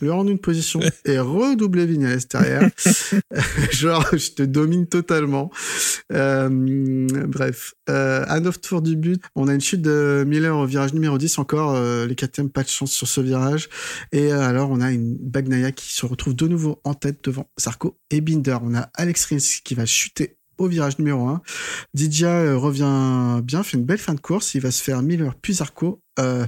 lui 0.00 0.10
rendre 0.10 0.30
une 0.30 0.38
position 0.38 0.80
et 1.04 1.18
redoubler 1.18 1.86
Vignales 1.86 2.20
derrière. 2.30 2.68
Genre 3.70 4.06
je 4.12 4.30
te 4.30 4.42
domine 4.42 4.86
totalement. 4.86 5.50
Euh, 6.12 7.06
bref, 7.26 7.74
euh, 7.88 8.24
à 8.26 8.40
9 8.40 8.60
tours 8.60 8.82
du 8.82 8.96
but, 8.96 9.22
on 9.34 9.48
a 9.48 9.54
une 9.54 9.60
chute 9.60 9.82
de 9.82 10.24
Miller 10.26 10.56
au 10.56 10.66
virage 10.66 10.94
numéro 10.94 11.18
10 11.18 11.38
encore. 11.38 11.74
euh, 11.74 12.06
les 12.06 12.14
KTM 12.14 12.50
pas 12.50 12.62
de 12.62 12.68
chance 12.68 12.92
sur 12.92 13.08
ce 13.08 13.20
virage. 13.20 13.68
Et 14.12 14.32
euh, 14.32 14.40
alors, 14.40 14.70
on 14.70 14.80
a 14.80 14.90
une 14.90 15.16
Bagnaia 15.16 15.72
qui 15.72 15.92
se 15.92 16.06
retrouve 16.06 16.34
de 16.34 16.46
nouveau 16.46 16.80
en 16.84 16.94
tête 16.94 17.24
devant 17.24 17.48
Zarco 17.60 17.98
et 18.10 18.20
Binder. 18.20 18.58
On 18.62 18.74
a 18.74 18.90
Alex 18.94 19.26
Rins 19.26 19.60
qui 19.64 19.74
va 19.74 19.86
chuter 19.86 20.38
au 20.58 20.68
virage 20.68 20.98
numéro 20.98 21.26
1. 21.28 21.42
Didia 21.94 22.30
euh, 22.30 22.56
revient 22.56 23.40
bien, 23.42 23.62
fait 23.62 23.76
une 23.76 23.84
belle 23.84 23.98
fin 23.98 24.14
de 24.14 24.20
course. 24.20 24.54
Il 24.54 24.60
va 24.60 24.70
se 24.70 24.82
faire 24.82 25.02
Miller 25.02 25.34
puis 25.40 25.54
Zarco 25.54 26.00
euh, 26.18 26.46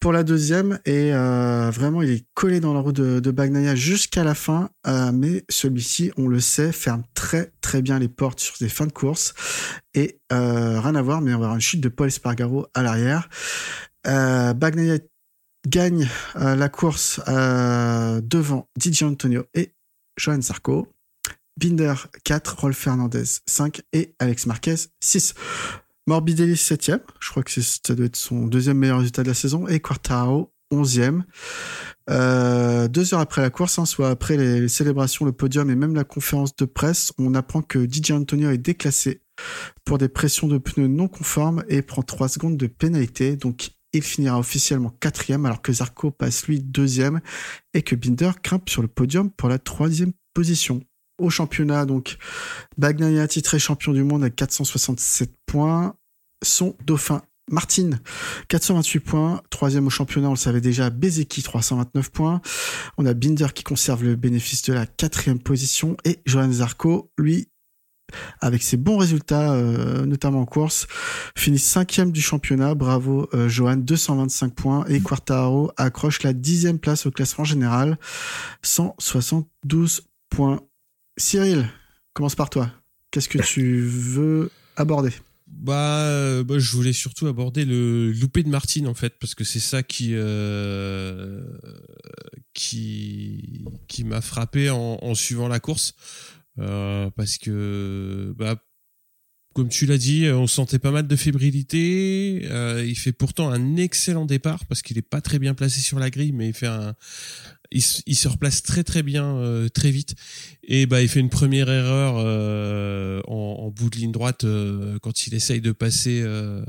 pour 0.00 0.12
la 0.12 0.24
deuxième. 0.24 0.78
Et 0.84 1.12
euh, 1.12 1.70
vraiment, 1.70 2.02
il 2.02 2.10
est 2.10 2.24
collé 2.34 2.60
dans 2.60 2.74
la 2.74 2.80
roue 2.80 2.92
de, 2.92 3.20
de 3.20 3.30
Bagnaia 3.30 3.74
jusqu'à 3.74 4.24
la 4.24 4.34
fin. 4.34 4.70
Euh, 4.86 5.12
mais 5.12 5.44
celui-ci, 5.48 6.12
on 6.16 6.26
le 6.26 6.40
sait, 6.40 6.72
ferme 6.72 7.02
très 7.14 7.52
très 7.60 7.82
bien 7.82 7.98
les 7.98 8.08
portes 8.08 8.40
sur 8.40 8.54
des 8.60 8.68
fins 8.68 8.86
de 8.86 8.92
course. 8.92 9.34
Et 9.94 10.18
rien 10.30 10.94
à 10.94 11.02
voir, 11.02 11.20
mais 11.20 11.34
on 11.34 11.38
va 11.38 11.46
avoir 11.46 11.54
une 11.54 11.60
chute 11.60 11.80
de 11.80 11.88
Paul 11.88 12.08
Espargaro 12.08 12.66
à 12.74 12.82
l'arrière. 12.82 13.28
Euh, 14.06 14.54
Bagnaia 14.54 14.98
gagne 15.68 16.08
la 16.34 16.68
course 16.70 17.20
devant 17.26 18.68
Didier 18.78 19.06
Antonio 19.06 19.44
et 19.54 19.74
Johan 20.16 20.40
Zarco. 20.40 20.88
Binder 21.60 21.94
4, 22.24 22.60
Rolf 22.60 22.78
Fernandez 22.78 23.24
5 23.46 23.82
et 23.92 24.14
Alex 24.18 24.46
Marquez 24.46 24.76
6. 25.00 25.34
Morbidelli 26.10 26.54
7ème, 26.54 27.02
je 27.20 27.30
crois 27.30 27.44
que 27.44 27.52
ça 27.52 27.94
doit 27.94 28.06
être 28.06 28.16
son 28.16 28.48
deuxième 28.48 28.78
meilleur 28.78 28.98
résultat 28.98 29.22
de 29.22 29.28
la 29.28 29.34
saison, 29.34 29.68
et 29.68 29.78
Quartaro 29.78 30.52
11e. 30.72 31.22
Euh, 32.10 32.88
deux 32.88 33.14
heures 33.14 33.20
après 33.20 33.42
la 33.42 33.50
course, 33.50 33.78
hein, 33.78 33.84
soit 33.86 34.10
après 34.10 34.36
les, 34.36 34.66
célébrations, 34.66 35.24
le 35.24 35.30
podium 35.30 35.70
et 35.70 35.76
même 35.76 35.94
la 35.94 36.02
conférence 36.02 36.56
de 36.56 36.64
presse, 36.64 37.12
on 37.18 37.32
apprend 37.34 37.62
que 37.62 37.78
Didier 37.78 38.12
Antonio 38.12 38.50
est 38.50 38.58
déclassé 38.58 39.22
pour 39.84 39.98
des 39.98 40.08
pressions 40.08 40.48
de 40.48 40.58
pneus 40.58 40.88
non 40.88 41.06
conformes 41.06 41.62
et 41.68 41.80
prend 41.80 42.02
3 42.02 42.26
secondes 42.26 42.56
de 42.56 42.66
pénalité. 42.66 43.36
Donc 43.36 43.70
il 43.92 44.02
finira 44.02 44.36
officiellement 44.36 44.90
quatrième 44.98 45.46
alors 45.46 45.62
que 45.62 45.72
Zarco 45.72 46.10
passe 46.10 46.44
lui 46.48 46.58
deuxième 46.58 47.20
et 47.72 47.82
que 47.82 47.94
Binder 47.94 48.32
grimpe 48.42 48.68
sur 48.68 48.82
le 48.82 48.88
podium 48.88 49.30
pour 49.30 49.48
la 49.48 49.60
troisième 49.60 50.12
position. 50.34 50.82
Au 51.18 51.28
championnat, 51.28 51.84
donc, 51.84 52.16
Bagnaia 52.78 53.28
titré 53.28 53.58
champion 53.58 53.92
du 53.92 54.02
monde 54.02 54.22
avec 54.22 54.36
467 54.36 55.30
points. 55.44 55.94
Son 56.42 56.76
dauphin, 56.84 57.22
Martin, 57.50 57.90
428 58.48 59.00
points. 59.00 59.42
Troisième 59.50 59.86
au 59.86 59.90
championnat, 59.90 60.28
on 60.28 60.32
le 60.32 60.36
savait 60.36 60.60
déjà, 60.60 60.88
Bezeki, 60.88 61.42
329 61.42 62.10
points. 62.10 62.40
On 62.96 63.06
a 63.06 63.14
Binder 63.14 63.48
qui 63.54 63.64
conserve 63.64 64.04
le 64.04 64.16
bénéfice 64.16 64.62
de 64.62 64.72
la 64.72 64.86
quatrième 64.86 65.40
position. 65.40 65.96
Et 66.04 66.20
Johan 66.26 66.50
Zarco, 66.52 67.10
lui, 67.18 67.48
avec 68.40 68.62
ses 68.62 68.76
bons 68.76 68.98
résultats, 68.98 69.52
euh, 69.52 70.06
notamment 70.06 70.40
en 70.40 70.46
course, 70.46 70.86
finit 71.36 71.58
cinquième 71.58 72.12
du 72.12 72.20
championnat. 72.20 72.74
Bravo, 72.74 73.28
euh, 73.34 73.48
Johan, 73.48 73.76
225 73.76 74.54
points. 74.54 74.84
Et 74.86 75.00
Quartaro 75.00 75.72
accroche 75.76 76.22
la 76.22 76.32
dixième 76.32 76.78
place 76.78 77.06
au 77.06 77.10
classement 77.10 77.44
général, 77.44 77.98
172 78.62 80.02
points. 80.28 80.60
Cyril, 81.16 81.68
commence 82.14 82.36
par 82.36 82.50
toi. 82.50 82.70
Qu'est-ce 83.10 83.28
que 83.28 83.38
tu 83.42 83.80
veux 83.82 84.50
aborder? 84.76 85.12
Bah, 85.52 86.06
euh, 86.06 86.44
bah, 86.44 86.58
je 86.58 86.70
voulais 86.76 86.92
surtout 86.92 87.26
aborder 87.26 87.64
le 87.64 88.12
loupé 88.12 88.42
de 88.42 88.48
Martine 88.48 88.86
en 88.86 88.94
fait, 88.94 89.18
parce 89.20 89.34
que 89.34 89.44
c'est 89.44 89.58
ça 89.60 89.82
qui 89.82 90.10
euh, 90.14 91.42
qui 92.54 93.64
qui 93.88 94.04
m'a 94.04 94.20
frappé 94.20 94.70
en, 94.70 94.98
en 95.02 95.14
suivant 95.14 95.48
la 95.48 95.60
course, 95.60 95.94
Euh, 96.58 97.10
parce 97.16 97.38
que 97.38 98.34
bah 98.36 98.56
comme 99.54 99.68
tu 99.68 99.86
l'as 99.86 99.98
dit, 99.98 100.28
on 100.30 100.46
sentait 100.46 100.78
pas 100.78 100.92
mal 100.92 101.06
de 101.08 101.16
fébrilité. 101.16 102.42
Euh, 102.50 102.84
il 102.86 102.96
fait 102.96 103.12
pourtant 103.12 103.50
un 103.50 103.76
excellent 103.76 104.24
départ 104.24 104.64
parce 104.66 104.80
qu'il 104.82 104.96
est 104.98 105.02
pas 105.02 105.20
très 105.20 105.38
bien 105.40 105.54
placé 105.54 105.80
sur 105.80 105.98
la 105.98 106.10
grille, 106.10 106.32
mais 106.32 106.48
il 106.48 106.54
fait 106.54 106.68
un, 106.68 106.94
il, 107.72 107.82
il 108.06 108.16
se 108.16 108.28
replace 108.28 108.62
très 108.62 108.84
très 108.84 109.02
bien 109.02 109.36
euh, 109.36 109.68
très 109.68 109.90
vite. 109.90 110.14
Et 110.64 110.86
bah 110.86 111.02
il 111.02 111.08
fait 111.08 111.20
une 111.20 111.30
première 111.30 111.68
erreur 111.70 112.14
euh, 112.18 113.20
en, 113.26 113.56
en 113.66 113.70
bout 113.70 113.90
de 113.90 113.96
ligne 113.96 114.12
droite 114.12 114.44
euh, 114.44 114.98
quand 115.00 115.26
il 115.26 115.34
essaye 115.34 115.60
de 115.60 115.72
passer 115.72 116.20
euh, 116.22 116.64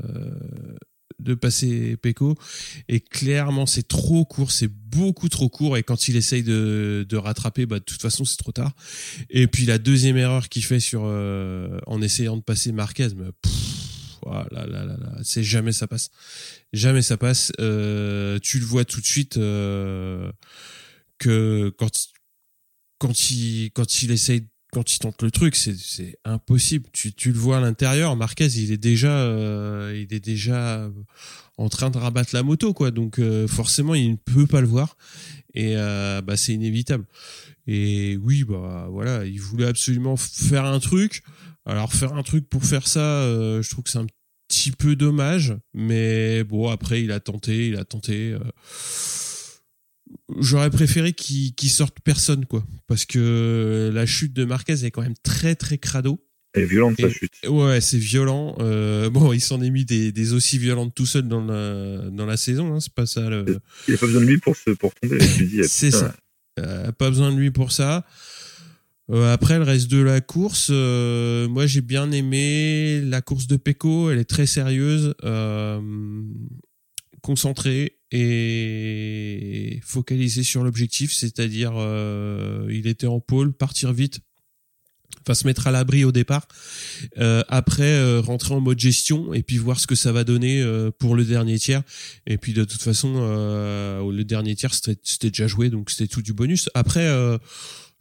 de 1.20 1.36
passer 1.36 1.98
Pecco. 1.98 2.36
Et 2.90 3.00
clairement 3.00 3.68
c'est 3.68 3.88
trop 3.88 4.26
court, 4.26 4.52
c'est 4.52 4.68
beaucoup 4.68 5.30
trop 5.30 5.50
court. 5.50 5.78
Et 5.78 5.84
quand 5.84 6.08
il 6.08 6.16
essaye 6.16 6.42
de, 6.42 7.06
de 7.08 7.18
rattraper, 7.18 7.68
bah 7.68 7.78
de 7.80 7.84
toute 7.84 8.02
façon 8.02 8.26
c'est 8.26 8.38
trop 8.38 8.52
tard. 8.52 8.74
Et 9.30 9.46
puis 9.48 9.66
la 9.66 9.78
deuxième 9.78 10.18
erreur 10.18 10.50
qu'il 10.50 10.64
fait 10.64 10.80
sur 10.80 11.04
euh, 11.06 11.80
en 11.86 12.02
essayant 12.02 12.38
de 12.38 12.42
passer 12.42 12.72
Marquez, 12.72 13.10
mais 13.16 13.32
pff, 13.42 13.54
oh 14.24 14.32
là 14.32 14.66
là 14.66 14.86
là 14.86 14.98
là, 14.98 15.18
c'est 15.24 15.44
jamais 15.44 15.74
ça 15.74 15.86
passe, 15.86 16.10
jamais 16.74 17.04
ça 17.04 17.18
passe. 17.18 17.52
Euh, 17.60 18.40
tu 18.40 18.58
le 18.58 18.66
vois 18.66 18.86
tout 18.86 19.02
de 19.02 19.06
suite 19.06 19.38
euh, 19.38 20.32
que 21.22 21.72
quand 21.78 21.92
quand 22.98 23.32
il 23.32 23.72
quand 23.74 24.02
il 24.02 24.12
essaye 24.12 24.48
quand 24.74 24.94
il 24.94 25.00
tente 25.00 25.22
le 25.22 25.32
truc, 25.32 25.56
c'est 25.56 26.18
impossible. 26.24 26.88
Tu 26.94 27.14
tu 27.14 27.32
le 27.32 27.38
vois 27.38 27.58
à 27.58 27.60
l'intérieur, 27.60 28.16
Marquez, 28.16 28.48
il 28.48 28.72
est 28.72 28.78
déjà 28.78 29.12
euh, 29.12 29.94
il 29.96 30.16
est 30.16 30.22
déjà 30.22 30.90
en 31.58 31.70
train 31.70 31.90
de 31.90 31.98
rabattre 31.98 32.34
la 32.34 32.42
moto 32.42 32.74
quoi. 32.74 32.90
Donc 32.92 33.20
euh, 33.20 33.48
forcément, 33.48 33.96
il 33.96 34.12
ne 34.12 34.16
peut 34.16 34.48
pas 34.48 34.62
le 34.62 34.68
voir 34.68 34.98
et 35.54 35.76
euh, 35.76 36.22
bah 36.22 36.38
c'est 36.38 36.54
inévitable. 36.54 37.06
Et 37.68 38.18
oui, 38.18 38.44
bah 38.44 38.88
voilà, 38.90 39.26
il 39.26 39.40
voulait 39.40 39.68
absolument 39.68 40.18
faire 40.18 40.66
un 40.66 40.80
truc. 40.80 41.22
Alors 41.66 41.94
faire 41.94 42.14
un 42.14 42.24
truc 42.24 42.50
pour 42.50 42.64
faire 42.66 42.88
ça, 42.88 43.00
euh, 43.02 43.62
je 43.62 43.70
trouve 43.70 43.84
que 43.84 43.92
c'est 43.92 44.00
un 44.00 44.08
petit 44.48 44.72
peu 44.72 44.96
dommage, 44.96 45.56
mais 45.74 46.44
bon 46.44 46.70
après 46.70 47.04
il 47.04 47.12
a 47.12 47.20
tenté, 47.20 47.68
il 47.68 47.76
a 47.76 47.84
tenté. 47.86 48.36
J'aurais 50.40 50.70
préféré 50.70 51.14
qu'il 51.14 51.54
qu'il 51.56 51.70
sorte 51.70 51.98
personne 52.04 52.46
quoi, 52.46 52.66
parce 52.88 53.06
que 53.06 53.92
la 53.94 54.06
chute 54.06 54.34
de 54.34 54.46
Marquez 54.46 54.86
est 54.86 54.92
quand 54.92 55.02
même 55.02 55.18
très 55.24 55.56
très 55.56 55.78
crado. 55.78 56.24
Elle 56.54 56.64
est 56.64 56.66
violente, 56.66 57.00
sa 57.00 57.10
chute. 57.10 57.32
Ouais, 57.48 57.80
c'est 57.80 57.98
violent. 57.98 58.58
Euh, 58.60 59.10
bon, 59.10 59.32
il 59.32 59.40
s'en 59.40 59.62
est 59.62 59.70
mis 59.70 59.86
des, 59.86 60.12
des 60.12 60.34
aussi 60.34 60.58
violentes 60.58 60.94
tout 60.94 61.06
seul 61.06 61.28
dans 61.28 61.46
la 61.46 62.10
dans 62.10 62.26
la 62.26 62.36
saison. 62.36 62.76
Hein, 62.76 62.80
c'est 62.82 62.94
pas 62.94 63.06
ça. 63.06 63.30
Le... 63.30 63.46
Il 63.88 63.94
a 63.94 63.98
pas 63.98 64.06
besoin 64.06 64.22
de 64.22 64.26
lui 64.26 64.38
pour, 64.38 64.58
se, 64.58 64.72
pour 64.72 64.94
tomber. 64.96 65.20
C'est 65.64 65.92
ça. 65.92 66.14
Euh, 66.60 66.92
pas 66.92 67.10
besoin 67.10 67.32
de 67.32 67.38
lui 67.38 67.52
pour 67.52 67.72
ça. 67.72 68.06
Euh, 69.10 69.34
après 69.34 69.58
le 69.58 69.64
reste 69.64 69.90
de 69.90 70.02
la 70.02 70.20
course, 70.20 70.68
euh, 70.72 71.48
moi 71.48 71.68
j'ai 71.68 71.82
bien 71.82 72.12
aimé 72.12 73.02
la 73.02 73.22
course 73.22 73.48
de 73.48 73.56
Pecco. 73.56 74.12
Elle 74.12 74.20
est 74.20 74.26
très 74.26 74.46
sérieuse, 74.46 75.14
concentrée. 77.22 77.98
Et 78.12 79.80
focaliser 79.84 80.44
sur 80.44 80.64
l'objectif, 80.64 81.14
c'est-à-dire 81.14 81.74
euh, 81.76 82.68
il 82.70 82.88
était 82.88 83.08
en 83.08 83.20
pôle, 83.20 83.54
partir 83.54 83.94
vite, 83.94 84.20
enfin 85.22 85.34
se 85.34 85.46
mettre 85.46 85.68
à 85.68 85.72
l'abri 85.72 86.04
au 86.04 86.12
départ, 86.12 86.48
euh, 87.18 87.44
après 87.48 87.84
euh, 87.84 88.20
rentrer 88.22 88.54
en 88.54 88.60
mode 88.60 88.80
gestion 88.80 89.34
et 89.34 89.44
puis 89.44 89.58
voir 89.58 89.80
ce 89.80 89.88
que 89.88 89.96
ça 89.96 90.12
va 90.12 90.24
donner 90.24 90.62
euh, 90.62 90.92
pour 90.92 91.16
le 91.16 91.24
dernier 91.24 91.58
tiers. 91.58 91.84
Et 92.28 92.38
puis 92.38 92.54
de 92.54 92.64
toute 92.66 92.82
façon, 92.82 93.14
euh, 93.18 94.12
le 94.12 94.24
dernier 94.24 94.56
tiers 94.56 94.74
c'était 94.74 95.00
c'était 95.04 95.30
déjà 95.30 95.48
joué, 95.48 95.70
donc 95.70 95.90
c'était 95.90 96.08
tout 96.08 96.22
du 96.22 96.34
bonus. 96.34 96.70
Après. 96.74 97.08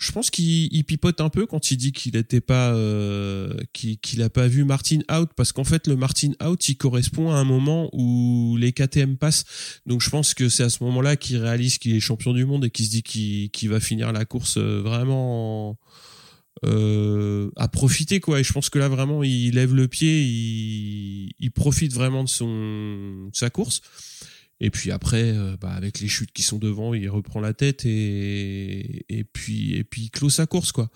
Je 0.01 0.13
pense 0.13 0.31
qu'il 0.31 0.73
il 0.73 0.83
pipote 0.85 1.21
un 1.21 1.29
peu 1.29 1.45
quand 1.45 1.71
il 1.71 1.77
dit 1.77 1.93
qu'il 1.93 2.15
n'était 2.15 2.41
pas, 2.41 2.73
euh, 2.73 3.53
qu'il 3.75 3.99
qu'il 3.99 4.23
a 4.23 4.31
pas 4.31 4.49
vu 4.49 4.65
Martin 4.65 5.01
out 5.13 5.29
parce 5.37 5.53
qu'en 5.53 5.63
fait 5.63 5.87
le 5.87 5.95
Martin 5.95 6.31
out 6.43 6.69
il 6.71 6.77
correspond 6.77 7.31
à 7.31 7.35
un 7.35 7.45
moment 7.45 7.91
où 7.93 8.57
les 8.59 8.73
KTM 8.73 9.19
passent. 9.19 9.45
Donc 9.85 10.01
je 10.01 10.09
pense 10.09 10.33
que 10.33 10.49
c'est 10.49 10.63
à 10.63 10.71
ce 10.71 10.83
moment-là 10.85 11.17
qu'il 11.17 11.37
réalise 11.37 11.77
qu'il 11.77 11.95
est 11.95 12.01
champion 12.01 12.33
du 12.33 12.47
monde 12.47 12.65
et 12.65 12.71
qu'il 12.71 12.87
se 12.87 12.91
dit 12.91 13.03
qu'il 13.03 13.51
qu'il 13.51 13.69
va 13.69 13.79
finir 13.79 14.11
la 14.11 14.25
course 14.25 14.57
euh, 14.57 14.81
vraiment 14.81 15.79
euh, 16.65 17.51
à 17.57 17.69
profiter 17.69 18.21
quoi. 18.21 18.41
Et 18.41 18.45
je 18.45 18.55
pense 18.55 18.71
que 18.71 18.79
là 18.79 18.89
vraiment 18.89 19.23
il 19.23 19.55
lève 19.55 19.75
le 19.75 19.87
pied, 19.87 20.23
il, 20.23 21.35
il 21.39 21.51
profite 21.51 21.93
vraiment 21.93 22.25
de 22.25 22.29
son 22.31 23.27
de 23.27 23.37
sa 23.37 23.51
course. 23.51 23.83
Et 24.61 24.71
puis 24.71 24.91
après, 24.91 25.37
euh, 25.37 25.57
bah, 25.59 25.71
avec 25.71 26.01
les 26.01 26.09
chutes 26.09 26.33
qui 26.33 26.43
sont 26.43 26.59
devant, 26.59 26.93
il 26.93 27.09
reprend 27.09 27.41
la 27.41 27.55
tête 27.55 27.87
et, 27.87 29.07
et 29.09 29.25
puis 29.25 29.75
et 29.75 29.85
puis 29.85 30.03
il 30.03 30.11
clôt 30.11 30.29
sa 30.29 30.47
course 30.47 30.71
quoi. 30.71 30.91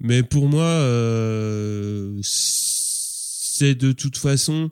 Mais 0.00 0.22
pour 0.22 0.48
moi, 0.48 0.64
euh, 0.64 2.18
c'est 2.22 3.74
de 3.74 3.92
toute 3.92 4.18
façon 4.18 4.70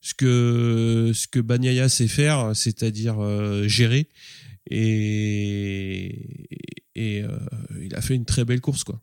ce 0.00 0.14
que 0.14 1.12
ce 1.14 1.28
que 1.28 1.38
Bagnaia 1.38 1.88
sait 1.88 2.08
faire, 2.08 2.54
c'est-à-dire 2.54 3.20
euh, 3.20 3.68
gérer. 3.68 4.08
Et 4.70 6.50
et 6.96 7.22
il 7.80 7.94
a 7.94 8.00
fait 8.02 8.14
une 8.14 8.26
très 8.26 8.44
belle 8.44 8.60
course 8.60 8.84
quoi. 8.84 9.00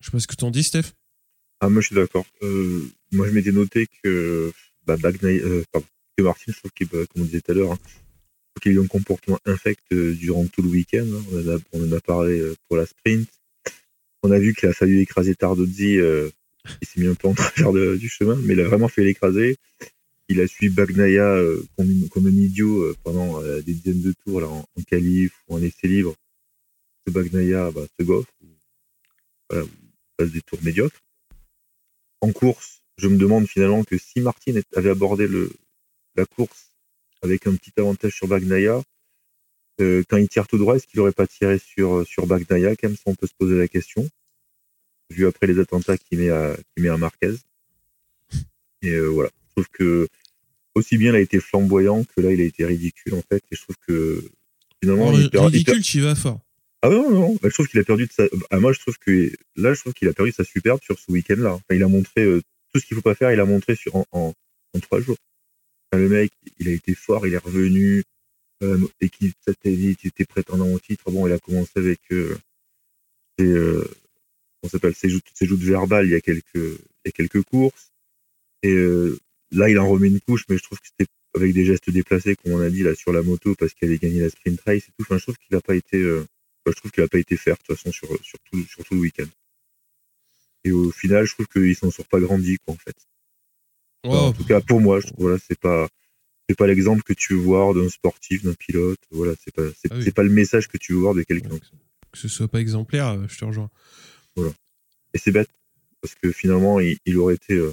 Je 0.00 0.06
sais 0.06 0.12
pas 0.12 0.20
ce 0.20 0.26
que 0.26 0.36
t'en 0.36 0.50
dis, 0.50 0.62
Steph. 0.62 0.92
Ah, 1.60 1.70
moi, 1.70 1.80
je 1.80 1.86
suis 1.86 1.96
d'accord. 1.96 2.26
Moi, 2.42 3.26
je 3.26 3.32
m'étais 3.32 3.52
noté 3.52 3.86
que, 4.02 4.52
bah, 4.84 4.98
que 6.16 6.22
Martin, 6.22 6.52
je 6.52 6.58
trouve 6.58 6.70
qu'il, 6.72 6.88
comme 6.88 7.06
on 7.18 7.24
disait 7.24 7.40
tout 7.40 7.52
à 7.52 7.54
l'heure, 7.54 7.72
hein, 7.72 7.78
qu'il 8.60 8.72
a 8.72 8.74
eu 8.74 8.80
un 8.80 8.86
comportement 8.86 9.38
infect 9.44 9.82
euh, 9.92 10.14
durant 10.14 10.46
tout 10.46 10.62
le 10.62 10.68
week-end. 10.68 11.06
hein. 11.06 11.58
On, 11.72 11.82
en 11.82 11.92
a, 11.92 12.00
parlé 12.00 12.38
euh, 12.38 12.54
pour 12.68 12.76
la 12.76 12.86
sprint. 12.86 13.28
On 14.22 14.30
a 14.30 14.38
vu 14.38 14.54
qu'il 14.54 14.68
a 14.68 14.72
fallu 14.72 15.00
écraser 15.00 15.34
Tardozzi. 15.34 15.98
Euh, 15.98 16.30
il 16.80 16.88
s'est 16.88 17.00
mis 17.00 17.08
un 17.08 17.14
peu 17.14 17.28
en 17.28 17.34
travers 17.34 17.96
du 17.96 18.08
chemin, 18.08 18.36
mais 18.36 18.54
il 18.54 18.60
a 18.60 18.64
vraiment 18.64 18.88
fait 18.88 19.04
l'écraser. 19.04 19.56
Il 20.28 20.40
a 20.40 20.46
suivi 20.46 20.74
Bagnaia 20.74 21.24
euh, 21.24 21.62
comme, 21.76 22.26
un 22.26 22.30
idiot 22.30 22.94
pendant 23.02 23.42
des 23.42 23.74
dizaines 23.74 24.00
de 24.00 24.14
tours 24.24 24.40
là, 24.40 24.48
en, 24.48 24.60
en 24.60 24.82
qualif 24.82 25.32
ou 25.48 25.56
en 25.56 25.62
essai 25.62 25.88
libre. 25.88 26.14
Ce 27.06 27.12
Bagnaia 27.12 27.70
bah, 27.70 27.82
se 27.98 28.04
gaufre. 28.04 28.32
Voilà, 29.50 29.66
passe 30.16 30.30
des 30.30 30.40
tours 30.40 30.62
médiocres. 30.62 31.02
En 32.22 32.32
course, 32.32 32.80
je 32.96 33.08
me 33.08 33.18
demande 33.18 33.46
finalement 33.46 33.84
que 33.84 33.98
si 33.98 34.20
Martin 34.20 34.58
avait 34.74 34.88
abordé 34.88 35.26
le, 35.26 35.52
la 36.16 36.26
course 36.26 36.68
avec 37.22 37.46
un 37.46 37.54
petit 37.56 37.72
avantage 37.78 38.12
sur 38.14 38.28
Bagnaia, 38.28 38.82
euh, 39.80 40.02
quand 40.08 40.16
il 40.18 40.28
tire 40.28 40.46
tout 40.46 40.58
droit, 40.58 40.76
est-ce 40.76 40.86
qu'il 40.86 40.98
n'aurait 41.00 41.12
pas 41.12 41.26
tiré 41.26 41.58
sur, 41.58 42.06
sur 42.06 42.26
Bagnaia 42.26 42.76
Quand 42.76 42.88
même, 42.88 42.96
ça, 42.96 43.02
on 43.06 43.14
peut 43.14 43.26
se 43.26 43.34
poser 43.38 43.56
la 43.56 43.66
question. 43.68 44.08
Vu 45.10 45.26
après 45.26 45.46
les 45.46 45.58
attentats 45.58 45.98
qu'il 45.98 46.18
met 46.18 46.30
à, 46.30 46.56
qu'il 46.74 46.82
met 46.84 46.90
à 46.90 46.96
Marquez. 46.96 47.34
Et 48.82 48.90
euh, 48.90 49.06
voilà. 49.08 49.30
Je 49.48 49.62
trouve 49.62 49.68
que 49.72 50.08
aussi 50.74 50.98
bien 50.98 51.12
il 51.12 51.16
a 51.16 51.20
été 51.20 51.40
flamboyant 51.40 52.04
que 52.04 52.20
là, 52.20 52.32
il 52.32 52.40
a 52.40 52.44
été 52.44 52.64
ridicule, 52.64 53.14
en 53.14 53.22
fait. 53.22 53.42
Et 53.50 53.56
je 53.56 53.62
trouve 53.62 53.76
que 53.86 54.24
finalement, 54.82 55.08
Oh, 55.08 55.18
il 55.18 55.30
perd- 55.30 55.50
il 55.54 55.58
ridicule, 55.58 56.02
vas 56.02 56.14
fort. 56.14 56.40
ah 56.82 56.88
non, 56.90 57.10
non, 57.10 57.20
non. 57.20 57.34
Bah, 57.42 57.48
je 57.48 57.54
trouve 57.54 57.68
qu'il 57.68 57.80
a 57.80 57.84
perdu 57.84 58.06
de 58.06 58.12
sa. 58.12 58.24
Ah, 58.50 58.58
moi, 58.60 58.72
je 58.72 58.80
trouve 58.80 58.98
que 58.98 59.32
là, 59.56 59.72
je 59.74 59.80
trouve 59.80 59.92
qu'il 59.94 60.08
a 60.08 60.12
perdu 60.12 60.32
sa 60.32 60.44
superbe 60.44 60.80
sur 60.82 60.98
ce 60.98 61.10
week-end-là. 61.12 61.54
Enfin, 61.54 61.64
il 61.74 61.82
a 61.82 61.88
montré 61.88 62.22
euh, 62.22 62.42
tout 62.72 62.80
ce 62.80 62.86
qu'il 62.86 62.96
faut 62.96 63.02
pas 63.02 63.14
faire. 63.14 63.32
Il 63.32 63.40
a 63.40 63.44
montré 63.46 63.76
sur 63.76 63.94
en, 63.96 64.04
en, 64.12 64.34
en 64.74 64.80
trois 64.80 65.00
jours. 65.00 65.16
Enfin, 65.94 66.02
le 66.02 66.08
mec, 66.08 66.32
il 66.58 66.68
a 66.68 66.72
été 66.72 66.92
fort. 66.94 67.24
Il 67.26 67.34
est 67.34 67.38
revenu. 67.38 68.02
Euh, 68.62 68.78
équipe 69.00 69.36
satellite, 69.46 70.00
il 70.02 70.08
était 70.08 70.24
prétendant 70.24 70.68
au 70.72 70.78
titre. 70.78 71.10
Bon, 71.10 71.26
il 71.26 71.32
a 71.32 71.38
commencé 71.38 71.70
avec 71.76 72.00
euh, 72.10 72.36
ses, 73.38 73.46
euh, 73.46 73.84
on 74.62 74.68
s'appelle 74.68 74.94
ses 74.94 75.08
joutes, 75.08 75.24
verbales. 75.40 76.06
Il 76.06 76.12
y 76.12 76.16
a 76.16 76.20
quelques, 76.20 76.44
il 76.54 77.04
y 77.04 77.08
a 77.08 77.12
quelques 77.12 77.42
courses. 77.42 77.92
Et 78.62 78.72
euh, 78.72 79.18
là, 79.52 79.68
il 79.68 79.78
en 79.78 79.88
remet 79.88 80.08
une 80.08 80.20
couche, 80.20 80.46
mais 80.48 80.56
je 80.58 80.64
trouve 80.64 80.80
que 80.80 80.88
c'était 80.88 81.10
avec 81.36 81.52
des 81.52 81.64
gestes 81.64 81.90
déplacés, 81.90 82.34
comme 82.36 82.52
on 82.52 82.60
a 82.60 82.70
dit 82.70 82.82
là 82.82 82.94
sur 82.96 83.12
la 83.12 83.22
moto, 83.22 83.54
parce 83.54 83.72
qu'il 83.74 83.88
avait 83.88 83.98
gagné 83.98 84.20
la 84.20 84.30
sprint 84.30 84.60
race 84.62 84.84
et 84.88 84.92
tout. 84.96 85.02
Enfin, 85.02 85.18
je 85.18 85.22
trouve 85.24 85.36
qu'il 85.36 85.54
a 85.56 85.60
pas 85.60 85.76
été. 85.76 85.98
euh, 85.98 86.26
bah, 86.64 86.72
je 86.74 86.80
trouve 86.80 86.90
qu'il 86.90 87.04
a 87.04 87.08
pas 87.08 87.18
été 87.18 87.36
fair 87.36 87.54
de 87.54 87.62
toute 87.62 87.76
façon 87.76 87.92
sur, 87.92 88.08
sur, 88.24 88.38
tout, 88.50 88.64
sur 88.64 88.84
tout 88.84 88.94
le 88.94 89.00
week-end. 89.00 89.28
Et 90.64 90.72
au 90.72 90.90
final, 90.90 91.24
je 91.26 91.34
trouve 91.34 91.46
qu'ils 91.46 91.76
s'en 91.76 91.92
sont 91.92 92.04
pas 92.04 92.18
grandis, 92.18 92.58
quoi, 92.58 92.74
en 92.74 92.78
fait. 92.78 92.96
Enfin, 94.04 94.18
en 94.18 94.32
tout 94.32 94.44
cas, 94.44 94.60
pour 94.60 94.80
moi, 94.80 95.00
je 95.00 95.06
voilà, 95.16 95.38
c'est 95.38 95.58
pas, 95.58 95.88
c'est 96.48 96.56
pas 96.56 96.66
l'exemple 96.66 97.02
que 97.02 97.12
tu 97.14 97.32
veux 97.34 97.40
voir 97.40 97.72
d'un 97.74 97.88
sportif, 97.88 98.42
d'un 98.42 98.54
pilote. 98.54 98.98
Voilà, 99.10 99.32
c'est 99.42 99.54
pas, 99.54 99.62
c'est, 99.80 99.90
Ah 99.90 99.96
oui. 99.98 100.10
pas 100.12 100.22
le 100.22 100.30
message 100.30 100.68
que 100.68 100.76
tu 100.78 100.92
veux 100.92 100.98
voir 101.00 101.14
de 101.14 101.22
quelqu'un. 101.22 101.58
que 101.58 102.18
ce 102.18 102.28
soit 102.28 102.48
pas 102.48 102.60
exemplaire, 102.60 103.08
euh, 103.08 103.26
je 103.28 103.38
te 103.38 103.44
rejoins. 103.44 103.70
Et 104.36 105.18
c'est 105.18 105.30
bête, 105.32 105.50
parce 106.00 106.14
que 106.16 106.32
finalement, 106.32 106.80
il, 106.80 106.98
il 107.06 107.16
aurait 107.18 107.34
été 107.36 107.54
euh, 107.54 107.72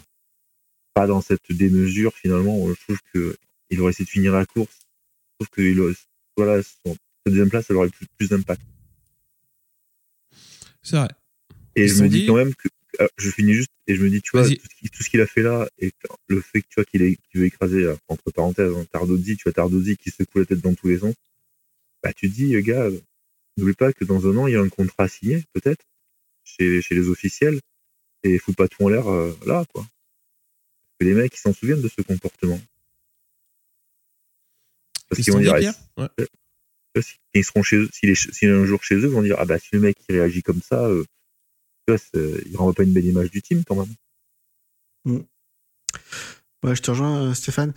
pas 0.94 1.08
dans 1.08 1.22
cette 1.22 1.52
démesure, 1.52 2.14
finalement. 2.16 2.68
Je 2.68 2.74
trouve 2.84 3.00
que 3.14 3.36
il 3.72 3.82
aurait 3.82 3.92
essayé 3.92 4.06
de 4.06 4.10
finir 4.10 4.32
la 4.34 4.46
course. 4.46 4.80
Je 5.40 5.46
trouve 5.46 5.50
que 5.56 5.62
il 5.62 5.80
aurait- 5.80 5.94
voilà, 6.38 6.62
son, 6.64 6.94
sa 6.94 7.30
deuxième 7.32 7.50
place, 7.50 7.66
elle 7.70 7.76
aurait 7.78 7.90
plus, 7.90 8.06
plus 8.18 8.30
d'impact. 8.30 8.62
C'est 10.84 10.98
vrai. 10.98 11.10
Et 11.76 11.84
Ils 11.86 11.90
je 11.90 12.04
me 12.04 12.10
dis 12.10 12.22
dit- 12.22 12.26
quand 12.28 12.36
même 12.36 12.54
que 12.56 12.68
ah, 13.00 13.08
je 13.18 13.30
finis 13.32 13.54
juste 13.54 13.71
et 13.88 13.96
je 13.96 14.04
me 14.04 14.10
dis 14.10 14.22
tu 14.22 14.32
vois 14.32 14.48
tout 14.48 15.04
ce 15.04 15.10
qu'il- 15.10 15.22
a 15.22 15.28
fait 15.28 15.42
là 15.42 15.68
et 15.80 15.92
le 16.28 16.42
fait 16.42 16.62
que 16.62 16.68
tu 16.70 16.76
vois 16.76 16.86
qu'il 16.86 17.18
qu'il 17.18 17.40
veut 17.42 17.48
écraser 17.48 17.84
euh, 17.84 17.96
entre 18.08 18.32
parenthèses 18.32 18.72
hein, 18.76 18.86
Tardozzi, 18.92 19.36
tu 19.38 19.44
vois 19.44 19.54
Tardozzi 19.54 19.98
qui 19.98 20.12
secoue 20.12 20.40
la 20.40 20.46
tête 20.46 20.62
dans 20.62 20.74
tous 20.76 20.88
les 20.88 21.00
sens. 21.00 21.16
Bah 22.04 22.14
tu 22.14 22.30
te 22.30 22.36
dis 22.36 22.56
euh, 22.56 22.62
gars, 22.62 22.88
n'oublie 23.58 23.74
pas 23.74 23.92
que 23.94 24.06
dans 24.06 24.28
un 24.28 24.38
an 24.38 24.48
il 24.48 24.54
y 24.54 24.56
a 24.56 24.62
un 24.62 24.70
contrat 24.70 25.08
signé 25.08 25.44
peut-être 25.54 25.84
chez 26.44 26.82
chez 26.82 26.96
les 26.96 27.10
officiels 27.10 27.60
et 28.24 28.38
fous 28.38 28.54
pas 28.54 28.68
tout 28.68 28.84
en 28.84 28.90
l'air 28.90 29.08
euh, 29.10 29.36
là 29.46 29.66
quoi. 29.74 29.86
Que 31.00 31.06
les 31.06 31.14
mecs 31.14 31.36
ils 31.36 31.40
s'en 31.40 31.54
souviennent 31.54 31.82
de 31.82 31.90
ce 31.90 32.02
comportement. 32.02 32.62
Parce 35.10 35.24
qu'ils 35.24 35.34
vont 35.34 35.40
dire 35.40 35.56
ah, 35.98 36.10
Ouais. 36.16 36.26
ils 37.34 37.44
seront 37.44 37.64
chez 37.64 37.78
eux, 37.78 37.90
s'il 37.94 38.10
est, 38.10 38.46
un 38.52 38.66
jour 38.66 38.84
chez 38.84 38.96
eux, 38.96 39.04
ils 39.06 39.10
vont 39.10 39.22
dire 39.22 39.36
ah 39.40 39.46
bah 39.46 39.60
si 39.60 39.70
le 39.74 39.80
mec 39.80 39.98
il 40.08 40.16
réagit 40.16 40.44
comme 40.44 40.62
ça, 40.62 40.86
euh, 40.88 41.04
vois, 41.88 41.98
c'est- 41.98 42.44
il 42.50 42.56
renvoie 42.58 42.74
pas 42.74 42.84
une 42.84 42.94
belle 42.94 43.06
image 43.06 43.32
du 43.32 43.42
team 43.42 43.64
quand 43.68 43.76
même. 43.76 45.24
Ouais, 46.64 46.76
je 46.76 46.82
te 46.82 46.92
rejoins, 46.92 47.22
euh, 47.30 47.34
Stéphane. 47.34 47.74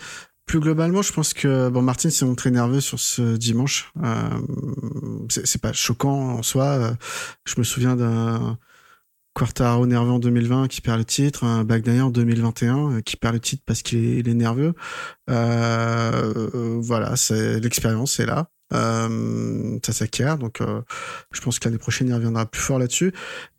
Plus 0.46 0.60
globalement, 0.60 1.00
je 1.00 1.12
pense 1.12 1.32
que 1.32 1.70
bon, 1.70 1.80
Martin 1.80 2.10
s'est 2.10 2.26
montré 2.26 2.50
nerveux 2.50 2.82
sur 2.82 3.00
ce 3.00 3.36
dimanche. 3.36 3.90
Euh, 4.02 4.28
c'est 5.30 5.60
pas 5.60 5.72
choquant 5.72 6.34
en 6.38 6.42
soi. 6.42 6.64
Euh, 6.66 6.94
Je 7.46 7.54
me 7.58 7.64
souviens 7.64 7.96
d'un 7.96 8.58
Quartaro 9.34 9.86
nerveux 9.86 10.12
en 10.12 10.18
2020 10.18 10.68
qui 10.68 10.80
perd 10.82 10.98
le 10.98 11.04
titre, 11.04 11.44
un 11.44 11.64
Bagnaia 11.64 12.04
en 12.06 12.10
2021 12.10 12.92
euh, 12.92 13.00
qui 13.00 13.16
perd 13.16 13.34
le 13.34 13.40
titre 13.40 13.62
parce 13.66 13.82
qu'il 13.82 14.28
est, 14.28 14.34
nerveux. 14.34 14.74
Euh, 15.30 16.50
euh, 16.54 16.78
voilà, 16.80 17.16
c'est 17.16 17.58
l'expérience 17.60 18.20
est 18.20 18.26
là. 18.26 18.50
Euh, 18.74 19.78
ça 19.86 19.92
s'acquiert, 19.92 20.36
donc 20.36 20.60
euh, 20.60 20.82
je 21.32 21.40
pense 21.40 21.58
que 21.58 21.66
l'année 21.68 21.78
prochaine 21.78 22.08
il 22.08 22.14
reviendra 22.14 22.44
plus 22.46 22.60
fort 22.60 22.78
là-dessus. 22.78 23.12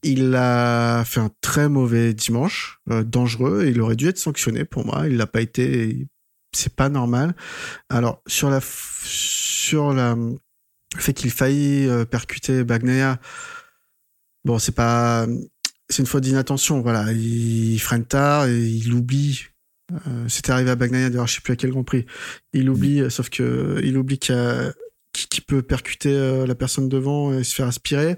Il 0.04 0.36
a 0.36 1.04
fait 1.06 1.22
un 1.22 1.32
très 1.42 1.70
mauvais 1.70 2.14
dimanche, 2.14 2.80
euh, 2.92 3.04
dangereux, 3.04 3.64
et 3.66 3.70
il 3.70 3.80
aurait 3.82 3.96
dû 3.96 4.08
être 4.08 4.18
sanctionné 4.18 4.66
pour 4.66 4.86
moi. 4.86 5.08
Il 5.08 5.18
l'a 5.18 5.28
pas 5.28 5.42
été, 5.42 6.08
c'est 6.54 6.76
pas 6.76 6.90
normal. 6.90 7.34
Alors 7.90 8.22
sur 8.28 8.50
la 8.50 8.60
sur 8.62 9.94
la 9.94 10.16
le 10.16 11.02
fait 11.02 11.14
qu'il 11.14 11.32
faillit 11.32 11.88
euh, 11.88 12.06
percuter 12.06 12.64
Bagnaia, 12.64 13.20
bon 14.44 14.60
c'est 14.60 14.76
pas 14.76 15.28
c'est 15.90 16.02
une 16.02 16.08
faute 16.08 16.24
d'inattention. 16.24 16.82
Voilà, 16.82 17.12
il 17.14 17.80
freine 17.80 18.06
tard 18.06 18.48
et 18.48 18.58
il 18.60 18.94
oublie. 18.94 19.46
Euh, 20.08 20.28
C'était 20.30 20.52
arrivé 20.52 20.72
à 20.72 20.76
Bagnaia 20.76 21.10
d'ailleurs, 21.10 21.28
je 21.28 21.36
sais 21.36 21.42
plus 21.42 21.54
à 21.54 21.56
quel 21.56 21.70
Grand 21.72 21.84
Prix. 21.84 22.06
Il 22.54 22.70
oublie, 22.70 23.02
euh, 23.02 23.10
sauf 23.10 23.30
que 23.30 23.80
il 23.84 23.98
oublie 23.98 24.18
qu'il 24.18 24.34
y 24.34 24.38
a- 24.38 24.74
qui, 25.16 25.28
qui 25.28 25.42
peut 25.42 25.62
percuter 25.62 26.14
euh, 26.14 26.46
la 26.46 26.56
personne 26.56 26.90
devant 26.90 27.34
et 27.34 27.44
se 27.44 27.56
faire 27.56 27.68
aspirer. 27.68 28.18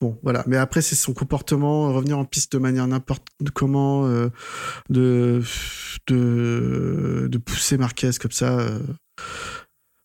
Bon, 0.00 0.18
voilà. 0.22 0.42
Mais 0.48 0.56
après, 0.56 0.82
c'est 0.82 0.96
son 0.96 1.14
comportement, 1.14 1.92
revenir 1.92 2.18
en 2.18 2.24
piste 2.24 2.52
de 2.52 2.58
manière 2.58 2.86
n'importe 2.88 3.26
comment, 3.54 4.06
euh, 4.06 4.28
de, 4.90 5.40
de, 6.08 7.28
de 7.30 7.38
pousser 7.38 7.78
Marquez 7.78 8.10
comme 8.20 8.32
ça. 8.32 8.58
euh. 8.58 8.78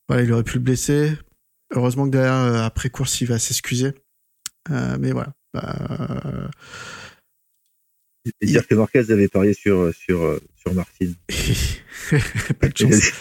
Voilà, 0.08 0.24
il 0.24 0.32
aurait 0.32 0.44
pu 0.44 0.56
le 0.56 0.64
blesser. 0.64 1.14
Heureusement 1.74 2.06
que 2.06 2.12
derrière, 2.12 2.64
après 2.64 2.90
course, 2.90 3.20
il 3.22 3.28
va 3.28 3.40
s'excuser. 3.40 3.94
Euh, 4.70 4.98
mais 5.00 5.12
voilà. 5.12 5.34
Bah, 5.54 6.50
Et 8.42 8.46
dire 8.46 8.68
que 8.68 8.76
Marquez 8.76 9.12
avait 9.12 9.28
parié 9.28 9.54
sur 9.54 9.94
sur 9.96 10.40
sur 10.56 10.74
Martin. 10.74 11.12
pas 12.60 12.70
de 12.70 12.78
chance. 12.78 13.12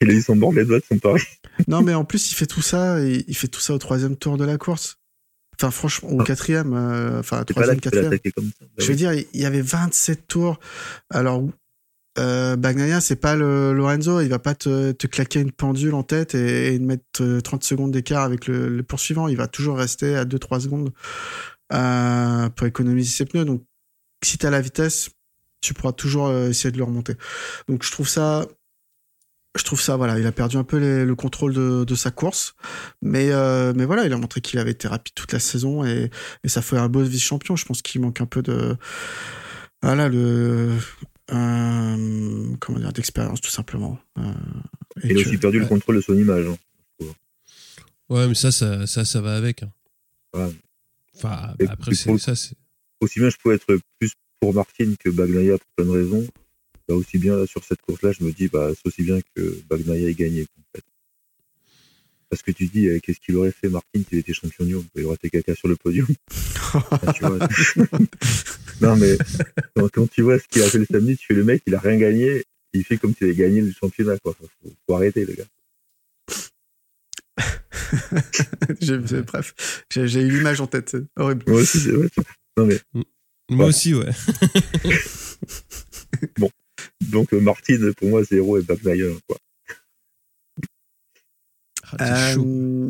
Il 0.00 0.10
a 0.10 0.12
eu 0.12 0.22
son 0.22 0.36
bord 0.36 0.52
les 0.52 0.64
doigts 0.64 0.78
de 0.80 0.84
son 0.84 0.98
pari. 0.98 1.22
Non, 1.68 1.82
mais 1.82 1.94
en 1.94 2.04
plus, 2.04 2.30
il 2.30 2.34
fait 2.34 2.46
tout 2.46 2.62
ça, 2.62 3.00
et 3.02 3.24
il 3.28 3.36
fait 3.36 3.48
tout 3.48 3.60
ça 3.60 3.74
au 3.74 3.78
troisième 3.78 4.16
tour 4.16 4.36
de 4.36 4.44
la 4.44 4.58
course. 4.58 4.98
Enfin, 5.58 5.70
franchement, 5.70 6.10
au 6.10 6.20
Ah. 6.20 6.24
quatrième, 6.24 6.74
euh, 6.74 7.20
enfin, 7.20 7.42
troisième, 7.44 7.80
quatrième. 7.80 8.10
l'attaquer 8.10 8.30
comme 8.32 8.46
ça. 8.46 8.52
Bah 8.60 8.66
Je 8.78 8.84
veux 8.84 8.90
oui. 8.90 8.96
dire, 8.96 9.12
il 9.12 9.40
y 9.40 9.46
avait 9.46 9.62
27 9.62 10.28
tours. 10.28 10.58
Alors, 11.08 11.42
euh, 12.18 12.56
Bagnaia, 12.56 13.00
c'est 13.00 13.16
pas 13.16 13.36
le 13.36 13.72
Lorenzo, 13.72 14.20
il 14.20 14.28
va 14.28 14.38
pas 14.38 14.54
te, 14.54 14.92
te 14.92 15.06
claquer 15.06 15.40
une 15.40 15.52
pendule 15.52 15.94
en 15.94 16.02
tête 16.02 16.34
et, 16.34 16.74
et 16.74 16.78
mettre 16.78 17.02
euh, 17.22 17.40
30 17.40 17.64
secondes 17.64 17.90
d'écart 17.90 18.22
avec 18.22 18.46
le, 18.48 18.68
le 18.68 18.82
poursuivant. 18.82 19.28
Il 19.28 19.36
va 19.36 19.46
toujours 19.48 19.78
rester 19.78 20.14
à 20.16 20.24
2-3 20.24 20.60
secondes 20.60 20.92
euh, 21.72 22.48
pour 22.50 22.66
économiser 22.66 23.10
ses 23.10 23.24
pneus. 23.24 23.44
Donc, 23.44 23.62
si 24.22 24.38
tu 24.38 24.46
as 24.46 24.50
la 24.50 24.60
vitesse, 24.60 25.10
tu 25.62 25.74
pourras 25.74 25.92
toujours 25.92 26.26
euh, 26.28 26.48
essayer 26.50 26.70
de 26.70 26.78
le 26.78 26.84
remonter. 26.84 27.14
Donc, 27.68 27.82
je 27.82 27.90
trouve 27.90 28.08
ça. 28.08 28.46
Je 29.56 29.64
trouve 29.64 29.80
ça, 29.80 29.96
voilà, 29.96 30.18
il 30.18 30.26
a 30.26 30.32
perdu 30.32 30.56
un 30.56 30.64
peu 30.64 30.76
les- 30.78 31.04
le 31.04 31.14
contrôle 31.14 31.52
de, 31.54 31.84
de 31.84 31.94
sa 31.94 32.10
course, 32.10 32.54
mais 33.02 33.30
euh, 33.32 33.72
mais 33.74 33.84
voilà, 33.84 34.04
il 34.06 34.12
a 34.12 34.16
montré 34.16 34.40
qu'il 34.40 34.58
avait 34.58 34.70
été 34.72 34.86
rapide 34.88 35.14
toute 35.14 35.32
la 35.32 35.38
saison 35.40 35.84
et, 35.84 36.10
et 36.44 36.48
ça 36.48 36.62
fait 36.62 36.76
un 36.76 36.88
beau 36.88 37.02
vice-champion. 37.02 37.56
Je 37.56 37.64
pense 37.64 37.82
qu'il 37.82 38.00
manque 38.00 38.20
un 38.20 38.26
peu 38.26 38.42
de, 38.42 38.76
voilà, 39.82 40.08
le, 40.08 40.70
euh, 41.32 42.56
comment 42.60 42.78
dire, 42.78 42.92
d'expérience 42.92 43.40
tout 43.40 43.50
simplement. 43.50 43.98
Euh, 44.18 44.22
et 45.02 45.08
Il 45.08 45.18
a 45.18 45.22
que- 45.22 45.28
aussi 45.28 45.38
perdu 45.38 45.58
le 45.60 45.66
contrôle 45.66 45.96
de 45.96 46.00
son 46.00 46.14
image. 46.16 46.46
hein. 46.46 46.56
Ouais, 48.08 48.28
mais 48.28 48.34
ça, 48.34 48.52
ça, 48.52 48.86
ça, 48.86 49.04
ça 49.04 49.20
va 49.20 49.34
avec. 49.36 49.64
hein. 49.64 49.72
Ouais. 50.34 50.52
Enfin, 51.16 51.54
bah, 51.58 51.64
après, 51.70 51.94
c'est 51.94 52.04
pour- 52.10 52.20
ça, 52.20 52.36
c'est. 52.36 52.54
Aussi 53.00 53.18
bien 53.18 53.30
je 53.30 53.36
pouvais 53.42 53.56
être 53.56 53.78
plus 53.98 54.12
pour 54.40 54.54
Martin 54.54 54.94
que 54.98 55.10
Bagnaia 55.10 55.58
pour 55.58 55.66
plein 55.76 55.86
de 55.86 55.90
raisons. 55.90 56.26
Bah 56.88 56.94
aussi 56.94 57.18
bien 57.18 57.36
là, 57.36 57.46
sur 57.46 57.64
cette 57.64 57.82
course-là, 57.82 58.12
je 58.12 58.22
me 58.24 58.30
dis 58.32 58.48
bah 58.48 58.70
c'est 58.74 58.86
aussi 58.86 59.02
bien 59.02 59.18
que 59.34 59.58
Bagnaia 59.68 60.08
ait 60.08 60.14
gagné 60.14 60.42
en 60.42 60.62
fait. 60.74 60.84
Parce 62.30 62.42
que 62.42 62.50
tu 62.52 62.66
dis 62.66 62.86
euh, 62.88 62.98
qu'est-ce 63.00 63.18
qu'il 63.20 63.36
aurait 63.36 63.52
fait 63.52 63.68
Martin 63.68 64.00
s'il 64.08 64.18
était 64.18 64.32
champion 64.32 64.64
du 64.64 64.74
monde? 64.76 64.86
Il 64.94 65.04
aurait 65.04 65.16
fait 65.20 65.30
caca 65.30 65.54
sur 65.54 65.68
le 65.68 65.76
podium. 65.76 66.06
Tu 67.14 67.24
vois. 67.24 67.38
non 68.80 68.96
mais 68.96 69.16
quand, 69.74 69.88
quand 69.92 70.10
tu 70.10 70.22
vois 70.22 70.38
ce 70.38 70.46
qu'il 70.48 70.62
a 70.62 70.68
fait 70.68 70.78
le 70.78 70.86
samedi, 70.90 71.16
tu 71.16 71.26
fais 71.26 71.34
le 71.34 71.44
mec, 71.44 71.62
il 71.66 71.74
a 71.74 71.78
rien 71.78 71.96
gagné, 71.96 72.44
il 72.74 72.84
fait 72.84 72.98
comme 72.98 73.14
s'il 73.14 73.28
avait 73.28 73.36
gagné 73.36 73.60
le 73.62 73.72
championnat 73.72 74.18
quoi. 74.18 74.34
Faut, 74.38 74.48
faut 74.86 74.94
arrêter 74.94 75.24
le 75.24 75.32
gars. 75.34 75.44
Bref, 79.26 79.84
j'ai 79.90 80.20
eu 80.20 80.30
l'image 80.30 80.60
en 80.60 80.66
tête, 80.66 80.96
horrible. 81.16 81.44
Moi 81.46 81.60
aussi. 81.60 81.88
Non 82.56 82.66
mais 82.66 82.78
Moi 83.48 83.64
Ouais. 83.64 83.68
aussi, 83.68 83.94
ouais. 83.94 84.10
Donc 87.00 87.32
euh, 87.32 87.40
Martin 87.40 87.78
pour 87.96 88.08
moi 88.08 88.22
c'est 88.28 88.36
héros 88.36 88.58
et 88.58 88.62
Bagnaia 88.62 89.06
quoi. 89.28 89.36
Ah. 91.98 92.32
Euh, 92.32 92.36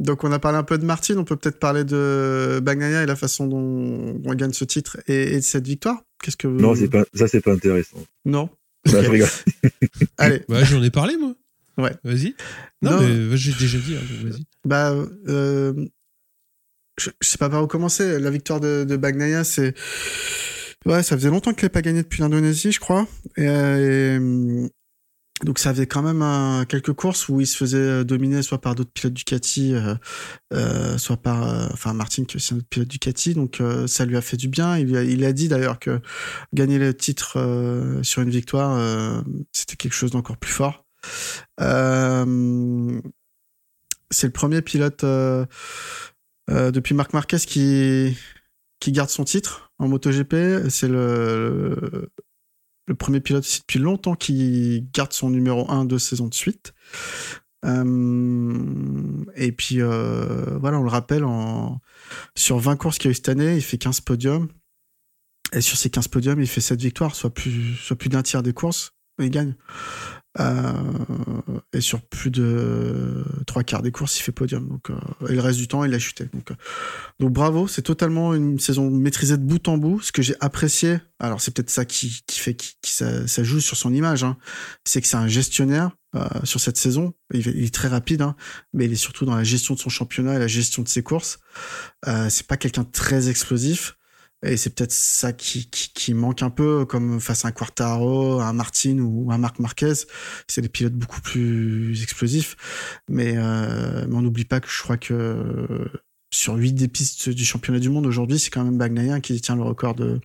donc 0.00 0.24
on 0.24 0.32
a 0.32 0.38
parlé 0.38 0.56
un 0.56 0.62
peu 0.62 0.78
de 0.78 0.84
Martin, 0.84 1.18
on 1.18 1.24
peut 1.24 1.36
peut-être 1.36 1.58
parler 1.58 1.84
de 1.84 2.60
Bagnaia 2.62 3.02
et 3.02 3.06
la 3.06 3.16
façon 3.16 3.46
dont 3.46 4.18
il 4.24 4.36
gagne 4.36 4.54
ce 4.54 4.64
titre 4.64 4.96
et, 5.06 5.34
et 5.34 5.36
de 5.36 5.40
cette 5.42 5.66
victoire. 5.66 6.00
Qu'est-ce 6.22 6.36
que 6.38 6.48
Non, 6.48 6.74
c'est 6.74 6.88
pas 6.88 7.04
ça 7.14 7.28
c'est 7.28 7.42
pas 7.42 7.52
intéressant. 7.52 7.98
non 8.24 8.48
Non, 8.86 9.02
je 9.02 9.10
rigole. 9.10 9.28
Allez, 10.18 10.42
Ouais, 10.48 10.64
j'en 10.64 10.82
ai 10.82 10.90
parlé, 10.90 11.16
moi. 11.18 11.34
Ouais. 11.76 11.92
Vas-y. 12.04 12.34
Non, 12.80 12.92
Non. 12.92 13.00
mais 13.02 13.36
j'ai 13.36 13.52
déjà 13.52 13.78
dit, 13.78 13.96
hein, 13.96 14.30
bah 14.64 14.92
euh, 15.28 15.74
je, 16.98 17.10
je 17.20 17.28
sais 17.28 17.36
pas 17.36 17.50
par 17.50 17.62
où 17.62 17.66
commencer. 17.66 18.18
La 18.18 18.30
victoire 18.30 18.60
de, 18.60 18.84
de 18.88 18.96
Bagnaia, 18.96 19.44
c'est 19.44 19.74
ouais, 20.86 21.02
ça 21.02 21.16
faisait 21.16 21.30
longtemps 21.30 21.52
qu'il 21.52 21.62
n'avait 21.62 21.72
pas 21.72 21.82
gagné 21.82 22.02
depuis 22.02 22.22
l'Indonésie, 22.22 22.72
je 22.72 22.80
crois. 22.80 23.06
Et, 23.36 23.46
euh, 23.46 24.68
donc 25.44 25.58
ça 25.58 25.74
faisait 25.74 25.86
quand 25.86 26.02
même 26.02 26.64
quelques 26.66 26.94
courses 26.94 27.28
où 27.28 27.42
il 27.42 27.46
se 27.46 27.58
faisait 27.58 27.76
euh, 27.76 28.04
dominer 28.04 28.40
soit 28.40 28.58
par 28.58 28.74
d'autres 28.74 28.92
pilotes 28.92 29.12
Ducati, 29.12 29.74
euh, 29.74 29.94
euh, 30.54 30.96
soit 30.96 31.18
par 31.18 31.46
euh, 31.46 31.66
enfin 31.72 31.92
Martin 31.92 32.24
qui 32.24 32.34
est 32.34 32.36
aussi 32.36 32.54
un 32.54 32.58
autre 32.58 32.68
pilote 32.70 32.88
Ducati. 32.88 33.34
Donc 33.34 33.62
ça 33.86 34.06
lui 34.06 34.16
a 34.16 34.22
fait 34.22 34.38
du 34.38 34.48
bien. 34.48 34.78
Il, 34.78 34.94
il 34.94 35.24
a 35.24 35.32
dit 35.34 35.48
d'ailleurs 35.48 35.78
que 35.78 36.00
gagner 36.54 36.78
le 36.78 36.94
titre 36.94 37.98
sur 38.02 38.22
une 38.22 38.30
victoire, 38.30 39.22
c'était 39.52 39.76
quelque 39.76 39.92
chose 39.92 40.12
d'encore 40.12 40.38
plus 40.38 40.52
fort. 40.52 40.86
C'est 41.58 42.24
le 44.26 44.32
premier 44.32 44.62
pilote 44.62 45.04
depuis 46.48 46.94
Marc 46.94 47.12
Marquez 47.12 47.38
qui 47.38 48.16
qui 48.80 48.92
garde 48.92 49.10
son 49.10 49.24
titre 49.24 49.72
en 49.78 49.88
MotoGP. 49.88 50.68
C'est 50.68 50.88
le, 50.88 52.10
premier 52.98 53.20
pilote 53.20 53.44
aussi 53.44 53.60
depuis 53.60 53.78
longtemps 53.78 54.14
qui 54.14 54.88
garde 54.92 55.12
son 55.12 55.30
numéro 55.30 55.70
1 55.70 55.84
deux 55.84 55.98
saisons 55.98 56.28
de 56.28 56.34
suite. 56.34 56.72
Euh, 57.64 59.24
et 59.34 59.50
puis 59.50 59.80
euh, 59.80 60.56
voilà, 60.58 60.78
on 60.78 60.82
le 60.82 60.90
rappelle, 60.90 61.24
sur 62.36 62.58
20 62.58 62.76
courses 62.76 62.98
qu'il 62.98 63.06
y 63.06 63.10
a 63.10 63.12
eu 63.12 63.14
cette 63.14 63.28
année, 63.28 63.56
il 63.56 63.62
fait 63.62 63.78
15 63.78 64.00
podiums. 64.00 64.48
Et 65.52 65.60
sur 65.60 65.76
ces 65.76 65.90
15 65.90 66.08
podiums, 66.08 66.40
il 66.40 66.48
fait 66.48 66.60
7 66.60 66.80
victoires, 66.80 67.14
soit 67.14 67.30
plus, 67.30 67.74
soit 67.76 67.96
plus 67.96 68.08
d'un 68.08 68.22
tiers 68.22 68.42
des 68.42 68.52
courses, 68.52 68.92
il 69.20 69.30
gagne. 69.30 69.54
Euh, 70.38 70.72
et 71.72 71.80
sur 71.80 72.02
plus 72.02 72.30
de 72.30 73.24
trois 73.46 73.62
quarts 73.62 73.82
des 73.82 73.90
courses, 73.92 74.18
il 74.18 74.22
fait 74.22 74.32
podium. 74.32 74.68
Donc, 74.68 74.90
euh, 74.90 74.94
et 75.28 75.34
le 75.34 75.40
reste 75.40 75.58
du 75.58 75.68
temps, 75.68 75.84
il 75.84 75.94
a 75.94 75.98
chuté. 75.98 76.28
Donc, 76.32 76.50
euh, 76.50 76.54
donc 77.20 77.32
bravo, 77.32 77.68
c'est 77.68 77.82
totalement 77.82 78.34
une 78.34 78.58
saison 78.58 78.90
maîtrisée 78.90 79.36
de 79.36 79.42
bout 79.42 79.66
en 79.68 79.78
bout. 79.78 80.00
Ce 80.00 80.12
que 80.12 80.22
j'ai 80.22 80.34
apprécié, 80.40 80.98
alors 81.20 81.40
c'est 81.40 81.52
peut-être 81.54 81.70
ça 81.70 81.84
qui, 81.84 82.22
qui 82.26 82.40
fait 82.40 82.54
qui, 82.54 82.74
qui 82.82 82.92
ça, 82.92 83.26
ça 83.26 83.44
joue 83.44 83.60
sur 83.60 83.76
son 83.76 83.92
image, 83.94 84.24
hein, 84.24 84.36
c'est 84.84 85.00
que 85.00 85.06
c'est 85.08 85.16
un 85.16 85.28
gestionnaire 85.28 85.90
euh, 86.14 86.26
sur 86.44 86.60
cette 86.60 86.76
saison. 86.76 87.14
Il, 87.32 87.48
est- 87.48 87.74
très 87.74 87.88
rapide, 87.88 88.22
hein, 88.22 88.36
mais 88.72 88.86
il 88.86 88.92
est 88.92 88.96
surtout 88.96 89.24
dans 89.24 89.34
la 89.36 89.44
gestion 89.44 89.74
de 89.74 89.78
son 89.78 89.90
championnat 89.90 90.34
et 90.34 90.38
la 90.38 90.46
gestion 90.46 90.82
de 90.82 90.88
ses 90.88 91.02
courses. 91.02 91.38
Euh, 92.06 92.28
c'est 92.30 92.46
pas 92.46 92.56
quelqu'un 92.56 92.82
de 92.82 92.90
très 92.90 93.28
explosif. 93.28 93.95
Et 94.46 94.56
c'est 94.56 94.70
peut-être 94.70 94.92
ça 94.92 95.32
qui, 95.32 95.68
qui, 95.70 95.92
qui 95.92 96.14
manque 96.14 96.42
un 96.42 96.50
peu, 96.50 96.84
comme 96.84 97.20
face 97.20 97.44
à 97.44 97.48
un 97.48 97.52
Quartaro, 97.52 98.40
un 98.40 98.52
Martin 98.52 98.98
ou 98.98 99.30
un 99.32 99.38
Marc 99.38 99.58
Marquez. 99.58 99.92
C'est 100.48 100.60
des 100.60 100.68
pilotes 100.68 100.94
beaucoup 100.94 101.20
plus 101.20 102.02
explosifs. 102.02 102.56
Mais, 103.08 103.34
euh, 103.36 104.06
mais 104.08 104.14
on 104.14 104.22
n'oublie 104.22 104.44
pas 104.44 104.60
que 104.60 104.68
je 104.68 104.82
crois 104.82 104.96
que 104.96 105.88
sur 106.30 106.54
8 106.54 106.72
des 106.74 106.88
pistes 106.88 107.28
du 107.28 107.44
championnat 107.44 107.78
du 107.80 107.88
monde 107.88 108.06
aujourd'hui, 108.06 108.38
c'est 108.38 108.50
quand 108.50 108.64
même 108.64 108.78
Bagnaia 108.78 109.20
qui 109.20 109.32
détient 109.32 109.56
le 109.56 109.62
record 109.62 109.94
de, 109.94 110.20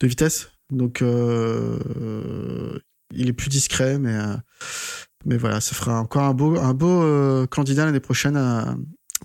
de 0.00 0.06
vitesse. 0.06 0.50
Donc, 0.70 1.02
euh, 1.02 2.78
il 3.12 3.28
est 3.28 3.32
plus 3.32 3.48
discret, 3.48 3.98
mais, 3.98 4.14
euh, 4.14 4.36
mais 5.24 5.36
voilà, 5.36 5.60
ça 5.60 5.74
fera 5.74 6.00
encore 6.00 6.22
un 6.22 6.34
beau, 6.34 6.58
un 6.58 6.74
beau 6.74 7.02
euh, 7.02 7.46
candidat 7.46 7.84
l'année 7.86 8.00
prochaine 8.00 8.36
à- 8.36 8.76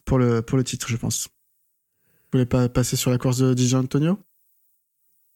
pour, 0.06 0.18
le, 0.18 0.42
pour 0.42 0.58
le 0.58 0.64
titre, 0.64 0.88
je 0.90 0.98
pense. 0.98 1.28
Vous 2.36 2.40
voulez 2.40 2.50
pas 2.50 2.68
passer 2.68 2.98
sur 2.98 3.12
la 3.12 3.18
course 3.18 3.38
de 3.38 3.54
Di 3.54 3.74
Antonio? 3.76 4.20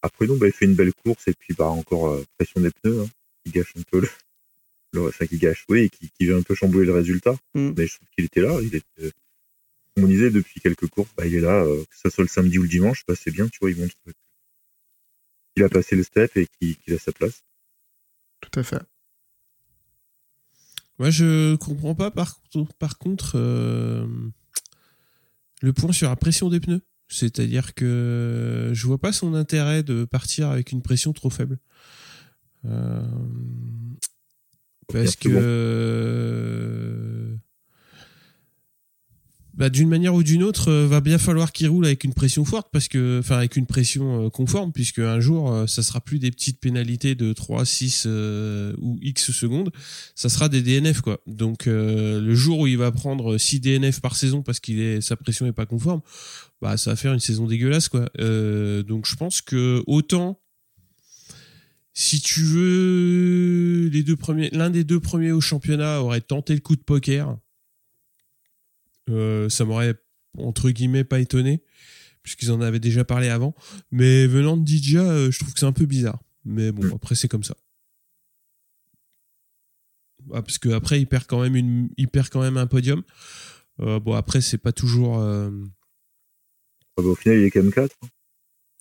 Après, 0.02 0.28
donc, 0.28 0.40
bah, 0.40 0.48
il 0.48 0.52
fait 0.52 0.66
une 0.66 0.76
belle 0.76 0.94
course 0.94 1.30
et 1.30 1.34
puis 1.34 1.54
bah, 1.54 1.68
encore 1.70 2.10
euh, 2.10 2.26
pression 2.38 2.60
des 2.60 2.72
pneus, 2.72 3.04
hein, 3.04 3.08
qui 3.46 3.54
gâche 3.54 3.72
un 3.78 3.84
peu 3.90 4.02
le. 4.02 4.10
le- 4.92 5.08
Enfin, 5.08 5.26
qui 5.26 5.38
gâche, 5.38 5.64
oui, 5.70 5.84
et 5.84 5.90
qui, 5.90 6.10
qui 6.10 6.26
vient 6.26 6.36
un 6.40 6.42
peu 6.42 6.56
chambouler 6.56 6.86
le 6.86 6.92
résultat. 6.92 7.38
Mm. 7.54 7.72
Mais 7.78 7.88
je 7.88 7.96
trouve 7.96 8.10
qu'il 8.10 8.26
était 8.26 8.42
là. 8.42 8.60
Il 8.62 8.76
est, 8.76 8.84
euh, 9.00 9.12
comme 9.96 10.04
on 10.04 10.08
disait, 10.08 10.30
depuis 10.30 10.60
quelques 10.60 10.88
courses, 10.88 11.08
bah, 11.16 11.26
il 11.26 11.36
est 11.36 11.40
là, 11.40 11.64
euh, 11.64 11.86
que 11.86 11.96
ce 11.96 12.10
soit 12.10 12.26
le 12.26 12.28
samedi 12.28 12.60
ou 12.60 12.64
le 12.64 12.68
dimanche, 12.68 13.06
bah, 13.08 13.14
c'est 13.16 13.32
bien, 13.32 13.48
tu 13.48 13.60
vois, 13.62 13.72
il 13.72 13.80
montre 13.80 13.96
qu'il 15.56 15.64
a 15.64 15.70
passé 15.70 15.96
le 15.96 16.04
step 16.04 16.36
et 16.36 16.48
qu'il 16.60 16.94
a 16.94 17.00
sa 17.00 17.14
place. 17.14 17.44
Tout 18.42 18.60
à 18.60 18.64
fait. 18.64 18.82
Moi, 20.98 21.12
je 21.12 21.56
comprends 21.56 21.96
pas, 21.96 22.12
par, 22.12 22.42
contre- 22.52 22.74
par 22.74 22.98
contre, 22.98 23.38
euh, 23.38 24.06
le 25.62 25.74
point 25.74 25.92
sur 25.92 26.10
la 26.10 26.16
pression 26.16 26.50
des 26.50 26.60
pneus. 26.60 26.82
C'est-à-dire 27.08 27.74
que 27.74 28.72
je 28.74 28.88
vois 28.88 29.00
pas 29.00 29.12
son 29.12 29.34
intérêt 29.34 29.82
de 29.82 30.06
partir 30.06 30.50
avec 30.50 30.72
une 30.72 30.82
pression 30.82 31.12
trop 31.12 31.30
faible. 31.30 31.58
Euh, 32.66 33.02
parce 34.92 35.16
que 35.16 35.30
euh, 35.32 37.36
bah, 39.60 39.70
d'une 39.70 39.90
manière 39.90 40.16
ou 40.16 40.24
d'une 40.24 40.42
autre, 40.42 40.70
euh, 40.70 40.88
va 40.88 41.02
bien 41.02 41.18
falloir 41.18 41.52
qu'il 41.52 41.68
roule 41.68 41.86
avec 41.86 42.06
une 42.06 42.14
pression 42.14 42.46
forte 42.46 42.70
parce 42.72 42.88
que, 42.88 43.20
enfin, 43.20 43.36
avec 43.36 43.58
une 43.58 43.66
pression 43.66 44.28
euh, 44.28 44.30
conforme, 44.30 44.72
puisque 44.72 45.00
un 45.00 45.20
jour, 45.20 45.52
euh, 45.52 45.68
ça 45.68 45.84
sera 45.84 46.00
plus 46.00 46.18
des 46.18 46.32
petites 46.32 46.62
pénalités 46.62 47.14
de 47.14 47.34
3, 47.34 47.66
6 47.66 48.06
euh, 48.06 48.74
ou 48.80 48.98
X 49.02 49.32
secondes, 49.32 49.72
ça 50.16 50.30
sera 50.30 50.48
des 50.48 50.62
DNF 50.62 51.02
quoi. 51.02 51.20
Donc 51.28 51.66
le 51.66 52.36
jour 52.36 52.60
où 52.60 52.68
il 52.68 52.78
va 52.78 52.92
prendre 52.92 53.38
6 53.38 53.60
DNF 53.60 54.00
par 54.00 54.16
saison 54.16 54.44
parce 54.44 54.62
qu'il 54.62 54.80
est 54.80 55.02
sa 55.02 55.18
pression 55.18 55.46
est 55.46 55.52
pas 55.52 55.66
conforme, 55.66 56.02
bah 56.62 56.78
ça 56.78 56.92
va 56.92 56.96
faire 56.96 57.14
une 57.14 57.20
saison 57.20 57.46
dégueulasse 57.46 57.90
quoi. 57.90 58.10
Donc 58.18 59.06
je 59.06 59.16
pense 59.16 59.42
que 59.42 59.84
autant 59.88 60.40
si 61.94 62.22
tu 62.22 62.44
veux 62.44 63.90
les 63.92 64.04
deux 64.04 64.16
premiers 64.16 64.50
l'un 64.52 64.70
des 64.70 64.84
deux 64.84 65.00
premiers 65.00 65.32
au 65.32 65.42
championnat 65.42 66.02
aurait 66.02 66.22
tenté 66.22 66.54
le 66.54 66.62
coup 66.62 66.76
de 66.76 66.82
poker 66.82 67.38
euh, 69.10 69.50
ça 69.50 69.66
m'aurait 69.66 69.96
entre 70.38 70.70
guillemets 70.70 71.04
pas 71.04 71.20
étonné 71.20 71.64
puisqu'ils 72.24 72.52
en 72.52 72.62
avaient 72.62 72.80
déjà 72.80 73.04
parlé 73.04 73.30
avant 73.30 73.56
mais 73.92 74.28
venant 74.28 74.58
de 74.58 74.64
Dija 74.64 75.02
euh, 75.02 75.32
je 75.32 75.40
trouve 75.40 75.54
que 75.54 75.60
c'est 75.60 75.66
un 75.66 75.74
peu 75.74 75.86
bizarre 75.86 76.20
mais 76.46 76.72
bon 76.72 76.86
Mm. 76.86 76.94
après 76.96 77.16
c'est 77.16 77.28
comme 77.28 77.44
ça 77.44 77.56
Ah, 80.34 80.42
parce 80.44 80.58
que 80.60 80.70
après 80.70 81.00
il 81.00 81.08
perd 81.08 81.26
quand 81.26 81.42
même 81.42 81.56
une, 81.56 81.90
il 81.98 82.08
perd 82.08 82.30
quand 82.30 82.42
même 82.42 82.58
un 82.58 82.68
podium. 82.68 83.02
Euh, 83.80 84.00
bon 84.00 84.14
après 84.14 84.42
c'est 84.42 84.58
pas 84.60 84.72
toujours. 84.72 85.18
Ah 85.20 85.50
bah, 86.98 87.04
au 87.04 87.16
final, 87.16 87.40
il 87.40 87.46
est 87.46 87.52
quand 87.52 87.64
même 87.64 87.72
4. 87.74 87.96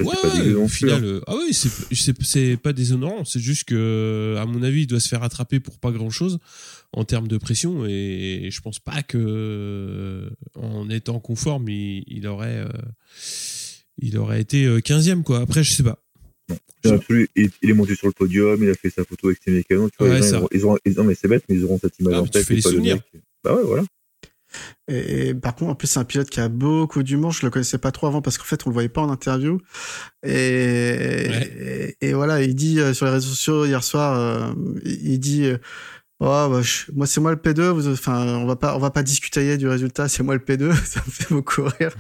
Ouais, 0.01 0.07
ouais, 0.25 0.55
au 0.55 0.69
final, 0.69 1.05
euh, 1.05 1.21
ah 1.27 1.35
oui, 1.37 1.53
c'est 1.53 2.57
pas 2.57 2.73
déshonorant, 2.73 3.25
c'est 3.25 3.41
juste 3.41 3.65
que 3.65 4.37
à 4.39 4.47
mon 4.47 4.63
avis, 4.63 4.83
il 4.83 4.87
doit 4.87 5.01
se 5.01 5.09
faire 5.09 5.23
attraper 5.25 5.59
pour 5.59 5.79
pas 5.79 5.91
grand 5.91 6.11
chose 6.11 6.39
en 6.93 7.05
termes 7.05 7.27
de 7.27 7.37
pression 7.37 7.85
et 7.85 8.49
je 8.53 8.61
pense 8.61 8.79
pas 8.79 9.03
que 9.03 9.19
euh, 9.19 10.31
en 10.55 10.89
étant 10.89 11.19
conforme, 11.19 11.69
il, 11.69 12.05
il 12.07 12.27
aurait 12.29 12.59
euh, 12.59 12.69
il 14.01 14.17
aurait 14.19 14.41
été 14.41 14.65
euh, 14.67 14.79
15e 14.79 15.23
quoi. 15.25 15.41
Après, 15.41 15.65
je 15.65 15.73
sais 15.73 15.83
pas. 15.83 15.99
Il, 17.11 17.51
il 17.63 17.71
est 17.71 17.75
monté 17.75 17.95
sur 17.97 18.07
le 18.07 18.13
podium, 18.13 18.63
il 18.63 18.71
a 18.71 18.75
fait 18.75 18.91
sa 18.91 19.05
photo 19.05 19.27
avec 19.27 19.41
ses 19.45 19.51
mécanos. 19.51 19.91
Tu 19.91 20.05
vois, 20.05 20.15
Ouais, 20.15 20.21
ils 20.53 20.65
auront- 20.65 20.79
ils 20.85 20.93
non, 20.95 21.05
mais 21.05 21.15
c'est 21.15 21.29
bête, 21.29 21.43
mais 21.49 21.57
ils 21.57 21.65
auront 21.65 21.79
cette 21.79 21.99
image 21.99 22.15
Ah, 22.17 22.23
en 22.23 22.27
tête. 22.27 22.49
les 22.49 22.61
souvenirs. 22.63 22.99
Bah 23.45 23.55
ouais, 23.55 23.63
voilà. 23.65 23.85
Et, 24.89 25.29
et 25.29 25.35
par 25.35 25.55
contre, 25.55 25.73
en 25.73 25.75
plus, 25.75 25.89
c'est 25.89 25.99
un 25.99 26.05
pilote 26.05 26.31
qui 26.31 26.41
a 26.41 26.49
beaucoup 26.49 27.03
d'humour. 27.03 27.33
Je 27.33 27.45
le 27.45 27.51
connaissais 27.51 27.79
pas 27.79 27.93
trop 27.93 28.07
avant 28.07 28.23
parce 28.23 28.39
qu'en 28.39 28.45
fait, 28.45 28.67
on 28.67 28.71
le 28.71 28.75
voyait 28.75 28.89
pas 28.89 29.03
en 29.03 29.11
interview. 29.11 29.59
Et, 30.25 31.29
et, 32.01 32.09
et 32.09 32.13
voilà, 32.13 32.43
il 32.43 32.55
dit 32.55 32.81
euh, 32.81 32.95
sur 32.95 33.07
les 33.07 33.13
réseaux 33.13 33.29
sociaux 33.29 33.65
hier 33.67 33.83
soir, 33.85 34.19
euh, 34.19 34.53
il 34.85 35.13
il 35.13 35.21
dit, 35.21 35.45
euh, 35.45 35.59
oh, 36.21 36.49
bah, 36.51 36.63
je- 36.63 36.91
moi 36.93 37.07
c'est 37.07 37.21
moi 37.21 37.31
le 37.31 37.37
P2. 37.37 37.71
Vous, 37.71 37.89
enfin, 37.89 38.27
on 38.39 38.47
va 38.47 38.57
pas, 38.57 38.77
on 38.77 38.79
va 38.79 38.91
pas 38.91 39.03
discuter 39.03 39.57
du 39.57 39.69
résultat. 39.69 40.09
C'est 40.09 40.23
moi 40.23 40.35
le 40.35 40.41
P2. 40.41 40.73
Ça 40.85 41.01
me 41.07 41.11
fait 41.11 41.29
beaucoup 41.35 41.63
rire. 41.65 41.95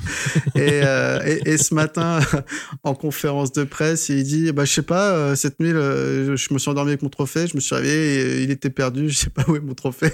et, 0.54 0.80
euh, 0.84 1.20
et, 1.24 1.50
et 1.50 1.58
ce 1.58 1.74
matin, 1.74 2.20
en 2.82 2.94
conférence 2.94 3.52
de 3.52 3.64
presse, 3.64 4.08
il 4.08 4.22
dit, 4.24 4.52
bah 4.52 4.64
je 4.64 4.72
sais 4.72 4.82
pas, 4.82 5.12
euh, 5.14 5.34
cette 5.36 5.60
nuit, 5.60 5.72
le- 5.72 6.36
je, 6.36 6.54
me 6.54 6.58
suis 6.58 6.70
endormi 6.70 6.90
avec 6.90 7.02
mon 7.02 7.08
trophée. 7.10 7.46
Je 7.46 7.54
me 7.54 7.60
suis 7.60 7.74
réveillé, 7.74 7.94
et, 7.94 8.24
euh, 8.24 8.40
il 8.42 8.50
était 8.50 8.70
perdu. 8.70 9.08
Je 9.10 9.16
sais 9.16 9.30
pas 9.30 9.44
où 9.48 9.56
est 9.56 9.60
mon 9.60 9.74
trophée. 9.74 10.12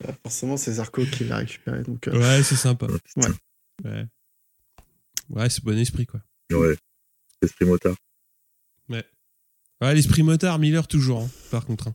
Bah, 0.00 0.12
Forcément, 0.22 0.56
c'est 0.56 0.72
Zarco 0.72 1.04
qui 1.04 1.24
l'a 1.24 1.36
récupéré. 1.38 1.82
Donc, 1.82 2.08
euh, 2.08 2.12
Ouais, 2.18 2.42
c'est 2.42 2.56
sympa. 2.56 2.86
Ouais. 3.16 3.24
Ouais. 3.84 4.06
Ouais, 5.30 5.48
c'est 5.48 5.64
bon 5.64 5.76
esprit 5.78 6.06
quoi. 6.06 6.20
Ouais. 6.52 6.76
Esprit 7.40 7.64
motard. 7.64 7.94
Ouais, 8.88 9.04
l'esprit 9.94 10.22
motard, 10.22 10.58
Miller 10.58 10.86
toujours, 10.86 11.22
hein, 11.22 11.30
par 11.50 11.66
contre. 11.66 11.88
hein. 11.88 11.94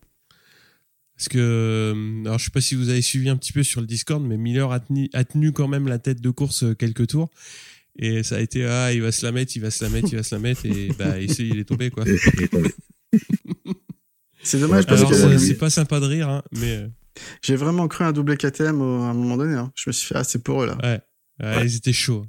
Parce 1.16 1.30
que, 1.30 1.38
euh, 1.40 2.22
alors 2.26 2.38
je 2.38 2.46
sais 2.46 2.52
pas 2.52 2.62
si 2.62 2.76
vous 2.76 2.90
avez 2.90 3.02
suivi 3.02 3.28
un 3.30 3.38
petit 3.38 3.52
peu 3.54 3.64
sur 3.64 3.82
le 3.82 3.88
Discord, 3.88 4.24
mais 4.24 4.38
Miller 4.38 4.72
a 4.72 4.80
tenu, 4.80 5.10
a 5.14 5.24
tenu 5.24 5.52
quand 5.52 5.68
même 5.68 5.88
la 5.88 5.98
tête 5.98 6.22
de 6.22 6.30
course 6.30 6.64
euh, 6.64 6.74
quelques 6.76 7.08
tours. 7.08 7.30
Et 7.98 8.22
ça 8.22 8.36
a 8.36 8.40
été, 8.40 8.66
ah, 8.66 8.94
il 8.94 9.02
va 9.02 9.12
se 9.12 9.26
la 9.26 9.32
mettre, 9.32 9.56
il 9.56 9.62
va 9.62 9.72
se 9.72 9.84
la 9.84 9.90
mettre, 9.90 10.10
il 10.12 10.18
va 10.18 10.22
se 10.24 10.36
la 10.36 10.40
mettre, 10.40 10.66
et 10.68 10.90
bah, 11.00 11.20
ici, 11.20 11.48
il 11.50 11.58
est 11.60 11.64
tombé, 11.64 11.90
quoi. 11.90 12.08
Et 12.08 12.16
il 12.36 12.44
est 12.44 12.48
tombé. 12.48 12.70
c'est 14.44 14.60
dommage 14.60 14.86
parce 14.86 15.00
Alors, 15.02 15.12
que 15.12 15.18
c'est 15.18 15.30
lui- 15.30 15.40
c'est 15.40 15.56
pas 15.58 15.72
sympa 15.72 16.00
de 16.00 16.06
rire, 16.06 16.30
hein, 16.30 16.44
mais 16.52 16.76
euh, 16.78 16.88
j'ai 17.42 17.56
vraiment 17.56 17.88
cru 17.88 18.04
un 18.04 18.12
double 18.12 18.38
KTM 18.38 18.80
à 18.82 19.10
un 19.10 19.14
moment 19.16 19.38
donné. 19.38 19.56
hein. 19.56 19.72
Je 19.76 19.90
me 19.90 19.94
suis 19.94 20.08
fait, 20.08 20.16
ah, 20.18 20.24
c'est 20.24 20.44
pour 20.44 20.62
eux 20.64 20.68
là. 20.68 20.78
ouais, 20.84 21.02
ouais, 21.44 21.56
Ouais. 21.58 21.66
ils 21.66 21.76
étaient 21.76 21.94
chauds. 21.94 22.26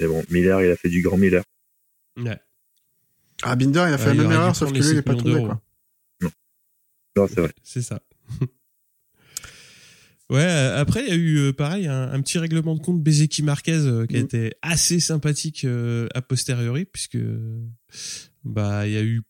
C'est 0.00 0.08
bon. 0.08 0.24
Miller, 0.30 0.62
il 0.62 0.70
a 0.70 0.76
fait 0.76 0.88
du 0.88 1.02
grand 1.02 1.18
Miller. 1.18 1.44
Ouais. 2.16 2.38
Ah, 3.44 3.56
Binder, 3.56 3.84
il 3.88 3.94
a 3.94 3.98
fait 3.98 4.10
Ouais, 4.10 4.14
la 4.14 4.22
même 4.24 4.32
erreur, 4.32 4.56
sauf 4.56 4.72
que 4.72 4.78
lui, 4.78 4.84
il 4.84 4.90
est 4.92 4.94
7 4.96 5.04
pas 5.04 5.14
tombé. 5.14 5.40
Quoi. 5.40 5.60
Non, 7.16 7.26
c'est 7.28 7.40
vrai. 7.40 7.52
C'est 7.62 7.82
ça. 7.82 8.00
ouais, 10.30 10.40
euh, 10.40 10.80
après, 10.80 11.02
il 11.04 11.08
y 11.08 11.12
a 11.12 11.14
eu, 11.14 11.36
euh, 11.38 11.52
pareil, 11.52 11.86
un, 11.86 12.10
un 12.12 12.20
petit 12.22 12.38
règlement 12.38 12.74
de 12.74 12.80
compte 12.80 13.02
Bezeki 13.02 13.42
Marquez 13.42 13.72
euh, 13.72 14.06
qui 14.06 14.16
a 14.16 14.18
Mhm. 14.20 14.24
été 14.24 14.52
assez 14.62 14.98
sympathique 15.00 15.64
euh, 15.64 16.08
a 16.14 16.22
posteriori, 16.22 16.84
puisque 16.86 17.18
bah, 18.44 18.86
il 18.86 18.92
y 18.94 18.96
a 18.96 19.02
eu 19.02 19.22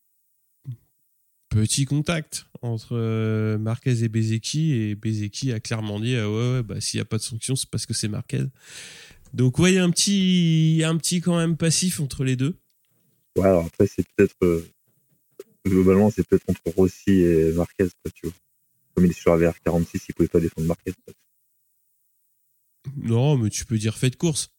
petit 1.50 1.84
contact 1.84 2.46
entre 2.62 2.96
euh, 2.96 3.58
Marquez 3.58 4.02
et 4.02 4.08
Bezeki, 4.08 4.72
et 4.72 4.94
Bezeki 4.94 5.52
a 5.52 5.60
clairement 5.60 6.00
dit 6.00 6.16
ah 6.16 6.28
ouais, 6.30 6.52
ouais, 6.54 6.62
bah, 6.62 6.80
s'il 6.80 6.98
n'y 6.98 7.02
a 7.02 7.04
pas 7.04 7.18
de 7.18 7.22
sanction, 7.22 7.54
c'est 7.54 7.68
parce 7.68 7.86
que 7.86 7.94
c'est 7.94 8.08
Marquez. 8.08 8.44
Donc, 9.34 9.58
ouais, 9.58 9.72
il 9.72 9.74
y 9.74 9.78
a 9.78 9.84
un 9.84 9.90
petit, 9.90 10.72
il 10.72 10.76
y 10.76 10.84
a 10.84 10.88
un 10.88 10.96
petit 10.96 11.20
quand 11.20 11.36
même 11.36 11.56
passif 11.56 12.00
entre 12.00 12.24
les 12.24 12.36
deux. 12.36 12.56
Ouais, 13.36 13.44
alors 13.48 13.64
après, 13.66 13.86
c'est 13.86 14.06
peut-être. 14.16 14.36
euh, 14.42 14.66
globalement, 15.66 16.10
c'est 16.10 16.26
peut-être 16.26 16.48
entre 16.48 16.62
Rossi 16.76 17.10
et 17.22 17.52
Marquez, 17.52 17.88
quoi, 18.02 18.10
tu 18.14 18.26
vois. 18.26 18.34
Comme 18.94 19.06
il 19.06 19.10
est 19.10 19.14
sur 19.14 19.34
la 19.36 19.50
VR46, 19.50 20.04
il 20.08 20.14
pouvait 20.14 20.28
pas 20.28 20.40
défendre 20.40 20.66
Marquez. 20.68 20.92
quoi. 21.04 21.14
Non, 22.96 23.36
mais 23.38 23.50
tu 23.50 23.64
peux 23.64 23.78
dire 23.78 23.96
fait 23.96 24.10
de 24.10 24.16
course. 24.16 24.50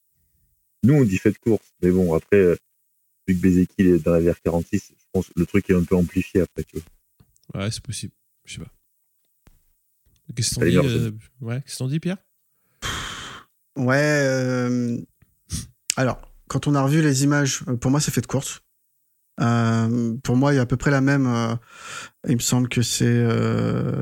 Nous, 0.83 0.93
on 0.93 1.03
dit 1.03 1.17
fait 1.17 1.31
de 1.31 1.37
course. 1.37 1.65
Mais 1.81 1.91
bon, 1.91 2.13
après, 2.13 2.37
euh, 2.37 2.55
vu 3.27 3.35
que 3.35 3.39
Bezeki 3.41 3.81
est 3.81 3.99
dans 4.03 4.11
la 4.13 4.19
VR46, 4.19 4.89
je 4.97 5.05
pense 5.13 5.27
que 5.27 5.33
le 5.37 5.45
truc 5.45 5.69
est 5.69 5.75
un 5.75 5.83
peu 5.83 5.95
amplifié 5.95 6.41
après, 6.41 6.63
tu 6.63 6.77
vois. 6.79 7.61
Ouais, 7.63 7.71
c'est 7.71 7.81
possible. 7.83 8.13
Je 8.45 8.55
sais 8.55 8.59
pas. 8.61 8.71
Qu'est-ce 10.35 10.49
que 10.49 10.55
t'en 10.55 10.61
Allez, 10.61 10.71
dis, 10.71 10.75
Jordan. 10.77 11.01
euh, 11.41 11.45
Ouais, 11.45 11.61
qu'est-ce 11.61 11.73
que 11.75 11.77
t'en 11.79 11.87
dis, 11.87 11.99
Pierre? 11.99 12.17
Ouais. 13.77 13.95
euh, 13.97 14.97
Alors, 15.97 16.19
quand 16.47 16.67
on 16.67 16.75
a 16.75 16.81
revu 16.81 17.01
les 17.01 17.23
images, 17.23 17.63
euh, 17.67 17.75
pour 17.75 17.91
moi, 17.91 17.99
c'est 17.99 18.11
fait 18.11 18.21
de 18.21 18.27
course. 18.27 18.61
Euh, 19.41 20.15
pour 20.23 20.37
moi, 20.37 20.53
il 20.53 20.57
y 20.57 20.59
a 20.59 20.61
à 20.61 20.65
peu 20.65 20.77
près 20.77 20.91
la 20.91 21.01
même. 21.01 21.27
euh, 21.27 21.55
il 22.27 22.35
me 22.35 22.41
semble 22.41 22.69
que 22.69 22.81
c'est 22.81 23.05
euh, 23.07 24.01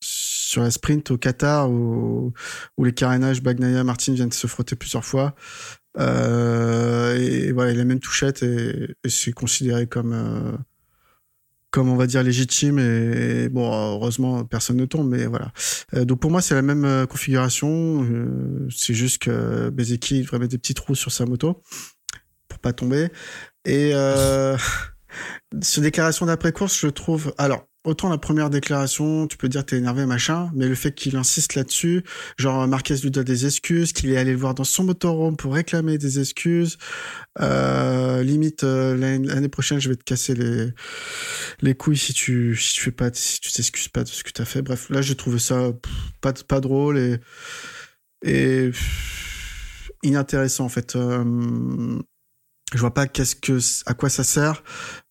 sur 0.00 0.62
la 0.62 0.70
sprint 0.70 1.10
au 1.10 1.18
Qatar 1.18 1.70
où, 1.70 2.32
où 2.76 2.84
les 2.84 2.92
carénages 2.92 3.42
Bagnaia 3.42 3.84
Martin 3.84 4.12
viennent 4.14 4.32
se 4.32 4.46
frotter 4.46 4.76
plusieurs 4.76 5.04
fois. 5.04 5.34
Euh, 5.98 7.16
et 7.16 7.52
voilà, 7.52 7.72
il 7.72 7.80
a 7.80 7.84
même 7.84 8.00
touchette 8.00 8.42
et, 8.42 8.94
et 9.04 9.08
c'est 9.08 9.32
considéré 9.32 9.86
comme 9.86 10.12
euh, 10.12 10.52
comme 11.70 11.88
on 11.90 11.96
va 11.96 12.06
dire 12.06 12.22
légitime 12.22 12.78
et, 12.78 13.48
bon 13.48 13.70
heureusement 13.70 14.44
personne 14.44 14.76
ne 14.76 14.86
tombe 14.86 15.08
mais 15.08 15.26
voilà. 15.26 15.52
Euh, 15.94 16.04
donc 16.04 16.20
pour 16.20 16.30
moi 16.30 16.40
c'est 16.40 16.54
la 16.54 16.62
même 16.62 16.84
euh, 16.84 17.06
configuration. 17.06 18.04
Euh, 18.04 18.68
c'est 18.74 18.94
juste 18.94 19.22
que 19.22 19.70
Bezeki 19.70 20.22
devrait 20.22 20.38
mettre 20.38 20.52
des 20.52 20.58
petits 20.58 20.74
trous 20.74 20.94
sur 20.94 21.12
sa 21.12 21.26
moto 21.26 21.62
pour 22.48 22.58
pas 22.58 22.72
tomber. 22.72 23.08
Et 23.64 23.90
euh, 23.94 24.56
sur 25.62 25.82
déclaration 25.82 26.26
d'après 26.26 26.52
course 26.52 26.78
je 26.80 26.88
trouve 26.88 27.34
alors 27.38 27.67
autant 27.84 28.08
la 28.08 28.18
première 28.18 28.50
déclaration 28.50 29.26
tu 29.26 29.36
peux 29.36 29.48
dire 29.48 29.64
t'es 29.64 29.76
énervé 29.76 30.04
machin 30.04 30.50
mais 30.54 30.68
le 30.68 30.74
fait 30.74 30.92
qu'il 30.92 31.16
insiste 31.16 31.54
là-dessus 31.54 32.04
genre 32.36 32.66
Marquez 32.66 32.96
lui 32.96 33.10
donne 33.10 33.24
des 33.24 33.46
excuses 33.46 33.92
qu'il 33.92 34.10
est 34.10 34.16
allé 34.16 34.32
le 34.32 34.38
voir 34.38 34.54
dans 34.54 34.64
son 34.64 34.84
motorhome 34.84 35.36
pour 35.36 35.54
réclamer 35.54 35.98
des 35.98 36.20
excuses. 36.20 36.78
Euh, 37.40 38.22
limite 38.22 38.64
euh, 38.64 38.96
l'année 38.96 39.48
prochaine 39.48 39.80
je 39.80 39.88
vais 39.88 39.96
te 39.96 40.04
casser 40.04 40.34
les 40.34 40.68
les 41.60 41.74
couilles 41.74 41.96
si 41.96 42.12
tu 42.12 42.56
si 42.56 42.74
tu 42.74 42.82
fais 42.82 42.90
pas 42.90 43.10
si 43.12 43.40
tu 43.40 43.52
t'excuses 43.52 43.88
pas 43.88 44.04
de 44.04 44.08
ce 44.08 44.22
que 44.24 44.30
t'as 44.30 44.44
fait. 44.44 44.62
Bref 44.62 44.90
là 44.90 45.02
j'ai 45.02 45.14
trouvé 45.16 45.38
ça 45.38 45.72
pas 46.20 46.32
pas 46.32 46.60
drôle 46.60 46.98
et 46.98 47.18
et 48.24 48.70
inintéressant 50.02 50.64
en 50.64 50.68
fait. 50.68 50.96
Euh, 50.96 51.98
je 52.74 52.78
vois 52.78 52.92
pas 52.92 53.06
qu'est-ce 53.06 53.34
que 53.34 53.58
à 53.86 53.94
quoi 53.94 54.10
ça 54.10 54.24
sert 54.24 54.62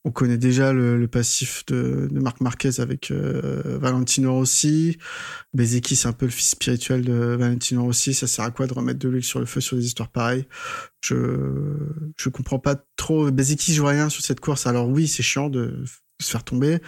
on 0.08 0.12
connaît 0.12 0.38
déjà 0.38 0.72
le, 0.72 1.06
passif 1.10 1.66
de, 1.66 2.08
Marc 2.14 2.40
Marquez 2.40 2.80
avec 2.80 3.12
euh, 3.12 3.78
Valentino 3.78 4.34
Rossi. 4.34 4.98
Bezeki 5.54 5.98
c'est 5.98 6.08
un 6.08 6.14
peu 6.14 6.28
le 6.28 6.32
fils 6.32 6.52
spirituel 6.52 7.04
de 7.04 7.14
Valentino 7.38 7.84
Rossi. 7.84 8.14
Ça 8.14 8.26
sert 8.26 8.46
à 8.46 8.52
quoi 8.52 8.68
de 8.68 8.74
remettre 8.74 9.00
de 9.00 9.10
l'huile 9.10 9.24
sur 9.26 9.42
le 9.42 9.46
feu 9.46 9.60
sur 9.60 9.76
des 9.76 9.86
histoires 9.86 10.10
pareilles? 10.10 10.48
Je 11.02 11.76
je 12.16 12.30
comprends 12.30 12.58
pas 12.58 12.78
trop. 12.96 13.30
Bezeki 13.32 13.74
joue 13.74 13.86
rien 13.86 14.08
sur 14.08 14.24
cette 14.24 14.40
course. 14.40 14.66
Alors 14.66 14.88
oui 14.88 15.10
c'est 15.10 15.24
chiant 15.24 15.50
de 15.50 15.84
se 16.22 16.32
faire 16.32 16.46
tomber. 16.46 16.80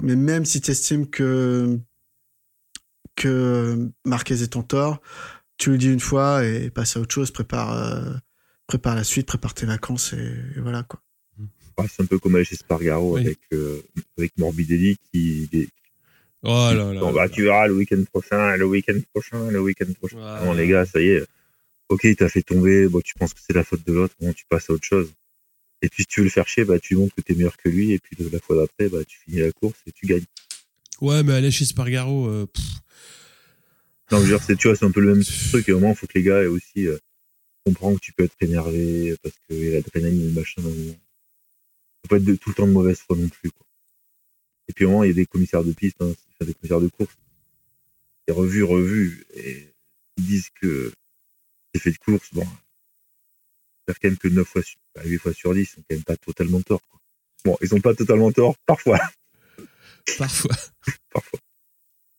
Mais 0.00 0.14
même 0.14 0.44
si 0.44 0.60
tu 0.60 0.70
estimes 0.70 1.10
que 1.10 1.80
que 3.16 3.90
Marquez 4.04 4.40
est 4.42 4.54
en 4.54 4.62
tort 4.62 5.00
tu 5.58 5.70
le 5.70 5.78
dis 5.78 5.92
une 5.92 6.00
fois 6.00 6.44
et 6.44 6.70
passe 6.70 6.96
à 6.96 7.00
autre 7.00 7.14
chose. 7.14 7.32
Prépare 7.32 7.72
euh, 7.72 8.14
la 8.84 9.04
suite 9.04 9.26
prépare 9.26 9.54
tes 9.54 9.66
vacances 9.66 10.12
et, 10.12 10.36
et 10.56 10.60
voilà 10.60 10.84
quoi 10.84 11.00
C'est 11.88 12.02
un 12.02 12.06
peu 12.06 12.18
comme 12.18 12.42
chez 12.44 12.56
Spargaro 12.56 13.14
Oui. 13.16 13.22
avec, 13.22 13.38
euh, 13.52 13.80
avec 14.18 14.32
Morbidelli 14.38 14.96
qui. 15.12 15.48
qui- 15.50 15.68
Oh 16.46 16.48
là 16.74 16.92
là. 16.92 17.00
Bon, 17.00 17.10
bah, 17.12 17.28
tu 17.28 17.42
verras 17.44 17.66
le 17.66 17.74
week-end 17.74 18.02
prochain, 18.12 18.56
le 18.56 18.66
week-end 18.66 18.98
prochain, 19.12 19.50
le 19.50 19.60
week-end 19.60 19.90
prochain. 19.98 20.44
Non, 20.44 20.52
les 20.52 20.68
gars, 20.68 20.84
ça 20.84 21.00
y 21.00 21.08
est. 21.08 21.24
Ok, 21.88 22.04
il 22.04 22.16
t'a 22.16 22.28
fait 22.28 22.42
tomber. 22.42 22.86
Bon, 22.88 23.00
tu 23.00 23.14
penses 23.14 23.32
que 23.32 23.40
c'est 23.46 23.54
la 23.54 23.64
faute 23.64 23.84
de 23.86 23.92
l'autre. 23.94 24.14
Bon, 24.20 24.32
tu 24.34 24.44
passes 24.48 24.68
à 24.68 24.74
autre 24.74 24.84
chose. 24.86 25.10
Et 25.82 25.88
puis, 25.88 26.02
si 26.02 26.06
tu 26.06 26.20
veux 26.20 26.24
le 26.24 26.30
faire 26.30 26.46
chier, 26.46 26.64
bah, 26.64 26.78
tu 26.78 26.96
montres 26.96 27.14
que 27.14 27.22
t'es 27.22 27.34
meilleur 27.34 27.56
que 27.56 27.68
lui. 27.70 27.92
Et 27.92 27.98
puis, 27.98 28.16
la 28.30 28.38
fois 28.40 28.56
d'après, 28.56 28.88
bah, 28.90 29.04
tu 29.06 29.18
finis 29.24 29.38
la 29.40 29.52
course 29.52 29.78
et 29.86 29.92
tu 29.92 30.06
gagnes. 30.06 30.24
Ouais, 31.00 31.22
mais 31.22 31.32
aller 31.32 31.50
chez 31.50 31.64
Spargaro, 31.64 32.28
euh, 32.28 32.46
Non, 34.12 34.18
je 34.18 34.22
veux 34.24 34.28
dire, 34.36 34.42
c'est, 34.42 34.56
tu 34.56 34.68
vois, 34.68 34.76
c'est 34.76 34.84
un 34.84 34.90
peu 34.90 35.00
le 35.00 35.14
même 35.14 35.24
truc. 35.24 35.68
Et 35.68 35.72
au 35.72 35.80
moins, 35.80 35.90
il 35.90 35.96
faut 35.96 36.06
que 36.06 36.16
les 36.18 36.22
gars 36.24 36.42
aient 36.42 36.46
aussi 36.46 36.86
euh, 36.86 36.98
comprennent 37.64 37.94
que 37.96 38.00
tu 38.04 38.12
peux 38.12 38.24
être 38.24 38.36
énervé 38.42 39.16
parce 39.22 39.34
que 39.48 39.54
l'adrénaline 39.72 40.20
et 40.20 40.26
le 40.26 40.32
machin. 40.32 40.60
dans 40.62 40.68
le 40.68 40.74
moment. 40.74 40.94
Faut 42.04 42.08
pas 42.08 42.16
être 42.16 42.24
de- 42.24 42.36
tout 42.36 42.50
le 42.50 42.54
temps 42.54 42.66
de 42.66 42.72
mauvaise 42.72 42.98
foi 42.98 43.16
non 43.16 43.28
plus, 43.28 43.50
quoi. 43.50 43.66
Et 44.68 44.72
puis, 44.72 44.84
au 44.84 44.90
moins, 44.90 45.04
il 45.06 45.08
y 45.08 45.12
a 45.12 45.14
des 45.14 45.26
commissaires 45.26 45.64
de 45.64 45.72
piste, 45.72 45.96
hein, 46.00 46.12
des 46.40 46.52
commissaires 46.54 46.80
de 46.80 46.88
course. 46.88 47.14
Et 48.28 48.32
revus, 48.32 48.62
revus. 48.62 49.26
Et 49.34 49.72
ils 50.18 50.24
disent 50.24 50.50
que 50.60 50.92
c'est 51.74 51.80
fait 51.80 51.90
de 51.92 51.98
course. 51.98 52.28
Bon. 52.32 52.46
J'espère 53.86 54.00
quand 54.00 54.08
même 54.08 54.18
que 54.18 54.28
9 54.28 54.46
fois 54.48 54.62
sur, 54.62 54.78
bah, 54.94 55.02
8 55.04 55.18
fois 55.18 55.32
sur 55.32 55.54
10, 55.54 55.60
ils 55.60 55.66
sont 55.66 55.82
quand 55.88 55.94
même 55.96 56.04
pas 56.04 56.16
totalement 56.16 56.60
tort, 56.62 56.80
quoi. 56.88 57.00
Bon, 57.44 57.56
ils 57.60 57.74
ont 57.74 57.80
pas 57.80 57.94
totalement 57.94 58.32
tort, 58.32 58.56
parfois. 58.66 58.98
Parfois. 60.18 60.56
parfois. 61.12 61.38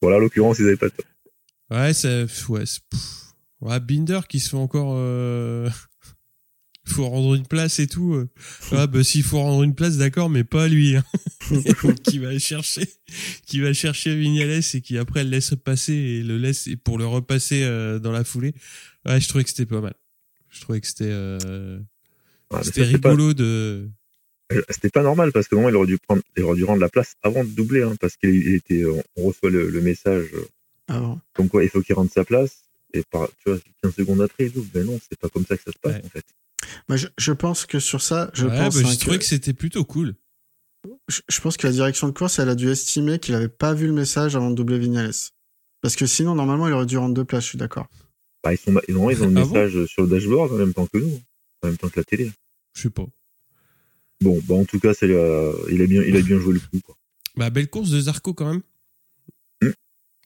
Voilà, 0.01 0.17
en 0.17 0.19
l'occurrence, 0.19 0.59
ils 0.59 0.67
avaient 0.67 0.77
pas 0.77 0.89
tort. 0.89 1.05
Ouais, 1.71 1.93
c'est 1.93 2.25
ouais, 2.49 2.63
ouais, 3.61 3.79
Binder 3.79 4.19
qui 4.29 4.39
se 4.39 4.49
fait 4.49 4.57
encore 4.57 4.93
euh... 4.95 5.69
faut 6.88 7.07
rendre 7.07 7.36
une 7.36 7.45
place 7.47 7.79
et 7.79 7.88
tout. 7.88 8.13
euh. 8.13 8.27
Ouais, 8.71 8.88
bah 8.88 9.03
s'il 9.03 9.23
faut 9.23 9.39
rendre 9.39 9.63
une 9.63 9.75
place, 9.75 9.97
d'accord, 9.97 10.29
mais 10.29 10.43
pas 10.43 10.67
lui. 10.67 10.95
Hein. 10.95 11.03
qui 12.03 12.19
va 12.19 12.38
chercher, 12.39 12.88
qui 13.45 13.59
va 13.59 13.73
chercher 13.73 14.15
Vignales 14.15 14.61
et 14.73 14.81
qui 14.81 14.97
après 14.97 15.23
le 15.23 15.29
laisse 15.29 15.53
passer 15.63 15.93
et 15.93 16.23
le 16.23 16.38
laisse 16.38 16.67
et 16.67 16.75
pour 16.75 16.97
le 16.97 17.05
repasser 17.05 17.63
euh, 17.63 17.99
dans 17.99 18.11
la 18.11 18.23
foulée. 18.23 18.53
Ouais, 19.05 19.19
je 19.21 19.27
trouvais 19.27 19.43
que 19.43 19.49
c'était 19.49 19.65
pas 19.65 19.81
mal. 19.81 19.93
Je 20.49 20.61
trouvais 20.61 20.79
que 20.81 20.88
c'était 20.88 21.05
euh... 21.09 21.79
Ouais, 22.51 22.63
c'était 22.63 22.81
pas- 22.99 23.09
rigolo 23.09 23.33
de. 23.33 23.89
C'était 24.69 24.89
pas 24.91 25.01
normal 25.01 25.31
parce 25.31 25.47
que 25.47 25.55
normalement, 25.55 25.75
il 25.75 25.81
aurait 25.81 25.88
dû 25.88 25.97
prendre, 25.97 26.21
il 26.38 26.43
aurait 26.43 26.55
dû 26.55 26.63
rendre 26.65 26.79
la 26.81 26.89
place 26.89 27.15
avant 27.23 27.43
de 27.43 27.49
doubler, 27.49 27.81
hein, 27.81 27.95
parce 27.99 28.15
qu'il 28.15 28.29
il 28.36 28.53
était, 28.53 28.83
on 29.15 29.23
reçoit 29.27 29.49
le, 29.49 29.69
le 29.71 29.81
message 29.81 30.27
euh, 30.36 30.45
Alors, 30.88 31.19
comme 31.33 31.49
quoi 31.49 31.63
il 31.63 31.69
faut 31.69 31.81
qu'il 31.81 31.95
rende 31.95 32.11
sa 32.11 32.23
place. 32.23 32.59
Et 32.93 33.01
par, 33.09 33.27
tu 33.43 33.49
vois, 33.49 33.57
15 33.81 33.95
secondes 33.95 34.21
après, 34.21 34.45
il 34.45 34.51
double. 34.51 34.69
Mais 34.75 34.83
non, 34.83 34.99
c'est 35.09 35.17
pas 35.19 35.29
comme 35.29 35.45
ça 35.47 35.57
que 35.57 35.63
ça 35.63 35.71
se 35.71 35.79
passe, 35.79 35.95
Ouais. 35.95 36.01
en 36.05 36.09
fait. 36.09 36.23
Je, 36.89 37.07
je 37.18 37.32
pense 37.34 37.66
que 37.66 37.80
sur 37.80 38.01
ça, 38.01 38.30
je 38.34 38.47
ouais, 38.47 38.57
pense 38.57 38.76
bah, 38.76 38.88
hein, 38.88 38.91
j'ai 38.91 38.97
trouvé 38.97 39.18
que, 39.18 39.22
que 39.24 39.28
c'était 39.28 39.53
plutôt 39.53 39.84
cool. 39.86 40.16
je, 41.07 41.22
je 41.28 41.41
pense 41.41 41.57
que 41.57 41.68
la 41.68 41.74
direction 41.74 42.07
de 42.07 42.13
course, 42.13 42.39
elle 42.39 42.49
a 42.49 42.55
dû 42.55 42.70
estimer 42.70 43.20
qu'il 43.20 43.36
avait 43.36 43.47
pas 43.49 43.74
vu 43.74 43.88
le 43.88 43.93
message 43.93 44.36
avant 44.36 44.49
de 44.49 44.55
doubler 44.55 44.80
Vignales. 44.80 45.13
Parce 45.82 45.95
que 45.95 46.05
sinon, 46.05 46.36
normalement, 46.36 46.68
il 46.68 46.74
aurait 46.74 46.86
dû 46.86 46.97
rendre 46.97 47.13
deux 47.13 47.26
places, 47.26 47.43
je 47.43 47.49
suis 47.49 47.57
d'accord. 47.57 47.88
Bah, 48.43 48.53
ils 48.53 48.57
sont, 48.57 48.72
non, 48.72 48.82
ils 49.09 49.24
ont 49.24 49.30
le 49.30 49.38
Ah 49.38 49.45
bon 49.45 49.53
message 49.53 49.86
sur 49.86 50.03
le 50.03 50.09
dashboard 50.09 50.51
en 50.53 50.57
même 50.57 50.74
temps 50.74 50.88
que 50.88 50.97
nous, 50.97 51.22
en 51.63 51.68
même 51.68 51.78
temps 51.78 51.89
que 51.89 51.99
la 51.99 52.03
télé. 52.03 52.32
Je 52.74 52.82
sais 52.84 52.89
pas. 52.89 53.05
Bon, 54.22 54.39
bah, 54.47 54.55
en 54.55 54.66
tout 54.66 54.80
cas, 54.80 54.91
a- 54.91 55.51
il 55.70 55.82
a 55.82 55.88
bien, 55.88 56.01
il 56.03 56.16
a 56.16 56.22
bien 56.22 56.39
joué 56.39 56.53
le 56.53 56.59
coup, 56.59 56.80
quoi. 56.84 56.95
Bah 57.36 57.49
belle 57.49 57.70
course 57.70 57.89
de 57.89 57.99
Zarco 57.99 58.34
quand 58.34 58.49
même. 58.49 58.61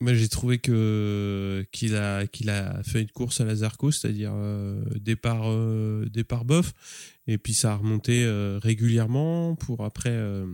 Moi 0.01 0.13
j'ai 0.13 0.29
trouvé 0.29 0.59
que 0.59 1.65
qu'il 1.73 1.95
a 1.95 2.25
qu'il 2.25 2.49
a 2.49 2.81
fait 2.83 3.01
une 3.01 3.11
course 3.11 3.41
à 3.41 3.45
la 3.45 3.55
Zarco, 3.55 3.91
c'est-à-dire 3.91 4.31
euh, 4.33 4.81
départ 4.95 5.43
euh, 5.51 6.05
départ 6.09 6.45
bof 6.45 6.73
et 7.27 7.37
puis 7.37 7.53
ça 7.53 7.73
a 7.73 7.75
remonté 7.75 8.23
euh, 8.23 8.59
régulièrement 8.63 9.55
pour 9.55 9.83
après 9.83 10.11
euh, 10.13 10.45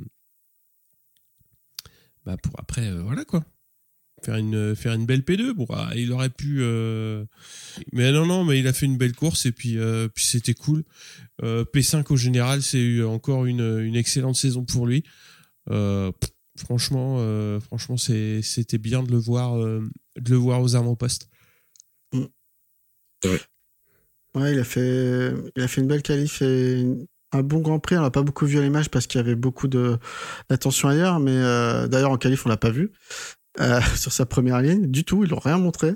bah 2.25 2.37
pour 2.37 2.53
après 2.59 2.87
euh, 2.87 3.03
voilà 3.03 3.23
quoi. 3.23 3.43
Faire 4.23 4.37
une 4.37 4.75
faire 4.75 4.93
une 4.93 5.05
belle 5.05 5.21
P2 5.21 5.53
bon 5.53 5.67
ah, 5.69 5.91
il 5.95 6.11
aurait 6.11 6.31
pu 6.31 6.57
euh, 6.61 7.25
mais 7.93 8.11
non 8.11 8.25
non 8.25 8.43
mais 8.43 8.57
il 8.59 8.67
a 8.67 8.73
fait 8.73 8.87
une 8.87 8.97
belle 8.97 9.15
course 9.15 9.45
et 9.45 9.51
puis 9.51 9.77
puis 10.15 10.25
c'était 10.25 10.55
cool. 10.55 10.83
Euh, 11.43 11.65
P5 11.65 12.11
au 12.11 12.17
général, 12.17 12.63
c'est 12.63 12.79
eu 12.79 13.03
encore 13.03 13.45
une 13.45 13.79
une 13.81 13.95
excellente 13.95 14.37
saison 14.37 14.65
pour 14.65 14.87
lui. 14.87 15.03
Franchement, 16.57 17.17
euh, 17.19 17.59
franchement, 17.59 17.97
c'était 17.97 18.77
bien 18.77 19.03
de 19.03 19.11
le 19.11 19.17
voir, 19.17 19.57
euh, 19.57 19.81
de 20.19 20.29
le 20.31 20.37
voir 20.37 20.61
aux 20.61 20.75
avant-postes. 20.75 21.29
Ouais, 24.35 24.51
il 24.53 24.59
a 24.59 24.63
fait, 24.65 25.31
il 25.55 25.63
a 25.63 25.67
fait 25.67 25.81
une 25.81 25.87
belle 25.87 26.01
qualif 26.01 26.41
et 26.41 26.81
une- 26.81 27.05
un 27.31 27.41
bon 27.41 27.59
Grand 27.61 27.79
Prix. 27.79 27.97
On 27.97 28.01
l'a 28.01 28.11
pas 28.11 28.21
beaucoup 28.21 28.45
vu 28.45 28.57
à 28.59 28.61
l'image 28.61 28.89
parce 28.89 29.07
qu'il 29.07 29.19
y 29.19 29.23
avait 29.23 29.35
beaucoup 29.35 29.67
de 29.67 29.97
d'attention 30.49 30.89
ailleurs, 30.89 31.19
mais 31.19 31.31
euh, 31.31 31.87
d'ailleurs 31.87 32.11
en 32.11 32.17
qualif 32.17 32.45
on 32.45 32.49
l'a 32.49 32.57
pas 32.57 32.69
vu 32.69 32.91
euh, 33.59 33.79
sur 33.95 34.11
sa 34.11 34.25
première 34.25 34.61
ligne 34.61 34.87
du 34.87 35.03
tout. 35.03 35.23
Ils 35.23 35.29
l'ont 35.29 35.39
rien 35.39 35.57
montré. 35.57 35.95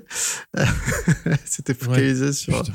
C'était 1.44 1.74
focalisé 1.74 2.32
sur. 2.32 2.62
Putain. 2.62 2.72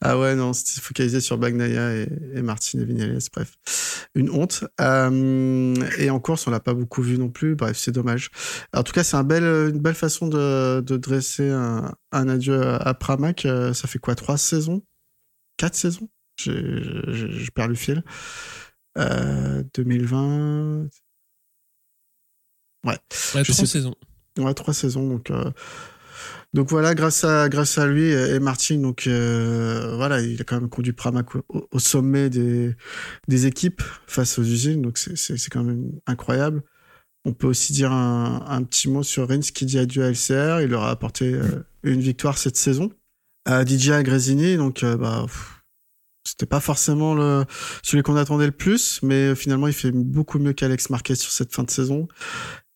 Ah 0.00 0.18
ouais, 0.18 0.34
non, 0.34 0.52
c'était 0.52 0.80
focalisé 0.80 1.20
sur 1.20 1.38
Bagnaia 1.38 1.94
et, 1.96 2.08
et 2.34 2.42
Martin 2.42 2.80
et 2.80 3.18
bref. 3.32 4.08
Une 4.14 4.30
honte. 4.30 4.64
Euh, 4.80 5.74
et 5.98 6.10
en 6.10 6.20
course, 6.20 6.46
on 6.46 6.50
l'a 6.50 6.60
pas 6.60 6.74
beaucoup 6.74 7.02
vu 7.02 7.16
non 7.18 7.30
plus, 7.30 7.54
bref, 7.54 7.76
c'est 7.78 7.92
dommage. 7.92 8.30
En 8.74 8.82
tout 8.82 8.92
cas, 8.92 9.04
c'est 9.04 9.16
un 9.16 9.24
bel, 9.24 9.44
une 9.44 9.80
belle 9.80 9.94
façon 9.94 10.26
de, 10.28 10.80
de 10.80 10.96
dresser 10.96 11.48
un, 11.50 11.94
un 12.12 12.28
adieu 12.28 12.60
à 12.62 12.92
Pramac. 12.94 13.46
Euh, 13.46 13.72
Ça 13.72 13.88
fait 13.88 13.98
quoi, 13.98 14.14
trois 14.14 14.36
saisons? 14.38 14.82
Quatre 15.56 15.76
saisons? 15.76 16.08
Je 16.38 17.50
perds 17.50 17.68
le 17.68 17.74
fil. 17.76 18.02
Euh, 18.98 19.62
2020... 19.74 20.88
Ouais, 22.84 22.98
Je 23.14 23.42
trois 23.52 23.54
sais- 23.54 23.66
saisons. 23.66 23.94
Ouais, 24.38 24.54
trois 24.54 24.74
saisons. 24.74 25.08
Donc, 25.08 25.30
euh, 25.30 25.50
donc 26.54 26.70
voilà, 26.70 26.94
grâce 26.94 27.24
à, 27.24 27.48
grâce 27.48 27.78
à 27.78 27.86
lui 27.86 28.10
et 28.10 28.38
Martin, 28.38 28.78
donc 28.78 29.06
euh, 29.06 29.94
voilà, 29.96 30.20
il 30.20 30.40
a 30.40 30.44
quand 30.44 30.60
même 30.60 30.68
conduit 30.68 30.92
Pramac 30.92 31.26
au, 31.48 31.78
sommet 31.80 32.30
des, 32.30 32.76
des 33.26 33.46
équipes 33.46 33.82
face 34.06 34.38
aux 34.38 34.44
usines. 34.44 34.80
Donc 34.80 34.98
c'est- 34.98 35.48
quand 35.50 35.64
même 35.64 35.90
incroyable. 36.06 36.62
On 37.24 37.32
peut 37.32 37.46
aussi 37.46 37.72
dire 37.72 37.90
un, 37.90 38.62
petit 38.64 38.88
mot 38.88 39.02
sur 39.02 39.28
Rins 39.28 39.40
qui 39.40 39.64
dit 39.66 39.78
adieu 39.78 40.04
à 40.04 40.10
LCR. 40.10 40.60
Il 40.62 40.68
leur 40.70 40.84
a 40.84 40.90
apporté 40.90 41.32
euh, 41.34 41.64
une 41.82 42.00
victoire 42.00 42.38
cette 42.38 42.56
saison. 42.56 42.90
À 43.46 43.64
DJ 43.64 43.90
Agrésini, 43.90 44.56
donc 44.56 44.82
euh, 44.84 44.96
bah, 44.96 45.26
c'était 46.24 46.46
pas 46.46 46.60
forcément 46.60 47.14
le, 47.14 47.44
celui 47.82 48.02
qu'on 48.02 48.16
attendait 48.16 48.46
le 48.46 48.52
plus, 48.52 49.00
mais 49.02 49.30
euh, 49.30 49.34
finalement 49.34 49.66
il 49.68 49.74
fait 49.74 49.90
beaucoup 49.90 50.38
mieux 50.38 50.54
qu'Alex 50.54 50.88
Marquez 50.88 51.14
sur 51.14 51.30
cette 51.30 51.54
fin 51.54 51.62
de 51.62 51.70
saison. 51.70 52.08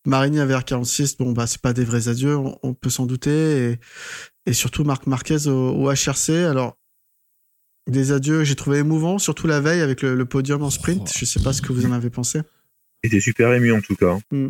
Marini 0.09 0.41
avec 0.41 0.57
R46, 0.57 1.19
bon 1.19 1.33
bah 1.33 1.47
c'est 1.47 1.61
pas 1.61 1.73
des 1.73 1.85
vrais 1.85 2.09
adieux, 2.09 2.37
on, 2.37 2.59
on 2.63 2.75
peut 2.75 2.91
s'en 2.91 3.07
douter, 3.07 3.73
et, 3.73 3.79
et 4.47 4.53
surtout 4.53 4.83
Marc 4.83 5.07
Marquez 5.07 5.47
au, 5.47 5.71
au 5.71 5.93
HRC. 5.93 6.31
Alors 6.49 6.77
des 7.87 8.13
adieux, 8.13 8.39
que 8.39 8.45
j'ai 8.45 8.57
trouvé 8.57 8.79
émouvants, 8.79 9.19
surtout 9.19 9.47
la 9.47 9.61
veille 9.61 9.81
avec 9.81 10.03
le, 10.03 10.15
le 10.15 10.25
podium 10.27 10.63
en 10.63 10.71
sprint. 10.71 11.09
Oh. 11.09 11.19
Je 11.19 11.25
sais 11.25 11.41
pas 11.43 11.53
ce 11.53 11.63
que 11.63 11.73
vous 11.73 11.87
en 11.87 11.93
avez 11.93 12.11
pensé. 12.11 12.41
Il 13.03 13.09
était 13.09 13.21
super 13.21 13.53
ému, 13.55 13.73
en 13.73 13.81
tout 13.81 13.97
cas. 13.97 14.13
hein. 14.13 14.21
Mm. 14.31 14.49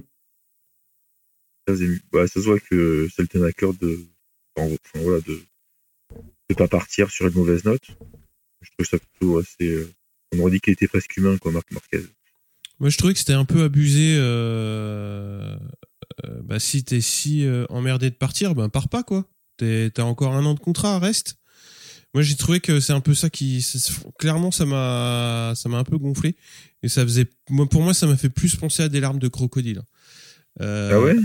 Bah, 2.12 2.26
ça 2.26 2.40
se 2.40 2.46
voit 2.46 2.58
que 2.58 3.08
ça 3.14 3.22
le 3.22 3.28
tenait 3.28 3.48
à 3.48 3.52
cœur 3.52 3.74
de, 3.74 4.00
enfin, 4.56 4.68
enfin, 4.72 5.04
voilà, 5.04 5.20
de, 5.20 5.40
de 6.50 6.54
pas 6.54 6.66
partir 6.66 7.10
sur 7.10 7.26
une 7.26 7.34
mauvaise 7.34 7.64
note. 7.64 7.86
Je 8.62 8.70
trouve 8.72 8.86
ça 8.86 8.98
plutôt 8.98 9.38
assez, 9.38 9.68
euh, 9.68 9.92
on 10.32 10.40
aurait 10.40 10.52
dit 10.52 10.60
qu'il 10.60 10.72
était 10.72 10.88
presque 10.88 11.16
humain, 11.16 11.36
quoi, 11.38 11.52
Marc 11.52 11.70
Marquez. 11.70 12.04
Moi, 12.80 12.90
je 12.90 12.98
trouvais 12.98 13.12
que 13.12 13.18
c'était 13.18 13.32
un 13.32 13.44
peu 13.44 13.62
abusé. 13.64 14.16
Euh... 14.18 15.56
euh, 16.24 16.40
bah, 16.44 16.58
si 16.60 16.84
t'es 16.84 17.00
si 17.00 17.44
euh, 17.44 17.64
emmerdé 17.70 18.10
de 18.10 18.14
partir, 18.14 18.54
ben 18.54 18.68
pars 18.68 18.88
pas 18.88 19.02
quoi. 19.02 19.24
T'as 19.56 20.02
encore 20.02 20.34
un 20.34 20.44
an 20.44 20.54
de 20.54 20.60
contrat, 20.60 20.98
reste. 20.98 21.36
Moi, 22.14 22.22
j'ai 22.22 22.36
trouvé 22.36 22.60
que 22.60 22.80
c'est 22.80 22.92
un 22.94 23.00
peu 23.00 23.12
ça 23.14 23.28
qui, 23.28 23.64
clairement, 24.18 24.50
ça 24.50 24.64
m'a, 24.64 25.52
ça 25.54 25.68
m'a 25.68 25.78
un 25.78 25.84
peu 25.84 25.98
gonflé 25.98 26.36
et 26.82 26.88
ça 26.88 27.02
faisait, 27.02 27.26
moi, 27.50 27.68
pour 27.68 27.82
moi, 27.82 27.92
ça 27.92 28.06
m'a 28.06 28.16
fait 28.16 28.30
plus 28.30 28.56
penser 28.56 28.82
à 28.84 28.88
des 28.88 29.00
larmes 29.00 29.18
de 29.18 29.28
crocodile. 29.28 29.82
Euh, 30.60 30.90
Ah 30.94 31.00
ouais? 31.00 31.16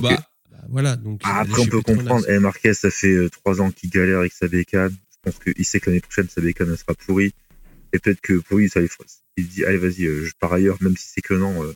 Bah, 0.00 0.26
bah, 0.50 0.58
voilà. 0.68 0.96
Donc. 0.96 1.20
Ah, 1.24 1.38
a 1.38 1.40
après, 1.42 1.60
on 1.62 1.66
peut 1.66 1.82
comprendre. 1.82 2.24
Eh, 2.28 2.38
Marquez, 2.38 2.74
ça 2.74 2.90
fait 2.90 3.12
euh, 3.12 3.28
trois 3.28 3.60
ans 3.60 3.70
qu'il 3.70 3.90
galère 3.90 4.18
avec 4.18 4.32
sa 4.32 4.48
bécane. 4.48 4.90
Je 4.92 5.30
pense 5.30 5.38
qu'il 5.38 5.64
sait 5.64 5.80
que 5.80 5.90
l'année 5.90 6.00
prochaine, 6.00 6.28
sa 6.28 6.40
bécane, 6.40 6.68
elle 6.70 6.78
sera 6.78 6.94
pourrie. 6.94 7.32
Et 7.92 7.98
peut-être 7.98 8.20
que 8.20 8.34
pour 8.40 8.58
lui, 8.58 8.68
ça 8.68 8.80
lui 8.80 8.88
fera- 8.88 9.04
il 9.40 9.48
dit, 9.48 9.64
allez, 9.64 9.78
vas-y, 9.78 10.04
euh, 10.04 10.24
je 10.24 10.32
pars 10.38 10.52
ailleurs, 10.52 10.78
même 10.80 10.96
si 10.96 11.06
c'est 11.14 11.20
que 11.20 11.34
non, 11.34 11.64
euh, 11.64 11.72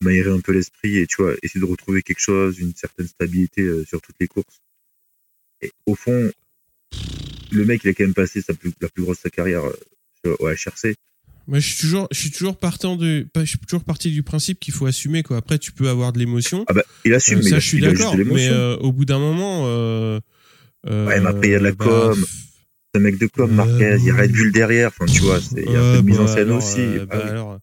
m'aérer 0.00 0.30
un 0.30 0.40
peu 0.40 0.52
l'esprit 0.52 0.98
et, 0.98 1.06
tu 1.06 1.22
vois, 1.22 1.34
essayer 1.42 1.60
de 1.60 1.66
retrouver 1.66 2.02
quelque 2.02 2.20
chose, 2.20 2.58
une 2.58 2.74
certaine 2.74 3.08
stabilité 3.08 3.62
euh, 3.62 3.84
sur 3.84 4.00
toutes 4.00 4.16
les 4.20 4.28
courses. 4.28 4.60
Et 5.60 5.72
au 5.86 5.94
fond, 5.94 6.30
le 7.50 7.64
mec, 7.64 7.82
il 7.84 7.90
a 7.90 7.94
quand 7.94 8.04
même 8.04 8.14
passé 8.14 8.40
sa 8.42 8.54
plus, 8.54 8.72
la 8.80 8.88
plus 8.88 9.02
grosse 9.02 9.16
de 9.18 9.22
sa 9.22 9.30
carrière 9.30 9.62
au 10.24 10.48
HRC. 10.48 10.94
Moi, 11.48 11.60
je 11.60 11.66
suis 11.66 11.80
toujours, 11.80 12.06
je 12.12 12.18
suis 12.18 12.30
toujours 12.30 12.56
partant 12.58 12.96
pas- 12.98 13.40
je 13.44 13.48
suis 13.48 13.58
toujours 13.58 13.82
parti 13.82 14.10
du 14.10 14.22
principe 14.22 14.60
qu'il 14.60 14.74
faut 14.74 14.84
assumer 14.84 15.22
quoi. 15.22 15.38
Après, 15.38 15.58
tu 15.58 15.72
peux 15.72 15.88
avoir 15.88 16.12
de 16.12 16.18
l'émotion. 16.18 16.64
Ah 16.68 16.74
bah, 16.74 16.82
il 17.06 17.14
assume, 17.14 17.38
Euh, 17.38 17.42
mais 17.42 17.50
ça, 17.50 17.58
je 17.58 17.66
suis 17.66 17.80
d'accord. 17.80 18.14
de 18.14 18.22
Mais 18.22 18.48
euh, 18.50 18.76
au 18.76 18.92
bout 18.92 19.06
d'un 19.06 19.18
moment, 19.18 19.62
euh, 19.66 20.20
Ouais, 20.86 21.20
mais 21.20 21.26
après, 21.26 21.48
il 21.48 21.52
y 21.52 21.54
a 21.54 21.58
de 21.58 21.64
la 21.64 21.72
bah, 21.72 21.84
com. 21.86 22.24
Un 22.94 23.00
mec 23.00 23.18
de 23.18 23.26
com, 23.26 23.50
Euh, 23.50 23.54
Marquez, 23.54 23.96
il 23.98 24.04
y 24.06 24.10
a. 24.10 24.14
Red 24.16 24.32
Bull 24.32 24.52
derrière, 24.52 24.88
enfin, 24.88 25.06
tu 25.06 25.20
vois, 25.22 25.38
il 25.56 25.70
y 25.70 25.76
a 25.76 25.80
un 25.82 25.92
peu 25.96 26.02
de 26.02 26.06
mise 26.06 26.18
en 26.18 26.24
bah, 26.24 26.34
scène 26.34 26.48
alors, 26.48 26.58
aussi. 26.58 26.80
bah, 27.06 27.20
oui. 27.22 27.28
alors, 27.30 27.58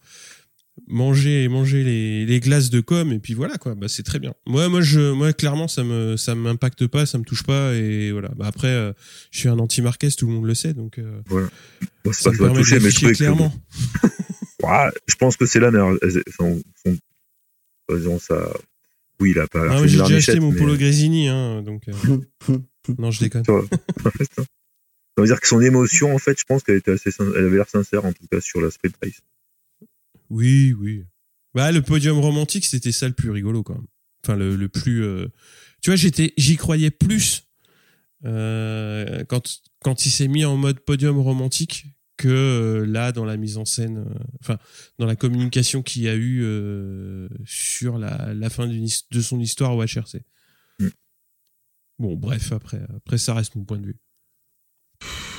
manger, 0.87 1.47
manger 1.47 1.83
les, 1.83 2.25
les 2.25 2.39
glaces 2.39 2.69
de 2.69 2.79
com 2.81 3.11
et 3.11 3.19
puis 3.19 3.33
voilà 3.33 3.57
quoi. 3.57 3.73
Bah 3.75 3.87
c'est 3.87 4.03
très 4.03 4.19
bien. 4.19 4.33
Moi, 4.45 4.69
moi, 4.69 4.81
je, 4.81 5.11
moi, 5.13 5.33
clairement, 5.33 5.67
ça 5.67 5.83
me, 5.83 6.15
ça 6.17 6.35
m'impacte 6.35 6.85
pas, 6.87 7.05
ça 7.05 7.17
me 7.17 7.23
touche 7.23 7.43
pas 7.43 7.73
et 7.73 8.11
voilà. 8.11 8.29
Bah 8.35 8.45
après, 8.47 8.67
euh, 8.67 8.93
je 9.31 9.39
suis 9.39 9.49
un 9.49 9.57
anti 9.59 9.81
Marquez, 9.81 10.11
tout 10.11 10.27
le 10.27 10.33
monde 10.33 10.45
le 10.45 10.53
sait, 10.53 10.73
donc 10.73 10.99
euh, 10.99 11.21
Moi, 11.29 11.49
c'est 12.05 12.13
ça 12.13 12.23
pas 12.25 12.31
me 12.31 12.37
que 12.37 12.43
permet 12.43 12.59
touché, 12.59 12.77
de 12.79 12.83
mais 12.83 12.89
je 12.91 12.99
que 13.07 13.13
clairement. 13.13 13.53
Ouais, 14.63 14.89
je 15.07 15.15
pense 15.15 15.37
que 15.37 15.45
c'est 15.45 15.59
là 15.59 15.69
meilleure. 15.69 15.95
Son, 16.39 16.59
son, 16.83 16.97
disons 17.95 18.17
ça. 18.19 18.49
Oui, 19.19 19.31
il 19.31 19.39
a 19.39 19.47
pas. 19.47 19.67
Ah, 19.69 19.85
j'ai 19.85 19.97
déjà 19.99 20.15
acheté 20.15 20.39
mon 20.39 20.51
mais- 20.51 20.57
polo 20.57 20.75
Grésini, 20.75 21.27
hein, 21.27 21.61
donc 21.61 21.83
euh, 21.87 22.17
non, 22.97 23.11
je 23.11 23.19
déconne. 23.19 23.43
Ça 25.15 25.21
veut 25.21 25.27
dire 25.27 25.39
que 25.39 25.47
son 25.47 25.61
émotion, 25.61 26.13
en 26.13 26.19
fait, 26.19 26.37
je 26.39 26.43
pense 26.45 26.63
qu'elle 26.63 26.75
était 26.75 26.91
assez, 26.91 27.09
elle 27.19 27.45
avait 27.45 27.55
l'air 27.57 27.69
sincère, 27.69 28.03
en 28.05 28.11
tout 28.11 28.27
cas, 28.29 28.41
sur 28.41 28.59
la 28.61 28.69
sprint 28.69 28.95
race. 29.01 29.21
Oui, 30.29 30.73
oui. 30.73 31.05
Bah, 31.53 31.71
le 31.71 31.81
podium 31.81 32.19
romantique, 32.19 32.65
c'était 32.65 32.91
ça 32.91 33.07
le 33.07 33.13
plus 33.13 33.29
rigolo, 33.29 33.63
quand 33.63 33.75
même. 33.75 33.87
Enfin, 34.25 34.35
le, 34.35 34.55
le 34.55 34.67
plus. 34.67 35.03
euh, 35.03 35.27
Tu 35.81 35.89
vois, 35.89 35.95
j'étais, 35.95 36.33
j'y 36.35 36.57
croyais 36.57 36.91
plus 36.91 37.43
euh, 38.25 39.23
quand 39.25 39.61
quand 39.83 40.05
il 40.05 40.09
s'est 40.09 40.27
mis 40.27 40.43
en 40.45 40.57
mode 40.57 40.79
podium 40.79 41.19
romantique 41.19 41.85
que 42.17 42.27
euh, 42.27 42.85
là 42.85 43.11
dans 43.11 43.23
la 43.25 43.37
mise 43.37 43.57
en 43.57 43.65
scène, 43.65 44.03
enfin 44.41 44.57
dans 44.97 45.05
la 45.05 45.15
communication 45.15 45.83
qu'il 45.83 46.01
y 46.01 46.09
a 46.09 46.15
eu 46.15 46.43
sur 47.45 47.99
la, 47.99 48.33
la 48.33 48.49
fin 48.49 48.67
de 48.67 49.21
son 49.21 49.39
histoire 49.39 49.75
au 49.75 49.83
HRC. 49.83 50.23
Mm. 50.79 50.87
Bon, 51.99 52.15
bref, 52.15 52.51
après, 52.51 52.81
après 52.95 53.17
ça 53.19 53.33
reste 53.35 53.55
mon 53.55 53.63
point 53.63 53.77
de 53.77 53.85
vue. 53.85 53.97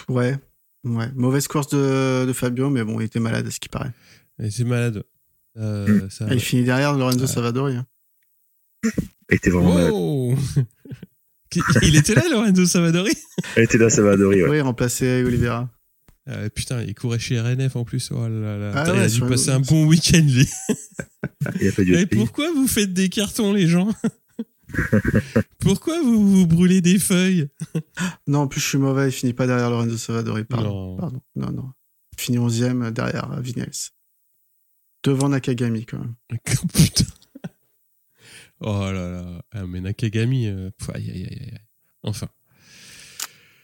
Ouais. 0.09 0.37
Ouais. 0.85 1.09
Mauvaise 1.15 1.49
course 1.49 1.69
de, 1.69 2.25
de 2.27 2.33
Fabio, 2.33 2.71
mais 2.71 2.85
bon, 2.85 3.01
il 3.01 3.05
était 3.05 3.19
malade, 3.21 3.47
à 3.47 3.51
ce 3.51 3.59
qui 3.61 3.69
paraît. 3.69 3.93
Et 4.43 4.51
c'est 4.51 4.65
malade. 4.65 5.03
Euh, 5.59 5.87
Mm. 6.05 6.11
ça- 6.11 6.27
Ah, 6.29 6.35
il 6.35 6.41
finit 6.41 6.65
derrière 6.65 6.93
Lorenzo 6.93 7.21
Ouais. 7.21 7.27
Savadori. 7.27 7.77
hein. 7.77 7.87
Elle 9.29 9.37
était 9.37 9.51
vraiment 9.51 9.75
malade. 9.75 9.91
Oh 9.95 10.35
Il 11.83 11.97
était 11.97 12.15
là, 12.15 12.23
Lorenzo 12.31 12.67
Savadori 12.67 13.13
Elle 13.57 13.65
était 13.65 13.79
là, 13.79 13.89
ça 13.89 14.03
va 14.03 14.13
adorer. 14.13 14.43
Ouais. 14.45 14.51
Oui, 14.51 14.61
remplacé 14.61 15.23
Oliveira. 15.25 15.69
Euh, 16.29 16.49
Putain, 16.51 16.83
il 16.83 16.95
courait 16.95 17.19
chez 17.21 17.41
RNF 17.41 17.77
en 17.77 17.85
plus. 17.85 18.11
Oh 18.13 18.29
là 18.29 18.59
là. 18.59 18.73
Ah 18.75 18.83
Putain, 18.85 18.97
il 18.97 19.03
a 19.03 19.09
dû 19.09 19.21
passer 19.21 19.51
un 19.51 19.61
bon 19.61 19.87
week-end, 19.87 20.25
lui. 20.27 20.49
Il 21.61 21.69
a 21.69 21.73
pas 21.73 21.83
dû 21.85 21.93
Mais 21.93 22.07
pourquoi 22.07 22.53
vous 22.53 22.67
faites 22.69 22.93
des 22.93 23.09
cartons, 23.09 23.53
les 23.53 23.67
gens? 23.69 23.89
Pourquoi 25.61 26.01
vous, 26.03 26.29
vous 26.31 26.47
brûlez 26.47 26.81
des 26.81 26.99
feuilles? 26.99 27.49
Non, 28.27 28.41
en 28.41 28.49
plus, 28.49 28.61
je 28.61 28.67
suis 28.69 28.79
mauvais, 28.79 29.09
il 29.09 29.13
finit 29.13 29.33
pas 29.33 29.47
derrière 29.47 29.71
Lorenzo 29.71 29.97
Savadori. 29.97 30.45
Pardon. 30.45 30.93
Non. 30.93 30.97
Pardon. 30.97 31.21
Non, 31.37 31.51
non. 31.53 31.73
Il 32.19 32.21
finit 32.23 32.39
11ème 32.39 32.91
derrière 32.93 33.41
Vignales. 33.41 33.71
Devant 35.05 35.29
Nakagami, 35.29 35.87
quand 35.87 35.99
même. 35.99 36.15
Oh, 36.33 36.67
putain. 36.75 37.05
Oh 38.61 38.91
là 38.91 39.11
là. 39.11 39.43
Ah, 39.53 39.67
mais 39.67 39.81
Nakagami. 39.81 40.47
euh, 40.49 40.71
aïe, 40.95 41.11
aïe, 41.11 41.25
aïe, 41.31 41.39
aïe. 41.53 41.59
Enfin. 42.03 42.29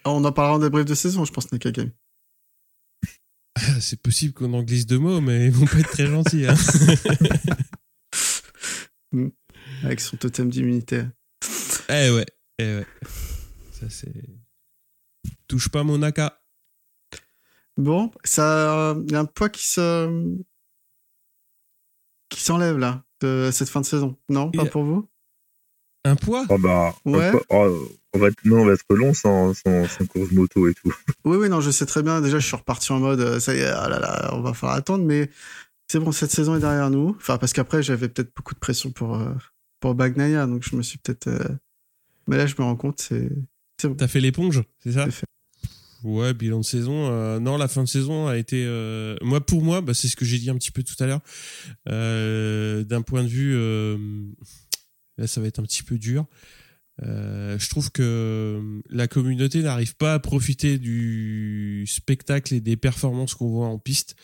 Ah, 0.05 0.11
On 0.11 0.24
en 0.24 0.32
parlera 0.32 0.57
en 0.57 0.59
débrief 0.61 0.84
de 0.84 0.94
saison, 0.94 1.24
je 1.24 1.32
pense, 1.32 1.50
Nakagami. 1.50 1.92
Ah, 3.55 3.80
C'est 3.80 4.00
possible 4.00 4.32
qu'on 4.34 4.53
en 4.55 4.62
glisse 4.62 4.86
deux 4.86 4.98
mots, 4.98 5.20
mais 5.20 5.46
ils 5.46 5.50
vont 5.53 5.66
pas 5.66 5.78
être 5.78 5.90
très 5.90 6.07
gentils. 6.07 6.46
Hein. 6.46 6.55
Avec 9.85 10.01
son 10.01 10.16
totem 10.16 10.49
d'immunité. 10.51 11.03
eh 11.89 12.11
ouais. 12.11 12.26
Eh 12.59 12.76
ouais. 12.76 12.87
Ça, 13.72 13.89
c'est. 13.91 14.12
Touche 15.49 15.68
pas 15.68 15.83
mon 15.83 15.99
Naka. 15.99 16.41
Bon, 17.76 18.11
ça, 18.24 18.95
il 19.07 19.12
y 19.12 19.14
a 19.14 19.20
un 19.20 19.24
poids 19.24 19.49
qui 19.49 19.66
se, 19.66 20.37
qui 22.28 22.41
s'enlève 22.43 22.78
là 22.78 23.03
de 23.20 23.51
cette 23.53 23.68
fin 23.68 23.80
de 23.80 23.87
saison. 23.87 24.16
Non, 24.28 24.51
pas 24.51 24.66
pour 24.66 24.85
vous? 24.85 25.09
Un 26.05 26.16
poids? 26.16 26.45
Oh 26.49 26.59
bah, 26.59 26.95
Ouais. 27.05 27.30
on, 27.51 27.66
oh, 27.68 27.89
on 28.12 28.18
va, 28.18 28.28
être- 28.28 28.45
non, 28.45 28.62
on 28.62 28.66
va 28.66 28.72
être 28.72 28.85
long 28.91 29.14
sans, 29.14 29.55
sans, 29.55 29.87
sans 29.89 30.05
course 30.07 30.33
moto 30.33 30.66
et 30.68 30.74
tout. 30.74 30.93
Oui, 31.24 31.37
oui, 31.37 31.49
non, 31.49 31.61
je 31.61 31.70
sais 31.70 31.87
très 31.87 32.03
bien. 32.03 32.20
Déjà, 32.20 32.39
je 32.41 32.47
suis 32.47 32.57
reparti 32.57 32.91
en 32.93 32.99
mode, 32.99 33.20
euh, 33.20 33.41
ça 33.41 33.55
y 33.55 33.59
est, 33.59 33.66
ah 33.66 33.89
là 33.89 34.01
là, 34.01 34.30
on 34.35 34.41
va 34.43 34.53
falloir 34.53 34.76
attendre, 34.76 35.05
mais 35.05 35.30
c'est 35.89 36.01
bon, 36.01 36.11
cette 36.12 36.33
saison 36.33 36.57
est 36.57 36.61
derrière 36.61 36.91
nous. 36.91 37.14
Enfin, 37.16 37.39
parce 37.39 37.53
qu'après, 37.53 37.83
j'avais 37.83 38.09
peut-être 38.09 38.35
beaucoup 38.35 38.55
de 38.55 38.59
pression 38.59 38.91
pour 38.91 39.14
euh, 39.14 39.33
pour 39.83 39.95
Bagnaia, 39.95 40.47
donc 40.47 40.62
je 40.66 40.74
me 40.76 40.83
suis 40.83 40.97
peut-être. 40.97 41.26
euh, 41.26 41.57
Mais 42.26 42.39
là, 42.39 42.47
je 42.47 42.55
me 42.59 42.62
rends 42.62 42.76
compte, 42.76 43.01
c'est. 43.03 43.28
T'as 43.99 44.09
fait 44.09 44.20
l'éponge, 44.20 44.62
c'est 44.78 44.93
ça? 44.93 45.11
Fait. 45.11 45.26
Ouais, 46.05 46.33
bilan 46.35 46.61
de 46.61 46.64
saison. 46.64 47.11
euh, 47.11 47.39
non, 47.41 47.57
la 47.59 47.68
fin 47.68 47.83
de 47.83 47.89
saison 47.89 48.28
a 48.28 48.39
été. 48.39 48.64
euh, 48.64 49.16
moi, 49.22 49.45
pour 49.45 49.62
moi, 49.62 49.80
bah, 49.83 49.93
c'est 49.93 50.09
ce 50.09 50.16
que 50.16 50.24
j'ai 50.24 50.39
dit 50.39 50.49
un 50.51 50.55
petit 50.55 50.70
peu 50.70 50.83
tout 50.83 50.95
à 51.01 51.07
l'heure. 51.07 51.20
D'un 51.87 53.03
point 53.03 53.22
de 53.24 53.28
vue, 53.28 53.55
là, 55.18 55.26
ça 55.26 55.41
va 55.41 55.49
être 55.49 55.59
un 55.59 55.64
petit 55.64 55.83
peu 55.83 55.99
dur. 55.99 56.26
Je 57.01 57.68
trouve 57.68 57.91
que 57.91 58.80
la 58.89 59.09
communauté 59.09 59.62
n'arrive 59.62 59.97
pas 59.97 60.14
à 60.14 60.18
profiter 60.20 60.78
du 60.78 61.85
spectacle 61.89 62.55
et 62.55 62.61
des 62.61 62.76
performances 62.76 63.35
qu'on 63.35 63.51
voit 63.51 63.66
en 63.66 63.78
piste. 63.78 64.14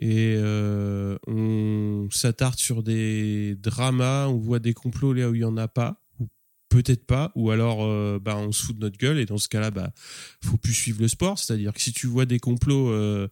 Et 0.00 0.34
euh, 0.36 1.18
on 1.26 2.08
s'attarde 2.10 2.56
sur 2.56 2.84
des 2.84 3.56
dramas, 3.56 4.28
on 4.28 4.38
voit 4.38 4.60
des 4.60 4.72
complots 4.72 5.12
là 5.12 5.28
où 5.28 5.34
il 5.34 5.40
y 5.40 5.44
en 5.44 5.56
a 5.56 5.66
pas, 5.66 6.00
ou 6.20 6.28
peut-être 6.68 7.04
pas, 7.04 7.32
ou 7.34 7.50
alors 7.50 7.84
euh, 7.84 8.20
bah, 8.22 8.36
on 8.36 8.52
se 8.52 8.64
fout 8.64 8.76
de 8.76 8.80
notre 8.80 8.96
gueule. 8.96 9.18
Et 9.18 9.26
dans 9.26 9.38
ce 9.38 9.48
cas-là, 9.48 9.72
bah, 9.72 9.90
faut 10.44 10.56
plus 10.56 10.72
suivre 10.72 11.02
le 11.02 11.08
sport. 11.08 11.38
C'est-à-dire 11.38 11.72
que 11.72 11.80
si 11.80 11.92
tu 11.92 12.06
vois 12.06 12.26
des 12.26 12.38
complots 12.38 12.90
euh, 12.90 13.26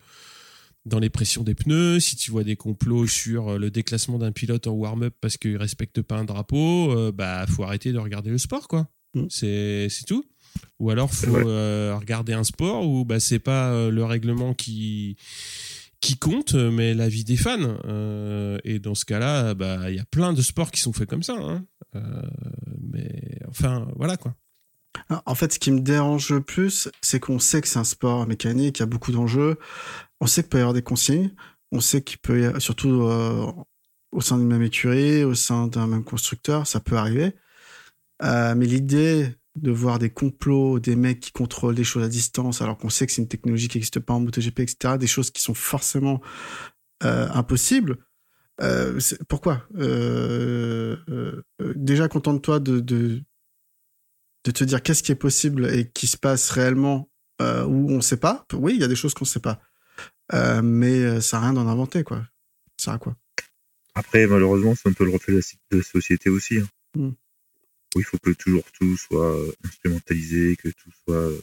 dans 0.87 0.99
les 0.99 1.09
pressions 1.09 1.45
des 1.45 1.55
pneus, 1.55 2.01
si 2.01 2.17
tu 2.17 2.33
vois 2.33 2.43
des 2.43 2.57
complots 2.57 3.07
sur 3.07 3.61
le 3.61 3.71
déclassement 3.71 4.19
d'un 4.19 4.33
pilote 4.33 4.67
en 4.67 4.73
warm-up 4.73 5.15
parce 5.21 5.37
qu'il 5.37 5.57
respecte 5.57 6.03
pas 6.03 6.17
un 6.17 6.25
drapeau, 6.25 7.13
bah 7.13 7.47
faut 7.47 7.63
arrêter 7.63 7.93
de 7.93 7.99
regarder 7.99 8.31
le 8.31 8.39
sport, 8.39 8.67
quoi. 8.67 8.89
Mm. 9.15 9.27
C'est 9.29 9.87
c'est 9.89 10.05
tout. 10.05 10.25
Ou 10.81 10.91
alors 10.91 11.13
faut 11.13 11.33
regarder 11.33 12.33
un 12.33 12.45
sport 12.45 12.89
où 12.89 13.05
bah 13.05 13.21
c'est 13.21 13.39
pas 13.41 13.91
le 13.91 14.05
règlement 14.05 14.55
qui 14.55 15.17
qui 16.01 16.19
compte, 16.19 16.55
mais 16.55 16.95
la 16.95 17.09
vie 17.09 17.25
des 17.25 17.37
fans. 17.37 17.79
Euh, 17.85 18.59
et 18.65 18.79
dans 18.79 18.95
ce 18.95 19.05
cas-là, 19.05 19.55
bah 19.55 19.91
il 19.91 19.97
y 19.97 20.01
a 20.01 20.05
plein 20.05 20.33
de 20.33 20.43
sports 20.43 20.71
qui 20.71 20.81
sont 20.81 20.93
faits 20.93 21.09
comme 21.09 21.23
ça. 21.23 21.35
Hein. 21.35 21.65
Euh, 21.95 22.23
mais 22.81 23.39
enfin 23.49 23.89
voilà 23.97 24.17
quoi. 24.17 24.35
Ah, 25.09 25.23
En 25.27 25.35
fait, 25.35 25.53
ce 25.53 25.59
qui 25.59 25.71
me 25.71 25.81
dérange 25.81 26.31
le 26.31 26.41
plus, 26.41 26.89
c'est 27.01 27.21
qu'on 27.21 27.39
sait 27.39 27.61
que 27.61 27.69
c'est 27.69 27.79
un 27.79 27.85
sport 27.85 28.27
mécanique, 28.27 28.79
il 28.79 28.81
y 28.81 28.85
a 28.85 28.87
beaucoup 28.87 29.13
d'enjeux. 29.13 29.59
On 30.21 30.27
sait 30.27 30.43
qu'il 30.43 30.51
peut 30.51 30.59
y 30.59 30.61
avoir 30.61 30.75
des 30.75 30.83
consignes. 30.83 31.33
On 31.73 31.81
sait 31.81 32.03
qu'il 32.03 32.19
peut 32.19 32.41
y 32.41 32.45
avoir, 32.47 32.63
surtout 32.63 33.03
euh, 33.03 33.53
au 34.13 34.21
sein 34.21 34.39
d'une 34.39 34.49
même 34.49 34.63
écurie, 34.63 35.25
au 35.25 35.35
sein 35.35 35.67
d'un 35.67 35.87
même 35.87 36.05
constructeur, 36.05 36.67
ça 36.67 36.81
peut 36.81 36.97
arriver. 36.97 37.35
Euh, 38.23 38.55
mais 38.55 38.67
l'idée 38.67 39.35
de 39.57 39.71
voir 39.71 39.99
des 39.99 40.11
complots, 40.11 40.79
des 40.79 40.97
mecs 40.97 41.21
qui 41.21 41.33
contrôlent 41.33 41.75
des 41.75 41.85
choses 41.85 42.05
à 42.05 42.09
distance, 42.09 42.63
alors 42.63 42.77
qu'on 42.79 42.91
sait 42.91 43.07
que 43.07 43.13
c'est 43.13 43.23
une 43.23 43.29
technologie 43.29 43.69
qui 43.69 43.79
n'existe 43.79 44.01
pas 44.01 44.15
en 44.15 44.21
MotoGP, 44.21 44.61
etc., 44.61 44.99
des 44.99 45.07
choses 45.07 45.31
qui 45.31 45.41
sont 45.43 45.55
forcément 45.55 46.21
euh, 47.03 47.29
impossibles. 47.33 47.99
Euh, 48.61 48.99
pourquoi? 49.29 49.67
Euh, 49.77 50.97
Déjà, 51.75 52.09
contente-toi 52.09 52.61
de, 52.61 52.81
de, 52.81 53.23
de 54.45 54.51
te 54.51 54.65
dire 54.65 54.83
qu'est-ce 54.83 55.03
qui 55.03 55.13
est 55.13 55.17
possible 55.17 55.67
et 55.75 55.91
qui 55.91 56.07
se 56.07 56.17
passe 56.17 56.51
réellement 56.51 57.11
où 57.41 57.91
on 57.93 57.97
ne 57.97 58.01
sait 58.01 58.17
pas. 58.17 58.47
Oui, 58.55 58.75
il 58.75 58.81
y 58.81 58.85
a 58.85 58.89
des 58.89 58.97
choses 58.97 59.13
qu'on 59.15 59.25
ne 59.25 59.29
sait 59.29 59.41
pas. 59.41 59.61
Mais 60.63 61.21
ça 61.21 61.39
n'a 61.39 61.45
rien 61.45 61.53
d'en 61.53 61.69
inventer, 61.69 62.03
quoi. 62.05 62.25
Ça 62.79 62.95
a 62.95 62.99
quoi? 62.99 63.17
Après, 63.95 64.27
malheureusement, 64.27 64.75
c'est 64.75 64.89
un 64.89 64.93
peu 64.93 65.05
le 65.05 65.11
reflet 65.11 65.35
de 65.35 65.39
la, 65.39 65.45
de 65.73 65.77
la 65.79 65.83
société 65.83 66.29
aussi. 66.31 66.59
hein. 66.59 66.67
Mm. 66.95 67.11
Où 67.95 68.01
il 68.01 68.05
faut 68.05 68.19
que 68.19 68.31
toujours 68.31 68.71
tout 68.73 68.97
soit 68.97 69.37
euh, 69.37 69.53
instrumentalisé, 69.65 70.57
que 70.57 70.69
tout 70.69 70.91
soit 71.05 71.15
euh, 71.15 71.41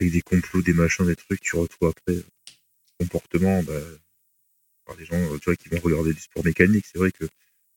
avec 0.00 0.12
des 0.12 0.22
complots, 0.22 0.62
des 0.62 0.72
machins, 0.72 1.06
des 1.06 1.16
trucs. 1.16 1.40
Tu 1.40 1.56
retrouves 1.56 1.88
après 1.88 2.16
euh, 2.16 2.24
comportement, 3.00 3.62
bah, 3.62 3.80
par 4.84 4.96
des 4.96 5.04
gens 5.04 5.38
tu 5.38 5.44
vois, 5.46 5.56
qui 5.56 5.68
vont 5.68 5.80
regarder 5.80 6.12
du 6.12 6.20
sport 6.20 6.44
mécanique. 6.44 6.86
C'est 6.90 6.98
vrai 6.98 7.10
que 7.10 7.24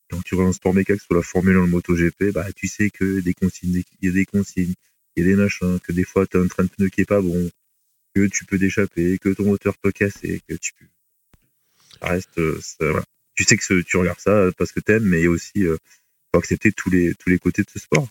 quand 0.10 0.22
tu 0.22 0.36
regardes 0.36 0.52
un 0.52 0.54
sport 0.54 0.74
mécanique 0.74 1.02
sur 1.02 1.16
la 1.16 1.24
Formule 1.24 1.58
1, 1.58 1.62
le 1.62 1.68
MotoGP, 1.68 2.32
bah, 2.34 2.52
tu 2.54 2.68
sais 2.68 2.90
que 2.90 3.20
des 3.22 3.34
consignes, 3.34 3.84
il 4.02 4.08
y 4.08 4.12
a 4.12 4.14
des 4.14 4.26
consignes, 4.26 4.74
il 5.16 5.24
y 5.24 5.26
a 5.26 5.30
des 5.30 5.36
machins, 5.36 5.80
que 5.80 5.92
des 5.92 6.04
fois, 6.04 6.28
tu 6.28 6.38
as 6.38 6.42
un 6.42 6.48
train 6.48 6.64
de 6.64 6.70
pneu 6.70 6.90
qui 6.90 7.02
est 7.02 7.06
pas 7.06 7.22
bon, 7.22 7.50
que 8.14 8.28
tu 8.28 8.46
peux 8.46 8.58
d'échapper, 8.58 9.18
que 9.18 9.30
ton 9.30 9.46
moteur 9.46 9.78
peut 9.78 9.92
casser, 9.92 10.42
que 10.48 10.56
tu 10.56 10.74
peux. 10.74 10.86
Reste. 12.02 12.40
Tu 13.36 13.44
sais 13.44 13.58
que 13.58 13.82
tu 13.82 13.98
regardes 13.98 14.20
ça 14.20 14.50
parce 14.58 14.72
que 14.72 14.80
t'aimes, 14.80 15.06
mais 15.06 15.28
aussi. 15.28 15.66
Accepter 16.38 16.72
tous 16.72 16.90
les, 16.90 17.14
tous 17.16 17.30
les 17.30 17.40
côtés 17.40 17.64
de 17.64 17.70
ce 17.70 17.80
sport. 17.80 18.08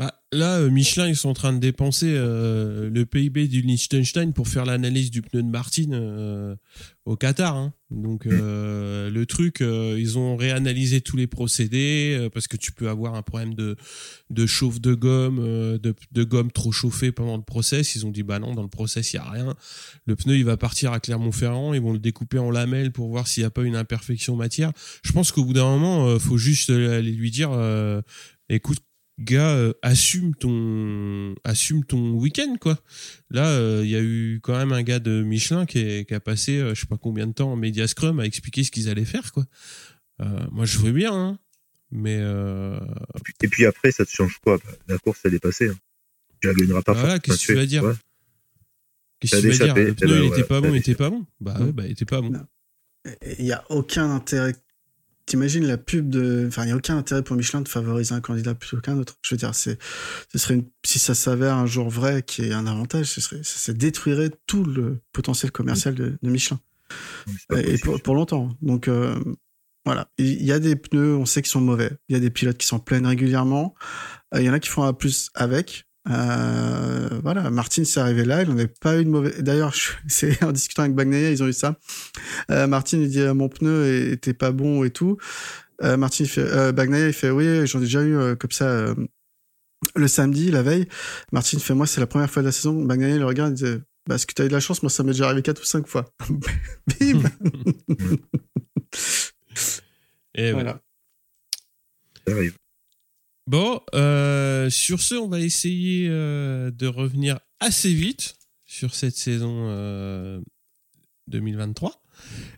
Ah, 0.00 0.14
là, 0.30 0.58
euh, 0.58 0.70
Michelin, 0.70 1.08
ils 1.08 1.16
sont 1.16 1.28
en 1.28 1.34
train 1.34 1.52
de 1.52 1.58
dépenser 1.58 2.14
euh, 2.16 2.88
le 2.88 3.04
PIB 3.04 3.48
du 3.48 3.62
Liechtenstein 3.62 4.32
pour 4.32 4.46
faire 4.46 4.64
l'analyse 4.64 5.10
du 5.10 5.22
pneu 5.22 5.42
de 5.42 5.48
Martin 5.48 5.90
euh, 5.90 6.54
au 7.04 7.16
Qatar. 7.16 7.56
hein. 7.56 7.74
Donc, 7.90 8.24
euh, 8.26 9.10
le 9.10 9.26
truc, 9.26 9.60
euh, 9.60 9.96
ils 9.98 10.16
ont 10.16 10.36
réanalysé 10.36 11.00
tous 11.00 11.16
les 11.16 11.26
procédés 11.26 12.16
euh, 12.16 12.30
parce 12.30 12.46
que 12.46 12.56
tu 12.56 12.70
peux 12.70 12.88
avoir 12.88 13.16
un 13.16 13.22
problème 13.22 13.54
de, 13.54 13.74
de 14.30 14.46
chauffe 14.46 14.80
de 14.80 14.94
gomme, 14.94 15.38
de, 15.78 15.94
de 16.12 16.22
gomme 16.22 16.52
trop 16.52 16.70
chauffée 16.70 17.10
pendant 17.10 17.36
le 17.36 17.42
process. 17.42 17.96
Ils 17.96 18.06
ont 18.06 18.12
dit, 18.12 18.22
bah 18.22 18.38
non, 18.38 18.54
dans 18.54 18.62
le 18.62 18.68
process, 18.68 19.12
il 19.12 19.16
n'y 19.16 19.26
a 19.26 19.28
rien. 19.28 19.56
Le 20.06 20.14
pneu, 20.14 20.36
il 20.36 20.44
va 20.44 20.56
partir 20.56 20.92
à 20.92 21.00
Clermont-Ferrand. 21.00 21.74
Ils 21.74 21.80
vont 21.80 21.92
le 21.92 21.98
découper 21.98 22.38
en 22.38 22.52
lamelles 22.52 22.92
pour 22.92 23.08
voir 23.08 23.26
s'il 23.26 23.42
n'y 23.42 23.46
a 23.46 23.50
pas 23.50 23.64
une 23.64 23.74
imperfection 23.74 24.36
matière. 24.36 24.70
Je 25.02 25.10
pense 25.10 25.32
qu'au 25.32 25.44
bout 25.44 25.54
d'un 25.54 25.76
moment, 25.76 26.16
faut 26.20 26.38
juste 26.38 26.70
aller 26.70 27.10
lui 27.10 27.32
dire, 27.32 27.50
écoute, 28.48 28.78
gars, 29.18 29.54
euh, 29.56 29.72
assume 29.82 30.34
ton, 30.34 31.34
assume 31.44 31.84
ton 31.84 32.12
week-end, 32.12 32.54
quoi. 32.60 32.78
Là, 33.30 33.48
euh, 33.48 33.80
il 33.84 33.90
y 33.90 33.96
a 33.96 34.00
eu 34.00 34.40
quand 34.42 34.56
même 34.56 34.72
un 34.72 34.82
gars 34.82 34.98
de 35.00 35.22
Michelin 35.22 35.66
qui, 35.66 35.78
est- 35.80 36.08
qui 36.08 36.14
a 36.14 36.20
passé, 36.20 36.58
euh, 36.58 36.74
je 36.74 36.80
sais 36.82 36.86
pas 36.86 36.96
combien 36.98 37.26
de 37.26 37.32
temps 37.32 37.52
en 37.52 37.56
Media 37.56 37.86
Scrum 37.88 38.20
à 38.20 38.24
expliquer 38.26 38.62
ce 38.64 38.70
qu'ils 38.70 38.88
allaient 38.88 39.04
faire, 39.04 39.32
quoi. 39.32 39.44
Euh, 40.20 40.46
moi, 40.50 40.64
je 40.64 40.78
veux 40.78 40.92
bien, 40.92 41.12
hein, 41.12 41.38
mais 41.90 42.18
euh, 42.20 42.78
Et 43.16 43.20
puis, 43.24 43.34
et 43.42 43.48
puis 43.48 43.66
après, 43.66 43.90
ça 43.92 44.04
te 44.04 44.10
change 44.10 44.38
quoi? 44.42 44.58
Bah, 44.58 44.72
La 44.88 44.98
course, 44.98 45.20
elle 45.24 45.34
est 45.34 45.38
passée. 45.40 45.68
hein. 45.68 45.76
Tu 46.40 46.46
la 46.48 46.54
gagneras 46.54 46.82
pas. 46.82 46.94
Bah 46.94 47.00
voilà, 47.00 47.18
qu'est-ce 47.18 47.38
que 47.46 47.52
tu 47.52 47.54
vas 47.54 47.66
dire? 47.66 47.82
Ouais. 47.84 47.94
qu'est-ce 49.20 49.36
que 49.36 49.40
tu 49.40 49.48
vas 49.58 49.64
dire? 49.64 49.74
Le 49.74 49.94
pneu, 49.94 50.24
il 50.24 50.28
était 50.28 50.44
pas 50.44 50.60
bon, 50.60 50.72
il 50.72 50.76
était 50.78 50.94
pas 50.94 51.10
bon. 51.10 51.26
Bah 51.40 51.56
ouais, 51.60 51.72
bah 51.72 51.82
il 51.86 51.92
était 51.92 52.04
pas 52.04 52.20
bon. 52.20 52.32
Il 53.38 53.44
n'y 53.44 53.52
a 53.52 53.64
aucun 53.70 54.08
intérêt 54.10 54.54
t'imagines 55.28 55.66
la 55.66 55.76
pub 55.76 56.08
de. 56.08 56.46
Enfin, 56.48 56.64
il 56.64 56.66
n'y 56.66 56.72
a 56.72 56.76
aucun 56.76 56.96
intérêt 56.96 57.22
pour 57.22 57.36
Michelin 57.36 57.60
de 57.60 57.68
favoriser 57.68 58.14
un 58.14 58.20
candidat 58.20 58.54
plutôt 58.54 58.80
qu'un 58.80 58.96
autre. 58.96 59.16
Je 59.22 59.34
veux 59.34 59.38
dire, 59.38 59.54
c'est, 59.54 59.78
ce 60.32 60.38
serait 60.38 60.54
une... 60.54 60.64
si 60.84 60.98
ça 60.98 61.14
s'avère 61.14 61.54
un 61.54 61.66
jour 61.66 61.90
vrai 61.90 62.22
qui 62.22 62.42
est 62.42 62.52
un 62.52 62.66
avantage, 62.66 63.06
ce 63.06 63.20
serait, 63.20 63.40
ça 63.42 63.72
détruirait 63.72 64.30
tout 64.46 64.64
le 64.64 65.00
potentiel 65.12 65.52
commercial 65.52 65.94
de, 65.94 66.18
de 66.20 66.30
Michelin. 66.30 66.58
Et 67.54 67.76
pour, 67.78 68.00
pour, 68.00 68.14
longtemps. 68.14 68.48
Donc, 68.62 68.88
euh, 68.88 69.14
voilà. 69.84 70.10
Il 70.16 70.42
y 70.42 70.52
a 70.52 70.58
des 70.58 70.74
pneus, 70.74 71.16
on 71.16 71.26
sait 71.26 71.42
qu'ils 71.42 71.50
sont 71.50 71.60
mauvais. 71.60 71.92
Il 72.08 72.14
y 72.14 72.16
a 72.16 72.20
des 72.20 72.30
pilotes 72.30 72.56
qui 72.56 72.66
s'en 72.66 72.78
plaignent 72.78 73.06
régulièrement. 73.06 73.74
Euh, 74.34 74.40
il 74.40 74.46
y 74.46 74.50
en 74.50 74.54
a 74.54 74.60
qui 74.60 74.70
font 74.70 74.82
un 74.82 74.94
plus 74.94 75.30
avec. 75.34 75.87
Euh, 76.10 77.08
voilà, 77.22 77.50
Martin 77.50 77.84
s'est 77.84 78.00
arrivé 78.00 78.24
là, 78.24 78.42
il 78.42 78.48
n'en 78.48 78.54
avait 78.54 78.68
pas 78.68 78.98
eu 78.98 79.04
de 79.04 79.10
mauvais. 79.10 79.42
D'ailleurs, 79.42 79.74
c'est 80.08 80.42
en 80.42 80.52
discutant 80.52 80.82
avec 80.82 80.94
Bagnaia, 80.94 81.30
ils 81.30 81.42
ont 81.42 81.48
eu 81.48 81.52
ça. 81.52 81.76
Euh, 82.50 82.66
Martin 82.66 82.98
il 82.98 83.08
dit 83.08 83.20
euh, 83.20 83.34
mon 83.34 83.48
pneu 83.48 84.10
était 84.12 84.34
pas 84.34 84.52
bon 84.52 84.84
et 84.84 84.90
tout. 84.90 85.18
Euh, 85.82 85.96
Martin 85.96 86.24
il 86.24 86.30
fait, 86.30 86.40
euh, 86.40 86.72
Bagnaia 86.72 87.08
il 87.08 87.12
fait 87.12 87.30
oui, 87.30 87.66
j'en 87.66 87.78
ai 87.78 87.82
déjà 87.82 88.02
eu 88.02 88.16
euh, 88.16 88.34
comme 88.36 88.50
ça 88.50 88.94
le 89.94 90.08
samedi, 90.08 90.50
la 90.50 90.62
veille. 90.62 90.88
Martin 91.32 91.58
fait 91.58 91.74
moi 91.74 91.86
c'est 91.86 92.00
la 92.00 92.06
première 92.06 92.30
fois 92.30 92.42
de 92.42 92.48
la 92.48 92.52
saison. 92.52 92.82
Bagnaia 92.84 93.14
il 93.14 93.18
le 93.18 93.26
regarde, 93.26 93.58
il 93.58 93.64
dit 93.64 93.82
bah, 94.06 94.14
est-ce 94.14 94.26
que 94.26 94.32
tu 94.32 94.42
as 94.42 94.46
eu 94.46 94.48
de 94.48 94.54
la 94.54 94.60
chance? 94.60 94.82
Moi 94.82 94.90
ça 94.90 95.02
m'est 95.02 95.12
déjà 95.12 95.26
arrivé 95.26 95.42
quatre 95.42 95.60
ou 95.60 95.66
cinq 95.66 95.86
fois. 95.86 96.10
Bim. 97.00 97.22
et 100.34 100.52
voilà. 100.52 100.80
Ça 102.26 102.34
arrive. 102.34 102.56
Bon, 103.48 103.80
euh, 103.94 104.68
sur 104.68 105.00
ce, 105.00 105.14
on 105.14 105.26
va 105.26 105.40
essayer 105.40 106.06
euh, 106.10 106.70
de 106.70 106.86
revenir 106.86 107.40
assez 107.60 107.94
vite 107.94 108.34
sur 108.66 108.94
cette 108.94 109.16
saison 109.16 109.70
euh, 109.70 110.38
2023. 111.28 111.98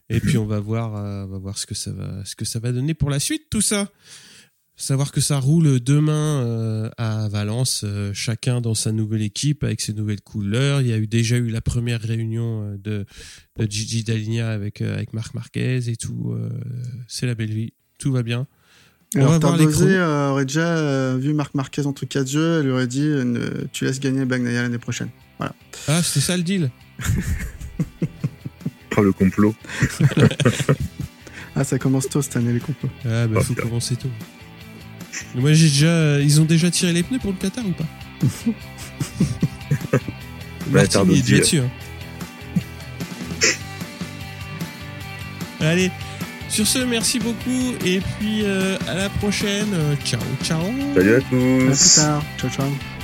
Et 0.09 0.19
puis 0.19 0.37
on 0.37 0.47
va 0.47 0.59
voir, 0.59 0.97
euh, 0.97 1.27
on 1.27 1.29
va 1.29 1.39
voir 1.39 1.59
ce 1.59 1.67
que 1.67 1.77
ça 1.77 1.93
va, 1.93 2.25
ce 2.25 2.35
que 2.35 2.45
ça 2.45 2.59
va 2.59 2.73
donner 2.73 2.95
pour 2.95 3.09
la 3.09 3.21
suite, 3.21 3.45
tout 3.51 3.61
ça. 3.61 3.89
Savoir 4.75 5.13
que 5.13 5.21
ça 5.21 5.39
roule 5.39 5.79
demain 5.79 6.43
euh, 6.45 6.91
à 6.97 7.29
Valence, 7.29 7.85
chacun 8.13 8.61
dans 8.61 8.75
sa 8.75 8.91
nouvelle 8.91 9.23
équipe 9.23 9.63
avec 9.63 9.81
ses 9.81 9.93
nouvelles 9.93 10.23
couleurs. 10.23 10.81
Il 10.81 10.89
y 10.89 10.93
a 10.93 10.99
eu 10.99 11.07
déjà 11.07 11.37
eu 11.37 11.51
la 11.51 11.61
première 11.61 12.01
réunion 12.01 12.77
de, 12.83 13.07
de 13.57 13.71
Gigi 13.71 14.03
Daligna 14.03 14.51
avec 14.51 14.81
avec 14.81 15.13
Marc 15.13 15.35
Marquez 15.35 15.89
et 15.89 15.95
tout. 15.95 16.37
C'est 17.07 17.27
la 17.27 17.37
belle 17.37 17.53
vie, 17.53 17.75
tout 17.99 18.11
va 18.11 18.25
bien. 18.25 18.49
On 19.17 19.21
Alors, 19.23 19.45
euh, 19.45 20.31
aurait 20.31 20.45
déjà 20.45 20.61
euh, 20.61 21.19
vu 21.21 21.35
Marc 21.35 21.55
Marquez 21.55 21.85
entre 21.85 22.05
quatre 22.07 22.29
jeux, 22.29 22.61
elle 22.61 22.67
lui 22.67 22.73
aurait 22.73 22.87
dit 22.87 23.03
euh, 23.03 23.65
tu 23.73 23.85
laisses 23.85 23.99
gagner 23.99 24.25
Bagnaia 24.25 24.63
l'année 24.63 24.79
prochaine. 24.79 25.09
Voilà. 25.39 25.53
Ah, 25.89 26.01
c'était 26.01 26.21
ça 26.21 26.37
le 26.37 26.45
deal 26.45 26.71
Oh, 28.97 29.03
le 29.03 29.13
complot. 29.13 29.53
ah, 31.57 31.65
ça 31.65 31.79
commence 31.81 32.09
tôt 32.09 32.23
cette 32.23 32.37
année, 32.37 32.53
les 32.53 32.61
complots. 32.61 32.91
Ah, 33.05 33.27
bah, 33.27 33.41
oh, 33.41 33.43
faut 33.43 33.55
commencer 33.55 33.97
tôt. 33.97 34.11
Moi, 35.35 35.55
j'ai 35.55 35.69
déjà. 35.69 36.21
Ils 36.21 36.41
ont 36.41 36.45
déjà 36.45 36.71
tiré 36.71 36.93
les 36.93 37.03
pneus 37.03 37.19
pour 37.19 37.33
le 37.33 37.37
Qatar 37.37 37.65
ou 37.67 37.73
pas? 37.73 37.87
Bah, 39.89 39.99
Martin, 40.71 41.05
il 41.11 41.19
est 41.19 41.23
déjà 41.23 41.39
dessus. 41.39 41.59
Hein. 41.59 41.71
Allez. 45.59 45.91
Sur 46.51 46.67
ce, 46.67 46.81
merci 46.81 47.19
beaucoup 47.21 47.75
et 47.87 48.01
puis 48.19 48.43
euh, 48.45 48.77
à 48.89 48.95
la 48.95 49.09
prochaine. 49.09 49.73
Ciao, 50.05 50.21
ciao. 50.43 50.61
Salut 50.95 51.15
à 51.15 51.21
tous. 51.21 51.63
À 51.63 51.77
plus 51.77 51.95
tard. 51.95 52.25
Ciao, 52.39 52.51
ciao. 52.51 53.00